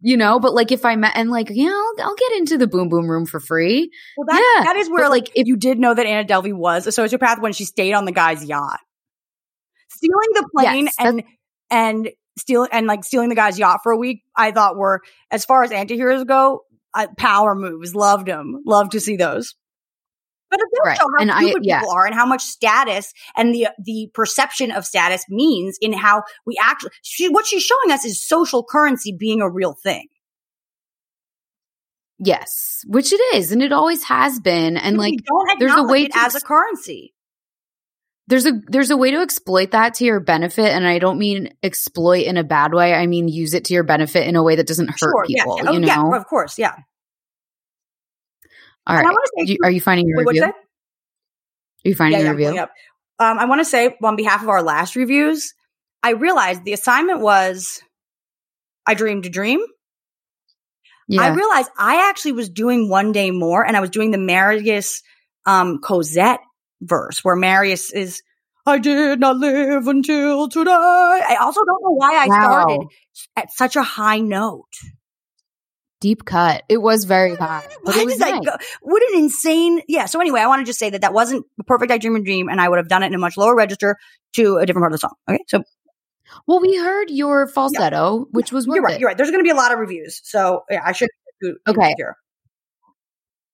you 0.00 0.16
know, 0.16 0.38
but 0.38 0.54
like 0.54 0.70
if 0.70 0.84
I 0.84 0.94
met 0.94 1.16
and 1.16 1.32
like, 1.32 1.48
yeah, 1.50 1.70
I'll, 1.70 2.06
I'll 2.06 2.14
get 2.14 2.32
into 2.38 2.58
the 2.58 2.68
boom 2.68 2.88
boom 2.88 3.10
room 3.10 3.26
for 3.26 3.40
free. 3.40 3.90
well, 4.16 4.26
that, 4.28 4.36
yeah, 4.36 4.64
that 4.64 4.76
is 4.76 4.88
where, 4.88 5.06
but, 5.06 5.10
like, 5.10 5.30
if 5.34 5.48
you 5.48 5.56
did 5.56 5.80
know 5.80 5.92
that 5.92 6.06
Anna 6.06 6.24
Delvey 6.24 6.54
was 6.54 6.86
a 6.86 6.90
sociopath 6.90 7.42
when 7.42 7.52
she 7.52 7.64
stayed 7.64 7.94
on 7.94 8.04
the 8.04 8.12
guy's 8.12 8.44
yacht, 8.44 8.78
stealing 9.88 10.28
the 10.34 10.48
plane 10.54 10.84
Yes, 10.84 10.94
and 11.00 11.24
and 11.72 12.10
stealing 12.38 12.68
and 12.70 12.86
like 12.86 13.02
stealing 13.02 13.30
the 13.30 13.34
guy's 13.34 13.58
yacht 13.58 13.80
for 13.82 13.90
a 13.90 13.96
week, 13.96 14.22
I 14.36 14.52
thought 14.52 14.76
were 14.76 15.00
as 15.28 15.44
far 15.44 15.64
as 15.64 15.72
antiheroes 15.72 16.24
go, 16.24 16.60
uh, 16.94 17.06
power 17.18 17.54
moves. 17.54 17.94
Loved 17.94 18.26
them. 18.26 18.62
Loved 18.66 18.92
to 18.92 19.00
see 19.00 19.16
those. 19.16 19.54
But 20.50 20.60
it 20.60 20.66
does 20.76 20.86
Right. 20.86 20.98
show 20.98 21.04
how 21.16 21.22
And 21.22 21.30
I- 21.30 21.54
yeah. 21.62 21.80
people 21.80 21.92
are 21.94 22.04
and 22.04 22.14
how 22.14 22.26
much 22.26 22.42
status 22.42 23.12
and 23.36 23.54
the 23.54 23.68
the 23.82 24.10
perception 24.12 24.70
of 24.70 24.84
status 24.84 25.24
means 25.30 25.78
in 25.80 25.94
how 25.94 26.24
we 26.44 26.58
actually. 26.62 26.90
She, 27.02 27.28
what 27.30 27.46
she's 27.46 27.62
showing 27.62 27.90
us 27.90 28.04
is 28.04 28.22
social 28.22 28.62
currency 28.62 29.16
being 29.18 29.40
a 29.40 29.48
real 29.50 29.74
thing. 29.82 30.08
Yes, 32.18 32.82
which 32.86 33.12
it 33.12 33.20
is, 33.34 33.50
and 33.50 33.62
it 33.62 33.72
always 33.72 34.04
has 34.04 34.38
been. 34.38 34.76
And 34.76 34.96
We 34.96 35.18
like, 35.18 35.58
there's 35.58 35.72
a 35.74 35.82
way 35.82 36.06
to 36.06 36.18
as 36.18 36.34
a 36.36 36.40
currency. 36.40 37.14
There's 38.32 38.46
a 38.46 38.52
there's 38.68 38.90
a 38.90 38.96
way 38.96 39.10
to 39.10 39.18
exploit 39.18 39.72
that 39.72 39.92
to 39.94 40.06
your 40.06 40.18
benefit, 40.18 40.64
and 40.72 40.86
I 40.86 40.98
don't 40.98 41.18
mean 41.18 41.52
exploit 41.62 42.24
in 42.24 42.38
a 42.38 42.42
bad 42.44 42.72
way. 42.72 42.94
I 42.94 43.06
mean 43.06 43.28
use 43.28 43.52
it 43.52 43.66
to 43.66 43.74
your 43.74 43.82
benefit 43.82 44.26
in 44.26 44.36
a 44.36 44.42
way 44.42 44.56
that 44.56 44.66
doesn't 44.66 44.88
hurt 44.88 44.98
Sure, 44.98 45.24
people. 45.26 45.58
yeah, 45.58 45.64
Oh, 45.68 45.72
You 45.74 45.80
know. 45.80 45.86
yeah, 45.86 46.16
of 46.16 46.26
course, 46.26 46.58
yeah. 46.58 46.74
All 48.86 48.96
And 48.96 49.06
I 49.06 49.10
right. 49.10 49.12
wanna 49.36 49.46
say 49.46 49.52
You- 49.52 49.58
are 49.64 49.70
you 49.70 49.82
finding 49.82 50.08
your 50.08 50.20
review? 50.20 50.40
you 50.44 50.46
Are 50.48 50.54
you 51.84 51.94
finding 51.94 52.20
yeah, 52.20 52.26
your 52.30 52.40
yeah, 52.40 52.46
review? 52.48 52.62
Um, 53.18 53.38
I 53.38 53.44
want 53.44 53.60
to 53.60 53.64
say 53.66 53.94
on 54.02 54.16
behalf 54.16 54.42
of 54.42 54.48
our 54.48 54.62
last 54.62 54.96
reviews, 54.96 55.52
I 56.02 56.10
realized 56.12 56.64
the 56.64 56.72
assignment 56.72 57.20
was 57.20 57.82
I 58.86 58.94
dreamed 58.94 59.26
a 59.26 59.28
dream. 59.28 59.60
I 61.20 61.28
realized 61.34 61.68
I 61.78 62.08
actually 62.08 62.32
was 62.32 62.48
doing 62.48 62.88
one 62.88 63.12
day 63.12 63.30
more 63.30 63.62
and 63.64 63.76
I 63.76 63.80
was 63.80 63.90
doing 63.90 64.10
the 64.10 64.18
Marius 64.18 65.02
um 65.44 65.80
Cosette 65.82 66.40
verse 66.82 67.24
where 67.24 67.36
Marius 67.36 67.92
is 67.92 68.22
I 68.66 68.78
did 68.78 69.18
not 69.18 69.38
live 69.38 69.88
until 69.88 70.48
today. 70.48 70.70
I 70.70 71.36
also 71.40 71.64
don't 71.64 71.82
know 71.82 71.90
why 71.96 72.14
I 72.14 72.26
Wow. 72.28 72.42
started 72.42 72.86
at 73.36 73.50
such 73.52 73.74
a 73.76 73.82
high 73.82 74.20
note. 74.20 74.68
Deep 76.00 76.24
cut. 76.24 76.64
It 76.68 76.78
was 76.78 77.04
very 77.04 77.34
high, 77.36 77.64
but 77.84 77.94
Why 77.94 78.02
it 78.02 78.06
was 78.06 78.14
did 78.18 78.22
I 78.22 78.40
go? 78.40 78.56
What 78.82 79.02
an 79.12 79.20
insane. 79.20 79.82
Yeah. 79.88 80.06
So 80.06 80.20
anyway, 80.20 80.40
I 80.40 80.46
want 80.48 80.60
to 80.60 80.64
just 80.64 80.78
say 80.78 80.90
that 80.90 81.00
that 81.02 81.12
wasn't 81.14 81.46
the 81.56 81.64
perfect 81.64 81.92
I 81.92 81.98
dream 81.98 82.16
a 82.16 82.20
dream 82.22 82.48
and 82.48 82.60
I 82.60 82.68
would 82.68 82.78
have 82.78 82.88
done 82.88 83.02
it 83.04 83.06
in 83.06 83.14
a 83.14 83.18
much 83.18 83.36
lower 83.36 83.54
register 83.54 83.96
to 84.34 84.56
a 84.58 84.66
different 84.66 84.82
part 84.82 84.92
of 84.92 85.00
the 85.00 85.06
song. 85.06 85.14
Okay. 85.28 85.44
So 85.48 85.62
Well, 86.46 86.60
we 86.60 86.76
heard 86.76 87.10
your 87.10 87.46
falsetto, 87.46 88.26
which 88.32 88.50
was 88.52 88.66
worth 88.66 88.76
you're 88.76 88.84
right. 88.84 88.94
it. 88.94 89.00
You're 89.00 89.08
right. 89.08 89.16
There's 89.16 89.30
going 89.30 89.44
to 89.44 89.46
be 89.46 89.50
a 89.50 89.54
lot 89.56 89.72
of 89.72 89.78
reviews. 89.78 90.20
So 90.24 90.64
yeah, 90.70 90.82
I 90.84 90.92
should. 90.92 91.08
Okay. 91.68 91.94
Here. 91.96 92.16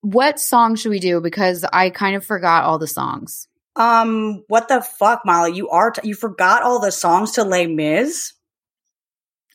What 0.00 0.38
song 0.40 0.76
should 0.76 0.90
we 0.90 1.00
do? 1.00 1.20
Because 1.20 1.64
I 1.72 1.90
kind 1.90 2.16
of 2.16 2.24
forgot 2.24 2.64
all 2.64 2.78
the 2.78 2.86
songs. 2.86 3.48
Um, 3.76 4.44
what 4.48 4.68
the 4.68 4.80
fuck, 4.80 5.22
Molly? 5.24 5.54
You 5.54 5.68
are, 5.70 5.90
t- 5.92 6.06
you 6.08 6.14
forgot 6.14 6.62
all 6.62 6.80
the 6.80 6.90
songs 6.92 7.32
to 7.32 7.44
Les 7.44 7.66
Mis? 7.66 8.32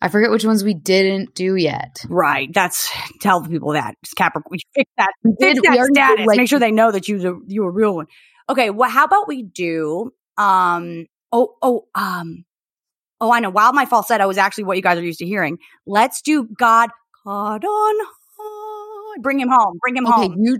I 0.01 0.09
forget 0.09 0.31
which 0.31 0.43
ones 0.45 0.63
we 0.63 0.73
didn't 0.73 1.33
do 1.33 1.55
yet. 1.55 2.03
Right. 2.09 2.49
That's, 2.53 2.91
tell 3.21 3.39
the 3.41 3.49
people 3.49 3.71
that. 3.73 3.95
it's 4.03 4.13
Capricorn, 4.13 4.59
fix 4.75 4.89
that. 4.97 5.11
We 5.23 5.33
Fix 5.39 5.61
did- 5.61 5.69
we 5.69 5.77
that 5.77 5.83
did, 5.87 5.95
status. 5.95 6.25
like- 6.27 6.37
Make 6.37 6.49
sure 6.49 6.59
they 6.59 6.71
know 6.71 6.91
that 6.91 7.07
you, 7.07 7.43
you 7.47 7.63
a 7.63 7.71
real 7.71 7.95
one. 7.95 8.07
Okay. 8.49 8.69
Well, 8.69 8.89
how 8.89 9.05
about 9.05 9.27
we 9.29 9.43
do, 9.43 10.11
um, 10.37 11.05
oh, 11.31 11.55
oh, 11.61 11.87
um, 11.95 12.43
oh, 13.21 13.31
I 13.31 13.39
know. 13.39 13.49
While 13.49 13.71
my 13.71 13.85
falsetto 13.85 14.29
is 14.29 14.37
actually 14.37 14.65
what 14.65 14.75
you 14.77 14.83
guys 14.83 14.97
are 14.97 15.03
used 15.03 15.19
to 15.19 15.25
hearing, 15.25 15.57
let's 15.85 16.21
do 16.21 16.47
God, 16.57 16.89
God 17.25 17.63
on 17.63 18.05
Bring 19.21 19.39
him 19.39 19.49
home. 19.49 19.77
Bring 19.81 19.95
him 19.97 20.05
Okay, 20.07 20.15
home. 20.29 20.35
you 20.39 20.59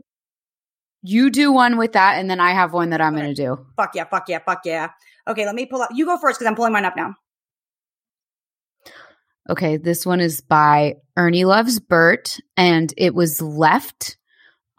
you 1.02 1.30
do 1.30 1.52
one 1.52 1.78
with 1.78 1.94
that, 1.94 2.18
and 2.20 2.30
then 2.30 2.40
I 2.40 2.52
have 2.52 2.72
one 2.74 2.92
that 2.92 3.02
I'm 3.02 3.14
Okay. 3.14 3.24
going 3.24 3.36
to 3.36 3.42
do. 3.42 3.66
Fuck 3.76 3.96
yeah. 3.96 4.06
Fuck 4.06 4.30
yeah. 4.30 4.40
Fuck 4.40 4.62
yeah. 4.66 4.90
Okay. 5.28 5.46
Let 5.46 5.56
me 5.56 5.66
pull 5.66 5.82
up. 5.82 5.90
You 5.94 6.06
go 6.06 6.18
first 6.18 6.40
because 6.40 6.50
I'm 6.50 6.56
pulling 6.56 6.72
mine 6.74 6.86
up 6.86 6.96
now. 6.96 7.16
Okay, 9.50 9.76
this 9.76 10.06
one 10.06 10.22
is 10.22 10.40
by 10.40 10.96
Ernie 11.18 11.44
Loves 11.44 11.80
Bert, 11.80 12.38
and 12.56 12.94
it 12.98 13.14
was 13.14 13.42
left 13.42 14.18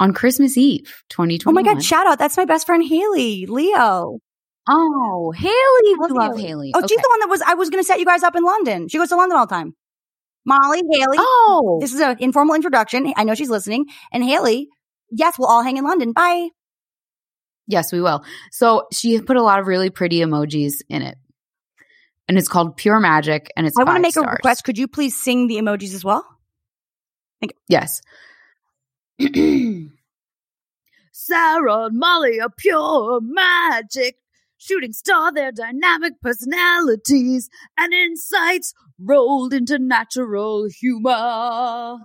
on 0.00 0.14
Christmas 0.14 0.56
Eve, 0.56 1.02
2021. 1.10 1.46
Oh 1.46 1.52
my 1.68 1.74
God. 1.74 1.84
Shout 1.84 2.06
out. 2.06 2.18
That's 2.18 2.36
my 2.38 2.46
best 2.46 2.64
friend, 2.66 2.82
Haley, 2.82 3.44
Leo. 3.46 4.18
Oh, 4.66 5.32
Haley, 5.36 5.52
we 6.00 6.06
love 6.18 6.36
Haley. 6.38 6.42
Haley. 6.48 6.72
Oh, 6.74 6.78
okay. 6.78 6.86
she's 6.88 6.96
the 7.02 7.08
one 7.10 7.20
that 7.20 7.28
was. 7.28 7.42
I 7.42 7.52
was 7.54 7.68
going 7.68 7.82
to 7.82 7.86
set 7.86 7.98
you 8.00 8.06
guys 8.06 8.22
up 8.22 8.34
in 8.34 8.42
London. 8.42 8.88
She 8.88 8.96
goes 8.96 9.10
to 9.10 9.16
London 9.16 9.36
all 9.36 9.46
the 9.46 9.54
time. 9.54 9.74
Molly, 10.44 10.82
Haley. 10.92 11.16
Oh, 11.18 11.78
This 11.80 11.92
is 11.94 12.00
an 12.00 12.16
informal 12.20 12.54
introduction. 12.54 13.12
I 13.16 13.24
know 13.24 13.34
she's 13.34 13.50
listening. 13.50 13.86
And 14.12 14.22
Haley, 14.22 14.68
yes, 15.10 15.34
we'll 15.38 15.48
all 15.48 15.62
hang 15.62 15.76
in 15.78 15.84
London. 15.84 16.12
Bye. 16.12 16.48
yes, 17.66 17.92
we 17.92 18.00
will. 18.00 18.22
So 18.50 18.86
she 18.92 19.20
put 19.20 19.36
a 19.36 19.42
lot 19.42 19.58
of 19.60 19.66
really 19.66 19.90
pretty 19.90 20.20
emojis 20.20 20.82
in 20.88 21.00
it, 21.02 21.16
and 22.28 22.36
it's 22.38 22.48
called 22.48 22.76
Pure 22.76 23.00
Magic, 23.00 23.50
and 23.56 23.66
it's 23.66 23.76
I 23.78 23.84
want 23.84 23.96
to 23.96 24.02
make 24.02 24.12
stars. 24.12 24.26
a 24.26 24.30
request. 24.32 24.64
Could 24.64 24.76
you 24.78 24.86
please 24.88 25.16
sing 25.18 25.46
the 25.46 25.56
emojis 25.56 25.94
as 25.94 26.04
well? 26.04 26.24
Thank 27.40 27.52
you. 27.52 27.58
Yes. 27.68 28.00
Sarah 31.12 31.86
and 31.86 31.98
Molly 31.98 32.40
are 32.40 32.50
pure 32.56 33.20
magic. 33.22 34.16
Shooting 34.56 34.92
star, 34.92 35.32
their 35.32 35.52
dynamic 35.52 36.20
personalities 36.22 37.50
and 37.76 37.92
insights 37.92 38.72
rolled 39.04 39.52
into 39.52 39.78
natural 39.78 40.68
humor. 40.68 41.98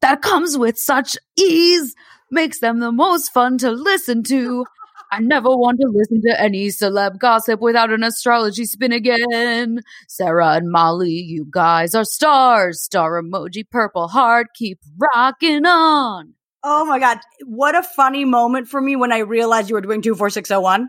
That 0.00 0.22
comes 0.22 0.56
with 0.56 0.78
such 0.78 1.16
ease, 1.38 1.94
makes 2.30 2.60
them 2.60 2.80
the 2.80 2.92
most 2.92 3.32
fun 3.32 3.58
to 3.58 3.70
listen 3.70 4.22
to. 4.24 4.64
I 5.12 5.18
never 5.18 5.48
want 5.48 5.80
to 5.80 5.90
listen 5.92 6.22
to 6.22 6.40
any 6.40 6.68
celeb 6.68 7.18
gossip 7.18 7.60
without 7.60 7.90
an 7.90 8.04
astrology 8.04 8.64
spin 8.64 8.92
again. 8.92 9.80
Sarah 10.08 10.52
and 10.52 10.70
Molly, 10.70 11.10
you 11.10 11.46
guys 11.50 11.96
are 11.96 12.04
stars. 12.04 12.80
Star 12.80 13.20
emoji, 13.20 13.68
purple 13.68 14.06
heart, 14.06 14.48
keep 14.54 14.78
rocking 15.14 15.66
on. 15.66 16.34
Oh 16.62 16.84
my 16.84 16.98
God. 16.98 17.18
What 17.44 17.74
a 17.74 17.82
funny 17.82 18.24
moment 18.24 18.68
for 18.68 18.80
me 18.80 18.94
when 18.94 19.12
I 19.12 19.18
realized 19.18 19.68
you 19.68 19.74
were 19.74 19.80
doing 19.80 20.00
24601. 20.00 20.88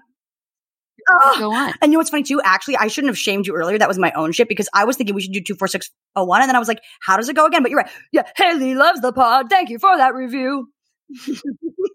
Oh, 1.10 1.36
Go 1.40 1.54
on. 1.54 1.74
And 1.82 1.92
you 1.92 1.94
know 1.94 2.00
what's 2.00 2.10
funny 2.10 2.24
too? 2.24 2.42
Actually, 2.44 2.78
I 2.78 2.88
shouldn't 2.88 3.10
have 3.10 3.18
shamed 3.18 3.48
you 3.48 3.56
earlier. 3.56 3.78
That 3.78 3.88
was 3.88 3.98
my 3.98 4.12
own 4.12 4.32
shit 4.32 4.48
because 4.48 4.70
I 4.74 4.86
was 4.86 4.98
thinking 4.98 5.16
we 5.16 5.22
should 5.22 5.34
do 5.34 5.42
24601. 5.42 6.42
And 6.42 6.50
then 6.50 6.56
I 6.56 6.60
was 6.60 6.68
like, 6.68 6.82
how 7.02 7.18
does 7.18 7.28
it 7.28 7.36
go 7.36 7.46
again? 7.46 7.64
But 7.64 7.72
you're 7.72 7.80
right. 7.80 7.90
Yeah. 8.12 8.24
Haley 8.36 8.76
loves 8.76 9.02
the 9.02 9.12
pod. 9.12 9.50
Thank 9.50 9.70
you 9.70 9.80
for 9.80 9.96
that 9.98 10.14
review. 10.14 10.70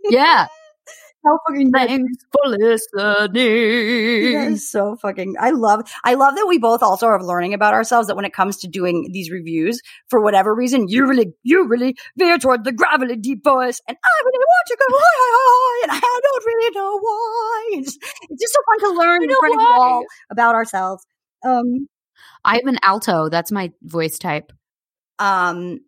Yeah. 0.09 0.47
How 1.27 1.39
fucking. 1.49 1.73
Thanks 1.73 2.25
for 2.31 2.49
listening. 2.51 3.33
That 4.33 4.49
is 4.53 4.71
so 4.71 4.97
fucking. 4.97 5.35
I 5.41 5.51
love. 5.51 5.83
I 6.05 6.15
love 6.15 6.37
that 6.37 6.47
we 6.49 6.59
both 6.59 6.83
also 6.83 7.07
are 7.07 7.23
learning 7.23 7.53
about 7.53 7.75
ourselves. 7.75 8.07
That 8.09 8.15
when 8.17 8.25
it 8.25 8.33
comes 8.33 8.59
to 8.59 8.69
doing 8.69 9.09
these 9.13 9.31
reviews, 9.31 9.81
for 10.09 10.21
whatever 10.23 10.55
reason, 10.55 10.87
you 10.89 11.07
really, 11.07 11.35
you 11.43 11.67
really 11.67 11.97
veer 12.17 12.39
toward 12.39 12.63
the 12.65 12.73
gravelly 12.73 13.17
deep 13.17 13.43
voice, 13.43 13.81
and 13.89 13.97
I 13.97 14.09
really 14.25 14.39
want 14.39 14.67
to 14.69 14.77
go 14.79 14.97
high, 14.99 15.81
and 15.83 15.93
I 15.93 16.21
don't 16.23 16.47
really 16.47 16.71
know 16.75 16.99
why. 17.01 17.69
It's 17.73 17.95
just, 17.95 18.15
it's 18.31 18.43
just 18.43 18.55
so 18.55 18.61
fun 18.71 18.79
to 18.91 18.99
learn 18.99 19.23
in 19.25 19.31
front 19.31 19.55
of 19.57 19.61
you 19.61 19.67
all 19.69 20.05
about 20.31 20.55
ourselves. 20.55 21.05
Um, 21.45 21.89
I 22.45 22.55
have 22.55 22.67
an 22.67 22.79
alto. 22.83 23.29
That's 23.29 23.51
my 23.51 23.73
voice 23.83 24.19
type. 24.19 24.53
um. 25.19 25.81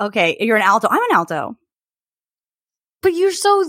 Okay, 0.00 0.36
you're 0.40 0.56
an 0.56 0.62
alto. 0.62 0.88
I'm 0.90 1.02
an 1.02 1.12
alto. 1.12 1.56
But 3.02 3.14
you're 3.14 3.32
so 3.32 3.64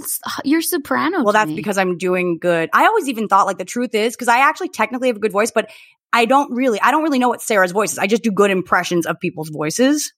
you're 0.46 0.62
soprano. 0.62 1.24
Well, 1.24 1.34
to 1.34 1.40
that's 1.40 1.50
me. 1.50 1.56
because 1.56 1.78
I'm 1.78 1.98
doing 1.98 2.38
good. 2.40 2.70
I 2.72 2.86
always 2.86 3.10
even 3.10 3.28
thought 3.28 3.48
like 3.48 3.58
the 3.58 3.66
truth 3.66 3.96
is 3.96 4.16
because 4.16 4.28
I 4.28 4.40
actually 4.40 4.70
technically 4.70 5.08
have 5.08 5.18
a 5.18 5.20
good 5.20 5.32
voice, 5.32 5.52
but 5.52 5.70
I 6.14 6.26
don't 6.26 6.52
really, 6.54 6.80
I 6.80 6.92
don't 6.92 7.02
really 7.02 7.18
know 7.18 7.30
what 7.30 7.42
Sarah's 7.42 7.72
voice 7.72 7.94
is. 7.94 7.98
I 7.98 8.06
just 8.06 8.22
do 8.22 8.32
good 8.32 8.52
impressions 8.52 9.08
of 9.08 9.20
people's 9.20 9.50
voices. 9.50 10.14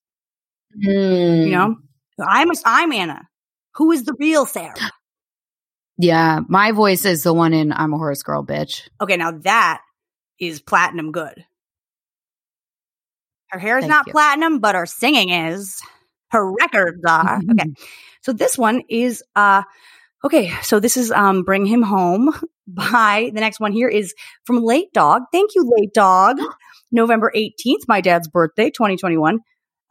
Hmm. 0.74 0.90
You 0.90 1.52
know, 1.52 1.76
I'm 2.20 2.52
I'm 2.66 2.92
Anna. 2.92 3.22
Who 3.76 3.92
is 3.94 4.04
the 4.04 4.16
real 4.20 4.46
Sarah? 4.46 4.76
Yeah, 5.98 6.42
my 6.50 6.74
voice 6.74 7.06
is 7.06 7.24
the 7.24 7.34
one 7.34 7.54
in 7.54 7.72
I'm 7.72 7.94
a 7.94 7.98
horse 7.98 8.22
girl, 8.22 8.46
bitch. 8.46 8.82
Okay, 9.00 9.16
now 9.16 9.32
that 9.32 9.80
is 10.42 10.60
platinum 10.60 11.14
good. 11.14 11.46
Her 13.48 13.60
hair 13.60 13.78
is 13.78 13.84
Thank 13.84 13.92
not 13.92 14.08
you. 14.08 14.12
platinum, 14.12 14.60
but 14.60 14.76
her 14.76 14.86
singing 14.86 15.30
is. 15.30 15.80
Her 16.32 16.52
records 16.52 17.02
are. 17.08 17.40
Okay. 17.52 17.72
So 18.22 18.34
this 18.34 18.58
one 18.58 18.82
is 18.90 19.24
uh 19.36 19.64
okay, 20.24 20.52
so 20.62 20.80
this 20.80 20.98
is 20.98 21.12
um 21.12 21.44
Bring 21.44 21.66
Him 21.66 21.82
Home 21.84 22.34
by 22.68 23.32
the 23.34 23.40
next 23.40 23.60
one 23.60 23.72
here 23.72 23.88
is 23.88 24.14
from 24.46 24.64
Late 24.64 24.92
Dog. 24.94 25.24
Thank 25.32 25.56
you, 25.56 25.70
Late 25.78 25.94
Dog. 25.94 26.38
November 26.92 27.32
18th, 27.36 27.88
my 27.88 28.02
dad's 28.02 28.28
birthday, 28.28 28.70
2021. 28.70 29.40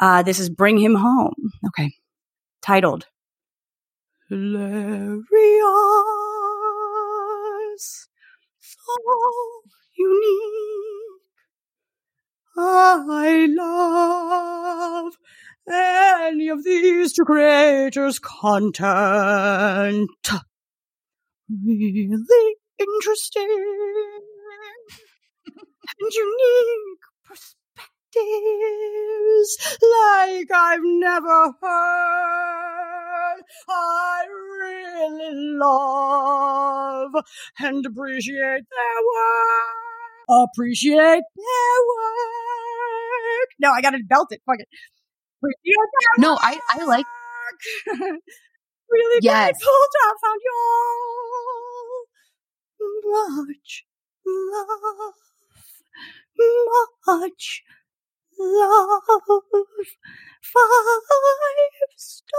Uh, 0.01 0.23
this 0.23 0.39
is 0.41 0.49
Bring 0.49 0.79
Him 0.79 0.95
Home. 0.95 1.35
Okay. 1.69 1.93
Titled 2.63 3.07
Hilarious. 4.29 5.29
So 8.61 8.95
unique. 9.97 11.21
I 12.57 13.47
love 13.51 15.13
any 15.71 16.49
of 16.49 16.65
these 16.65 17.13
two 17.13 17.25
creators' 17.25 18.19
content. 18.19 20.11
Really 21.49 22.57
interesting 22.79 23.49
and 26.01 26.13
unique 26.13 27.05
perspectives 27.25 27.59
like 29.83 30.51
I've 30.53 30.81
never 30.83 31.53
heard. 31.61 33.43
I 33.69 34.25
really 34.61 35.59
love 35.59 37.13
and 37.59 37.85
appreciate 37.87 38.37
their 38.71 39.01
work. 39.15 40.49
Appreciate 40.55 40.97
their 41.37 41.77
work. 41.89 43.49
No, 43.61 43.71
I 43.71 43.81
gotta 43.83 43.99
belt 44.09 44.33
it. 44.33 44.41
Fuck 44.47 44.61
it. 44.61 44.69
No, 46.19 46.37
I, 46.41 46.59
I 46.73 46.85
like, 46.85 47.07
really 48.91 49.21
Yes. 49.23 49.53
grateful 49.59 49.75
to 49.93 49.99
have 50.05 50.17
found 50.23 50.41
y'all. 50.47 52.07
Much 53.47 53.85
love. 54.27 55.15
Much 57.07 57.63
love. 58.39 59.03
Five 60.43 60.63
stars. 61.97 62.35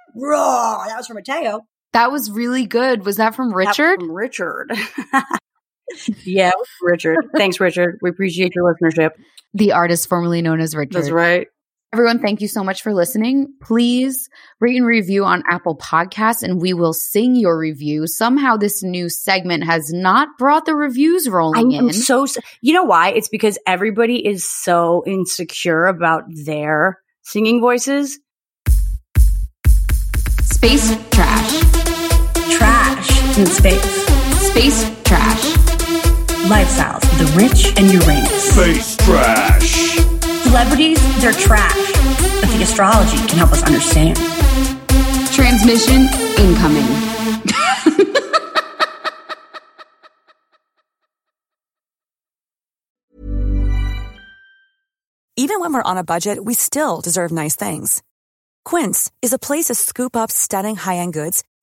Raw. 0.16 0.84
That 0.86 0.96
was 0.98 1.06
from 1.06 1.16
Mateo. 1.16 1.66
That 1.96 2.12
was 2.12 2.30
really 2.30 2.66
good. 2.66 3.06
Was 3.06 3.16
that 3.16 3.34
from 3.34 3.48
That 3.48 3.56
Richard? 3.56 4.00
from 4.00 4.12
Richard. 4.12 4.70
yeah, 6.24 6.50
Richard. 6.82 7.16
Thanks, 7.34 7.58
Richard. 7.58 7.98
We 8.02 8.10
appreciate 8.10 8.52
your 8.54 8.70
listenership. 8.70 9.12
The 9.54 9.72
artist 9.72 10.06
formerly 10.06 10.42
known 10.42 10.60
as 10.60 10.76
Richard. 10.76 10.92
That's 10.92 11.10
right. 11.10 11.46
Everyone, 11.94 12.18
thank 12.18 12.42
you 12.42 12.48
so 12.48 12.62
much 12.62 12.82
for 12.82 12.92
listening. 12.92 13.46
Please 13.62 14.28
rate 14.60 14.76
and 14.76 14.84
review 14.84 15.24
on 15.24 15.42
Apple 15.48 15.78
Podcasts 15.78 16.42
and 16.42 16.60
we 16.60 16.74
will 16.74 16.92
sing 16.92 17.34
your 17.34 17.58
review. 17.58 18.06
Somehow 18.06 18.58
this 18.58 18.82
new 18.82 19.08
segment 19.08 19.64
has 19.64 19.90
not 19.90 20.28
brought 20.38 20.66
the 20.66 20.74
reviews 20.74 21.26
rolling 21.28 21.74
I'm 21.74 21.86
in. 21.86 21.92
so, 21.94 22.26
you 22.60 22.74
know 22.74 22.84
why? 22.84 23.12
It's 23.12 23.28
because 23.30 23.58
everybody 23.66 24.26
is 24.26 24.46
so 24.46 25.02
insecure 25.06 25.86
about 25.86 26.24
their 26.44 27.00
singing 27.22 27.62
voices. 27.62 28.18
Space 30.42 30.94
trash. 31.10 31.75
Trash 33.36 33.48
in 33.48 33.52
space. 33.52 33.84
Space 34.48 34.80
trash. 35.04 35.52
Lifestyles 36.48 37.04
of 37.04 37.18
the 37.18 37.26
rich 37.36 37.74
and 37.76 37.92
Uranus. 37.92 38.54
Space 38.54 38.96
trash. 38.96 39.98
Celebrities, 40.44 40.98
they're 41.20 41.32
trash. 41.32 41.92
But 42.40 42.48
the 42.50 42.62
astrology 42.62 43.18
can 43.28 43.36
help 43.36 43.52
us 43.52 43.62
understand. 43.62 44.16
Transmission 45.34 46.08
incoming. 46.38 46.86
Even 55.36 55.60
when 55.60 55.74
we're 55.74 55.82
on 55.82 55.98
a 55.98 56.04
budget, 56.04 56.42
we 56.42 56.54
still 56.54 57.02
deserve 57.02 57.32
nice 57.32 57.54
things. 57.54 58.02
Quince 58.64 59.10
is 59.20 59.34
a 59.34 59.38
place 59.38 59.66
to 59.66 59.74
scoop 59.74 60.16
up 60.16 60.30
stunning 60.30 60.76
high-end 60.76 61.12
goods 61.12 61.44